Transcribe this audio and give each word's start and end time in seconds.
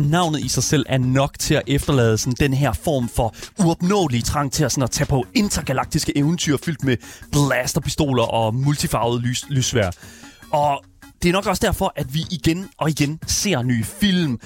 Bare 0.00 0.08
navnet 0.08 0.40
i 0.40 0.48
sig 0.48 0.62
selv 0.62 0.86
er 0.88 0.98
nok 0.98 1.38
til 1.38 1.54
at 1.54 1.62
efterlade 1.66 2.18
sådan 2.18 2.34
den 2.40 2.54
her 2.54 2.72
form 2.72 3.08
for 3.08 3.34
uopnåelig 3.58 4.24
trang 4.24 4.52
til 4.52 4.64
at, 4.64 4.72
sådan 4.72 4.82
at 4.82 4.90
tage 4.90 5.06
på 5.06 5.26
intergalaktiske 5.34 6.18
eventyr 6.18 6.56
fyldt 6.64 6.84
med 6.84 6.96
blasterpistoler 7.32 8.22
og 8.22 8.54
multifarvede 8.54 9.20
lys, 9.20 9.44
lysvær. 9.48 9.90
Og 10.50 10.84
det 11.22 11.28
er 11.28 11.32
nok 11.32 11.46
også 11.46 11.66
derfor, 11.66 11.92
at 11.96 12.14
vi 12.14 12.24
igen 12.30 12.68
og 12.78 12.90
igen 12.90 13.18
ser 13.26 13.62
nye 13.62 13.84
film, 13.84 14.40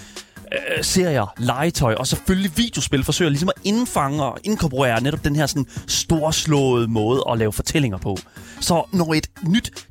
øh, 0.53 0.85
serier, 0.85 1.35
legetøj 1.39 1.95
og 1.95 2.07
selvfølgelig 2.07 2.57
videospil 2.57 3.05
forsøger 3.05 3.31
ligesom 3.31 3.49
at 3.49 3.63
indfange 3.65 4.25
og 4.25 4.39
inkorporere 4.45 5.03
netop 5.03 5.25
den 5.25 5.37
her 5.37 5.47
sådan 5.47 5.67
storslåede 5.87 6.89
måde 6.89 7.25
at 7.31 7.39
lave 7.39 7.53
fortællinger 7.53 7.99
på. 7.99 8.17
Så 8.61 8.85
når 8.93 9.15
et 9.15 9.27
nyt 9.49 9.89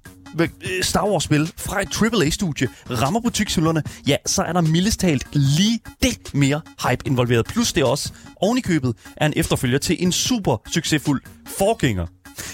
Star 0.81 1.09
Wars-spil 1.09 1.51
fra 1.57 1.81
et 1.81 2.01
AAA-studie 2.01 2.67
rammer 2.89 3.19
butikshylderne, 3.19 3.83
ja, 4.07 4.15
så 4.25 4.43
er 4.43 4.53
der 4.53 4.61
mildest 4.61 4.99
talt 4.99 5.27
lige 5.31 5.79
det 6.01 6.33
mere 6.33 6.61
hype 6.89 7.07
involveret. 7.07 7.45
Plus 7.45 7.73
det 7.73 7.83
også 7.83 8.11
ovenikøbet 8.35 8.73
købet 8.73 8.95
er 9.17 9.25
en 9.25 9.33
efterfølger 9.35 9.77
til 9.77 10.03
en 10.03 10.11
super 10.11 10.57
succesfuld 10.73 11.21
forgænger. 11.47 12.05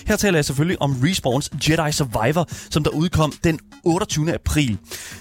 Her 0.08 0.16
taler 0.16 0.38
jeg 0.38 0.46
selvfølgelig 0.46 0.82
om 0.82 0.96
Respawns 1.04 1.50
Jedi 1.70 1.92
Survivor, 1.92 2.48
som 2.70 2.84
der 2.84 2.92
udkom 2.92 3.34
den 3.44 3.60
28. 3.84 4.34
april. 4.34 4.78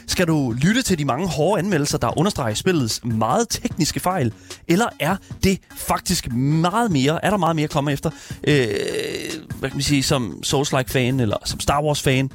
Skal 0.06 0.27
du 0.27 0.54
lytte 0.62 0.82
til 0.82 0.98
de 0.98 1.04
mange 1.04 1.28
hårde 1.28 1.58
anmeldelser, 1.58 1.98
der 1.98 2.19
understreger 2.19 2.54
spillets 2.54 3.04
meget 3.04 3.48
tekniske 3.48 4.00
fejl? 4.00 4.32
Eller 4.69 4.86
er 5.00 5.16
det 5.44 5.58
faktisk 5.77 6.32
meget 6.32 6.91
mere, 6.91 7.25
er 7.25 7.30
der 7.30 7.36
meget 7.36 7.56
mere 7.56 7.64
at 7.64 7.70
komme 7.70 7.92
efter, 7.92 8.10
øh, 8.44 8.66
hvad 9.58 9.70
kan 9.70 9.77
man 9.77 9.82
sige, 9.82 10.02
som 10.02 10.42
Souls-like-fan 10.42 11.20
eller 11.20 11.36
som 11.44 11.60
Star 11.60 11.82
Wars-fan? 11.82 12.30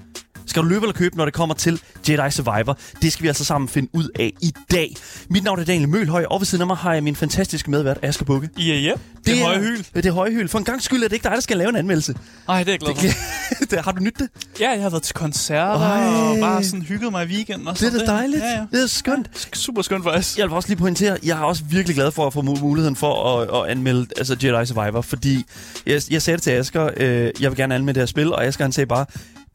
Skal 0.46 0.62
du 0.64 0.68
løbe 0.68 0.82
eller 0.86 0.94
købe, 0.94 1.18
når 1.18 1.26
det 1.26 1.34
kommer 1.34 1.56
til 1.56 1.82
Jedi 2.10 2.32
Survivor? 2.32 2.78
Det 3.02 3.14
skal 3.14 3.24
vi 3.24 3.28
altså 3.28 3.46
sammen 3.46 3.70
finde 3.70 3.90
ud 3.94 4.10
af 4.20 4.34
i 4.42 4.54
dag. 4.72 4.96
Mit 5.30 5.44
navn 5.44 5.60
er 5.60 5.64
Daniel 5.64 5.90
Mølhøj, 5.90 6.26
og 6.30 6.40
ved 6.40 6.46
siden 6.46 6.62
af 6.62 6.68
mig 6.68 6.78
har 6.78 6.94
jeg 6.94 7.04
min 7.04 7.16
fantastiske 7.16 7.72
medvært, 7.72 8.00
Asger 8.02 8.26
Bukke. 8.26 8.50
Ja, 8.58 8.64
ja. 8.64 8.92
Det, 8.92 9.26
det 9.26 9.40
er 9.40 9.44
høje 9.46 9.60
hyl. 9.60 9.84
Det 9.94 10.06
er 10.06 10.12
høje 10.12 10.32
hyl. 10.32 10.48
For 10.48 10.60
en 10.60 10.66
gang 10.66 10.84
skyld 10.84 11.04
er 11.04 11.08
det 11.08 11.14
ikke 11.14 11.24
dig, 11.24 11.32
der 11.32 11.40
skal 11.40 11.58
lave 11.58 11.70
en 11.70 11.76
anmeldelse. 11.76 12.16
Nej, 12.48 12.64
det 12.64 12.68
er 12.68 12.74
jeg 12.74 12.80
glad 12.80 12.96
for. 12.96 13.66
det, 13.76 13.84
har 13.86 13.92
du 13.92 14.00
nyt 14.00 14.20
det? 14.20 14.30
Ja, 14.60 14.70
jeg 14.72 14.82
har 14.82 14.90
været 14.90 15.04
til 15.04 15.16
koncerter 15.16 15.80
Ej. 15.80 16.08
og 16.08 16.38
bare 16.40 16.64
sådan 16.64 16.82
hygget 16.82 17.12
mig 17.12 17.26
i 17.26 17.28
weekenden. 17.28 17.68
Og 17.68 17.80
det 17.80 17.94
er 17.96 18.00
da 18.00 18.06
dejligt. 18.06 18.44
Ja, 18.44 18.50
ja. 18.50 18.66
Det 18.72 18.84
er 18.84 18.88
skønt. 18.88 19.30
Ja, 19.34 19.58
super 19.58 19.82
skønt 19.82 20.04
faktisk. 20.04 20.38
Jeg 20.38 20.48
vil 20.48 20.54
også 20.54 20.70
lige 20.70 20.78
pointere, 20.78 21.18
jeg 21.24 21.38
er 21.40 21.44
også 21.44 21.64
virkelig 21.70 21.96
glad 21.96 22.12
for 22.12 22.28
at 22.28 22.34
få 22.34 22.42
muligheden 22.42 22.96
for 22.96 23.40
at, 23.40 23.64
at 23.64 23.72
anmelde 23.72 24.08
altså 24.18 24.38
Jedi 24.44 24.66
Survivor, 24.66 25.02
fordi 25.02 25.46
jeg, 25.86 26.02
jeg 26.10 26.22
sagde 26.22 26.38
det 26.38 26.44
til 26.44 26.52
Asger, 26.52 26.90
øh, 26.98 27.32
jeg 27.40 27.52
vil 27.52 27.58
gerne 27.58 27.76
anmelde 27.76 28.00
det 28.00 28.02
her 28.02 28.06
spil, 28.08 28.34
og 28.34 28.46
Asger 28.46 28.64
han 28.64 28.72
sagde 28.72 28.88
bare, 28.88 29.06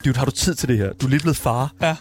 dude, 0.05 0.19
har 0.19 0.25
du 0.25 0.31
tid 0.31 0.55
til 0.55 0.69
det 0.69 0.79
her? 0.79 0.93
Du 0.93 1.07
er 1.07 1.11
lige 1.11 1.21
blevet 1.21 1.37
far. 1.37 1.73
Ja. 1.83 1.97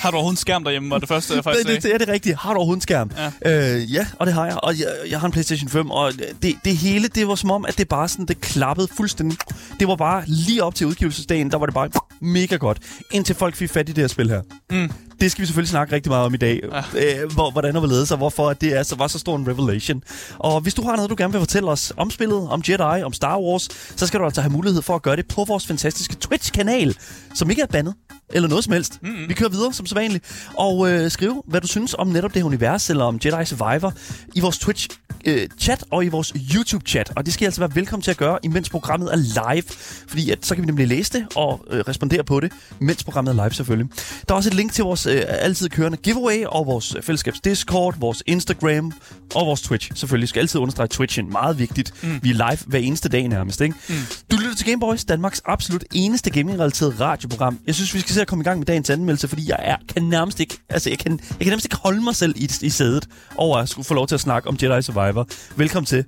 Har 0.00 0.10
du 0.10 0.16
overhovedet 0.16 0.38
en 0.38 0.40
skærm 0.40 0.64
derhjemme, 0.64 0.90
var 0.90 0.98
det 0.98 1.08
første, 1.08 1.34
jeg 1.34 1.44
faktisk 1.44 1.66
det, 1.66 1.74
det, 1.74 1.82
det 1.82 1.94
er 1.94 1.98
det 1.98 2.08
rigtige. 2.08 2.36
Har 2.36 2.52
du 2.52 2.56
overhovedet 2.56 2.78
en 2.78 2.82
skærm? 2.82 3.10
Ja. 3.44 3.76
Øh, 3.76 3.94
ja, 3.94 4.06
og 4.18 4.26
det 4.26 4.34
har 4.34 4.46
jeg. 4.46 4.58
Og 4.62 4.78
jeg, 4.78 4.86
jeg 5.10 5.20
har 5.20 5.26
en 5.26 5.32
PlayStation 5.32 5.68
5, 5.68 5.90
og 5.90 6.12
det, 6.42 6.54
det 6.64 6.76
hele, 6.76 7.08
det 7.08 7.28
var 7.28 7.34
som 7.34 7.50
om, 7.50 7.64
at 7.66 7.78
det 7.78 7.88
bare 7.88 8.08
sådan, 8.08 8.26
det 8.26 8.40
klappede 8.40 8.88
fuldstændig. 8.96 9.38
Det 9.80 9.88
var 9.88 9.96
bare 9.96 10.22
lige 10.26 10.64
op 10.64 10.74
til 10.74 10.86
udgivelsesdagen, 10.86 11.50
der 11.50 11.58
var 11.58 11.66
det 11.66 11.74
bare 11.74 11.90
mega 12.20 12.56
godt. 12.56 12.78
Indtil 13.10 13.34
folk 13.34 13.54
fik 13.56 13.70
fat 13.70 13.88
i 13.88 13.92
det 13.92 14.02
her 14.02 14.08
spil 14.08 14.30
her. 14.30 14.42
Mm. 14.70 14.92
Det 15.20 15.30
skal 15.30 15.42
vi 15.42 15.46
selvfølgelig 15.46 15.70
snakke 15.70 15.94
rigtig 15.94 16.10
meget 16.10 16.26
om 16.26 16.34
i 16.34 16.36
dag. 16.36 16.60
Ja. 16.72 17.22
Øh, 17.22 17.32
hvor, 17.32 17.50
hvordan 17.50 17.82
vi 17.82 17.86
ledet 17.86 18.08
sig, 18.08 18.16
hvorfor 18.16 18.52
det 18.52 18.76
er, 18.78 18.82
så 18.82 18.96
var 18.96 19.06
så 19.06 19.18
stor 19.18 19.36
en 19.36 19.48
revelation. 19.48 20.02
Og 20.38 20.60
hvis 20.60 20.74
du 20.74 20.82
har 20.82 20.96
noget, 20.96 21.10
du 21.10 21.14
gerne 21.18 21.32
vil 21.32 21.40
fortælle 21.40 21.70
os 21.70 21.92
om 21.96 22.10
spillet, 22.10 22.48
om 22.48 22.62
Jedi, 22.68 23.02
om 23.02 23.12
Star 23.12 23.40
Wars, 23.40 23.68
så 23.96 24.06
skal 24.06 24.20
du 24.20 24.24
altså 24.24 24.40
have 24.40 24.52
mulighed 24.52 24.82
for 24.82 24.94
at 24.94 25.02
gøre 25.02 25.16
det 25.16 25.28
på 25.28 25.44
vores 25.44 25.66
fantastiske 25.66 26.14
Twitch-kanal, 26.14 26.96
som 27.34 27.50
ikke 27.50 27.62
er 27.62 27.66
bandet 27.66 27.94
eller 28.30 28.48
noget 28.48 28.64
som 28.64 28.72
helst. 28.72 29.02
Mm-hmm. 29.02 29.28
Vi 29.28 29.34
kører 29.34 29.50
videre 29.50 29.72
som 29.72 29.86
sædvanligt. 29.86 30.48
Og 30.54 30.90
øh, 30.92 31.10
skriv, 31.10 31.44
hvad 31.46 31.60
du 31.60 31.66
synes 31.66 31.94
om 31.94 32.06
netop 32.06 32.34
det 32.34 32.42
her 32.42 32.46
univers, 32.46 32.90
eller 32.90 33.04
om 33.04 33.20
Jedi 33.24 33.44
Survivor, 33.44 33.94
i 34.34 34.40
vores 34.40 34.58
Twitch 34.58 34.88
øh, 35.28 35.48
chat 35.58 35.84
og 35.90 36.04
i 36.04 36.08
vores 36.08 36.32
YouTube-chat. 36.54 37.12
Og 37.16 37.26
det 37.26 37.34
skal 37.34 37.44
I 37.44 37.46
altså 37.46 37.60
være 37.60 37.74
velkommen 37.74 38.02
til 38.02 38.10
at 38.10 38.16
gøre, 38.16 38.38
imens 38.42 38.70
programmet 38.70 39.12
er 39.12 39.16
live. 39.16 39.62
Fordi 40.08 40.30
at, 40.30 40.46
så 40.46 40.54
kan 40.54 40.62
vi 40.62 40.66
nemlig 40.66 40.88
læse 40.88 41.12
det 41.12 41.26
og 41.34 41.64
øh, 41.70 41.80
respondere 41.80 42.24
på 42.24 42.40
det, 42.40 42.52
mens 42.78 43.04
programmet 43.04 43.38
er 43.38 43.44
live 43.44 43.54
selvfølgelig. 43.54 43.90
Der 44.28 44.34
er 44.34 44.36
også 44.36 44.48
et 44.48 44.54
link 44.54 44.72
til 44.72 44.84
vores 44.84 45.06
øh, 45.06 45.22
altid 45.28 45.68
kørende 45.68 45.98
giveaway 45.98 46.44
og 46.44 46.66
vores 46.66 46.96
fællesskabs 47.02 47.40
Discord, 47.40 47.94
vores 47.98 48.22
Instagram 48.26 48.92
og 49.34 49.46
vores 49.46 49.60
Twitch. 49.60 49.90
Selvfølgelig 49.94 50.28
skal 50.28 50.40
altid 50.40 50.60
understrege 50.60 50.88
Twitchen. 50.88 51.32
Meget 51.32 51.58
vigtigt. 51.58 51.92
Mm. 52.02 52.20
Vi 52.22 52.30
er 52.30 52.34
live 52.34 52.58
hver 52.66 52.78
eneste 52.78 53.08
dag 53.08 53.28
nærmest. 53.28 53.60
Ikke? 53.60 53.74
Mm. 53.88 53.94
Du 54.30 54.36
lytter 54.36 54.54
til 54.54 54.66
Gameboys, 54.66 55.04
Danmarks 55.04 55.42
absolut 55.44 55.84
eneste 55.94 56.30
gaming-relateret 56.30 57.00
radioprogram. 57.00 57.58
Jeg 57.66 57.74
synes, 57.74 57.94
vi 57.94 58.00
skal 58.00 58.14
se 58.14 58.20
at 58.20 58.26
komme 58.26 58.42
i 58.42 58.44
gang 58.44 58.58
med 58.58 58.66
dagens 58.66 58.90
anmeldelse, 58.90 59.28
fordi 59.28 59.48
jeg 59.48 59.58
er, 59.60 59.76
kan 59.94 60.02
nærmest 60.02 60.40
ikke, 60.40 60.58
altså 60.68 60.90
jeg 60.90 60.98
kan, 60.98 61.12
jeg 61.12 61.38
kan 61.38 61.46
nærmest 61.46 61.66
ikke 61.66 61.76
holde 61.76 62.00
mig 62.00 62.16
selv 62.16 62.34
i, 62.36 62.50
i 62.60 62.70
sædet 62.70 63.08
over 63.36 63.58
at 63.58 63.68
skulle 63.68 63.86
få 63.86 63.94
lov 63.94 64.06
til 64.06 64.14
at 64.14 64.20
snakke 64.20 64.48
om 64.48 64.56
Jedi 64.62 64.82
Survivor. 64.82 65.17
Velkommen 65.56 65.86
til. 65.86 66.04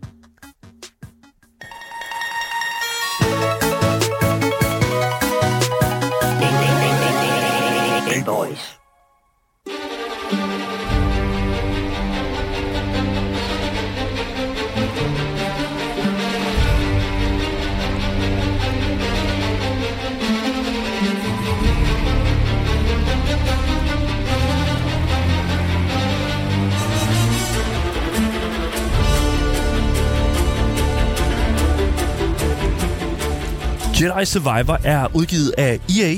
Jedi 34.00 34.24
Survivor 34.24 34.80
er 34.84 35.16
udgivet 35.16 35.54
af 35.58 35.80
EA, 35.98 36.16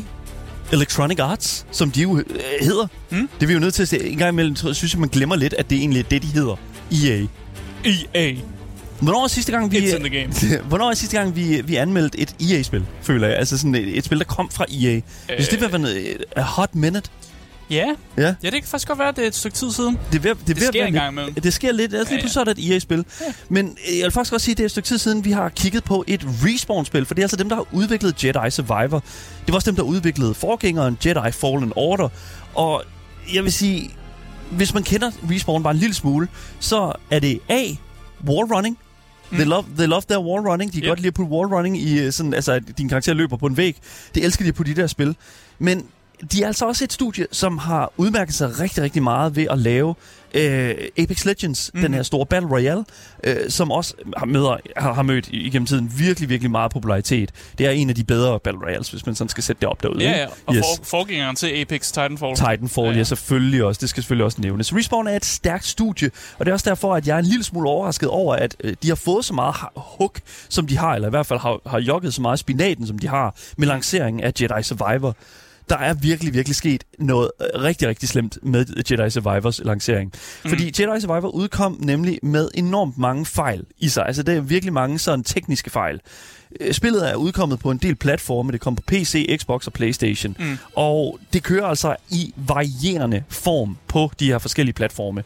Electronic 0.73 1.19
Arts, 1.19 1.67
som 1.71 1.91
de 1.91 2.03
jo 2.03 2.19
øh, 2.19 2.25
hedder. 2.61 2.87
Mm. 3.11 3.29
Det 3.35 3.43
er 3.43 3.47
vi 3.47 3.53
jo 3.53 3.59
nødt 3.59 3.75
til 3.75 3.83
at 3.83 3.89
se. 3.89 4.05
En 4.05 4.19
gang 4.19 4.33
imellem 4.33 4.55
tror, 4.55 4.73
synes 4.73 4.93
jeg, 4.95 5.01
man 5.01 5.09
glemmer 5.09 5.37
lidt, 5.37 5.55
at 5.55 5.71
det 5.71 5.79
egentlig 5.79 5.99
er 6.01 6.09
det, 6.09 6.23
de 6.23 6.27
hedder. 6.27 6.57
EA. 6.93 7.27
EA. 8.15 8.35
Hvornår 9.01 9.25
er 9.25 9.29
sidste 9.29 9.53
gang, 9.53 9.73
vi... 9.73 9.79
It's 9.79 9.97
in 9.97 10.05
the 10.05 10.21
game. 10.21 10.63
Hvornår 10.69 10.91
er 10.91 10.95
sidste 10.95 11.17
gang, 11.17 11.37
vi, 11.37 11.63
vi 11.65 11.77
anmeldte 11.77 12.19
et 12.19 12.35
EA-spil, 12.51 12.85
føler 13.03 13.29
jeg? 13.29 13.37
Altså 13.37 13.59
sådan 13.59 13.75
et, 13.75 13.99
et 13.99 14.05
spil, 14.05 14.19
der 14.19 14.25
kom 14.25 14.51
fra 14.51 14.65
EA. 14.83 14.95
Øh. 14.95 15.03
Hvis 15.37 15.49
det 15.49 15.73
var 15.73 15.79
noget, 15.79 16.25
a 16.37 16.43
hot 16.43 16.75
minute. 16.75 17.11
Ja. 17.73 17.87
ja. 18.17 18.35
Ja, 18.43 18.51
det 18.51 18.53
kan 18.53 18.63
faktisk 18.65 18.89
godt 18.89 18.99
være, 18.99 19.09
at 19.09 19.17
det 19.17 19.25
er 19.25 19.29
et 19.29 19.35
stykke 19.35 19.57
tid 19.57 19.73
siden. 19.73 19.99
Det, 20.13 20.25
ved, 20.25 20.35
det, 20.47 20.57
det 20.57 20.63
sker 20.63 20.87
en 20.87 20.93
gang 20.93 21.13
imellem. 21.13 21.35
Det 21.35 21.53
sker 21.53 21.73
lidt. 21.73 21.95
Altså, 21.95 22.15
ja, 22.15 22.21
ja. 22.21 22.29
så 22.29 22.41
er 22.41 22.45
det 22.45 22.59
et 22.59 22.73
EA-spil. 22.73 23.05
Ja. 23.21 23.27
Men 23.49 23.67
øh, 23.67 23.99
jeg 23.99 24.05
vil 24.05 24.11
faktisk 24.11 24.33
også 24.33 24.45
sige, 24.45 24.53
at 24.53 24.57
det 24.57 24.63
er 24.63 24.67
et 24.67 24.71
stykke 24.71 24.87
tid 24.87 24.99
siden, 24.99 25.25
vi 25.25 25.31
har 25.31 25.49
kigget 25.49 25.85
på 25.85 26.05
et 26.07 26.27
Respawn-spil. 26.45 27.07
For 27.07 27.15
det 27.15 27.23
er 27.23 27.25
altså 27.25 27.37
dem, 27.37 27.49
der 27.49 27.57
har 27.57 27.67
udviklet 27.73 28.25
Jedi 28.25 28.51
Survivor. 28.51 28.99
Det 29.47 29.49
var 29.49 29.55
også 29.55 29.71
dem, 29.71 29.77
der 29.77 29.83
udviklede 29.83 30.35
forgængeren 30.35 30.99
Jedi 31.07 31.33
Fallen 31.33 31.73
Order. 31.77 32.09
Og 32.55 32.85
jeg 33.35 33.45
vil 33.45 33.53
sige, 33.53 33.91
hvis 34.51 34.75
man 34.75 34.83
kender 34.83 35.11
Respawn 35.31 35.63
bare 35.63 35.75
en 35.75 35.79
lille 35.79 35.95
smule, 35.95 36.29
så 36.61 36.93
er 37.11 37.19
det 37.19 37.41
A. 37.49 37.65
Wallrunning. 38.29 38.79
Mm. 39.31 39.37
They 39.37 39.47
love, 39.47 39.65
they 39.77 39.87
love 39.87 40.03
their 40.09 40.21
wall 40.21 40.49
running. 40.49 40.73
De 40.73 40.77
kan 40.77 40.85
yep. 40.85 40.91
godt 40.91 40.99
lide 40.99 41.09
at 41.09 41.15
putte 41.15 41.33
wall 41.33 41.55
running 41.55 41.79
i 41.79 42.01
øh, 42.01 42.13
sådan, 42.13 42.35
altså, 42.35 42.61
din 42.79 42.89
karakter 42.89 43.15
løber 43.15 43.37
på 43.37 43.47
en 43.47 43.57
væg. 43.57 43.77
Det 44.15 44.25
elsker 44.25 44.45
de 44.45 44.53
på 44.53 44.63
de 44.63 44.75
der 44.75 44.87
spil. 44.87 45.17
Men 45.59 45.87
de 46.33 46.43
er 46.43 46.47
altså 46.47 46.67
også 46.67 46.85
et 46.85 46.93
studie, 46.93 47.27
som 47.33 47.59
har 47.59 47.93
udmærket 47.97 48.35
sig 48.35 48.61
rigtig, 48.61 48.83
rigtig 48.83 49.03
meget 49.03 49.37
ved 49.37 49.47
at 49.51 49.59
lave 49.59 49.95
øh, 50.35 50.75
Apex 50.99 51.25
Legends, 51.25 51.71
mm. 51.75 51.81
den 51.81 51.95
her 51.95 52.03
store 52.03 52.27
Battle 52.27 52.51
Royale, 52.51 52.85
øh, 53.25 53.37
som 53.49 53.71
også 53.71 53.95
har, 54.17 54.27
møder, 54.27 54.57
har, 54.77 54.93
har 54.93 55.03
mødt 55.03 55.29
igennem 55.31 55.67
tiden 55.67 55.93
virkelig, 55.97 56.29
virkelig 56.29 56.51
meget 56.51 56.73
popularitet. 56.73 57.31
Det 57.59 57.67
er 57.67 57.71
en 57.71 57.89
af 57.89 57.95
de 57.95 58.05
bedre 58.05 58.41
Battle 58.41 58.61
Royales, 58.67 58.91
hvis 58.91 59.07
man 59.07 59.15
sådan 59.15 59.29
skal 59.29 59.43
sætte 59.43 59.61
det 59.61 59.69
op 59.69 59.83
derude. 59.83 60.05
Ja, 60.05 60.11
ja. 60.11 60.27
og 60.47 60.55
yes. 60.55 60.65
for, 60.79 60.85
forgængeren 60.85 61.37
til 61.37 61.47
Apex 61.61 61.87
Titanfall. 61.87 62.37
Titanfall, 62.37 62.87
ja, 62.87 62.93
ja. 62.93 62.99
ja, 62.99 63.05
selvfølgelig 63.05 63.65
også. 63.65 63.79
Det 63.79 63.89
skal 63.89 64.03
selvfølgelig 64.03 64.25
også 64.25 64.41
nævnes. 64.41 64.75
Respawn 64.75 65.07
er 65.07 65.17
et 65.17 65.25
stærkt 65.25 65.67
studie, 65.67 66.11
og 66.39 66.47
det 66.47 66.51
er 66.51 66.55
også 66.55 66.71
derfor, 66.71 66.95
at 66.95 67.07
jeg 67.07 67.15
er 67.15 67.19
en 67.19 67.25
lille 67.25 67.45
smule 67.45 67.69
overrasket 67.69 68.09
over, 68.09 68.35
at 68.37 68.57
øh, 68.65 68.75
de 68.83 68.89
har 68.89 68.95
fået 68.95 69.25
så 69.25 69.35
meget 69.35 69.55
hook, 69.77 70.21
som 70.49 70.67
de 70.67 70.79
har, 70.79 70.95
eller 70.95 71.09
i 71.09 71.11
hvert 71.11 71.27
fald 71.27 71.41
har, 71.41 71.61
har 71.67 71.81
jogget 71.81 72.15
så 72.15 72.23
meget 72.23 72.39
spinaten, 72.39 72.87
som 72.87 72.99
de 72.99 73.09
har, 73.09 73.35
med 73.57 73.67
lanceringen 73.67 74.25
af 74.25 74.33
Jedi 74.41 74.63
Survivor 74.63 75.17
der 75.69 75.77
er 75.77 75.95
virkelig, 75.95 76.35
virkelig 76.35 76.57
sket 76.57 76.85
noget 76.99 77.31
øh, 77.41 77.63
rigtig, 77.63 77.89
rigtig 77.89 78.09
slemt 78.09 78.39
med 78.43 78.67
Jedi 78.91 79.11
Survivors 79.11 79.61
lancering. 79.65 80.13
Mm. 80.45 80.49
Fordi 80.51 80.65
Jedi 80.65 81.01
Survivor 81.01 81.29
udkom 81.29 81.77
nemlig 81.81 82.19
med 82.23 82.49
enormt 82.55 82.99
mange 82.99 83.27
fejl 83.27 83.65
i 83.79 83.89
sig. 83.89 84.07
Altså, 84.07 84.23
det 84.23 84.37
er 84.37 84.41
virkelig 84.41 84.73
mange 84.73 84.99
sådan 84.99 85.25
tekniske 85.25 85.71
fejl. 85.71 86.01
Øh, 86.61 86.73
spillet 86.73 87.11
er 87.11 87.15
udkommet 87.15 87.59
på 87.59 87.71
en 87.71 87.79
del 87.79 87.95
platforme. 87.95 88.53
Det 88.53 88.61
kom 88.61 88.77
på 88.77 88.83
PC, 88.87 89.37
Xbox 89.41 89.67
og 89.67 89.73
Playstation. 89.73 90.37
Mm. 90.39 90.59
Og 90.77 91.19
det 91.33 91.43
kører 91.43 91.67
altså 91.67 91.97
i 92.11 92.35
varierende 92.37 93.23
form 93.29 93.77
på 93.89 94.11
de 94.21 94.27
her 94.27 94.39
forskellige 94.39 94.75
platforme 94.75 95.23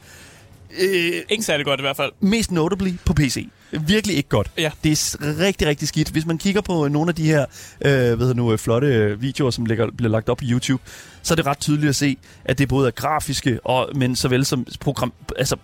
Øh, 0.81 1.13
Ikke 1.29 1.43
særlig 1.45 1.67
godt 1.67 1.81
i 1.81 1.83
hvert 1.83 1.97
fald. 1.97 2.13
mest 2.21 2.51
notably 2.53 2.93
på 3.05 3.13
PC. 3.15 3.49
Virkelig 3.71 4.17
ikke 4.17 4.29
godt. 4.29 4.51
Ja. 4.59 4.71
Det 4.85 4.93
er 4.93 5.39
rigtig, 5.39 5.67
rigtig 5.69 5.89
skidt. 5.89 6.09
Hvis 6.09 6.27
man 6.27 6.39
kigger 6.39 6.61
på 6.61 6.89
nogle 6.89 7.09
af 7.09 7.15
de 7.15 7.25
her 7.27 7.45
øh, 7.81 8.15
hvad 8.17 8.35
nu, 8.35 8.53
øh, 8.53 8.59
flotte 8.59 9.21
videoer, 9.21 9.51
som 9.51 9.67
ligger, 9.67 9.91
bliver 9.97 10.11
lagt 10.11 10.29
op 10.29 10.37
på 10.37 10.45
YouTube, 10.49 10.83
så 11.23 11.35
er 11.35 11.37
det 11.37 11.47
ret 11.47 11.59
tydeligt 11.59 11.89
at 11.89 11.97
se, 11.97 12.17
at 12.45 12.59
det 12.59 12.69
både 12.69 12.87
er 12.87 12.91
grafiske, 12.91 13.61
og, 13.65 13.89
men 13.95 14.17
såvel 14.17 14.45
som 14.45 14.67
program, 14.81 15.13
altså 15.37 15.57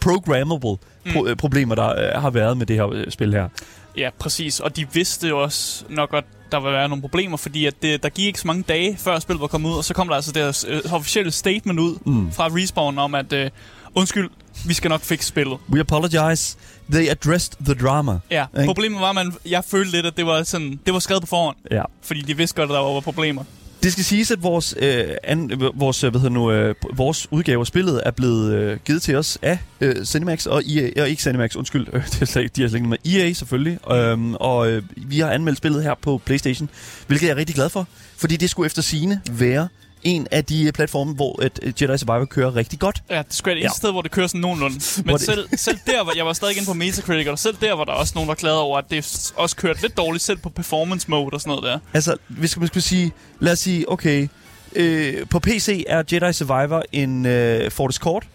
programmable 0.00 0.76
Mm. 1.04 1.10
pro- 1.12 1.28
øh, 1.28 1.36
problemer, 1.36 1.74
der 1.74 1.88
øh, 1.88 2.22
har 2.22 2.30
været 2.30 2.56
med 2.56 2.66
det 2.66 2.76
her 2.76 2.90
øh, 2.92 3.10
spil 3.10 3.32
her. 3.32 3.48
Ja, 3.96 4.10
præcis. 4.18 4.60
Og 4.60 4.76
de 4.76 4.86
vidste 4.92 5.28
jo 5.28 5.42
også 5.42 5.84
nok 5.90 6.10
godt, 6.10 6.24
der 6.52 6.60
ville 6.60 6.72
være 6.76 6.88
nogle 6.88 7.00
problemer, 7.02 7.36
fordi 7.36 7.66
at 7.66 7.82
det, 7.82 8.02
der 8.02 8.08
gik 8.08 8.26
ikke 8.26 8.40
så 8.40 8.46
mange 8.46 8.62
dage, 8.68 8.96
før 8.96 9.18
spillet 9.18 9.40
var 9.40 9.46
kommet 9.46 9.70
ud, 9.70 9.74
og 9.74 9.84
så 9.84 9.94
kom 9.94 10.08
der 10.08 10.14
altså 10.14 10.32
deres 10.32 10.66
øh, 10.68 10.80
officielle 10.92 11.30
statement 11.30 11.78
ud 11.80 11.98
Mm. 12.04 12.32
fra 12.32 12.48
Respawn 12.52 12.98
om, 12.98 13.14
at 13.14 13.32
øh, 13.32 13.50
undskyld, 13.94 14.28
vi 14.66 14.74
skal 14.74 14.88
nok 14.88 15.00
fikse 15.00 15.28
spillet. 15.28 15.58
We 15.70 15.80
apologize. 15.80 16.56
They 16.92 17.08
addressed 17.08 17.52
the 17.64 17.74
drama. 17.74 18.18
Ja, 18.30 18.46
Ikke? 18.56 18.66
problemet 18.66 19.00
var, 19.00 19.08
at 19.08 19.14
man, 19.14 19.32
jeg 19.46 19.64
følte 19.64 19.90
lidt, 19.92 20.06
at 20.06 20.16
det 20.16 20.26
var, 20.26 20.42
sådan, 20.42 20.80
det 20.86 20.94
var 20.94 21.00
skrevet 21.00 21.22
på 21.22 21.26
forhånd, 21.26 21.56
Ja. 21.70 21.82
fordi 22.02 22.20
de 22.20 22.36
vidste 22.36 22.56
godt, 22.56 22.70
at 22.70 22.74
der 22.74 22.80
var 22.80 23.00
problemer. 23.00 23.44
Det 23.82 23.92
skal 23.92 24.04
siges, 24.04 24.30
at 24.30 24.42
vores, 24.42 24.74
øh, 24.78 25.04
an, 25.24 25.50
øh, 25.52 25.80
vores, 25.80 26.04
øh, 26.04 26.10
hvad 26.10 26.20
hedder 26.20 26.34
nu, 26.34 26.50
øh, 26.52 26.74
vores 26.92 27.28
udgave 27.32 27.60
af 27.60 27.66
spillet 27.66 28.02
er 28.06 28.10
blevet 28.10 28.54
øh, 28.54 28.78
givet 28.84 29.02
til 29.02 29.16
os 29.16 29.38
af 29.42 29.58
øh, 29.80 30.04
Cinemax 30.04 30.46
og 30.46 30.62
EA, 30.66 31.02
og 31.02 31.08
ikke 31.08 31.22
Cinemax, 31.22 31.56
undskyld, 31.56 31.86
øh, 31.92 32.04
det 32.12 32.22
er 32.22 32.26
slet, 32.26 32.56
de 32.56 32.62
har 32.62 32.68
slet 32.68 32.78
ikke 32.78 32.88
med 32.88 32.98
EA 33.06 33.32
selvfølgelig, 33.32 33.90
øhm, 33.92 34.34
og 34.34 34.70
øh, 34.70 34.82
vi 34.96 35.18
har 35.20 35.30
anmeldt 35.30 35.58
spillet 35.58 35.82
her 35.82 35.94
på 36.02 36.20
Playstation, 36.24 36.70
hvilket 37.06 37.26
jeg 37.26 37.32
er 37.32 37.36
rigtig 37.36 37.54
glad 37.54 37.68
for, 37.68 37.86
fordi 38.16 38.36
det 38.36 38.50
skulle 38.50 38.66
efter 38.66 38.82
sine 38.82 39.20
være 39.30 39.68
en 40.08 40.26
af 40.30 40.44
de 40.44 40.72
platforme, 40.74 41.14
hvor 41.14 41.42
et, 41.42 41.58
et 41.62 41.82
Jedi 41.82 41.98
Survivor 41.98 42.24
kører 42.24 42.56
rigtig 42.56 42.78
godt. 42.78 43.02
Ja, 43.10 43.18
det 43.22 43.34
skulle 43.34 43.54
være 43.54 43.62
det 43.62 43.64
Ja. 43.64 43.76
sted, 43.76 43.90
hvor 43.90 44.02
det 44.02 44.10
kører 44.10 44.26
sådan 44.26 44.40
nogenlunde. 44.40 44.76
Hvor 44.94 45.02
Men 45.04 45.12
det- 45.14 45.20
selv, 45.20 45.48
selv 45.56 45.78
der, 45.86 46.04
var 46.04 46.12
jeg 46.16 46.26
var 46.26 46.32
stadig 46.32 46.56
inde 46.56 46.66
på 46.66 46.74
Metacritic, 46.74 47.26
og 47.28 47.38
selv 47.38 47.56
der 47.60 47.72
var 47.74 47.84
der 47.84 47.92
også 47.92 48.12
nogen, 48.14 48.28
der 48.28 48.34
klagede 48.34 48.60
over, 48.60 48.78
at 48.78 48.84
det 48.90 49.32
også 49.36 49.56
kørte 49.56 49.82
lidt 49.82 49.96
dårligt, 49.96 50.24
selv 50.24 50.38
på 50.38 50.48
performance 50.48 51.10
mode 51.10 51.30
og 51.32 51.40
sådan 51.40 51.48
noget 51.50 51.64
der. 51.64 51.78
Altså, 51.94 52.16
hvis 52.28 52.56
man 52.58 52.66
skulle 52.66 52.84
sige, 52.84 53.12
lad 53.40 53.52
os 53.52 53.58
sige, 53.58 53.92
okay, 53.92 54.28
øh, 54.76 55.26
på 55.30 55.38
PC 55.38 55.84
er 55.88 56.02
Jedi 56.12 56.32
Survivor 56.32 56.82
en 56.92 57.26
øh, 57.26 57.70
Fortis 57.70 57.96
Court, 57.96 58.26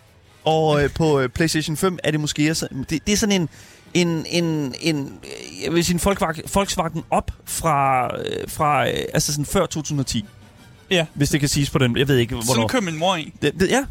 og 0.46 0.84
øh, 0.84 0.90
på 0.94 1.20
øh, 1.20 1.30
PlayStation 1.30 1.78
5 1.78 1.98
er 2.04 2.12
det 2.12 2.20
måske, 2.20 2.42
altså, 2.44 2.68
det, 2.90 3.08
det 3.08 3.14
er 3.14 3.18
sådan 3.18 3.42
en, 3.42 3.50
en, 3.94 4.26
en, 4.30 4.76
en 4.82 5.20
øh, 5.24 5.64
jeg 5.64 5.74
vil 5.74 5.86
sige 5.86 5.94
en 5.94 6.02
Volkswagen, 6.04 6.44
Volkswagen 6.54 7.04
op 7.12 7.32
fra, 7.46 8.06
øh, 8.18 8.50
fra 8.50 8.88
øh, 8.90 8.94
altså 9.14 9.32
sådan 9.32 9.46
før 9.46 9.66
2010. 9.66 10.26
Ja. 10.92 11.06
Hvis 11.14 11.30
det 11.30 11.40
kan 11.40 11.50
siges 11.50 11.70
på 11.70 11.78
den, 11.80 11.98
jeg 11.98 12.08
ved 12.08 12.18
ikke, 12.18 12.36
hvornår. 12.36 12.54
Sådan 12.54 12.68
kører 12.68 12.82
min 12.82 12.98
mor 12.98 13.16
i. 13.16 13.34
Det, 13.42 13.54
det, 13.60 13.70
ja, 13.70 13.86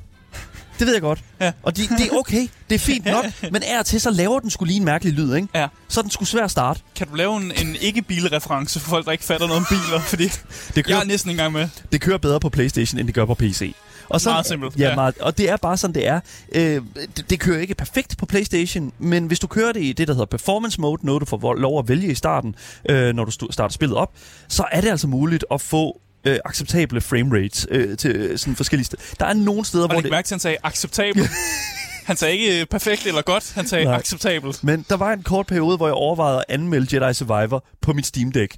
det 0.79 0.87
ved 0.87 0.93
jeg 0.95 1.03
godt. 1.03 1.19
Ja. 1.41 1.53
Og 1.63 1.77
de, 1.77 1.83
det 1.83 2.01
er 2.13 2.17
okay, 2.17 2.49
det 2.69 2.75
er 2.75 2.79
fint 2.79 3.05
nok, 3.05 3.25
men 3.53 3.63
er 3.67 3.83
til, 3.83 4.01
så 4.01 4.11
laver 4.11 4.41
den 4.41 4.51
skulle 4.51 4.69
lige 4.69 4.79
en 4.79 4.85
mærkelig 4.85 5.13
lyd, 5.15 5.35
ikke? 5.35 5.49
Ja. 5.55 5.67
Så 5.89 6.01
er 6.01 6.03
den 6.03 6.11
skulle 6.11 6.29
svær 6.29 6.45
at 6.45 6.51
starte. 6.51 6.81
Kan 6.97 7.09
du 7.09 7.15
lave 7.15 7.37
en, 7.37 7.53
en 7.67 7.77
ikke-bilreference 7.81 8.81
for 8.81 8.89
folk, 8.91 9.07
der 9.07 9.13
ikke 9.13 9.25
fatter 9.25 9.47
noget 9.47 9.61
om 9.61 9.67
biler? 9.69 10.01
Fordi 10.13 10.25
Det 10.75 10.89
jeg 10.89 11.01
er 11.01 11.05
næsten 11.05 11.31
ikke 11.31 11.41
engang 11.41 11.53
med. 11.53 11.69
det 11.93 12.01
kører 12.01 12.19
bedre 12.19 12.41
på 12.41 12.49
PlayStation, 12.49 12.99
end 12.99 13.07
det 13.07 13.15
gør 13.15 13.25
på 13.25 13.35
PC. 13.35 13.75
Og 14.09 14.21
Meget 14.25 14.47
simpelt, 14.47 14.79
Ja, 14.79 14.89
ja. 14.89 14.95
Meget, 14.95 15.19
og 15.19 15.39
det 15.39 15.51
er 15.51 15.57
bare 15.57 15.77
sådan, 15.77 15.95
det 15.95 16.07
er. 16.07 16.21
Øh, 16.55 16.83
det, 17.17 17.31
det 17.31 17.41
kører 17.41 17.61
ikke 17.61 17.75
perfekt 17.75 18.17
på 18.19 18.27
PlayStation, 18.27 18.93
men 18.99 19.27
hvis 19.27 19.39
du 19.39 19.47
kører 19.47 19.73
det 19.73 19.83
i 19.83 19.93
det, 19.93 20.09
der 20.09 20.15
hedder 20.15 20.27
performance 20.27 20.81
mode, 20.81 21.07
noget 21.07 21.21
du 21.21 21.27
får 21.27 21.55
lov 21.55 21.79
at 21.79 21.89
vælge 21.89 22.11
i 22.11 22.15
starten, 22.15 22.55
øh, 22.91 23.15
når 23.15 23.25
du 23.25 23.31
starter 23.31 23.73
spillet 23.73 23.97
op, 23.97 24.13
så 24.49 24.65
er 24.73 24.81
det 24.81 24.89
altså 24.91 25.07
muligt 25.07 25.45
at 25.51 25.61
få 25.61 26.01
øh, 26.25 26.39
acceptable 26.45 27.01
frame 27.01 27.37
rates 27.37 27.67
øh, 27.71 27.97
til 27.97 28.11
øh, 28.11 28.39
sådan 28.39 28.57
forskellige 28.57 28.87
steder. 28.87 29.03
Der 29.21 29.27
er 29.27 29.33
nogle 29.35 29.65
steder, 29.65 29.85
Og 29.85 29.93
hvor 29.93 30.01
det... 30.01 30.11
mærke 30.11 30.27
til, 30.27 30.35
at 30.35 30.37
han 30.37 30.41
sagde 30.41 30.57
acceptabel. 30.63 31.29
han 32.09 32.17
sagde 32.17 32.39
ikke 32.39 32.61
øh, 32.61 32.67
perfekt 32.67 33.07
eller 33.07 33.23
godt, 33.23 33.53
han 33.55 33.67
sagde 33.67 33.85
Nej. 33.85 33.95
acceptabel. 33.95 34.57
Men 34.63 34.87
der 34.89 34.97
var 34.97 35.13
en 35.13 35.23
kort 35.23 35.47
periode, 35.47 35.77
hvor 35.77 35.87
jeg 35.87 35.95
overvejede 35.95 36.39
at 36.39 36.45
anmelde 36.55 37.01
Jedi 37.01 37.15
Survivor 37.15 37.65
på 37.83 37.93
mit 37.93 38.07
Steam 38.07 38.33
Deck. 38.33 38.57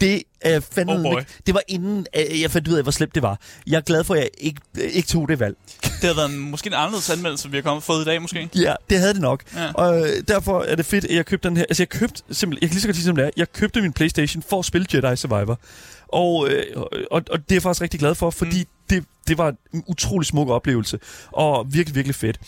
Det 0.00 0.22
er 0.40 0.60
fandme 0.60 1.10
Oh 1.10 1.22
Det 1.46 1.54
var 1.54 1.62
inden 1.68 2.06
øh, 2.16 2.40
jeg 2.40 2.50
fandt 2.50 2.68
ud 2.68 2.74
af, 2.74 2.82
hvor 2.82 2.92
slemt 2.92 3.14
det 3.14 3.22
var. 3.22 3.40
Jeg 3.66 3.76
er 3.76 3.80
glad 3.80 4.04
for, 4.04 4.14
at 4.14 4.20
jeg 4.20 4.28
ikke, 4.38 4.60
ikke 4.76 5.08
tog 5.08 5.28
det 5.28 5.40
valg. 5.40 5.56
Det 5.82 6.02
havde 6.02 6.16
været 6.16 6.30
en, 6.30 6.38
måske 6.38 6.66
en 6.66 6.74
anderledes 6.74 7.10
anmeldelse, 7.10 7.50
vi 7.50 7.56
har 7.56 7.62
kommet 7.62 7.84
fået 7.84 8.02
i 8.02 8.04
dag, 8.04 8.22
måske. 8.22 8.48
Ja, 8.54 8.74
det 8.90 8.98
havde 8.98 9.14
det 9.14 9.22
nok. 9.22 9.42
Ja. 9.56 9.72
Og 9.72 10.06
derfor 10.28 10.62
er 10.62 10.76
det 10.76 10.86
fedt, 10.86 11.04
at 11.04 11.14
jeg 11.16 11.26
købte 11.26 11.48
den 11.48 11.56
her. 11.56 11.64
Altså, 11.68 11.82
jeg 11.82 11.88
købte 11.88 12.22
simpelthen, 12.30 12.62
jeg 12.62 12.68
kan 12.70 12.74
lige 12.74 12.80
så 12.80 12.88
godt 12.88 12.96
sige, 12.96 13.04
som 13.04 13.16
det 13.16 13.24
er. 13.24 13.30
Jeg 13.36 13.52
købte 13.52 13.82
min 13.82 13.92
Playstation 13.92 14.42
for 14.48 14.58
at 14.58 14.64
spille 14.64 14.86
Jedi 14.94 15.16
Survivor. 15.16 15.60
Og, 16.08 16.48
øh, 16.50 16.62
og, 17.10 17.22
og 17.30 17.38
det 17.38 17.50
er 17.50 17.54
jeg 17.54 17.62
faktisk 17.62 17.82
rigtig 17.82 18.00
glad 18.00 18.14
for, 18.14 18.30
fordi 18.30 18.60
mm. 18.60 18.68
det, 18.90 19.04
det 19.28 19.38
var 19.38 19.54
en 19.74 19.84
utrolig 19.86 20.26
smuk 20.26 20.48
oplevelse. 20.48 20.98
Og 21.32 21.66
virkelig, 21.72 21.94
virkelig 21.94 22.14
fedt. 22.14 22.38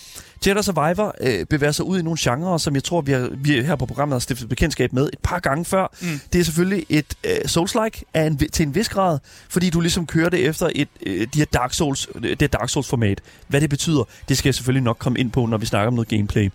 Jedi 0.47 0.63
Survivor 0.63 1.15
øh, 1.21 1.47
bevæger 1.47 1.73
sig 1.73 1.85
ud 1.85 1.99
i 1.99 2.03
nogle 2.03 2.19
genrer, 2.21 2.59
som 2.59 2.75
jeg 2.75 2.85
tror, 2.85 3.01
vi, 3.01 3.13
har, 3.13 3.29
vi 3.37 3.63
her 3.63 3.77
på 3.77 3.87
programmet 3.87 4.15
har 4.15 4.19
stiftet 4.21 4.49
bekendtskab 4.49 4.93
med 4.93 5.11
et 5.13 5.19
par 5.23 5.39
gange 5.39 5.65
før. 5.65 5.95
Mm. 6.01 6.21
Det 6.33 6.41
er 6.41 6.45
selvfølgelig 6.45 6.87
et 6.89 7.15
øh, 7.25 7.37
Souls-like 7.47 8.03
af 8.15 8.27
en, 8.27 8.39
til 8.39 8.67
en 8.67 8.75
vis 8.75 8.89
grad, 8.89 9.19
fordi 9.49 9.71
du 9.71 9.81
ligesom 9.81 10.07
kører 10.07 10.29
det 10.29 10.47
efter 10.47 10.71
et, 10.75 10.89
øh, 11.07 11.27
de 11.35 11.39
her 11.39 11.45
Dark 11.45 11.73
Souls, 11.73 12.09
øh, 12.15 12.23
det 12.23 12.41
her 12.41 12.49
Dark 12.49 12.69
Souls-format. 12.69 13.21
Hvad 13.49 13.61
det 13.61 13.71
betyder, 13.71 14.05
det 14.29 14.39
skal 14.39 14.49
jeg 14.49 14.55
selvfølgelig 14.55 14.83
nok 14.85 14.99
komme 14.99 15.19
ind 15.19 15.31
på, 15.31 15.47
når 15.47 15.59
vi 15.59 15.67
snakker 15.67 15.87
om 15.87 15.95
noget 15.95 16.09
gameplay. 16.09 16.51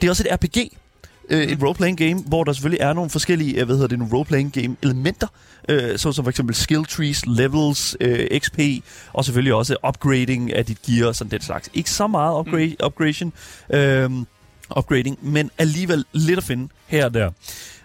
Det 0.00 0.06
er 0.06 0.10
også 0.10 0.24
et 0.30 0.34
RPG, 0.34 0.72
øh, 1.30 1.42
et 1.42 1.62
roleplaying 1.62 1.98
game, 1.98 2.22
hvor 2.26 2.44
der 2.44 2.52
selvfølgelig 2.52 2.80
er 2.80 2.92
nogle 2.92 3.10
forskellige, 3.10 3.60
øh, 3.60 3.66
hvad 3.66 3.76
hedder 3.76 3.88
det, 3.88 3.98
nogle 3.98 4.14
roleplaying 4.14 4.52
game 4.52 4.76
elementer, 4.82 5.26
øh, 5.68 5.98
så 5.98 6.12
som 6.12 6.24
for 6.24 6.30
eksempel 6.30 6.54
skill 6.54 6.84
trees, 6.84 7.26
levels, 7.26 7.96
øh, 8.00 8.40
XP, 8.40 8.58
og 9.12 9.24
selvfølgelig 9.24 9.54
også 9.54 9.76
upgrading 9.88 10.52
af 10.52 10.66
dit 10.66 10.82
gear 10.82 11.08
og 11.08 11.16
sådan 11.16 11.30
den 11.30 11.40
slags. 11.40 11.70
Ikke 11.74 11.90
så 11.90 12.06
meget 12.06 12.38
upgrade, 12.38 12.76
mm. 12.80 12.86
upgradation, 12.86 13.32
øh, 13.70 14.10
upgrading, 14.76 15.18
men 15.22 15.50
alligevel 15.58 16.04
lidt 16.12 16.38
at 16.38 16.44
finde 16.44 16.68
her 16.86 17.04
og 17.04 17.14
der. 17.14 17.30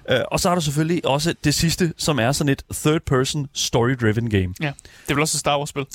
Øh, 0.09 0.19
og 0.31 0.39
så 0.39 0.49
er 0.49 0.53
der 0.53 0.61
selvfølgelig 0.61 1.05
også 1.05 1.33
det 1.43 1.53
sidste, 1.53 1.93
som 1.97 2.19
er 2.19 2.31
sådan 2.31 2.51
et 2.51 2.63
third-person 2.73 3.47
story-driven 3.53 4.29
game. 4.29 4.53
Ja, 4.61 4.71
det 5.05 5.11
er 5.11 5.13
vel 5.13 5.21
også 5.21 5.35
et 5.35 5.39
Star 5.39 5.57
Wars-spil. 5.57 5.85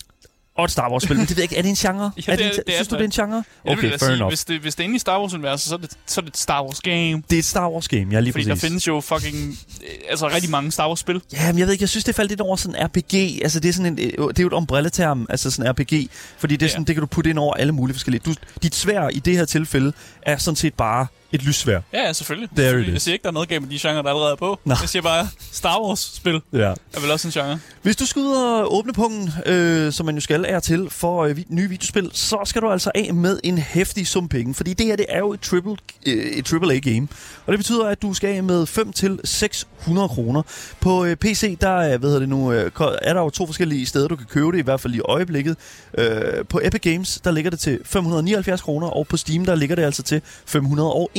Og 0.57 0.65
et 0.65 0.71
Star 0.71 0.91
Wars-spil, 0.91 1.17
men 1.17 1.27
det 1.27 1.37
ved 1.37 1.43
jeg 1.43 1.43
ikke, 1.45 1.57
er 1.57 1.63
det 1.63 1.69
en 1.69 1.75
genre? 1.75 2.11
Ja, 2.27 2.33
er 2.33 2.37
det 2.37 2.47
en, 2.47 2.53
det 2.53 2.63
er 2.67 2.73
synes 2.75 2.89
du, 2.89 2.95
det. 2.95 3.13
det 3.13 3.19
er 3.19 3.23
en 3.25 3.29
genre? 3.31 3.45
Ja, 3.65 3.71
det 3.71 3.79
Okay, 3.79 3.89
fair 3.91 3.99
sige. 3.99 4.13
enough. 4.15 4.31
Hvis 4.31 4.45
det, 4.45 4.61
hvis 4.61 4.75
det 4.75 4.81
er 4.81 4.85
inde 4.85 4.97
i 4.97 4.99
Star 4.99 5.21
Wars-universet, 5.21 5.69
så 5.69 5.75
er, 5.75 5.79
det, 5.79 5.91
så 6.07 6.21
er 6.21 6.23
det 6.23 6.31
et 6.31 6.37
Star 6.37 6.63
Wars-game. 6.63 7.23
Det 7.31 7.37
er 7.37 7.39
et 7.39 7.45
Star 7.45 7.69
Wars-game, 7.71 8.07
ja, 8.13 8.21
lige 8.21 8.33
Fordi 8.33 8.45
præcis. 8.45 8.63
der 8.63 8.69
findes 8.69 8.87
jo 8.87 9.01
fucking... 9.01 9.37
øh, 9.83 9.89
Altså 10.11 10.29
rigtig 10.29 10.51
mange 10.51 10.73
Star 10.73 10.89
Wars-spil. 10.89 11.23
Ja, 11.33 11.53
men 11.53 11.59
jeg 11.59 11.67
ved 11.67 11.73
ikke, 11.73 11.83
jeg 11.83 11.89
synes, 11.89 12.05
det 12.05 12.15
faldt 12.15 12.31
lidt 12.31 12.41
over 12.41 12.57
sådan 12.57 12.87
RPG. 12.87 13.15
Altså, 13.43 13.61
det 13.61 13.69
er 13.69 13.73
sådan 13.73 13.93
en, 13.93 13.99
øh, 13.99 14.29
det 14.29 14.39
er 14.39 14.43
jo 14.43 14.47
et 14.47 14.53
umbrella-term, 14.53 15.27
altså 15.29 15.51
sådan 15.51 15.71
RPG. 15.71 16.09
Fordi 16.39 16.57
det, 16.57 16.63
er 16.63 16.67
Ja. 16.67 16.71
sådan, 16.73 16.85
det 16.85 16.95
kan 16.95 17.01
du 17.01 17.07
putte 17.07 17.31
ind 17.31 17.39
over 17.39 17.55
alle 17.55 17.73
mulige 17.73 17.95
forskellige. 17.95 18.23
Du, 18.27 18.35
dit 18.63 18.75
svær 18.75 19.09
i 19.09 19.19
det 19.19 19.37
her 19.37 19.45
tilfælde 19.45 19.93
er 20.23 20.37
sådan 20.37 20.57
set 20.57 20.75
bare 20.75 21.07
et 21.35 21.43
lyssvær. 21.43 21.81
Ja, 21.93 22.03
ja, 22.07 22.13
selvfølgelig. 22.13 22.49
It 22.53 22.57
selvfølgelig. 22.59 22.93
Jeg 22.93 23.01
siger 23.01 23.13
ikke, 23.13 23.23
der 23.23 23.29
er 23.29 23.33
noget 23.33 23.49
galt 23.49 23.63
med 23.63 23.71
de 23.71 23.79
genrer, 23.81 24.03
der 24.03 24.09
allerede 24.11 24.33
er 24.33 24.37
på. 24.37 24.59
Nå. 24.65 24.75
Jeg 24.81 24.89
siger 24.89 25.03
bare, 25.03 25.29
Star 25.53 25.81
Wars-spil 25.83 26.41
Ja. 26.53 26.59
er 26.93 27.01
vel 27.01 27.11
også 27.11 27.29
en 27.29 27.33
genre. 27.33 27.59
Hvis 27.83 27.97
du 27.97 28.07
skal 28.07 28.21
ud 28.23 28.37
og 28.37 28.75
åbne 28.75 28.93
punkten, 28.93 29.33
øh, 29.47 29.93
som 29.93 30.07
man 30.07 30.15
jo 30.15 30.21
skal 30.21 30.45
er 30.49 30.61
til 30.61 30.91
for 30.91 31.25
øh, 31.25 31.39
nye 31.49 31.69
videospil, 31.69 32.11
så 32.13 32.39
skal 32.45 32.63
du 32.63 32.71
altså 32.71 32.91
af 32.95 33.15
med 33.15 33.41
en 33.45 33.59
hæftig 33.59 34.07
sum 34.07 34.29
penge. 34.29 34.55
Fordi 34.55 34.75
det 34.75 34.87
her, 34.87 34.97
det 34.97 35.07
er 35.09 35.19
jo 35.19 35.33
et 35.33 35.41
triple, 35.41 35.77
øh, 36.07 36.15
et 36.15 36.53
AAA-game. 36.53 37.09
Og 37.47 37.53
det 37.53 37.59
betyder, 37.59 37.87
at 37.87 38.03
du 38.03 38.15
skal 38.15 38.37
af 38.37 38.43
med 38.43 38.67
5 38.67 38.93
til 38.93 39.21
600 39.25 40.09
kroner. 40.09 40.43
På 40.81 41.05
øh, 41.05 41.17
PC, 41.17 41.59
der 41.59 41.69
er, 41.81 41.99
hvad 41.99 42.09
hedder 42.09 42.21
det 42.21 42.29
nu, 42.29 42.53
øh, 42.53 42.71
er 43.03 43.13
der 43.15 43.21
jo 43.21 43.31
to 43.31 43.47
forskellige 43.47 43.87
steder, 43.87 44.09
du 44.09 44.17
kan 44.17 44.27
købe 44.27 44.53
det, 44.53 44.59
i 44.59 44.63
hvert 44.63 44.81
fald 44.81 44.95
i 44.95 45.01
øjeblikket. 45.01 45.57
Øh, 45.99 46.45
på 46.49 46.61
Epic 46.63 46.81
Games, 46.81 47.21
der 47.25 47.31
ligger 47.31 47.51
det 47.51 47.61
til 47.61 47.79
579 47.85 48.61
kroner, 48.61 48.87
og 48.87 49.07
på 49.07 49.17
Steam, 49.17 49.45
der 49.45 49.55
ligger 49.55 49.77
det 49.77 49.83
altså 49.83 50.03
til 50.03 50.23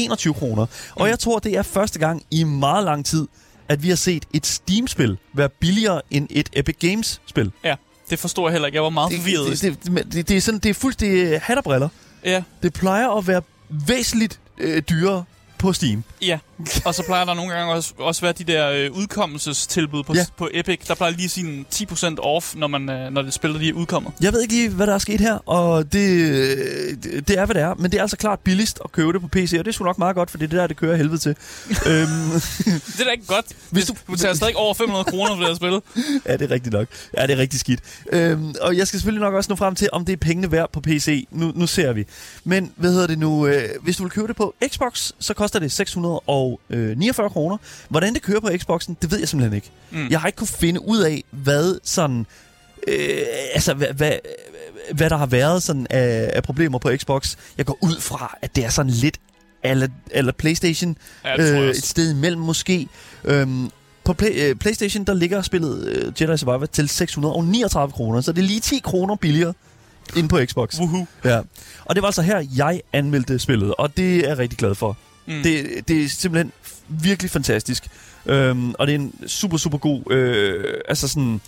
521 0.10 0.34
kroner. 0.34 0.66
Og 0.96 1.08
jeg 1.08 1.20
tror, 1.20 1.40
det 1.40 1.58
er 1.58 1.62
første 1.62 2.00
gang 2.00 2.24
i 2.32 2.44
meget 2.44 2.86
lang 2.86 3.06
tid, 3.06 3.28
at 3.70 3.84
vi 3.84 3.90
har 3.90 3.96
set 3.96 4.26
et 4.34 4.46
Steam-spil 4.46 5.18
være 5.34 5.50
billigere 5.50 6.02
end 6.12 6.28
et 6.32 6.50
Epic 6.54 6.76
Games-spil. 6.80 7.52
Ja, 7.64 7.76
det 8.10 8.20
forstår 8.20 8.48
jeg 8.48 8.52
heller 8.52 8.66
ikke. 8.66 8.76
Jeg 8.76 8.84
var 8.84 8.90
meget 8.90 9.14
forvirret. 9.14 9.62
Det, 9.62 9.62
det, 9.62 9.96
det, 9.98 10.14
det, 10.14 10.30
det 10.30 10.38
er 10.38 10.42
sådan, 10.42 10.60
det 10.60 10.70
er 10.70 10.74
fuldstændig 10.74 11.42
hat 11.42 11.58
og 11.58 11.64
briller. 11.64 11.90
Ja, 12.26 12.44
Det 12.64 12.74
plejer 12.74 13.10
at 13.18 13.28
være 13.28 13.42
væsentligt 13.70 14.40
øh, 14.58 14.82
dyrere 14.90 15.24
på 15.66 15.74
Steam. 15.74 16.04
ja. 16.22 16.40
Og 16.86 16.96
så 16.96 17.04
plejer 17.06 17.26
der 17.26 17.34
nogle 17.34 17.54
gange 17.54 17.74
også, 17.74 17.94
også 18.00 18.22
være 18.22 18.32
de 18.34 18.44
der 18.44 18.70
øh, 18.72 18.92
udkommelsestilbud 18.92 20.04
på, 20.04 20.14
Ja. 20.16 20.26
på 20.38 20.50
Epic. 20.54 20.80
Der 20.88 20.96
plejer 20.96 21.12
lige 21.14 21.48
en 21.48 21.66
10% 21.76 22.16
off, 22.20 22.56
når, 22.56 22.68
man, 22.68 22.90
øh, 22.90 23.12
når 23.14 23.22
det 23.22 23.34
spiller 23.34 23.58
lige 23.60 23.70
er 23.70 23.74
udkommet. 23.74 24.12
Jeg 24.22 24.34
ved 24.34 24.42
ikke 24.42 24.54
lige, 24.54 24.70
hvad 24.70 24.88
der 24.88 24.94
er 24.94 24.98
sket 24.98 25.22
her, 25.22 25.34
og 25.50 25.94
det, 25.94 26.10
øh, 26.10 26.58
det, 27.04 27.28
det 27.28 27.40
er, 27.40 27.46
hvad 27.46 27.56
det 27.56 27.62
er. 27.64 27.74
Men 27.74 27.92
det 27.92 27.98
er 27.98 28.02
altså 28.02 28.18
klart 28.18 28.40
billigst 28.40 28.80
at 28.84 28.92
købe 28.92 29.14
det 29.14 29.22
på 29.22 29.28
PC, 29.28 29.56
og 29.60 29.66
det 29.66 29.68
er 29.68 29.72
sgu 29.72 29.84
nok 29.84 29.98
meget 29.98 30.16
godt, 30.16 30.32
for 30.32 30.38
det 30.38 30.46
er 30.46 30.50
det 30.50 30.60
der, 30.60 30.68
det 30.68 30.78
kører 30.78 30.96
helvede 30.98 31.18
til. 31.18 31.30
øhm, 31.92 32.32
Det 32.66 33.00
er 33.00 33.04
da 33.06 33.10
ikke 33.12 33.26
godt. 33.28 33.46
Hvis 33.70 33.86
du- 33.86 33.94
du, 34.08 34.12
betaler 34.12 34.34
stadig 34.34 34.56
over 34.56 34.74
500 34.74 35.04
kroner 35.06 35.36
for 35.36 35.40
det 35.44 35.48
her 35.48 35.56
spil. 35.56 35.82
ja, 36.28 36.34
det 36.38 36.42
er 36.52 36.52
rigtigt 36.52 36.74
nok. 36.74 36.88
Ja, 37.18 37.28
det 37.28 37.34
er 37.34 37.38
rigtig 37.38 37.60
skidt. 37.60 37.80
Øhm, 38.12 38.56
og 38.62 38.78
jeg 38.78 38.88
skal 38.88 39.00
selvfølgelig 39.00 39.22
nok 39.26 39.34
også 39.34 39.50
nå 39.52 39.56
frem 39.56 39.76
til, 39.76 39.90
om 39.92 40.06
det 40.06 40.14
er 40.14 40.18
pengene 40.18 40.52
værd 40.52 40.72
på 40.74 40.82
PC. 40.82 41.28
Nu, 41.32 41.52
nu 41.56 41.68
ser 41.68 41.94
vi. 41.94 42.04
Men 42.44 42.72
hvad 42.76 42.92
hedder 42.92 43.08
det 43.08 43.20
nu? 43.20 43.48
Øh, 43.48 43.70
hvis 43.84 43.98
du 43.98 44.04
vil 44.04 44.12
købe 44.12 44.28
det 44.28 44.36
på 44.36 44.56
Xbox, 44.68 45.12
så 45.20 45.34
koster 45.34 45.55
det 45.60 45.72
649 45.72 47.30
kroner. 47.30 47.58
Hvordan 47.90 48.14
det 48.14 48.22
kører 48.22 48.40
på 48.40 48.50
Xboxen, 48.58 48.98
det 49.02 49.12
ved 49.12 49.20
jeg 49.20 49.28
simpelthen 49.28 49.56
ikke. 49.56 49.72
Mm. 49.92 50.08
Jeg 50.10 50.20
har 50.20 50.28
ikke 50.28 50.38
kunne 50.38 50.48
finde 50.48 50.88
ud 50.88 51.00
af, 51.00 51.24
hvad 51.32 51.80
sådan... 51.84 52.26
Øh, 52.88 53.20
altså, 53.54 53.74
hvad, 53.74 53.88
hvad, 53.88 54.12
hvad 54.94 55.10
der 55.10 55.18
har 55.18 55.26
været 55.26 55.64
sådan 55.64 55.88
af, 55.90 56.32
af 56.34 56.44
problemer 56.44 56.80
på 56.80 56.92
Xbox. 56.98 57.36
Jeg 57.58 57.66
går 57.66 57.78
ud 57.82 58.00
fra, 58.00 58.38
at 58.42 58.56
det 58.56 58.66
er 58.66 58.70
sådan 58.70 58.92
lidt 58.92 59.20
eller, 59.64 59.88
eller 60.12 60.32
PlayStation. 60.32 60.98
Ja, 61.26 61.62
øh, 61.62 61.70
et 61.70 61.84
sted 61.84 62.12
imellem 62.12 62.42
måske. 62.42 62.88
Øhm, 63.24 63.70
på 64.04 64.14
play, 64.14 64.30
øh, 64.36 64.56
PlayStation, 64.56 65.04
der 65.04 65.14
ligger 65.14 65.42
spillet 65.42 65.88
øh, 65.88 66.14
Jedi 66.22 66.38
Survivor 66.38 66.66
til 66.66 66.90
639 66.90 67.92
kroner, 67.92 68.22
så 68.22 68.32
det 68.32 68.42
er 68.42 68.48
lige 68.48 68.60
10 68.60 68.80
kroner 68.80 69.16
billigere 69.16 69.54
end 70.16 70.30
på 70.30 70.40
Xbox. 70.46 70.80
Woohoo. 70.80 71.06
Ja. 71.24 71.42
Og 71.86 71.96
det 71.96 72.02
var 72.02 72.08
altså 72.08 72.22
her, 72.22 72.46
jeg 72.58 72.82
anmeldte 72.94 73.40
spillet, 73.40 73.76
og 73.76 73.98
det 73.98 74.16
er 74.16 74.28
jeg 74.28 74.38
rigtig 74.38 74.58
glad 74.60 74.76
for. 74.76 74.98
Mm. 75.26 75.44
Det, 75.44 75.88
det 75.88 76.04
er 76.04 76.10
simpelthen 76.10 76.52
virkelig 76.88 77.32
fantastisk. 77.32 77.84
Øhm, 78.26 78.74
og 78.80 78.88
det 78.88 78.96
er 78.96 79.00
en 79.00 79.14
super, 79.28 79.58
super 79.58 79.78
god... 79.78 80.12
Øh, 80.12 80.74
altså 80.88 81.08
sådan... 81.08 81.42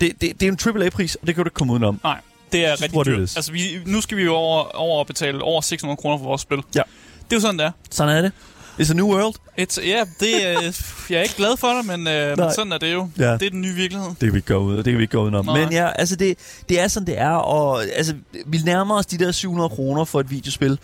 Det, 0.00 0.12
det, 0.20 0.40
det 0.40 0.48
er 0.48 0.52
en 0.52 0.82
AAA-pris, 0.82 1.14
og 1.14 1.26
det 1.26 1.34
kan 1.34 1.44
du 1.44 1.48
ikke 1.48 1.54
komme 1.54 1.72
udenom. 1.72 2.00
Nej, 2.04 2.20
det 2.52 2.66
er 2.66 2.82
rigtig 2.82 3.04
dyrt. 3.04 3.36
Altså, 3.36 3.52
vi, 3.52 3.60
nu 3.86 4.00
skal 4.00 4.16
vi 4.16 4.22
jo 4.22 4.34
over, 4.34 4.76
over 4.76 5.00
at 5.00 5.06
betale 5.06 5.42
over 5.42 5.60
600 5.60 5.96
kroner 5.96 6.18
for 6.18 6.24
vores 6.24 6.40
spil. 6.40 6.58
Ja. 6.74 6.82
Det 7.24 7.32
er 7.32 7.36
jo 7.36 7.40
sådan, 7.40 7.58
det 7.58 7.66
er. 7.66 7.70
Sådan 7.90 8.16
er 8.16 8.22
det. 8.22 8.32
It's 8.80 8.90
a 8.90 8.94
new 8.94 9.06
world. 9.06 9.34
It's, 9.60 9.86
ja, 9.86 10.04
det, 10.20 10.46
er, 10.46 10.82
jeg 11.10 11.18
er 11.18 11.22
ikke 11.22 11.36
glad 11.36 11.56
for 11.56 11.68
det, 11.68 11.86
men, 11.86 12.06
øh, 12.06 12.38
men 12.38 12.52
sådan 12.54 12.72
er 12.72 12.78
det 12.78 12.92
jo. 12.92 13.08
Ja. 13.18 13.32
Det 13.32 13.42
er 13.42 13.50
den 13.50 13.60
nye 13.60 13.74
virkelighed. 13.74 14.08
Det 14.08 14.18
kan 14.18 14.32
vi 14.32 14.38
ikke 14.38 14.54
gå 14.54 14.58
ud, 14.58 14.76
det 14.76 14.84
kan 14.84 14.96
vi 14.96 15.02
ikke 15.02 15.16
gå 15.16 15.22
udenom. 15.22 15.44
Nej. 15.44 15.60
Men 15.60 15.72
ja, 15.72 15.90
altså 15.90 16.16
det, 16.16 16.38
det 16.68 16.80
er 16.80 16.88
sådan, 16.88 17.06
det 17.06 17.18
er, 17.18 17.30
og 17.30 17.84
altså, 17.84 18.14
vi 18.46 18.58
nærmer 18.64 18.98
os 18.98 19.06
de 19.06 19.18
der 19.18 19.32
700 19.32 19.68
kroner 19.68 20.04
for 20.04 20.20
et 20.20 20.30
videospil. 20.30 20.78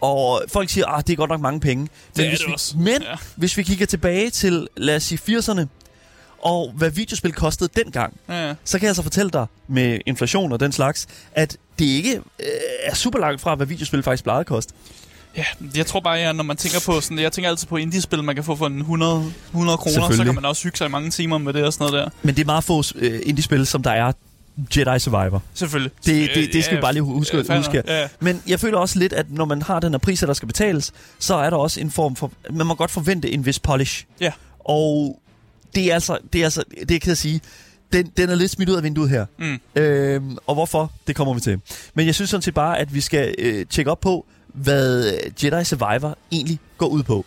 Og 0.00 0.42
folk 0.52 0.68
siger, 0.70 0.86
at 0.86 1.06
det 1.06 1.12
er 1.12 1.16
godt 1.16 1.30
nok 1.30 1.40
mange 1.40 1.60
penge. 1.60 1.88
Det 2.16 2.24
er 2.24 2.28
hvis 2.28 2.38
det 2.38 2.48
vi, 2.48 2.52
også. 2.52 2.76
Men 2.78 3.02
Ja. 3.02 3.14
hvis 3.36 3.56
vi 3.56 3.62
kigger 3.62 3.86
tilbage 3.86 4.30
til, 4.30 4.68
lad 4.76 4.96
os 4.96 5.02
sige, 5.02 5.18
80'erne, 5.38 5.66
og 6.42 6.72
hvad 6.76 6.90
videospil 6.90 7.32
kostede 7.32 7.70
dengang, 7.84 8.16
Ja, 8.28 8.46
ja. 8.48 8.54
så 8.64 8.78
kan 8.78 8.84
jeg 8.84 8.90
altså 8.90 9.02
fortælle 9.02 9.30
dig 9.30 9.46
med 9.68 9.98
inflation 10.06 10.52
og 10.52 10.60
den 10.60 10.72
slags, 10.72 11.06
at 11.32 11.56
det 11.78 11.84
ikke 11.84 12.14
øh, 12.16 12.46
er 12.84 12.94
super 12.94 13.18
langt 13.18 13.40
fra, 13.40 13.54
hvad 13.54 13.66
videospil 13.66 14.02
faktisk 14.02 14.22
plejede 14.24 14.40
at 14.40 14.46
koste. 14.46 14.74
Ja, 15.36 15.44
jeg 15.76 15.86
tror 15.86 16.00
bare, 16.00 16.14
ja, 16.14 16.32
når 16.32 16.44
man 16.44 16.56
tænker 16.56 16.80
på 16.86 17.00
sådan, 17.00 17.18
jeg 17.18 17.32
tænker 17.32 17.50
altid 17.50 17.66
på 17.66 17.76
indie-spil, 17.76 18.24
man 18.24 18.34
kan 18.34 18.44
få 18.44 18.56
for 18.56 18.66
en 18.66 18.78
100, 18.78 19.32
100 19.50 19.78
kroner, 19.78 20.10
så 20.16 20.24
kan 20.24 20.34
man 20.34 20.44
også 20.44 20.62
hygge 20.62 20.78
sig 20.78 20.86
i 20.86 20.90
mange 20.90 21.10
timer 21.10 21.38
med 21.38 21.52
det 21.52 21.64
og 21.64 21.72
sådan 21.72 21.92
noget 21.92 22.04
der. 22.04 22.10
Men 22.22 22.34
det 22.36 22.42
er 22.42 22.46
meget 22.46 22.64
få 22.64 22.82
øh, 22.94 23.20
indie-spil, 23.24 23.66
som 23.66 23.82
der 23.82 23.90
er 23.90 24.12
Jedi 24.76 24.98
Survivor. 24.98 25.42
Selvfølgelig. 25.54 25.92
Det, 26.06 26.30
det, 26.34 26.52
det 26.52 26.64
skal 26.64 26.76
vi 26.76 26.80
bare 26.80 26.92
lige 26.92 27.02
huske, 27.02 27.44
ja, 27.48 27.56
huske. 27.56 27.82
Ja, 27.86 28.08
Men 28.20 28.42
jeg 28.46 28.60
føler 28.60 28.78
også 28.78 28.98
lidt, 28.98 29.12
at 29.12 29.26
når 29.30 29.44
man 29.44 29.62
har 29.62 29.80
den 29.80 29.92
her 29.92 29.98
pris, 29.98 30.20
der 30.20 30.32
skal 30.32 30.46
betales, 30.46 30.92
så 31.18 31.34
er 31.34 31.50
der 31.50 31.56
også 31.56 31.80
en 31.80 31.90
form 31.90 32.16
for... 32.16 32.32
Man 32.50 32.66
må 32.66 32.74
godt 32.74 32.90
forvente 32.90 33.30
en 33.30 33.46
vis 33.46 33.58
polish. 33.58 34.04
Ja. 34.20 34.32
Og 34.58 35.20
det 35.74 35.90
er 35.90 35.94
altså... 35.94 36.18
Det 36.32 36.40
er, 36.40 36.44
altså, 36.44 36.64
det 36.88 37.02
kan 37.02 37.08
jeg 37.08 37.16
sige... 37.16 37.40
Den, 37.92 38.12
den 38.16 38.30
er 38.30 38.34
lidt 38.34 38.50
smidt 38.50 38.68
ud 38.68 38.74
af 38.74 38.82
vinduet 38.82 39.10
her. 39.10 39.26
Mm. 39.38 39.60
Øhm, 39.76 40.36
og 40.46 40.54
hvorfor? 40.54 40.92
Det 41.06 41.16
kommer 41.16 41.34
vi 41.34 41.40
til. 41.40 41.60
Men 41.94 42.06
jeg 42.06 42.14
synes 42.14 42.30
sådan 42.30 42.42
set 42.42 42.54
bare, 42.54 42.78
at 42.78 42.94
vi 42.94 43.00
skal 43.00 43.34
øh, 43.38 43.66
tjekke 43.66 43.90
op 43.90 44.00
på, 44.00 44.26
hvad 44.54 45.12
Jedi 45.42 45.64
Survivor 45.64 46.18
egentlig 46.32 46.58
går 46.78 46.86
ud 46.86 47.02
på. 47.02 47.26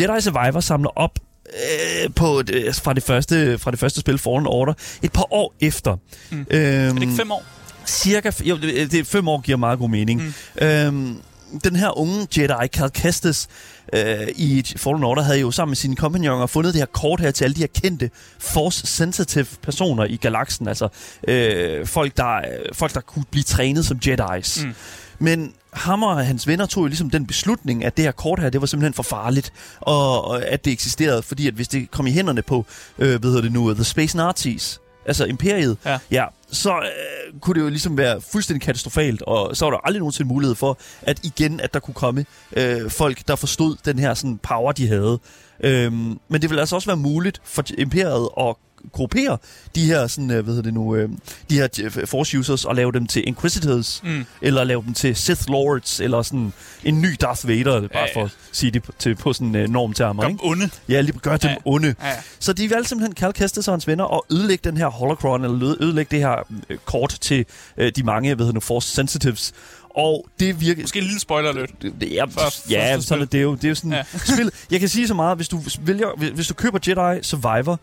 Jedi 0.00 0.20
Survivor 0.20 0.60
samler 0.60 0.90
op 0.98 1.18
øh, 1.46 2.14
på 2.14 2.42
øh, 2.52 2.74
fra, 2.74 2.92
det 2.92 3.02
første, 3.02 3.58
fra 3.58 3.70
det 3.70 3.78
første 3.78 4.00
spil 4.00 4.18
Fallen 4.18 4.46
Order 4.46 4.74
et 5.02 5.12
par 5.12 5.32
år 5.32 5.54
efter. 5.60 5.96
Mm. 6.30 6.38
Øhm, 6.38 6.46
Er 6.50 6.92
det 6.92 7.02
ikke 7.02 7.14
fem 7.14 7.30
år? 7.30 7.44
Cirka, 7.86 8.30
jo, 8.40 8.56
det, 8.56 8.92
det, 8.92 9.06
fem 9.06 9.28
år 9.28 9.40
giver 9.40 9.58
meget 9.58 9.78
god 9.78 9.88
mening. 9.88 10.22
Mm. 10.60 10.66
Øhm, 10.66 11.16
den 11.64 11.76
her 11.76 11.98
unge 11.98 12.26
Jedi, 12.36 12.66
Cal 12.66 12.90
Kestis, 12.90 13.48
øh, 13.92 14.28
i 14.36 14.64
Fallen 14.76 15.04
Order, 15.04 15.22
havde 15.22 15.40
jo 15.40 15.50
sammen 15.50 15.70
med 15.70 15.76
sine 15.76 15.96
kompagnoner 15.96 16.46
fundet 16.46 16.74
det 16.74 16.80
her 16.80 16.86
kort 16.86 17.20
her 17.20 17.30
til 17.30 17.44
alle 17.44 17.54
de 17.54 17.60
her 17.60 17.66
kendte 17.82 18.10
Force-sensitive 18.38 19.46
personer 19.62 20.04
i 20.04 20.16
galaksen. 20.16 20.68
Altså 20.68 20.88
øh, 21.28 21.86
folk, 21.86 22.16
der, 22.16 22.36
øh, 22.36 22.42
folk, 22.72 22.94
der 22.94 23.00
kunne 23.00 23.24
blive 23.30 23.42
trænet 23.42 23.86
som 23.86 23.98
Jedis. 24.06 24.64
Mm. 24.64 24.74
Men 25.18 25.52
ham 25.72 26.02
og 26.02 26.26
hans 26.26 26.46
venner 26.46 26.66
tog 26.66 26.82
jo 26.82 26.86
ligesom 26.86 27.10
den 27.10 27.26
beslutning, 27.26 27.84
at 27.84 27.96
det 27.96 28.04
her 28.04 28.12
kort 28.12 28.40
her, 28.40 28.50
det 28.50 28.60
var 28.60 28.66
simpelthen 28.66 28.94
for 28.94 29.02
farligt, 29.02 29.52
og, 29.80 30.24
og 30.24 30.46
at 30.46 30.64
det 30.64 30.72
eksisterede, 30.72 31.22
fordi 31.22 31.48
at 31.48 31.54
hvis 31.54 31.68
det 31.68 31.90
kom 31.90 32.06
i 32.06 32.10
hænderne 32.10 32.42
på, 32.42 32.66
øh, 32.98 33.08
hvad 33.20 33.30
hedder 33.30 33.42
det 33.42 33.52
nu, 33.52 33.74
The 33.74 33.84
Space 33.84 34.16
Nazis, 34.16 34.80
altså 35.06 35.24
imperiet, 35.24 35.76
Ja. 35.84 35.98
ja 36.10 36.24
så 36.50 36.70
øh, 36.76 37.40
kunne 37.40 37.54
det 37.54 37.60
jo 37.60 37.68
ligesom 37.68 37.98
være 37.98 38.20
fuldstændig 38.20 38.62
katastrofalt, 38.62 39.22
og 39.22 39.56
så 39.56 39.64
var 39.64 39.70
der 39.70 39.78
aldrig 39.78 39.98
nogensinde 39.98 40.28
mulighed 40.28 40.54
for, 40.54 40.78
at 41.02 41.20
igen, 41.24 41.60
at 41.60 41.74
der 41.74 41.80
kunne 41.80 41.94
komme 41.94 42.24
øh, 42.56 42.90
folk, 42.90 43.28
der 43.28 43.36
forstod 43.36 43.76
den 43.84 43.98
her 43.98 44.14
sådan, 44.14 44.38
power, 44.38 44.72
de 44.72 44.88
havde. 44.88 45.18
Øhm, 45.64 46.18
men 46.28 46.42
det 46.42 46.50
vil 46.50 46.58
altså 46.58 46.76
også 46.76 46.88
være 46.88 46.96
muligt 46.96 47.40
for 47.44 47.64
imperiet 47.78 48.28
at 48.40 48.54
gruppere 48.92 49.38
de 49.74 49.84
her, 49.84 50.06
sådan, 50.06 50.30
øh, 50.30 50.44
hvad 50.44 50.54
hedder 50.54 50.62
det 50.62 50.74
nu, 50.74 50.94
øh, 50.96 51.08
de 51.50 51.54
her 51.54 51.68
øh, 51.82 52.06
Force 52.06 52.38
users 52.38 52.64
og 52.64 52.74
lave 52.74 52.92
dem 52.92 53.06
til 53.06 53.28
Inquisitors, 53.28 54.00
Mm. 54.04 54.24
eller 54.42 54.64
lave 54.64 54.82
dem 54.86 54.94
til 54.94 55.16
Sith 55.16 55.42
Lords, 55.48 56.00
eller 56.00 56.22
sådan 56.22 56.52
en 56.84 57.00
ny 57.00 57.08
Darth 57.20 57.48
Vader, 57.48 57.80
bare 57.80 57.88
Ja, 57.94 58.00
ja. 58.00 58.20
for 58.20 58.24
at 58.24 58.30
sige 58.52 58.70
det 58.70 58.82
på, 58.82 58.92
til, 58.98 59.14
på 59.14 59.32
sådan 59.32 59.54
øh, 59.54 59.68
normtermer, 59.68 60.22
Kom 60.22 60.32
ikke? 60.32 60.44
onde. 60.44 60.70
Ja, 60.88 61.00
lige 61.00 61.18
gør 61.18 61.36
dem 61.36 61.50
Ja. 61.50 61.56
onde. 61.64 61.94
Ja, 62.02 62.08
ja. 62.08 62.14
Så 62.38 62.52
de 62.52 62.70
valgte 62.70 62.88
simpelthen 62.88 63.16
Cal 63.16 63.32
Kestis 63.32 63.68
og 63.68 63.72
hans 63.74 63.86
venner 63.86 64.04
og 64.04 64.26
ødelægge 64.32 64.70
den 64.70 64.76
her 64.76 64.86
holocron, 64.86 65.44
eller 65.44 65.62
øde- 65.62 65.76
ødelægge 65.80 66.10
det 66.16 66.18
her 66.20 66.46
øh, 66.70 66.78
kort 66.84 67.18
til 67.20 67.44
øh, 67.76 67.92
de 67.96 68.02
mange, 68.02 68.34
hvad 68.34 68.46
hedder 68.46 68.54
nu, 68.54 68.60
Force 68.60 68.88
Sensitives. 68.94 69.52
Og 69.96 70.26
det 70.40 70.60
virker... 70.60 70.82
Måske 70.82 70.98
en 70.98 71.04
lille 71.04 71.20
spoiler 71.20 71.52
lidt. 71.52 71.82
Det, 72.00 72.12
ja, 72.12 72.24
For- 72.24 72.70
ja 72.70 72.94
første 72.94 73.06
sådan 73.08 73.22
er 73.22 73.26
det 73.26 73.42
jo. 73.42 73.54
Det 73.54 73.64
er 73.64 73.68
jo 73.68 73.74
sådan 73.74 73.92
Ja. 73.92 74.02
spil. 74.34 74.50
Jeg 74.70 74.80
kan 74.80 74.88
sige 74.88 75.08
så 75.08 75.14
meget, 75.14 75.36
hvis 75.38 75.48
du 75.48 75.60
vælger, 75.80 76.06
hvis- 76.16 76.30
hvis 76.30 76.46
du 76.46 76.54
køber 76.54 76.78
Jedi 76.86 77.22
Survivor, 77.22 77.80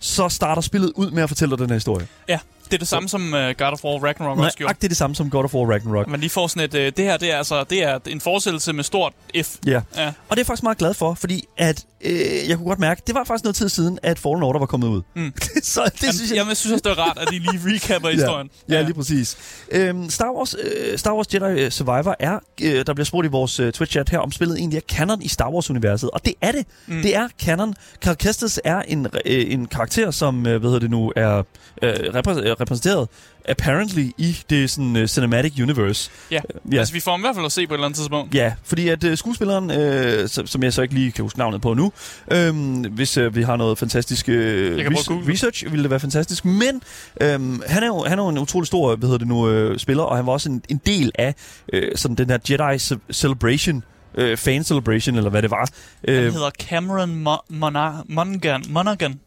så 0.00 0.28
starter 0.28 0.62
spillet 0.62 0.92
ud 0.94 1.10
med 1.10 1.22
at 1.22 1.28
fortælle 1.28 1.50
dig 1.50 1.58
den 1.58 1.70
her 1.70 1.74
historie. 1.74 2.06
Ja, 2.28 2.38
det 2.70 2.74
er 2.74 2.78
det 2.78 2.88
samme 2.88 3.08
som 3.08 3.22
uh, 3.22 3.38
God 3.58 3.72
of 3.72 3.84
War 3.84 4.04
Ragnarok 4.04 4.38
også 4.38 4.58
gjorde. 4.58 4.74
Det 4.74 4.84
er 4.84 4.88
det 4.88 4.96
samme 4.96 5.16
som 5.16 5.30
God 5.30 5.44
of 5.44 5.54
War 5.54 5.70
Ragnarok. 5.72 6.08
Man 6.08 6.20
lige 6.20 6.30
får 6.30 6.46
sådan 6.46 6.64
et, 6.64 6.74
uh, 6.74 6.80
det 6.80 6.98
her, 7.04 7.16
det 7.16 7.32
er 7.32 7.36
altså, 7.36 7.64
det 7.64 7.82
er 7.82 7.98
en 8.06 8.20
fortsættelse 8.20 8.72
med 8.72 8.84
stort 8.84 9.12
F. 9.42 9.56
Ja. 9.66 9.70
Ja. 9.96 10.06
Og 10.06 10.12
det 10.30 10.30
er 10.30 10.36
jeg 10.36 10.46
faktisk 10.46 10.62
meget 10.62 10.78
glad 10.78 10.94
for, 10.94 11.14
fordi 11.14 11.44
at, 11.56 11.84
øh, 12.00 12.12
jeg 12.48 12.56
kunne 12.56 12.66
godt 12.68 12.78
mærke, 12.78 13.02
det 13.06 13.14
var 13.14 13.24
faktisk 13.24 13.44
noget 13.44 13.56
tid 13.56 13.68
siden, 13.68 13.98
at 14.02 14.18
Fallen 14.18 14.42
Order 14.42 14.58
var 14.58 14.66
kommet 14.66 14.88
ud. 14.88 15.02
Mm. 15.14 15.32
så 15.62 15.80
det 15.84 16.02
Jamen, 16.02 16.14
synes 16.14 16.30
jeg... 16.30 16.36
jamen, 16.36 16.48
jeg 16.48 16.56
synes 16.56 16.72
også, 16.72 16.82
det 16.84 16.98
er 16.98 17.02
rart, 17.02 17.18
at 17.18 17.28
de 17.30 17.38
lige 17.38 17.60
recapper 17.74 18.08
historien. 18.18 18.50
Ja, 18.68 18.74
ja, 18.74 18.82
lige 18.82 18.94
præcis. 18.94 19.36
Øhm, 19.70 20.10
Star, 20.10 20.32
Wars, 20.36 20.54
øh, 20.54 20.98
Star 20.98 21.14
Wars 21.14 21.26
Jedi 21.34 21.70
Survivor 21.70 22.16
er, 22.18 22.38
øh, 22.62 22.86
der 22.86 22.94
bliver 22.94 23.04
spurgt 23.04 23.26
i 23.26 23.30
vores 23.30 23.60
øh, 23.60 23.72
Twitch-chat 23.76 24.04
her, 24.10 24.18
om 24.18 24.32
spillet 24.32 24.58
egentlig 24.58 24.76
er 24.76 24.80
canon 24.96 25.22
i 25.22 25.28
Star 25.28 25.50
Wars-universet. 25.50 26.10
Og 26.10 26.24
det 26.24 26.34
er 26.40 26.52
det. 26.52 26.66
Mm. 26.86 27.02
Det 27.02 27.16
er 27.16 27.28
canon. 27.42 27.74
Cal 28.04 28.16
Kestis 28.16 28.60
er 28.64 28.82
en, 28.82 29.06
øh, 29.24 29.52
en 29.52 29.66
karakter, 29.66 30.10
som 30.10 30.46
øh, 30.46 30.60
hvad 30.60 30.70
hedder 30.70 30.78
det 30.78 30.90
nu, 30.90 31.12
er 31.16 31.42
øh, 31.82 31.90
repræs- 31.92 32.40
øh, 32.40 32.52
repræsenteret 32.60 33.08
apparently 33.48 34.10
i 34.18 34.36
det 34.50 34.70
sådan, 34.70 34.96
uh, 34.96 35.06
cinematic 35.06 35.52
universe. 35.62 36.10
Ja. 36.30 36.40
ja. 36.72 36.78
Altså, 36.78 36.94
vi 36.94 37.00
får 37.00 37.10
ham 37.10 37.20
i 37.20 37.22
hvert 37.22 37.34
fald 37.34 37.46
at 37.46 37.52
se 37.52 37.66
på 37.66 37.74
et 37.74 37.76
eller 37.76 37.86
andet 37.86 37.96
tidspunkt. 37.96 38.34
Ja, 38.34 38.54
fordi 38.64 38.88
at 38.88 39.04
øh, 39.04 39.16
skuespilleren, 39.16 39.70
øh, 39.70 40.28
som, 40.28 40.46
som 40.46 40.62
jeg 40.62 40.72
så 40.72 40.82
ikke 40.82 40.94
lige 40.94 41.12
kan 41.12 41.22
huske 41.22 41.38
navnet 41.38 41.60
på 41.62 41.74
nu, 41.74 41.92
øh, 42.32 42.54
hvis 42.94 43.16
øh, 43.16 43.36
vi 43.36 43.42
har 43.42 43.56
noget 43.56 43.78
fantastisk 43.78 44.28
at 44.28 44.34
res- 44.34 45.28
research, 45.30 45.64
ville 45.70 45.82
det 45.82 45.90
være 45.90 46.00
fantastisk. 46.00 46.44
Men 46.44 46.82
øh, 47.20 47.60
han, 47.66 47.82
er 47.82 47.86
jo, 47.86 48.04
han 48.08 48.18
er 48.18 48.22
jo 48.22 48.28
en 48.28 48.38
utrolig 48.38 48.66
stor 48.66 48.96
hvad 48.96 49.06
hedder 49.08 49.18
det 49.18 49.28
nu, 49.28 49.48
øh, 49.50 49.78
spiller, 49.78 50.02
og 50.02 50.16
han 50.16 50.26
var 50.26 50.32
også 50.32 50.48
en, 50.50 50.62
en 50.68 50.80
del 50.86 51.12
af 51.14 51.34
øh, 51.72 51.96
sådan 51.96 52.14
den 52.14 52.30
her 52.30 52.38
Jedi 52.50 52.76
ce- 52.76 53.12
Celebration, 53.12 53.84
øh, 54.14 54.36
fan 54.36 54.64
celebration, 54.64 55.16
eller 55.16 55.30
hvad 55.30 55.42
det 55.42 55.50
var. 55.50 55.68
Han 56.08 56.14
Øh, 56.14 56.32
hedder 56.32 56.50
Cameron 56.50 57.26
Mo- 57.28 57.54
Mona- 57.54 58.04
Monaghan. 58.14 58.64
Monaghan. 58.68 59.20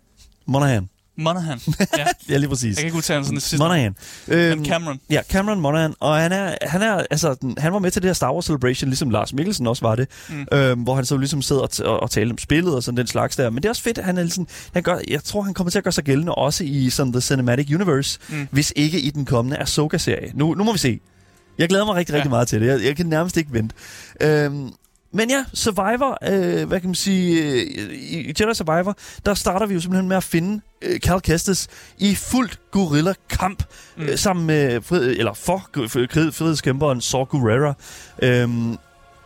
Monahan. 0.46 0.90
Monaghan. 1.18 1.60
Ja, 1.98 2.06
Ja, 2.30 2.38
lige 2.38 2.50
præcis. 2.50 2.68
jeg 2.70 2.76
kan 2.78 2.86
ikke 2.86 2.98
udtale 2.98 3.24
sådan 3.24 3.36
det 3.36 3.44
sidste. 3.44 3.58
Monahan. 3.64 3.96
Øhm, 4.28 4.58
Men 4.58 4.66
Cameron. 4.66 5.00
Ja, 5.10 5.22
Cameron 5.30 5.60
Monaghan, 5.60 5.94
og 6.00 6.18
han 6.18 6.32
er, 6.32 6.56
han 6.62 6.82
er, 6.82 7.04
altså, 7.12 7.54
han 7.58 7.74
var 7.74 7.80
med 7.80 7.92
til 7.92 8.02
det 8.02 8.08
her 8.10 8.14
Star 8.14 8.34
Wars 8.34 8.46
Celebration, 8.46 8.90
ligesom 8.90 9.10
Lars 9.10 9.34
Mikkelsen 9.34 9.68
også 9.68 9.82
var 9.86 9.96
det, 9.96 10.08
Mm. 10.30 10.46
øhm, 10.54 10.82
hvor 10.82 10.96
han 10.96 11.06
så 11.06 11.18
ligesom 11.18 11.42
sidder 11.42 11.62
og, 11.62 11.70
t- 11.74 11.84
og, 11.84 12.00
og 12.00 12.12
taler 12.12 12.32
om 12.32 12.38
spillet 12.38 12.76
og 12.76 12.84
sådan 12.84 12.98
den 12.98 13.08
slags 13.08 13.36
der. 13.36 13.50
Men 13.50 13.58
det 13.58 13.66
er 13.66 13.70
også 13.70 13.82
fedt, 13.84 13.98
at 13.98 14.06
han 14.06 14.18
er 14.18 14.22
ligesom, 14.24 14.48
han 14.74 14.84
gør, 14.84 14.98
jeg 15.08 15.24
tror, 15.24 15.42
han 15.42 15.54
kommer 15.54 15.72
til 15.72 15.78
at 15.78 15.84
gøre 15.84 15.92
sig 15.92 16.04
gældende 16.04 16.36
også 16.36 16.64
i 16.64 16.90
sådan 16.90 17.12
The 17.14 17.22
Cinematic 17.22 17.70
Universe, 17.76 18.20
mm. 18.30 18.48
hvis 18.52 18.74
ikke 18.76 19.00
i 19.00 19.10
den 19.10 19.26
kommende 19.26 19.58
Ahsoka-serie. 19.58 20.32
Nu, 20.36 20.54
nu 20.54 20.64
må 20.64 20.72
vi 20.72 20.78
se. 20.78 21.00
Jeg 21.58 21.70
glæder 21.70 21.86
mig 21.86 21.96
rigtig, 21.96 22.14
Ja. 22.14 22.18
rigtig 22.18 22.30
meget 22.30 22.48
til 22.48 22.62
det. 22.62 22.68
Jeg, 22.68 22.84
jeg 22.84 22.96
kan 22.96 23.06
nærmest 23.06 23.38
ikke 23.38 23.54
vente. 23.54 23.76
Øhm, 24.22 24.70
men 25.14 25.30
ja, 25.30 25.46
Survivor, 25.54 26.18
øh, 26.32 26.68
hvad 26.68 26.80
kan 26.80 26.90
man 26.90 26.96
sige, 26.96 27.44
øh, 27.44 27.94
i 27.94 28.34
Jedi 28.40 28.54
Survivor, 28.54 28.98
der 29.26 29.34
starter 29.34 29.66
vi 29.66 29.74
jo 29.74 29.80
simpelthen 29.80 30.08
med 30.10 30.18
at 30.18 30.24
finde 30.24 30.62
øh, 30.82 31.00
Cal 31.00 31.22
Kestis 31.22 31.68
i 31.98 32.16
fuldt 32.16 32.60
gorilla-kamp, 32.72 33.64
Mm. 33.98 34.04
øh, 34.04 34.18
sammen 34.18 34.46
med, 34.48 34.82
fri, 34.82 34.98
eller 35.18 35.34
for 35.34 35.68
frihedskæmperen 36.32 37.02
Saw 37.02 37.24
Gerrera. 37.26 37.74
Øhm, 38.24 38.78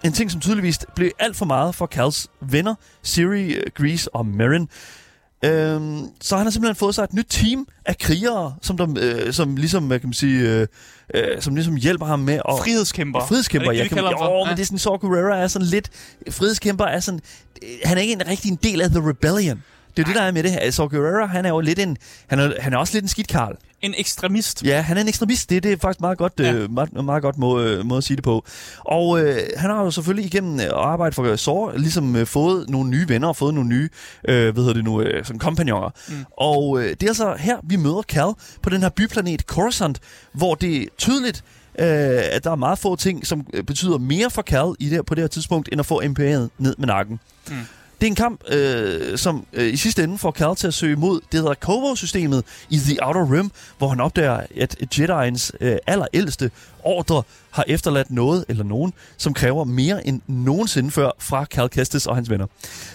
en 0.03 0.13
ting, 0.13 0.31
som 0.31 0.41
tydeligvis 0.41 0.79
blev 0.95 1.11
alt 1.19 1.35
for 1.35 1.45
meget 1.45 1.75
for 1.75 1.85
Cals 1.87 2.27
venner, 2.41 2.75
Siri, 3.03 3.53
øh, 3.53 3.63
Grease 3.75 4.15
og 4.15 4.25
Marin. 4.25 4.69
Øhm, 5.45 6.07
så 6.21 6.37
han 6.37 6.45
har 6.45 6.51
simpelthen 6.51 6.75
fået 6.75 6.95
sig 6.95 7.03
et 7.03 7.13
nyt 7.13 7.25
team 7.29 7.67
af 7.85 7.97
krigere, 7.97 8.55
som, 8.61 8.77
der, 8.77 8.87
øh, 8.99 9.33
som 9.33 9.55
ligesom, 9.55 9.83
hvad 9.87 9.99
kan 9.99 10.09
man 10.09 10.13
sige, 10.13 10.39
øh, 10.49 10.67
øh, 11.13 11.41
som 11.41 11.55
ligesom 11.55 11.75
hjælper 11.75 12.05
ham 12.05 12.19
med 12.19 12.33
at... 12.33 12.41
Frihedskæmper. 12.59 13.25
Frihedskæmper, 13.25 13.67
Er 13.69 13.73
det 13.73 13.79
jeg 13.79 13.89
kan, 13.89 13.97
jo, 13.97 14.17
for? 14.17 14.45
men 14.45 14.49
Ja. 14.49 14.55
det 14.55 14.61
er 14.61 14.65
sådan, 14.65 14.79
Saw 14.79 14.97
Gerrera 14.97 15.37
er 15.37 15.47
sådan 15.47 15.67
lidt... 15.67 15.89
Frihedskæmper 16.31 16.85
er 16.85 16.99
sådan... 16.99 17.19
øh, 17.63 17.69
Han 17.85 17.97
er 17.97 18.01
ikke 18.01 18.13
en 18.13 18.27
rigtig 18.27 18.51
en 18.51 18.59
del 18.63 18.81
af 18.81 18.89
The 18.89 19.09
Rebellion. 19.09 19.63
Det 19.97 20.03
er 20.03 20.07
jo 20.07 20.13
det, 20.13 20.15
der 20.15 20.21
er 20.21 20.31
med 20.31 20.43
det. 20.43 20.57
Altså, 20.61 20.87
Guerrero, 20.87 21.27
han 21.27 21.45
er 21.45 21.49
jo 21.49 21.59
lidt 21.59 21.79
en... 21.79 21.97
Han 22.27 22.39
er, 22.39 22.51
han 22.59 22.73
er 22.73 22.77
også 22.77 22.93
lidt 22.93 23.03
en 23.03 23.09
skidt 23.09 23.27
karl. 23.27 23.57
En 23.81 23.93
ekstremist. 23.97 24.63
Ja, 24.63 24.81
han 24.81 24.97
er 24.97 25.01
en 25.01 25.07
ekstremist. 25.07 25.49
Det, 25.49 25.63
det 25.63 25.71
er 25.71 25.77
faktisk 25.77 26.01
meget 26.01 26.17
godt, 26.17 26.33
ja. 26.39 26.53
øh, 26.53 26.71
meget, 26.71 27.05
meget 27.05 27.21
godt 27.21 27.37
må, 27.37 27.59
øh, 27.61 27.85
måde 27.85 27.97
at 27.97 28.03
sige 28.03 28.15
det 28.15 28.23
på. 28.23 28.45
Og 28.79 29.21
øh, 29.21 29.39
han 29.57 29.69
har 29.69 29.83
jo 29.83 29.91
selvfølgelig 29.91 30.25
igennem 30.25 30.59
at 30.59 30.71
arbejde 30.71 31.13
for 31.13 31.35
Sor 31.35 31.73
ligesom 31.77 32.15
øh, 32.15 32.27
fået 32.27 32.69
nogle 32.69 32.89
nye 32.89 33.09
venner 33.09 33.27
og 33.27 33.35
fået 33.35 33.53
nogle 33.53 33.69
nye, 33.69 33.89
øh, 34.27 34.53
hvad 34.53 34.63
hedder 34.63 34.73
det 34.73 34.83
nu, 34.83 35.01
øh, 35.01 35.25
sådan 35.25 35.39
kompagnoner. 35.39 35.89
Mm. 36.07 36.25
Og 36.37 36.79
øh, 36.79 36.89
det 36.89 37.03
er 37.03 37.07
altså 37.07 37.35
her, 37.39 37.57
vi 37.63 37.75
møder 37.75 38.01
Cal 38.01 38.33
på 38.61 38.69
den 38.69 38.81
her 38.81 38.89
byplanet 38.89 39.41
Coruscant, 39.41 39.99
hvor 40.33 40.55
det 40.55 40.81
er 40.81 40.85
tydeligt, 40.97 41.43
øh, 41.79 41.85
at 42.31 42.43
der 42.43 42.51
er 42.51 42.55
meget 42.55 42.79
få 42.79 42.95
ting, 42.95 43.27
som 43.27 43.47
øh, 43.53 43.63
betyder 43.63 43.97
mere 43.97 44.29
for 44.29 44.41
Cal 44.41 44.75
i 44.79 44.89
det, 44.89 45.05
på 45.05 45.15
det 45.15 45.23
her 45.23 45.27
tidspunkt, 45.27 45.69
end 45.71 45.79
at 45.79 45.85
få 45.85 45.99
imperiet 45.99 46.49
ned 46.57 46.75
med 46.77 46.87
nakken. 46.87 47.19
Mm. 47.49 47.55
Det 48.01 48.07
er 48.07 48.07
en 48.07 48.15
kamp, 48.15 48.41
øh, 48.49 49.17
som 49.17 49.45
øh, 49.53 49.73
i 49.73 49.77
sidste 49.77 50.03
ende 50.03 50.17
får 50.17 50.31
Cal 50.31 50.55
til 50.55 50.67
at 50.67 50.73
søge 50.73 50.95
mod 50.95 51.15
det, 51.15 51.31
der 51.31 51.37
hedder 51.37 51.53
Kovo-systemet 51.53 52.43
i 52.69 52.77
The 52.77 52.97
Outer 53.05 53.31
Rim, 53.31 53.51
hvor 53.77 53.87
han 53.87 53.99
opdager, 53.99 54.41
at 54.61 54.75
Jedi'ens 54.95 55.51
øh, 55.61 55.77
allerældste 55.87 56.51
ordre 56.83 57.23
har 57.51 57.63
efterladt 57.67 58.11
noget 58.11 58.45
eller 58.49 58.63
nogen, 58.63 58.93
som 59.17 59.33
kræver 59.33 59.63
mere 59.63 60.07
end 60.07 60.21
nogensinde 60.27 60.91
før 60.91 61.11
fra 61.19 61.45
Cal 61.45 61.69
Kestis 61.69 62.05
og 62.05 62.15
hans 62.15 62.29
venner. 62.29 62.45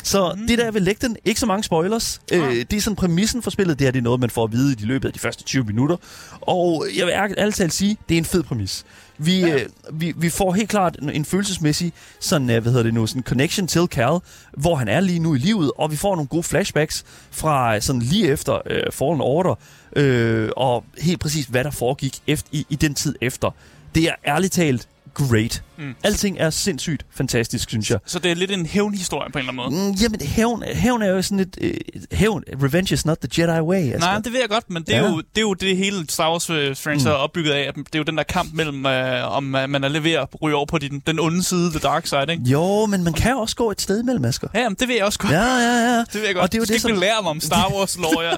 Så 0.02 0.34
mm. 0.36 0.46
det 0.46 0.58
der 0.58 0.70
vil 0.70 0.82
lægge 0.82 1.06
den, 1.08 1.16
ikke 1.24 1.40
så 1.40 1.46
mange 1.46 1.64
spoilers. 1.64 2.20
Ja. 2.30 2.38
Øh, 2.38 2.54
det 2.54 2.72
er 2.72 2.80
sådan 2.80 2.96
præmissen 2.96 3.42
for 3.42 3.50
spillet, 3.50 3.78
det 3.78 3.86
er 3.86 3.90
det 3.90 3.98
er 3.98 4.02
noget, 4.02 4.20
man 4.20 4.30
får 4.30 4.44
at 4.44 4.52
vide 4.52 4.72
i 4.72 4.84
løbet 4.84 5.08
af 5.08 5.12
de 5.12 5.18
første 5.18 5.44
20 5.44 5.64
minutter. 5.64 5.96
Og 6.40 6.86
jeg 6.96 7.06
vil 7.06 7.12
ærligt 7.38 7.56
talt 7.56 7.72
sige, 7.72 7.96
det 8.08 8.14
er 8.14 8.18
en 8.18 8.24
fed 8.24 8.42
præmis. 8.42 8.84
Vi, 9.22 9.40
ja. 9.40 9.54
øh, 9.54 9.66
vi, 9.92 10.12
vi 10.16 10.28
får 10.28 10.52
helt 10.52 10.68
klart 10.68 10.96
en, 11.02 11.10
en 11.10 11.24
følelsesmæssig 11.24 11.92
sådan, 12.20 12.50
øh, 12.50 12.62
hvad 12.62 12.72
hedder 12.72 12.84
det 12.84 12.94
nu, 12.94 13.06
sådan 13.06 13.22
connection 13.22 13.66
til 13.66 13.86
Cal, 13.90 14.18
hvor 14.52 14.74
han 14.74 14.88
er 14.88 15.00
lige 15.00 15.18
nu 15.18 15.34
i 15.34 15.38
livet, 15.38 15.72
og 15.78 15.90
vi 15.90 15.96
får 15.96 16.14
nogle 16.14 16.28
gode 16.28 16.42
flashbacks 16.42 17.04
fra 17.30 17.80
sådan 17.80 18.02
lige 18.02 18.28
efter 18.28 18.58
øh, 18.66 18.92
Fallen 18.92 19.20
Order, 19.20 19.54
øh, 19.96 20.50
og 20.56 20.84
helt 20.98 21.20
præcis, 21.20 21.46
hvad 21.46 21.64
der 21.64 21.70
foregik 21.70 22.18
efter, 22.26 22.48
i, 22.52 22.66
i 22.68 22.76
den 22.76 22.94
tid 22.94 23.14
efter. 23.20 23.50
Det 23.94 24.04
er 24.04 24.14
ærligt 24.26 24.52
talt 24.52 24.88
great. 25.14 25.62
Mm. 25.78 25.94
Alting 26.04 26.38
er 26.38 26.50
sindssygt 26.50 27.06
fantastisk, 27.10 27.68
synes 27.68 27.90
jeg. 27.90 27.98
Så 28.06 28.18
det 28.18 28.30
er 28.30 28.34
lidt 28.34 28.50
en 28.50 28.66
hævnhistorie 28.66 29.32
på 29.32 29.38
en 29.38 29.48
eller 29.48 29.62
anden 29.62 29.76
måde? 29.78 29.90
Mm, 29.90 29.96
jamen, 30.02 30.20
hævn, 30.20 30.62
hævn 30.62 31.02
er 31.02 31.08
jo 31.08 31.22
sådan 31.22 31.40
et... 31.40 31.58
Øh, 31.60 31.74
hævn, 32.12 32.42
revenge 32.62 32.94
is 32.94 33.06
not 33.06 33.18
the 33.18 33.42
Jedi 33.42 33.60
way. 33.60 33.92
Altså. 33.92 34.08
Nej, 34.08 34.18
det 34.18 34.32
ved 34.32 34.40
jeg 34.40 34.48
godt, 34.48 34.70
men 34.70 34.82
det 34.82 34.94
er, 34.94 35.02
ja. 35.02 35.08
jo, 35.08 35.16
det 35.16 35.38
er 35.38 35.40
jo 35.40 35.54
det 35.54 35.76
hele 35.76 36.04
Star 36.08 36.30
Wars 36.30 36.50
øh, 36.50 36.76
franchise 36.76 37.08
mm. 37.08 37.14
er 37.14 37.16
opbygget 37.16 37.52
af. 37.52 37.72
Det 37.74 37.94
er 37.94 37.98
jo 37.98 38.02
den 38.02 38.16
der 38.16 38.22
kamp 38.22 38.54
mellem, 38.54 38.86
øh, 38.86 39.36
om 39.36 39.44
uh, 39.44 39.70
man 39.70 39.84
er 39.84 40.00
ved 40.00 40.12
at 40.12 40.28
ryge 40.42 40.56
over 40.56 40.66
på 40.66 40.78
den, 40.78 41.02
den 41.06 41.20
onde 41.20 41.42
side, 41.42 41.70
the 41.70 41.78
dark 41.78 42.06
side, 42.06 42.26
ikke? 42.30 42.42
Jo, 42.42 42.86
men 42.86 43.04
man 43.04 43.12
kan 43.12 43.36
også 43.36 43.56
gå 43.56 43.70
et 43.70 43.80
sted 43.80 44.02
mellem, 44.02 44.24
Asger. 44.24 44.48
Ja, 44.54 44.68
men 44.68 44.76
det 44.80 44.88
ved 44.88 44.94
jeg 44.94 45.04
også 45.04 45.18
godt. 45.18 45.32
Ja, 45.32 45.44
ja, 45.44 45.94
ja. 45.94 45.98
Det 46.12 46.14
ved 46.14 46.26
jeg 46.26 46.34
godt. 46.34 46.42
Og 46.42 46.52
det 46.52 46.58
er 46.58 46.60
jo 46.60 46.62
du 46.62 46.66
skal 46.66 46.74
det, 46.74 46.84
ikke 46.84 46.94
som... 46.94 47.00
lære 47.00 47.22
mig 47.22 47.30
om 47.30 47.40
Star 47.40 47.72
Wars 47.74 47.98
lore, 47.98 48.24
ja. 48.24 48.36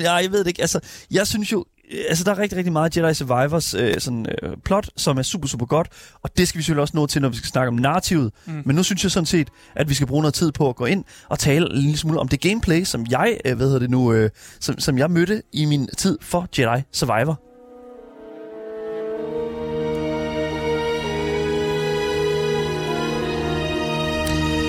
ja, 0.00 0.12
jeg 0.12 0.32
ved 0.32 0.38
det 0.38 0.46
ikke. 0.46 0.62
Altså, 0.62 0.80
jeg 1.10 1.26
synes 1.26 1.52
jo, 1.52 1.64
Øh, 1.75 1.75
altså, 2.08 2.24
der 2.24 2.30
er 2.30 2.38
rigtig, 2.38 2.58
rigtig 2.58 2.72
meget 2.72 2.96
Jedi 2.96 3.14
Survivors 3.14 3.74
øh, 3.74 4.00
sådan, 4.00 4.26
øh, 4.42 4.56
plot, 4.64 4.88
som 4.96 5.18
er 5.18 5.22
super, 5.22 5.48
super 5.48 5.66
godt, 5.66 5.88
og 6.22 6.30
det 6.36 6.48
skal 6.48 6.58
vi 6.58 6.62
selvfølgelig 6.62 6.82
også 6.82 6.96
nå 6.96 7.06
til, 7.06 7.22
når 7.22 7.28
vi 7.28 7.36
skal 7.36 7.48
snakke 7.48 7.68
om 7.68 7.74
narrativet. 7.74 8.32
Mm. 8.46 8.62
Men 8.64 8.76
nu 8.76 8.82
synes 8.82 9.02
jeg 9.02 9.10
sådan 9.10 9.26
set, 9.26 9.48
at 9.74 9.88
vi 9.88 9.94
skal 9.94 10.06
bruge 10.06 10.22
noget 10.22 10.34
tid 10.34 10.52
på 10.52 10.68
at 10.68 10.76
gå 10.76 10.84
ind 10.84 11.04
og 11.28 11.38
tale 11.38 11.70
en 11.70 11.76
lille 11.76 11.96
smule 11.96 12.20
om 12.20 12.28
det 12.28 12.40
gameplay, 12.40 12.84
som 12.84 13.06
jeg, 13.10 13.38
øh, 13.44 13.56
hvad 13.56 13.66
hedder 13.66 13.80
det 13.80 13.90
nu, 13.90 14.12
øh, 14.12 14.30
som, 14.60 14.78
som 14.78 14.98
jeg 14.98 15.10
mødte 15.10 15.42
i 15.52 15.64
min 15.64 15.88
tid 15.98 16.18
for 16.22 16.48
Jedi 16.58 16.82
Survivor. 16.92 17.40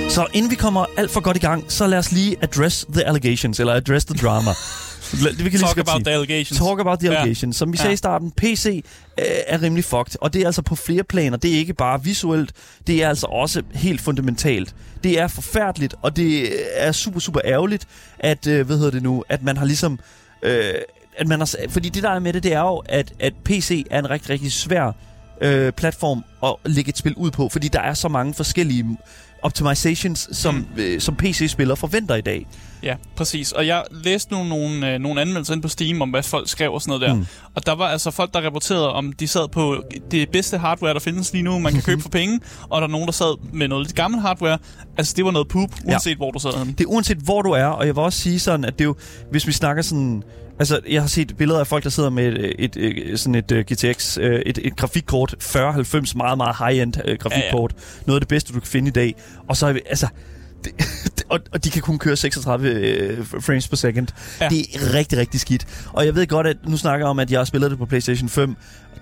Så 0.10 0.26
inden 0.34 0.52
vi 0.52 0.56
kommer 0.56 0.86
alt 0.98 1.12
for 1.12 1.22
godt 1.22 1.38
i 1.38 1.40
gang, 1.40 1.72
så 1.72 1.88
lad 1.88 1.98
os 1.98 2.12
lige 2.12 2.36
address 2.42 2.86
the 2.94 3.08
allegations, 3.08 3.60
eller 3.60 3.74
address 3.74 4.06
the 4.06 4.16
drama. 4.16 4.52
Vi 5.38 5.50
kan 5.50 5.60
Talk 5.60 5.78
about 5.78 5.88
sige. 5.88 6.04
the 6.04 6.12
allegations. 6.14 6.60
Talk 6.60 6.80
about 6.80 7.00
the 7.00 7.10
allegations. 7.10 7.56
Ja. 7.56 7.58
Som 7.58 7.72
vi 7.72 7.78
sagde 7.78 7.90
ja. 7.90 7.94
i 7.94 7.98
starten, 7.98 8.32
PC 8.32 8.84
øh, 9.20 9.26
er 9.48 9.62
rimelig 9.62 9.84
fucked. 9.84 10.16
Og 10.22 10.34
det 10.34 10.42
er 10.42 10.46
altså 10.46 10.62
på 10.62 10.76
flere 10.76 11.04
planer. 11.04 11.38
Det 11.38 11.54
er 11.54 11.58
ikke 11.58 11.74
bare 11.74 12.04
visuelt. 12.04 12.52
Det 12.88 13.04
er 13.04 13.10
altså 13.10 13.28
også 13.28 13.62
helt 13.74 14.02
fundamentalt. 14.02 14.76
Det 15.04 15.20
er 15.20 15.28
forfærdeligt, 15.28 15.96
og 16.02 16.16
det 16.16 16.50
er 16.74 16.92
super, 16.92 17.20
super 17.20 17.42
ærgerligt, 17.46 17.88
at, 18.20 18.48
øh, 18.48 18.66
hvad 18.66 18.78
hedder 18.78 18.92
det 18.92 19.04
nu, 19.04 19.24
at 19.30 19.44
man 19.44 19.58
har 19.58 19.66
ligesom... 19.66 20.00
Øh, 20.44 20.74
at 21.18 21.28
man 21.28 21.40
har, 21.40 21.56
fordi 21.70 21.90
det 21.90 22.04
der 22.04 22.10
er 22.10 22.20
med 22.20 22.34
det, 22.34 22.44
det 22.44 22.54
er 22.54 22.60
jo, 22.60 22.84
at, 22.86 23.14
at 23.20 23.34
PC 23.46 23.86
er 23.92 24.00
en 24.00 24.10
rigtig, 24.10 24.30
rigtig 24.30 24.52
svær 24.52 24.92
øh, 25.42 25.72
platform 25.72 26.24
at 26.44 26.72
lægge 26.72 26.90
et 26.90 26.98
spil 26.98 27.14
ud 27.16 27.32
på, 27.32 27.50
fordi 27.50 27.68
der 27.68 27.82
er 27.82 27.94
så 27.94 28.08
mange 28.08 28.34
forskellige 28.34 28.98
optimizations, 29.42 30.30
som, 30.32 30.56
mm. 30.56 30.66
øh, 30.82 31.02
som 31.02 31.16
PC-spillere 31.16 31.78
forventer 31.78 32.16
i 32.16 32.22
dag. 32.22 32.48
Ja, 32.84 32.96
præcis. 33.16 33.52
Og 33.52 33.68
jeg 33.68 33.84
læste 33.92 34.34
nu 34.34 34.44
nogle, 34.44 34.94
øh, 34.94 35.00
nogle 35.00 35.22
anmeldelser 35.22 35.54
ind 35.54 35.62
på 35.62 35.68
Steam 35.68 36.02
om, 36.02 36.10
hvad 36.10 36.24
folk 36.24 36.50
skrev 36.50 36.74
og 36.74 36.82
sådan 36.82 37.00
noget 37.00 37.02
der. 37.02 37.14
Mm. 37.14 37.26
Og 37.56 37.66
der 37.66 37.76
var 37.76 37.88
altså 37.88 38.12
folk, 38.12 38.34
der 38.34 38.42
rapporterede 38.42 38.94
om, 38.94 39.14
de 39.14 39.28
sad 39.28 39.48
på 39.48 39.84
det 40.12 40.30
bedste 40.30 40.58
hardware, 40.58 40.94
der 40.94 41.00
findes 41.00 41.34
lige 41.34 41.44
nu, 41.44 41.60
man 41.60 41.74
kan 41.74 41.82
købe 41.90 42.02
for 42.02 42.10
penge. 42.10 42.40
Og 42.70 42.82
der 42.82 42.88
er 42.88 42.92
nogen, 42.92 43.06
der 43.06 43.14
sad 43.14 43.54
med 43.54 43.68
noget 43.68 43.86
lidt 43.88 43.96
gammelt 43.96 44.22
hardware. 44.22 44.58
Altså, 44.98 45.14
det 45.18 45.26
var 45.26 45.32
noget 45.32 45.48
poop, 45.48 45.70
uanset 45.86 46.12
ja. 46.12 46.16
hvor 46.16 46.32
du 46.32 46.40
sad 46.40 46.58
henne. 46.58 46.72
Det 46.72 46.82
er 46.82 46.88
uanset 46.88 47.18
hvor 47.18 47.42
du 47.42 47.52
er, 47.52 47.66
og 47.66 47.86
jeg 47.88 47.96
vil 47.96 48.04
også 48.04 48.20
sige 48.20 48.40
sådan, 48.40 48.66
at 48.66 48.74
det 48.74 48.82
er 48.82 48.88
jo, 48.88 48.96
hvis 49.32 49.48
vi 49.48 49.52
snakker 49.52 49.84
sådan 49.84 50.24
Altså, 50.60 50.80
jeg 50.90 51.02
har 51.02 51.08
set 51.08 51.38
billeder 51.38 51.60
af 51.60 51.68
folk, 51.68 51.84
der 51.84 51.90
sidder 51.90 52.10
med 52.10 52.28
et, 52.28 52.76
et, 52.76 52.78
et 53.12 53.20
sådan 53.20 53.36
et 53.36 53.52
uh, 53.52 53.58
GTX, 53.58 54.18
øh, 54.18 54.42
et, 54.46 54.60
et 54.64 54.76
grafikkort, 54.76 55.36
4090, 55.40 56.16
meget, 56.16 56.38
meget 56.38 56.56
high-end 56.58 56.94
uh, 56.98 57.14
grafikkort. 57.20 57.72
Ja, 57.72 57.82
ja. 57.98 58.04
Noget 58.06 58.18
af 58.18 58.22
det 58.22 58.28
bedste, 58.28 58.54
du 58.54 58.60
kan 58.60 58.68
finde 58.68 58.88
i 58.88 58.92
dag. 58.92 59.16
Og 59.50 59.58
så 59.58 59.68
er 59.68 59.74
vi, 59.74 59.82
altså, 59.90 60.08
det, 60.64 60.72
og, 61.30 61.40
og 61.52 61.64
de 61.64 61.70
kan 61.70 61.82
kun 61.82 62.00
køre 62.00 62.16
36 62.16 62.70
øh, 62.70 63.26
frames 63.26 63.68
per 63.68 63.76
second. 63.76 64.08
Ja. 64.42 64.50
Det 64.50 64.60
er 64.76 64.94
rigtig, 64.94 65.18
rigtig 65.18 65.40
skidt. 65.40 65.68
Og 65.94 66.06
jeg 66.06 66.16
ved 66.16 66.28
godt, 66.28 66.48
at 66.48 66.58
nu 66.68 66.78
snakker 66.78 67.06
jeg 67.06 67.10
om, 67.10 67.20
at 67.20 67.32
jeg 67.32 67.40
har 67.40 67.46
spillet 67.46 67.72
det 67.72 67.80
på 67.80 67.86
PlayStation 67.86 68.30
5, 68.30 68.56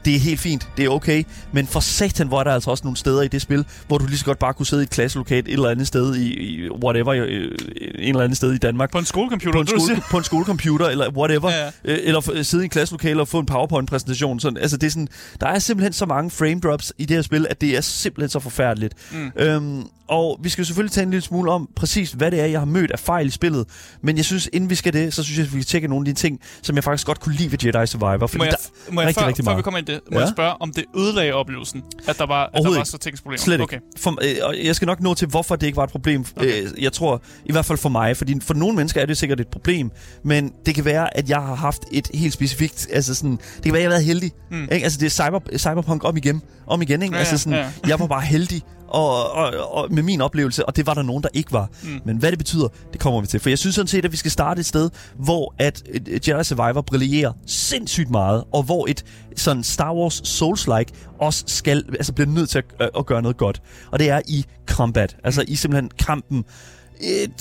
det 0.05 0.15
er 0.15 0.19
helt 0.19 0.39
fint, 0.39 0.67
det 0.77 0.85
er 0.85 0.89
okay, 0.89 1.23
men 1.51 1.67
for 1.67 1.79
satan, 1.79 2.27
hvor 2.27 2.39
er 2.39 2.43
der 2.43 2.51
altså 2.51 2.71
også 2.71 2.83
nogle 2.83 2.97
steder 2.97 3.21
i 3.21 3.27
det 3.27 3.41
spil, 3.41 3.65
hvor 3.87 3.97
du 3.97 4.05
lige 4.05 4.17
så 4.17 4.25
godt 4.25 4.39
bare 4.39 4.53
kunne 4.53 4.65
sidde 4.65 4.83
i 4.83 4.85
et 4.85 4.89
klasselokat 4.89 5.47
et 5.47 5.53
eller 5.53 5.69
andet 5.69 5.87
sted 5.87 6.15
i, 6.15 6.33
i 6.33 6.69
whatever, 6.69 7.13
i, 7.13 7.19
en 7.19 8.09
eller 8.09 8.21
anden 8.21 8.35
sted 8.35 8.53
i 8.53 8.57
Danmark. 8.57 8.91
På 8.91 8.97
en 8.97 9.05
skolecomputer, 9.05 9.53
på 9.53 9.61
en, 9.61 9.67
skole, 9.67 10.01
på 10.11 10.17
en 10.17 10.23
skolecomputer, 10.23 10.85
eller 10.85 11.11
whatever. 11.11 11.51
Ja, 11.51 11.63
ja. 11.63 11.69
Øh, 11.83 11.99
eller 12.03 12.43
sidde 12.43 12.63
i 12.63 12.65
en 12.65 12.69
klasselokale 12.69 13.21
og 13.21 13.27
få 13.27 13.39
en 13.39 13.45
PowerPoint-præsentation. 13.45 14.39
Sådan, 14.39 14.57
altså, 14.57 14.77
det 14.77 14.87
er 14.87 14.91
sådan, 14.91 15.07
der 15.41 15.47
er 15.47 15.59
simpelthen 15.59 15.93
så 15.93 16.05
mange 16.05 16.31
frame 16.31 16.59
drops 16.59 16.93
i 16.97 17.05
det 17.05 17.17
her 17.17 17.21
spil, 17.21 17.47
at 17.49 17.61
det 17.61 17.77
er 17.77 17.81
simpelthen 17.81 18.29
så 18.29 18.39
forfærdeligt. 18.39 18.93
Mm. 19.11 19.31
Øhm, 19.35 19.83
og 20.07 20.39
vi 20.43 20.49
skal 20.49 20.65
selvfølgelig 20.65 20.91
tale 20.91 21.03
en 21.03 21.11
lille 21.11 21.21
smule 21.21 21.51
om 21.51 21.69
præcis, 21.75 22.11
hvad 22.11 22.31
det 22.31 22.39
er, 22.39 22.45
jeg 22.45 22.59
har 22.59 22.65
mødt 22.65 22.91
af 22.91 22.99
fejl 22.99 23.27
i 23.27 23.29
spillet. 23.29 23.65
Men 24.01 24.17
jeg 24.17 24.25
synes, 24.25 24.49
inden 24.53 24.69
vi 24.69 24.75
skal 24.75 24.93
det, 24.93 25.13
så 25.13 25.23
synes 25.23 25.37
jeg, 25.37 25.45
at 25.45 25.53
vi 25.53 25.57
kan 25.57 25.65
tjekke 25.65 25.87
nogle 25.87 26.09
af 26.09 26.15
de 26.15 26.21
ting, 26.21 26.39
som 26.61 26.75
jeg 26.75 26.83
faktisk 26.83 27.07
godt 27.07 27.19
kunne 27.19 27.35
lide 27.35 27.51
ved 27.51 27.57
Jedi 27.65 27.87
Survivor. 27.87 28.27
Fordi 28.27 28.37
må 28.37 28.43
jeg, 28.43 28.53
der 28.87 28.93
må 28.93 29.01
jeg 29.01 29.07
rigtig, 29.07 29.21
før, 29.21 29.27
rigtig 29.27 29.45
meget. 29.45 29.55
før 29.55 29.57
vi 29.57 29.61
kommer 29.61 29.77
det, 29.87 29.99
må 30.11 30.19
ja? 30.19 30.25
jeg 30.25 30.33
spørge, 30.35 30.61
om 30.61 30.73
det 30.73 30.85
ødelagde 30.97 31.33
oplevelsen, 31.33 31.83
at 32.07 32.17
der 32.17 32.25
var, 32.25 32.49
at 32.53 32.63
der 32.63 32.77
var 32.77 32.83
så 32.83 32.97
tekniske 32.97 33.37
Slet 33.37 33.53
ikke. 33.53 33.63
Okay. 33.63 33.79
For, 33.97 34.17
øh, 34.55 34.65
jeg 34.65 34.75
skal 34.75 34.85
nok 34.85 35.01
nå 35.01 35.13
til, 35.13 35.27
hvorfor 35.27 35.55
det 35.55 35.67
ikke 35.67 35.77
var 35.77 35.83
et 35.83 35.89
problem. 35.89 36.25
Okay. 36.35 36.63
Øh, 36.63 36.83
jeg 36.83 36.93
tror, 36.93 37.21
i 37.45 37.51
hvert 37.51 37.65
fald 37.65 37.77
for 37.77 37.89
mig, 37.89 38.17
fordi 38.17 38.39
for 38.41 38.53
nogle 38.53 38.75
mennesker 38.75 39.01
er 39.01 39.05
det 39.05 39.17
sikkert 39.17 39.39
et 39.39 39.47
problem, 39.47 39.91
men 40.23 40.51
det 40.65 40.75
kan 40.75 40.85
være, 40.85 41.17
at 41.17 41.29
jeg 41.29 41.41
har 41.41 41.55
haft 41.55 41.83
et 41.91 42.07
helt 42.13 42.33
specifikt, 42.33 42.87
altså 42.91 43.15
sådan, 43.15 43.31
det 43.31 43.63
kan 43.63 43.73
være, 43.73 43.81
at 43.81 43.83
jeg 43.83 43.89
har 43.89 43.95
været 43.95 44.05
heldig. 44.05 44.31
Mm. 44.51 44.63
Ikke? 44.63 44.83
Altså 44.83 44.99
det 44.99 45.05
er 45.05 45.09
cyber, 45.09 45.39
cyberpunk 45.57 46.03
om 46.03 46.17
igen, 46.17 46.41
om 46.67 46.81
igen, 46.81 47.01
ikke? 47.01 47.15
Ja, 47.15 47.19
altså 47.19 47.37
sådan, 47.37 47.59
ja. 47.59 47.69
jeg 47.87 47.99
var 47.99 48.07
bare 48.07 48.21
heldig, 48.21 48.61
og, 48.87 49.31
og, 49.31 49.73
og 49.73 49.93
med 49.93 50.03
min 50.03 50.21
oplevelse, 50.21 50.65
og 50.65 50.75
det 50.75 50.87
var 50.87 50.93
der 50.93 51.01
nogen, 51.01 51.23
der 51.23 51.29
ikke 51.33 51.51
var. 51.51 51.69
Mm. 51.83 52.01
Men 52.05 52.17
hvad 52.17 52.31
det 52.31 52.37
betyder, 52.37 52.67
det 52.93 53.01
kommer 53.01 53.21
vi 53.21 53.27
til. 53.27 53.39
For 53.39 53.49
jeg 53.49 53.57
synes 53.57 53.75
sådan 53.75 53.87
set, 53.87 54.05
at 54.05 54.11
vi 54.11 54.17
skal 54.17 54.31
starte 54.31 54.59
et 54.59 54.65
sted, 54.65 54.89
hvor 55.15 55.53
at 55.59 55.83
Jedi 56.27 56.43
Survivor 56.43 56.81
brillerer 56.81 57.33
sindssygt 57.45 58.09
meget, 58.09 58.43
og 58.51 58.63
hvor 58.63 58.87
et 58.87 59.05
sådan 59.35 59.63
Star 59.63 59.93
Wars 59.93 60.21
Souls-like 60.21 61.15
også 61.19 61.43
skal, 61.47 61.85
altså 61.89 62.13
bliver 62.13 62.29
nødt 62.29 62.49
til 62.49 62.63
at, 62.79 62.89
at 62.97 63.05
gøre 63.05 63.21
noget 63.21 63.37
godt. 63.37 63.61
Og 63.91 63.99
det 63.99 64.09
er 64.09 64.21
i 64.27 64.45
combat, 64.67 65.17
altså 65.23 65.41
mm. 65.41 65.53
i 65.53 65.55
simpelthen 65.55 65.91
kampen. 65.99 66.45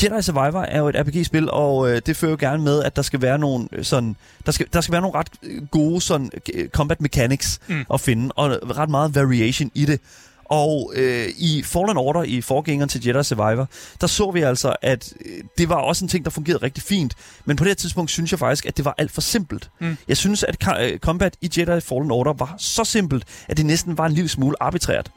Jedi 0.03 0.23
Survivor 0.23 0.61
er 0.61 0.79
jo 0.79 0.89
et 0.89 0.97
RPG-spil, 0.97 1.51
og 1.51 1.91
øh, 1.91 2.03
det 2.07 2.17
fører 2.17 2.31
jo 2.31 2.37
gerne 2.41 2.63
med, 2.63 2.83
at 2.83 2.97
der 2.97 3.03
skal 3.03 3.23
være 3.23 3.39
nogle 3.39 3.69
øh, 3.73 3.85
sådan, 3.85 4.17
der 4.47 4.53
skal, 4.53 4.67
der 4.73 4.81
skal 4.81 4.93
være 4.93 5.01
nogle 5.01 5.19
ret 5.19 5.29
gode 5.71 6.01
sådan 6.01 6.31
combat 6.69 7.01
mechanics 7.01 7.61
mm. 7.69 7.85
at 7.95 8.01
finde, 8.01 8.33
og 8.33 8.79
ret 8.79 8.91
meget 8.91 9.15
variation 9.15 9.71
i 9.75 9.85
det. 9.85 10.01
Og 10.45 10.93
øh, 10.97 11.29
i 11.37 11.63
Fallen 11.63 11.97
Order, 11.97 12.23
i 12.23 12.41
forgængeren 12.41 12.89
til 12.89 13.07
Jedi 13.07 13.25
Survivor, 13.25 13.69
der 14.01 14.07
så 14.07 14.31
vi 14.31 14.43
altså, 14.43 14.77
at 14.83 15.13
øh, 15.25 15.45
det 15.59 15.69
var 15.69 15.77
også 15.77 16.05
en 16.05 16.09
ting, 16.09 16.25
der 16.25 16.31
fungerede 16.31 16.63
rigtig 16.63 16.83
fint. 16.83 17.15
Men 17.45 17.57
på 17.57 17.65
det 17.65 17.71
her 17.71 17.75
tidspunkt 17.75 18.11
synes 18.11 18.31
jeg 18.33 18.39
faktisk, 18.39 18.67
at 18.67 18.77
det 18.77 18.85
var 18.85 18.95
alt 18.99 19.11
for 19.11 19.21
simpelt. 19.21 19.71
Mm. 19.81 19.97
Jeg 20.09 20.17
synes, 20.17 20.43
at 20.43 20.57
øh, 20.81 20.99
combat 20.99 21.37
i 21.41 21.51
Jedi 21.57 21.81
Fallen 21.81 22.11
Order 22.11 22.33
var 22.33 22.55
så 22.59 22.85
simpelt, 22.85 23.25
at 23.49 23.57
det 23.57 23.67
næsten 23.67 23.99
var 23.99 24.07
en 24.07 24.13
lille 24.13 24.29
smule 24.29 24.57
arbitrært. 24.61 25.11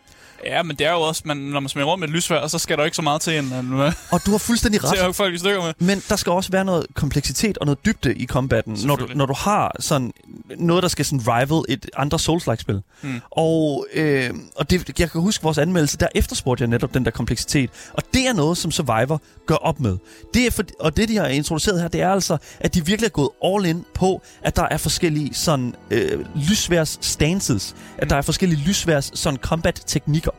Ja, 0.45 0.63
men 0.63 0.75
det 0.75 0.87
er 0.87 0.91
jo 0.91 1.01
også, 1.01 1.21
man, 1.25 1.37
når 1.37 1.59
man 1.59 1.69
smider 1.69 1.87
rundt 1.87 1.99
med 1.99 2.07
et 2.07 2.13
lysvær, 2.13 2.47
så 2.47 2.59
skal 2.59 2.77
der 2.77 2.83
ikke 2.83 2.95
så 2.95 3.01
meget 3.01 3.21
til, 3.21 3.37
end 3.37 3.73
uh, 3.73 3.91
Og 4.11 4.25
du 4.25 4.31
har 4.31 4.37
fuldstændig 4.37 4.81
til 4.81 4.89
ret. 4.89 4.99
hugge 4.99 5.13
folk 5.13 5.33
i 5.33 5.37
stykker 5.37 5.61
med. 5.61 5.73
Men 5.79 6.03
der 6.09 6.15
skal 6.15 6.31
også 6.31 6.51
være 6.51 6.65
noget 6.65 6.85
kompleksitet 6.93 7.57
og 7.57 7.65
noget 7.65 7.85
dybde 7.85 8.15
i 8.15 8.25
combatten, 8.25 8.77
når 8.85 8.95
du, 8.95 9.07
når 9.15 9.25
du 9.25 9.33
har 9.33 9.75
sådan 9.79 10.13
noget, 10.57 10.83
der 10.83 10.89
skal 10.89 11.05
sådan 11.05 11.27
rival 11.27 11.63
et 11.69 11.89
andre 11.97 12.19
Souls-like-spil. 12.19 12.81
Mm. 13.01 13.21
Og, 13.31 13.87
øh, 13.93 14.29
og 14.55 14.69
det, 14.69 14.99
jeg 14.99 15.11
kan 15.11 15.21
huske 15.21 15.43
vores 15.43 15.57
anmeldelse, 15.57 15.97
der 15.97 16.07
efterspurgte 16.15 16.61
jeg 16.61 16.69
netop 16.69 16.93
den 16.93 17.05
der 17.05 17.11
kompleksitet. 17.11 17.69
Og 17.93 18.03
det 18.13 18.27
er 18.27 18.33
noget, 18.33 18.57
som 18.57 18.71
Survivor 18.71 19.21
gør 19.45 19.55
op 19.55 19.79
med. 19.79 19.97
Det 20.33 20.47
er 20.47 20.51
for, 20.51 20.63
og 20.79 20.97
det, 20.97 21.09
de 21.09 21.15
har 21.17 21.27
introduceret 21.27 21.81
her, 21.81 21.87
det 21.87 22.01
er 22.01 22.09
altså, 22.11 22.37
at 22.59 22.73
de 22.73 22.85
virkelig 22.85 23.05
er 23.07 23.11
gået 23.11 23.29
all 23.45 23.65
in 23.65 23.85
på, 23.93 24.21
at 24.41 24.55
der 24.55 24.63
er 24.71 24.77
forskellige 24.77 25.33
sådan 25.33 25.75
øh, 25.91 26.25
lysværs 26.35 26.97
stances. 27.01 27.75
At 27.97 28.09
der 28.09 28.15
er 28.15 28.21
forskellige 28.21 28.63
lysværs 28.67 29.11
sådan 29.13 29.39
combat-teknikker. 29.39 30.31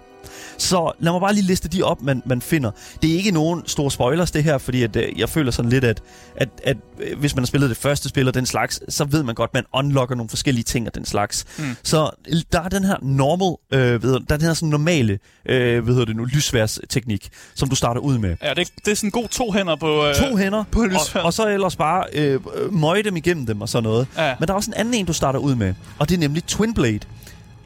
Så 0.59 0.93
lad 1.01 1.13
mig 1.13 1.21
bare 1.21 1.35
lige 1.35 1.45
liste 1.47 1.69
de 1.69 1.83
op, 1.83 2.03
man, 2.03 2.23
man 2.27 2.43
finder. 2.43 2.71
Det 3.03 3.11
er 3.11 3.15
ikke 3.15 3.31
nogen 3.31 3.63
store 3.67 3.91
spoilers, 3.91 4.31
det 4.31 4.45
her, 4.45 4.59
fordi 4.59 4.83
at, 4.83 4.97
øh, 4.97 5.19
jeg 5.19 5.29
føler 5.29 5.51
sådan 5.51 5.71
lidt, 5.71 5.85
at, 5.85 6.03
at, 6.37 6.49
at 6.65 6.77
øh, 7.01 7.19
hvis 7.19 7.35
man 7.35 7.43
har 7.43 7.47
spillet 7.47 7.71
det 7.71 7.79
første 7.79 8.09
spil 8.09 8.29
og 8.29 8.35
den 8.35 8.47
slags, 8.47 8.81
så 8.95 9.05
ved 9.05 9.23
man 9.23 9.35
godt, 9.35 9.51
at 9.51 9.55
man 9.55 9.65
unlocker 9.75 10.15
nogle 10.15 10.29
forskellige 10.29 10.65
ting 10.65 10.87
af 10.87 10.93
den 10.93 11.05
slags. 11.05 11.45
Mm. 11.59 11.65
Så 11.83 12.11
der 12.53 12.61
er 12.61 12.69
den 12.69 12.85
her 12.85 12.97
normal, 13.03 13.57
øh, 13.81 14.03
ved, 14.03 14.13
der 14.13 14.35
er 14.35 14.39
den 14.39 14.47
her 14.47 14.55
sådan 14.55 14.69
normale, 14.69 15.19
øh, 15.47 15.85
hvad 15.85 15.95
hedder 15.95 16.07
det 16.07 16.17
nu, 16.17 16.25
lysværs-teknik, 16.25 17.29
som 17.55 17.69
du 17.69 17.77
starter 17.77 18.01
ud 18.01 18.19
med. 18.19 18.37
Ja, 18.43 18.55
det, 18.55 18.69
det 18.85 18.91
er 18.91 18.95
sådan 18.97 19.11
god 19.11 19.29
to 19.29 19.53
hænder 19.53 19.77
på... 19.77 20.07
Øh, 20.07 20.15
To 20.15 20.37
hænder, 20.37 20.65
på 20.73 20.81
og, 21.15 21.25
og 21.25 21.33
så 21.33 21.49
ellers 21.49 21.77
bare 21.77 22.05
øh, 22.13 22.41
øh, 22.57 22.75
møje 22.75 23.03
dem 23.03 23.17
igennem 23.17 23.47
dem 23.47 23.61
og 23.61 23.69
sådan 23.69 23.83
noget. 23.83 24.07
Ja. 24.17 24.35
Men 24.41 24.47
der 24.49 24.53
er 24.55 24.57
også 24.57 24.71
en 24.71 24.75
anden 24.75 24.95
en, 24.95 25.07
du 25.07 25.13
starter 25.13 25.39
ud 25.39 25.55
med, 25.55 25.75
og 25.99 26.09
det 26.09 26.15
er 26.15 26.19
nemlig 26.19 26.45
Twin 26.45 26.75
Blade. 26.75 27.01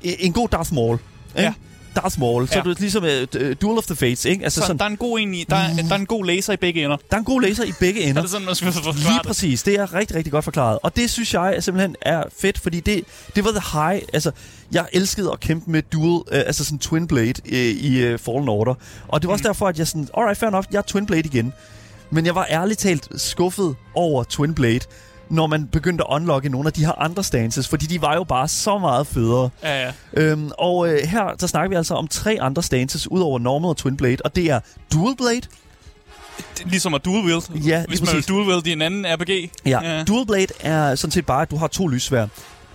E- 0.04 0.16
En 0.26 0.32
god 0.32 0.48
Darth 0.48 0.74
Maul. 0.74 0.98
Ikke? 1.36 1.42
Ja. 1.42 1.52
Darth 1.96 2.20
Maul. 2.20 2.48
Så 2.48 2.54
Ja. 2.54 2.60
er 2.60 2.64
det 2.64 2.80
ligesom 2.80 3.04
uh, 3.04 3.52
Duel 3.60 3.78
of 3.78 3.84
the 3.86 3.96
Fates, 3.96 4.24
ikke? 4.24 4.44
Altså 4.44 4.60
Så 4.60 4.66
sådan, 4.66 4.78
der 4.78 4.84
er 4.84 4.88
en 4.88 4.96
god 4.96 5.18
en 5.20 5.34
i, 5.34 5.44
der, 5.50 5.56
er, 5.56 5.74
der 5.76 5.90
er 5.94 5.98
en 5.98 6.06
god 6.06 6.24
laser 6.26 6.52
i 6.52 6.56
begge 6.56 6.84
ender. 6.84 6.96
der 6.96 7.16
er 7.16 7.18
en 7.18 7.24
god 7.24 7.42
laser 7.42 7.64
i 7.64 7.72
begge 7.80 8.04
Er 8.04 8.08
ender. 8.08 8.22
det 8.22 8.30
sådan, 8.30 8.46
man 8.46 8.54
skal 8.54 8.72
forklare 8.72 8.94
Lige 8.96 9.12
det? 9.18 9.26
præcis. 9.26 9.62
Det 9.62 9.74
er 9.74 9.94
rigtig, 9.94 10.16
rigtig 10.16 10.32
godt 10.32 10.44
forklaret. 10.44 10.78
Og 10.82 10.96
det 10.96 11.10
synes 11.10 11.34
jeg 11.34 11.56
simpelthen 11.60 11.96
er 12.02 12.22
fedt, 12.38 12.58
fordi 12.58 12.80
det, 12.80 13.04
det 13.36 13.44
var 13.44 13.50
the 13.50 13.80
high. 13.90 14.02
Altså, 14.12 14.30
jeg 14.72 14.86
elskede 14.92 15.30
at 15.32 15.40
kæmpe 15.40 15.70
med 15.70 15.82
dual, 15.82 16.22
øh, 16.32 16.42
altså 16.46 16.64
sådan 16.64 16.78
Twin 16.78 17.06
Blade 17.06 17.34
øh, 17.52 17.58
i 17.58 17.98
øh, 17.98 18.18
Fallen 18.18 18.48
Order. 18.48 18.74
Og 19.08 19.22
det 19.22 19.28
var 19.28 19.32
også 19.32 19.42
Mm. 19.42 19.46
derfor, 19.48 19.68
at 19.68 19.78
jeg 19.78 19.86
sådan, 19.86 20.08
alright, 20.16 20.38
fair 20.38 20.48
enough, 20.48 20.66
jeg 20.72 20.78
er 20.78 20.82
Twin 20.82 21.06
Blade 21.06 21.22
igen. 21.28 21.52
Men 22.10 22.26
jeg 22.26 22.34
var 22.34 22.46
ærligt 22.50 22.80
talt 22.80 23.08
skuffet 23.16 23.74
over 23.94 24.24
Twin 24.24 24.54
Blade, 24.54 24.80
når 25.32 25.46
man 25.46 25.66
begyndte 25.66 26.04
at 26.10 26.14
unlocke 26.14 26.48
nogle 26.48 26.66
af 26.66 26.72
de 26.72 26.84
her 26.84 26.92
andre 27.00 27.24
stances, 27.24 27.68
fordi 27.68 27.86
de 27.86 28.02
var 28.02 28.14
jo 28.14 28.24
bare 28.24 28.48
så 28.48 28.78
meget 28.78 29.06
federe. 29.06 29.50
Ja, 29.62 29.82
ja. 29.82 29.92
Øhm, 30.12 30.50
og 30.58 30.88
øh, 30.88 30.98
her, 31.08 31.34
der 31.40 31.46
snakker 31.46 31.68
vi 31.68 31.74
altså 31.74 31.94
om 31.94 32.08
tre 32.08 32.38
andre 32.40 32.62
stances, 32.62 33.10
udover 33.10 33.38
Normal 33.38 33.68
og 33.68 33.76
Twin 33.76 33.96
Blade, 33.96 34.16
og 34.24 34.36
det 34.36 34.50
er 34.50 34.60
Dual 34.92 35.16
Blade, 35.16 35.40
er 36.38 36.68
Ligesom 36.68 36.94
at 36.94 37.04
dual 37.04 37.24
wield. 37.24 37.42
Ja, 37.66 37.84
Hvis 37.88 38.00
lige 38.00 38.06
man 38.06 38.14
præcis. 38.14 38.26
dual 38.26 38.48
wield 38.48 38.66
i 38.66 38.72
en 38.72 38.82
anden 38.82 39.06
RPG. 39.06 39.50
Ja. 39.66 39.96
ja. 39.96 40.04
Dual 40.04 40.26
Blade 40.26 40.46
er 40.60 40.94
sådan 40.94 41.10
set 41.12 41.26
bare, 41.26 41.42
at 41.42 41.50
du 41.50 41.56
har 41.56 41.66
to 41.66 41.86
lysvær. 41.86 42.26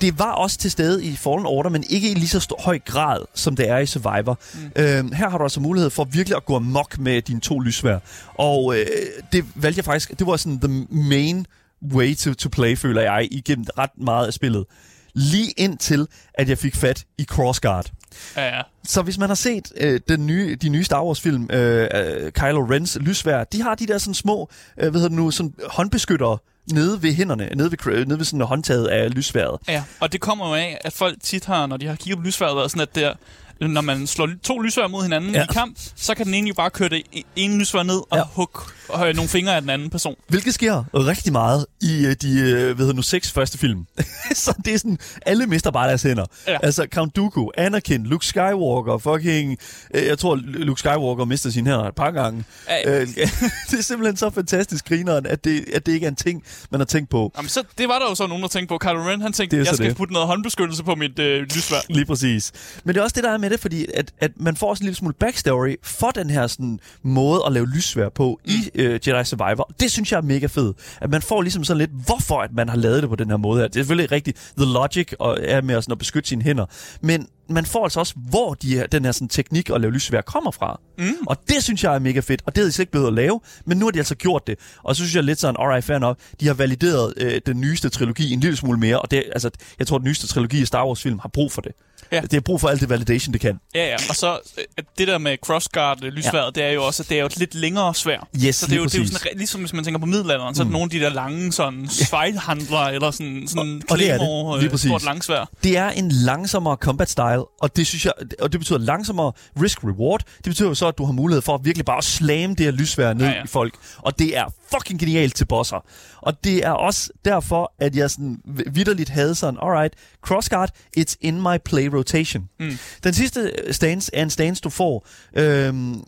Det 0.02 0.20
var 0.20 0.32
også 0.32 0.58
til 0.58 0.72
stede 0.72 1.06
i 1.06 1.16
Fallen 1.16 1.46
Order, 1.46 1.70
men 1.70 1.84
ikke 1.90 2.12
i 2.12 2.14
lige 2.14 2.28
så 2.28 2.40
stor, 2.40 2.62
høj 2.62 2.80
grad, 2.80 3.26
som 3.34 3.56
det 3.56 3.70
er 3.70 3.78
i 3.78 3.86
Survivor. 3.86 4.40
Mm. 4.54 4.60
Øhm, 4.76 5.12
her 5.12 5.30
har 5.30 5.38
du 5.38 5.44
altså 5.44 5.60
mulighed 5.60 5.90
for 5.90 6.04
virkelig 6.04 6.36
at 6.36 6.46
gå 6.46 6.56
amok 6.56 7.00
med 7.00 7.22
dine 7.22 7.40
to 7.40 7.60
lysvær. 7.60 7.98
Og 8.36 8.78
øh, 8.78 8.86
det 9.32 9.46
valgte 9.56 9.78
jeg 9.80 9.86
faktisk, 9.86 10.20
det 10.20 10.28
var 10.28 10.38
sådan 10.38 10.60
the 10.60 10.86
main 10.90 11.46
way 11.94 12.16
to, 12.16 12.34
to 12.34 12.50
play, 12.50 12.78
føler 12.78 13.02
jeg, 13.02 13.28
igennem 13.32 13.66
ret 13.78 13.90
meget 13.98 14.28
af 14.28 14.34
spillet. 14.34 14.66
Lige 15.14 15.52
indtil, 15.52 16.08
at 16.34 16.50
jeg 16.50 16.58
fik 16.58 16.76
fat 16.76 17.06
i 17.18 17.24
Crossguard. 17.24 17.92
Ja, 18.36 18.56
ja. 18.56 18.62
Så 18.84 19.02
hvis 19.02 19.18
man 19.18 19.30
har 19.30 19.36
set 19.36 19.72
øh, 19.78 20.00
den 20.08 20.28
nye, 20.28 20.56
de 20.56 20.70
nye 20.70 20.84
Star 20.84 21.04
Wars 21.04 21.22
film, 21.22 21.50
øh, 21.52 21.88
øh, 21.94 22.32
Kylo 22.32 22.66
Ren's 22.66 23.00
lysvær, 23.00 23.44
de 23.44 23.62
har 23.62 23.76
de 23.76 23.88
der 23.88 23.98
sådan 23.98 24.14
små, 24.14 24.50
øh, 24.78 24.90
hvad 24.90 24.92
hedder 24.92 25.08
det 25.08 25.18
nu, 25.18 25.32
sådan 25.32 25.54
håndbeskyttere 25.70 26.38
nede 26.72 27.04
ved 27.04 27.14
hænderne, 27.14 27.50
nede 27.56 27.72
ved, 27.72 27.78
cr- 27.82 28.06
nede 28.06 28.18
ved 28.18 28.26
sådan 28.26 28.42
håndtaget 28.42 28.88
af 28.88 29.16
lysværet. 29.16 29.60
Ja, 29.68 29.84
og 30.00 30.12
det 30.12 30.22
kommer 30.22 30.48
jo 30.48 30.54
af, 30.54 30.78
at 30.82 30.94
folk 30.94 31.18
tit 31.24 31.46
har, 31.46 31.68
når 31.68 31.78
de 31.78 31.88
har 31.88 31.96
kigget 31.96 32.18
på 32.18 32.24
lysværet, 32.24 32.56
været 32.56 32.72
sådan, 32.72 32.82
at 32.82 32.96
der, 32.96 33.14
når 33.62 33.82
man 33.82 34.08
slår 34.08 34.30
to 34.44 34.60
lysvær 34.60 34.88
mod 34.88 35.04
hinanden 35.04 35.36
Ja. 35.36 35.44
i 35.44 35.46
kamp, 35.54 35.78
så 35.96 36.16
kan 36.16 36.26
den 36.26 36.34
ene 36.34 36.48
jo 36.48 36.54
bare 36.54 36.70
køre 36.70 36.90
det 36.90 37.04
ene 37.36 37.60
lysvær 37.60 37.84
ned 37.84 38.02
og 38.10 38.18
Ja. 38.18 38.24
hugge 38.32 38.60
og, 38.90 39.10
øh, 39.10 39.16
nogle 39.16 39.30
fingre 39.30 39.56
af 39.56 39.62
den 39.62 39.70
anden 39.70 39.90
person. 39.90 40.16
Hvilket 40.28 40.54
sker 40.54 40.84
rigtig 40.94 41.32
meget 41.32 41.66
i 41.82 42.06
øh, 42.06 42.16
de, 42.22 42.40
øh, 42.40 42.76
hvad 42.76 42.94
nu, 42.94 43.02
seks 43.02 43.32
første 43.32 43.58
film. 43.58 43.86
så 44.36 44.54
det 44.66 44.74
er 44.74 44.78
sådan, 44.78 44.98
alle 45.26 45.48
mister 45.48 45.72
bare 45.72 45.88
deres 45.88 46.04
hænder. 46.04 46.26
Ja. 46.48 46.58
Altså 46.64 46.88
Count 46.94 47.16
Dooku, 47.16 47.50
Anakin, 47.58 48.04
Luke 48.06 48.26
Skywalker, 48.26 48.98
fucking... 48.98 49.58
Øh, 49.94 50.06
jeg 50.06 50.20
tror, 50.20 50.36
Luke 50.44 50.80
Skywalker 50.80 51.26
mister 51.26 51.50
sine 51.50 51.70
hænder 51.70 51.86
et 51.88 51.96
par 51.96 52.12
gange. 52.12 52.44
Ja. 52.70 53.02
Øh, 53.02 53.08
det 53.72 53.80
er 53.80 53.84
simpelthen 53.84 54.18
så 54.18 54.30
fantastisk 54.30 54.88
grineren, 54.88 55.26
at 55.26 55.44
det, 55.44 55.66
at 55.74 55.86
det 55.86 55.92
ikke 55.92 56.06
er 56.06 56.10
en 56.10 56.16
ting, 56.16 56.44
man 56.72 56.80
har 56.80 56.86
tænkt 56.86 57.10
på. 57.10 57.32
Jamen, 57.38 57.50
så, 57.50 57.64
det 57.78 57.88
var 57.88 58.00
der 58.00 58.06
jo 58.10 58.16
så 58.16 58.28
nogen, 58.28 58.42
der 58.44 58.50
tænkte 58.50 58.68
på. 58.74 58.78
Kylo 58.78 59.00
Ren, 59.10 59.22
han 59.22 59.34
tænkte, 59.34 59.58
jeg 59.58 59.68
skal 59.68 59.78
det. 59.90 59.98
putte 59.98 60.14
noget 60.14 60.28
håndbeskyttelse 60.28 60.84
på 60.84 60.96
mit 60.96 61.20
øh, 61.20 61.42
lysvær. 61.42 61.78
Lige 61.90 62.06
præcis. 62.06 62.52
Men 62.84 62.96
det 62.96 63.00
er 63.00 63.04
også 63.04 63.14
det, 63.16 63.24
der 63.24 63.32
er 63.32 63.38
med 63.38 63.47
det, 63.50 63.60
fordi 63.60 63.86
at, 63.94 64.14
at 64.20 64.32
man 64.36 64.56
får 64.56 64.70
også 64.70 64.82
en 64.82 64.86
lille 64.86 64.96
smule 64.96 65.14
backstory 65.14 65.76
for 65.84 66.12
den 66.12 66.30
her 66.30 66.48
sådan, 66.48 66.80
måde 67.04 67.42
at 67.46 67.52
lave 67.52 67.68
lyssvær 67.68 68.10
på 68.10 68.40
mm. 68.46 68.52
i 68.52 68.82
øh, 68.82 69.00
Jedi 69.08 69.24
Survivor. 69.24 69.72
Det 69.80 69.92
synes 69.92 70.12
jeg 70.12 70.18
er 70.18 70.22
mega 70.22 70.46
fedt. 70.46 70.78
At 71.02 71.10
man 71.10 71.22
får 71.22 71.42
ligesom 71.42 71.64
sådan 71.64 71.78
lidt, 71.78 71.92
hvorfor 72.06 72.42
at 72.42 72.54
man 72.54 72.70
har 72.70 72.78
lavet 72.78 73.02
det 73.02 73.10
på 73.10 73.16
den 73.16 73.30
her 73.30 73.38
måde 73.38 73.60
her. 73.60 73.68
Det 73.68 73.76
er 73.76 73.80
selvfølgelig 73.80 74.12
rigtigt, 74.12 74.52
the 74.58 74.66
logic 74.74 75.14
og 75.20 75.38
er 75.42 75.62
med 75.62 75.76
at, 75.76 75.84
sådan, 75.84 75.92
at 75.92 75.98
beskytte 75.98 76.30
sine 76.30 76.42
hænder. 76.42 76.66
Men 77.02 77.28
man 77.50 77.66
får 77.66 77.84
altså 77.84 78.00
også, 78.00 78.14
hvor 78.16 78.54
de 78.54 78.76
her, 78.76 78.88
den 78.88 79.06
her 79.06 79.12
sådan, 79.12 79.28
teknik 79.28 79.70
at 79.70 79.82
lave 79.82 79.94
lyssvær 79.94 80.22
kommer 80.22 80.52
fra. 80.52 80.80
Mm. 80.98 81.14
Og 81.28 81.38
det 81.48 81.64
synes 81.64 81.84
jeg 81.84 81.96
er 81.96 82.00
mega 82.00 82.20
fedt, 82.20 82.42
og 82.46 82.56
det 82.56 82.62
havde 82.62 82.68
de 82.68 82.74
slet 82.74 82.84
ikke 82.84 82.92
behøvet 82.92 83.08
at 83.08 83.14
lave, 83.14 83.40
men 83.66 83.78
nu 83.78 83.86
har 83.86 83.92
de 83.92 84.00
altså 84.00 84.16
gjort 84.16 84.48
det. 84.48 84.60
Og 84.84 84.96
så 84.96 85.02
synes 85.02 85.16
jeg 85.16 85.24
lidt 85.24 85.40
sådan, 85.40 85.56
alright, 85.60 85.86
fair 85.86 86.00
nok, 86.00 86.18
de 86.40 86.48
har 86.48 86.54
valideret 86.54 87.14
øh, 87.18 87.42
den 87.46 87.62
nyeste 87.62 87.90
trilogi 87.90 88.34
en 88.34 88.40
lille 88.40 88.58
smule 88.58 88.80
mere, 88.80 89.00
og 89.00 89.12
det, 89.12 89.24
altså, 89.32 89.50
jeg 89.80 89.88
tror, 89.88 89.98
den 89.98 90.08
nyeste 90.08 90.28
trilogi 90.28 90.62
i 90.62 90.66
Star 90.66 90.88
Wars 90.88 91.02
film 91.02 91.20
har 91.20 91.30
brug 91.30 91.52
for 91.52 91.62
det. 91.62 91.72
Ja. 92.12 92.22
Det 92.22 92.34
har 92.34 92.40
brug 92.40 92.62
for 92.62 92.68
alt 92.68 92.82
det 92.82 92.90
validation, 92.90 93.34
det 93.34 93.42
kan. 93.42 93.60
Ja, 93.76 93.88
ja. 93.88 93.96
Og 94.10 94.16
så 94.16 94.40
øh, 94.58 94.84
det 94.98 95.08
der 95.08 95.18
med 95.18 95.38
crossguard 95.46 96.04
øh, 96.04 96.14
lysværet, 96.14 96.58
ja. 96.58 96.62
det 96.62 96.70
er 96.70 96.74
jo 96.74 96.86
også, 96.86 97.04
at 97.04 97.10
det 97.10 97.16
er 97.16 97.20
jo 97.20 97.26
et 97.26 97.38
lidt 97.38 97.56
længere 97.56 97.96
svær. 97.96 98.28
Yes, 98.46 98.56
så 98.56 98.66
det 98.66 98.74
er 98.74 98.78
jo, 98.78 98.86
det 98.86 98.96
er 98.96 99.00
jo 99.00 99.08
sådan, 99.08 99.38
ligesom 99.38 99.62
hvis 99.62 99.74
man 99.74 99.84
tænker 99.84 100.00
på 100.00 100.06
middelalderen, 100.06 100.56
så 100.56 100.62
er 100.62 100.64
det 100.64 100.72
nogle 100.72 100.84
af 100.84 100.90
de 100.90 101.00
der 101.00 101.10
lange 101.10 101.52
sådan 101.52 101.88
svejlhandler, 101.90 102.80
eller 102.80 103.12
sådan, 103.12 103.48
sådan 103.48 103.82
og 103.90 103.98
det 103.98 104.12
er 104.12 104.18
det. 104.18 104.58
Lige 104.58 104.66
øh, 104.66 104.72
præcis. 104.72 104.90
stort 104.90 105.04
langsvær. 105.04 105.50
Det 105.64 105.78
er 105.78 105.90
en 105.90 106.12
langsommere 106.12 106.76
combat 106.76 107.10
style, 107.10 107.37
og 107.62 107.76
det 107.76 107.88
synes 107.88 108.06
jeg, 108.06 108.14
og 108.40 108.52
det 108.52 108.60
betyder 108.60 108.80
langsommere 108.80 109.32
risk-reward. 109.60 110.20
Det 110.38 110.46
betyder 110.46 110.70
jo 110.70 110.76
så, 110.76 110.88
at 110.88 110.98
du 110.98 111.06
har 111.06 111.14
mulighed 111.14 111.42
for 111.42 111.56
at 111.56 111.66
virkelig 111.66 111.86
bare 111.86 112.02
slamme 112.02 112.56
det 112.56 112.66
her 112.66 112.72
lysvær 112.72 113.14
ned 113.14 113.26
ja, 113.26 113.32
Ja, 113.32 113.44
i 113.44 113.48
folk. 113.48 113.74
Og 113.98 114.20
det 114.20 114.38
er 114.38 114.46
fucking 114.72 115.00
genialt 115.00 115.36
til 115.36 115.46
bosser. 115.46 115.86
Og 116.22 116.44
det 116.44 116.66
er 116.66 116.72
også 116.72 117.10
derfor, 117.26 117.74
at 117.80 117.96
jeg 117.96 118.12
sådan 118.12 118.38
vidderligt 118.72 119.10
havde 119.10 119.36
sådan, 119.36 119.60
alright, 119.62 119.94
crossguard, 120.22 120.70
it's 121.00 121.16
in 121.22 121.42
my 121.42 121.58
play 121.66 121.88
rotation. 121.88 122.50
Mm. 122.60 122.78
Den 123.04 123.14
sidste 123.14 123.52
stance 123.72 124.12
er 124.14 124.24
en 124.24 124.30
stance, 124.30 124.62
du 124.62 124.70
får 124.70 125.08
øhm, 125.36 125.94
øh, 125.94 126.00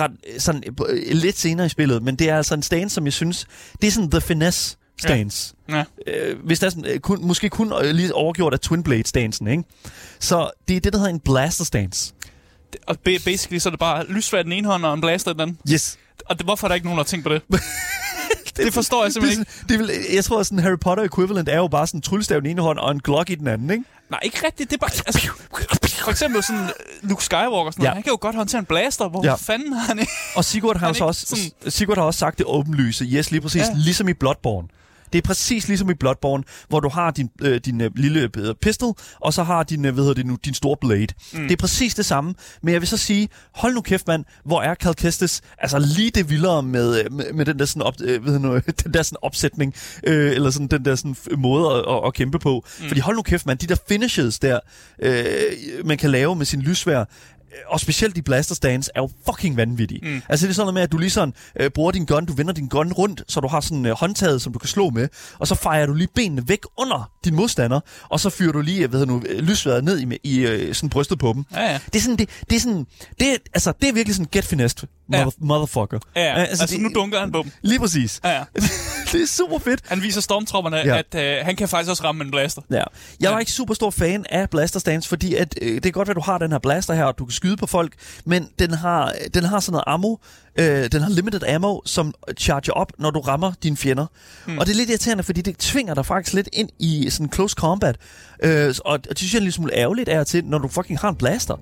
ret, 0.00 0.10
sådan, 0.38 0.62
øh, 0.88 1.12
lidt 1.12 1.38
senere 1.38 1.66
i 1.66 1.68
spillet, 1.68 2.02
men 2.02 2.16
det 2.16 2.28
er 2.28 2.36
altså 2.36 2.54
en 2.54 2.62
stance, 2.62 2.94
som 2.94 3.04
jeg 3.04 3.12
synes, 3.12 3.46
det 3.80 3.86
er 3.86 3.90
sådan 3.90 4.10
the 4.10 4.20
finesse 4.20 4.76
stance. 5.00 5.54
Ja. 5.68 5.84
Øh, 6.06 6.36
hvis 6.44 6.58
der 6.58 6.66
er 6.66 6.70
sådan, 6.70 6.86
øh, 6.86 7.00
kun, 7.00 7.24
måske 7.26 7.48
kun 7.48 7.72
øh, 7.82 7.90
lige 7.94 8.14
overgjort 8.14 8.52
af 8.52 8.60
Twin 8.60 8.82
Blade-stansen, 8.82 9.46
ikke? 9.46 9.64
Så 10.20 10.50
det 10.68 10.76
er 10.76 10.80
det, 10.80 10.92
der 10.92 10.98
hedder 10.98 11.12
en 11.12 11.20
blaster 11.20 11.64
stance. 11.64 12.12
Og 12.86 12.96
ba- 13.08 13.24
basically 13.24 13.58
så 13.58 13.68
er 13.68 13.70
det 13.70 13.80
bare 13.80 14.06
lysvær 14.06 14.42
den 14.42 14.52
ene 14.52 14.68
hånd 14.68 14.84
og 14.84 14.94
en 14.94 15.00
blaster 15.00 15.30
i 15.30 15.34
den 15.34 15.40
anden. 15.40 15.58
Yes. 15.72 15.98
Og 16.26 16.38
det, 16.38 16.46
hvorfor 16.46 16.66
er 16.66 16.68
der 16.68 16.74
ikke 16.74 16.86
nogen, 16.86 16.98
der 16.98 17.04
har 17.04 17.08
tænkt 17.08 17.26
på 17.26 17.32
det? 17.34 17.42
det 18.56 18.74
forstår 18.74 19.02
jeg 19.02 19.06
Det, 19.06 19.12
simpelthen 19.12 19.40
er 19.48 19.62
ikke. 19.62 19.68
det 19.68 19.78
vil, 19.78 20.14
jeg 20.14 20.24
tror, 20.24 20.40
at 20.40 20.46
sådan 20.46 20.58
Harry 20.58 20.78
Potter 20.80 21.04
equivalent 21.04 21.48
er 21.48 21.56
jo 21.56 21.68
bare 21.68 21.86
sådan 21.86 21.98
en 21.98 22.02
tryllestav 22.02 22.38
i 22.38 22.40
den 22.40 22.50
ene 22.50 22.62
hånd 22.62 22.78
og 22.78 22.90
en 22.90 23.00
Glock 23.00 23.30
i 23.30 23.34
den 23.34 23.46
anden, 23.46 23.70
ikke? 23.70 23.84
Nej, 24.10 24.20
ikke 24.22 24.46
rigtigt. 24.46 24.70
Det 24.70 24.76
er 24.76 24.80
bare... 24.80 24.90
Altså, 25.06 25.28
for 26.04 26.10
eksempel 26.10 26.42
sådan 26.42 26.62
øh, 26.62 27.08
Luke 27.08 27.24
Skywalker, 27.24 27.70
sådan 27.70 27.82
Ja. 27.82 27.88
ja. 27.88 27.94
han 27.94 28.02
kan 28.02 28.10
jo 28.10 28.18
godt 28.20 28.36
håndtere 28.36 28.58
en 28.58 28.64
blaster. 28.64 29.08
Hvor 29.08 29.24
Ja. 29.24 29.30
ja. 29.30 29.34
fanden 29.36 29.72
har 29.72 29.86
han 29.86 29.98
ikke? 29.98 30.12
Og 30.36 30.44
Sigurd 30.44 30.76
har, 30.78 30.86
Han 30.92 31.02
også, 31.02 31.26
sådan- 31.26 31.70
Sigurd 31.70 31.96
har 31.96 32.04
også 32.04 32.18
sagt 32.18 32.38
det 32.38 32.46
åbenlyse. 32.46 33.04
Yes, 33.04 33.30
lige 33.30 33.40
præcis. 33.40 33.60
Ja. 33.62 33.66
Ja. 33.66 33.74
Ligesom 33.76 34.08
i 34.08 34.12
Bloodborne. 34.12 34.68
Det 35.14 35.24
er 35.24 35.26
præcis 35.26 35.68
ligesom 35.68 35.90
i 35.90 35.94
Bloodborne, 35.94 36.44
hvor 36.68 36.80
du 36.80 36.88
har 36.88 37.10
din, 37.10 37.30
øh, 37.42 37.60
din 37.64 37.80
øh, 37.80 37.90
lille 37.96 38.30
øh, 38.38 38.54
pistol, 38.62 38.94
og 39.20 39.34
så 39.34 39.42
har 39.42 39.62
din, 39.62 39.84
øh, 39.84 39.94
hvad 39.94 40.04
hedder 40.04 40.14
det 40.14 40.26
nu, 40.26 40.38
din 40.44 40.54
store 40.54 40.76
blade. 40.80 41.06
Mm. 41.32 41.42
Det 41.42 41.52
er 41.52 41.56
præcis 41.56 41.94
det 41.94 42.06
samme. 42.06 42.34
Men 42.62 42.72
jeg 42.72 42.80
vil 42.80 42.88
så 42.88 42.96
sige, 42.96 43.28
hold 43.54 43.74
nu 43.74 43.80
kæft 43.80 44.06
mand, 44.06 44.24
hvor 44.44 44.62
er 44.62 44.74
Cal 44.74 44.94
Kestis 44.94 45.40
altså 45.58 45.78
lige 45.78 46.10
det 46.10 46.30
vildere 46.30 46.62
med, 46.62 47.04
øh, 47.04 47.12
med, 47.12 47.32
med 47.32 47.44
den 47.44 47.58
der 47.58 47.64
sådan, 47.64 47.82
op, 47.82 47.94
øh, 48.00 48.26
ved 48.26 48.38
nu, 48.38 48.54
den 48.84 48.94
der 48.94 49.02
sådan 49.02 49.18
opsætning, 49.22 49.74
øh, 50.06 50.32
eller 50.32 50.50
sådan 50.50 50.66
den 50.66 50.84
der 50.84 50.94
sådan 50.94 51.16
måde 51.38 51.70
at, 51.70 51.78
at, 51.78 52.00
at 52.06 52.14
kæmpe 52.14 52.38
på. 52.38 52.64
Mm. 52.80 52.88
Fordi 52.88 53.00
hold 53.00 53.16
nu 53.16 53.22
kæft 53.22 53.46
mand, 53.46 53.58
de 53.58 53.66
der 53.66 53.76
finishes 53.88 54.38
der, 54.38 54.60
øh, 55.02 55.24
man 55.84 55.98
kan 55.98 56.10
lave 56.10 56.36
med 56.36 56.46
sin 56.46 56.62
lysvær, 56.62 57.04
og 57.66 57.80
specielt 57.80 58.16
de 58.16 58.22
blaster 58.22 58.54
stands, 58.54 58.90
er 58.94 59.00
jo 59.00 59.10
fucking 59.26 59.56
vanvittige. 59.56 60.00
Mm. 60.02 60.22
Altså 60.28 60.46
det 60.46 60.50
er 60.50 60.54
sådan 60.54 60.62
noget 60.64 60.74
med, 60.74 60.82
at 60.82 60.92
du 60.92 60.98
lige 60.98 61.10
sådan 61.10 61.34
øh, 61.60 61.70
bruger 61.70 61.90
din 61.92 62.04
gun, 62.04 62.26
du 62.26 62.32
vender 62.32 62.52
din 62.52 62.68
gun 62.68 62.92
rundt, 62.92 63.22
så 63.28 63.40
du 63.40 63.48
har 63.48 63.60
sådan 63.60 63.86
øh, 63.86 63.92
håndtaget, 63.92 64.42
som 64.42 64.52
du 64.52 64.58
kan 64.58 64.68
slå 64.68 64.90
med, 64.90 65.08
og 65.38 65.46
så 65.48 65.54
fejrer 65.54 65.86
du 65.86 65.94
lige 65.94 66.08
benene 66.14 66.48
væk 66.48 66.60
under 66.78 67.10
din 67.24 67.34
modstander, 67.34 67.80
og 68.08 68.20
så 68.20 68.30
fyrer 68.30 68.52
du 68.52 68.60
lige, 68.60 68.86
hvad 68.86 69.06
nu, 69.06 69.22
øh, 69.28 69.38
lysværet 69.38 69.84
ned 69.84 70.00
i, 70.00 70.18
i 70.24 70.38
øh, 70.46 70.74
sådan 70.74 70.90
brystet 70.90 71.18
på 71.18 71.32
dem. 71.32 71.44
Ja, 71.54 71.62
ja. 71.72 71.78
Det 71.92 71.96
er 71.96 72.00
sådan, 72.00 72.16
det, 72.16 72.28
det 72.50 72.56
er 72.56 72.60
sådan, 72.60 72.86
det 73.20 73.28
er, 73.32 73.36
altså, 73.54 73.72
det 73.80 73.88
er 73.88 73.92
virkelig 73.92 74.14
sådan 74.16 74.28
get 74.32 74.44
finessed, 74.44 74.88
mother, 75.08 75.24
Ja. 75.24 75.30
motherfucker. 75.38 75.98
Ja, 76.16 76.22
ja. 76.22 76.34
Altså, 76.34 76.62
altså 76.62 76.76
det- 76.76 76.82
nu 76.82 76.90
dunker 76.94 77.20
han 77.20 77.32
på 77.32 77.42
dem. 77.42 77.50
Lige 77.62 77.78
præcis. 77.78 78.20
Ja, 78.24 78.30
ja. 78.30 78.44
det 79.12 79.22
er 79.22 79.26
super 79.26 79.58
fedt. 79.58 79.80
Han 79.86 80.02
viser 80.02 80.20
stormtropperne, 80.20 80.76
Ja. 80.76 80.98
at 80.98 81.14
øh, 81.40 81.44
han 81.46 81.56
kan 81.56 81.68
faktisk 81.68 81.90
også 81.90 82.04
ramme 82.04 82.24
en 82.24 82.30
blaster. 82.30 82.62
Ja. 82.70 82.82
Jeg 83.20 83.30
var 83.30 83.36
Ja. 83.36 83.38
ikke 83.38 83.52
super 83.52 83.74
stor 83.74 83.90
fan 83.90 84.24
af 84.30 84.50
blaster 84.50 84.80
stance, 84.80 85.08
fordi 85.08 85.34
at, 85.34 85.54
øh, 85.62 85.74
det 85.74 85.86
er 85.86 85.90
godt, 85.90 86.08
at 86.08 86.16
du 86.16 86.20
har 86.20 86.38
den 86.38 86.50
her 86.52 86.58
blaster 86.58 86.94
her, 86.94 87.04
og 87.04 87.18
du 87.18 87.24
kan 87.24 87.32
skyde 87.44 87.56
på 87.56 87.66
folk, 87.66 87.92
men 88.24 88.48
den 88.58 88.70
har, 88.70 89.12
den 89.34 89.44
har 89.44 89.60
sådan 89.60 89.72
noget 89.72 89.84
ammo, 89.86 90.16
øh, 90.58 90.92
den 90.92 91.02
har 91.02 91.10
limited 91.10 91.42
ammo, 91.42 91.80
som 91.84 92.14
charger 92.38 92.72
op, 92.72 92.92
når 92.98 93.10
du 93.10 93.20
rammer 93.20 93.52
dine 93.62 93.76
fjender. 93.76 94.06
Hmm. 94.46 94.58
Og 94.58 94.66
det 94.66 94.72
er 94.72 94.76
lidt 94.76 94.90
irriterende, 94.90 95.22
fordi 95.22 95.40
det 95.40 95.58
tvinger 95.58 95.94
dig 95.94 96.06
faktisk 96.06 96.34
lidt 96.34 96.48
ind 96.52 96.68
i 96.78 97.10
sådan 97.10 97.32
close 97.32 97.54
combat. 97.58 97.96
Øh, 98.42 98.74
og, 98.84 98.92
og 98.92 99.08
det 99.08 99.18
synes 99.18 99.32
jeg 99.32 99.38
er 99.38 99.40
en 99.40 99.44
lille 99.44 99.52
smule 99.52 99.74
ærgerligt 99.74 100.08
af 100.08 100.26
til, 100.26 100.44
når 100.44 100.58
du 100.58 100.68
fucking 100.68 100.98
har 100.98 101.08
en 101.08 101.16
blaster. 101.16 101.56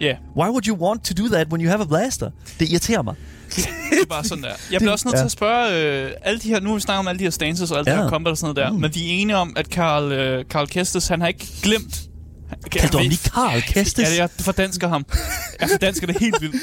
Ja, 0.00 0.06
yeah. 0.06 0.16
Why 0.36 0.48
would 0.48 0.68
you 0.68 0.76
want 0.76 1.04
to 1.04 1.22
do 1.22 1.28
that 1.28 1.48
when 1.48 1.60
you 1.64 1.68
have 1.70 1.82
a 1.82 1.84
blaster? 1.84 2.30
Det 2.60 2.68
irriterer 2.68 3.02
mig. 3.02 3.14
det 3.56 4.00
er 4.02 4.06
bare 4.08 4.24
sådan 4.24 4.44
der. 4.44 4.50
Jeg 4.72 4.80
bliver 4.80 4.92
også 4.92 5.08
nødt 5.08 5.14
ja. 5.14 5.20
til 5.20 5.24
at 5.24 5.30
spørge, 5.30 6.04
øh, 6.06 6.10
alle 6.22 6.40
de 6.40 6.48
her, 6.48 6.60
nu 6.60 6.68
har 6.68 6.74
vi 6.74 6.80
snakket 6.80 6.98
om 6.98 7.08
alle 7.08 7.18
de 7.18 7.24
her 7.24 7.30
stances 7.30 7.70
og 7.70 7.78
alt 7.78 7.88
Ja. 7.88 7.92
det 7.92 8.02
her 8.02 8.08
combat 8.10 8.30
og 8.30 8.38
sådan 8.38 8.54
noget 8.54 8.66
der, 8.66 8.72
mm. 8.72 8.80
men 8.80 8.94
vi 8.94 9.00
er 9.00 9.12
enige 9.12 9.36
om, 9.36 9.52
at 9.56 9.70
Karl, 9.70 10.12
øh, 10.12 10.44
Karl 10.50 10.66
Kestis, 10.66 11.08
han 11.08 11.20
har 11.20 11.28
ikke 11.28 11.46
glemt... 11.62 12.00
Kald 12.70 12.90
du 12.90 12.98
ham 12.98 13.06
lige 13.08 13.30
Karl 13.34 13.60
Kestis? 13.62 14.08
Ja, 14.08 14.10
det 14.10 14.20
er, 14.38 14.42
fordansker 14.42 14.88
ham. 14.88 15.06
Jeg 15.60 15.68
fordansker 15.70 16.06
det 16.06 16.16
helt 16.20 16.40
vildt. 16.40 16.56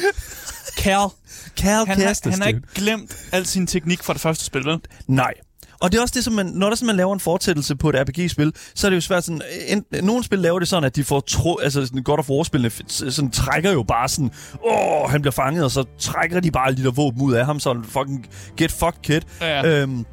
Karl, 0.78 1.10
Karl 1.58 1.88
han, 1.88 1.98
Kestis, 1.98 2.24
har, 2.24 2.32
han 2.32 2.42
har 2.42 2.48
ikke 2.48 2.62
glemt 2.76 3.18
al 3.32 3.46
sin 3.46 3.68
teknik 3.68 4.04
fra 4.04 4.14
det 4.14 4.22
første 4.22 4.46
spil, 4.46 4.66
vel? 4.66 4.80
Nej. 5.08 5.34
Og 5.82 5.92
det 5.92 5.98
er 5.98 6.02
også 6.02 6.14
det, 6.16 6.24
som 6.24 6.34
man, 6.34 6.46
når 6.46 6.70
der 6.70 6.76
sådan, 6.76 6.88
man 6.88 6.96
laver 6.96 7.14
en 7.14 7.20
fortsættelse 7.20 7.76
på 7.76 7.90
et 7.90 7.96
RPG-spil, 7.96 8.54
så 8.76 8.88
er 8.88 8.90
det 8.90 8.96
jo 8.96 9.02
svært 9.02 9.24
sådan, 9.24 9.42
en, 9.68 9.86
nogle 10.04 10.24
spil 10.24 10.40
laver 10.40 10.60
det 10.60 10.68
sådan, 10.68 10.84
at 10.84 10.96
de 10.96 11.04
får 11.04 11.20
tro, 11.20 11.58
altså 11.58 11.86
sådan 11.86 12.04
God 12.04 12.20
of 12.20 12.30
War-spillene 12.30 12.72
f- 12.74 13.10
sådan 13.12 13.32
trækker 13.32 13.72
jo 13.72 13.84
bare 13.84 14.10
sådan, 14.10 14.32
åh, 14.66 15.12
han 15.12 15.22
bliver 15.22 15.32
fanget, 15.32 15.64
og 15.64 15.72
så 15.72 15.84
trækker 16.00 16.40
de 16.40 16.52
bare 16.52 16.76
de 16.76 16.84
der 16.84 16.92
våben 16.92 17.22
ud 17.22 17.34
af 17.34 17.46
ham, 17.46 17.60
sådan 17.60 17.84
fucking 17.84 18.26
get 18.58 18.72
fucked 18.72 19.02
kid. 19.04 19.22
Ja. 19.42 19.66
Øhm, 19.82 20.06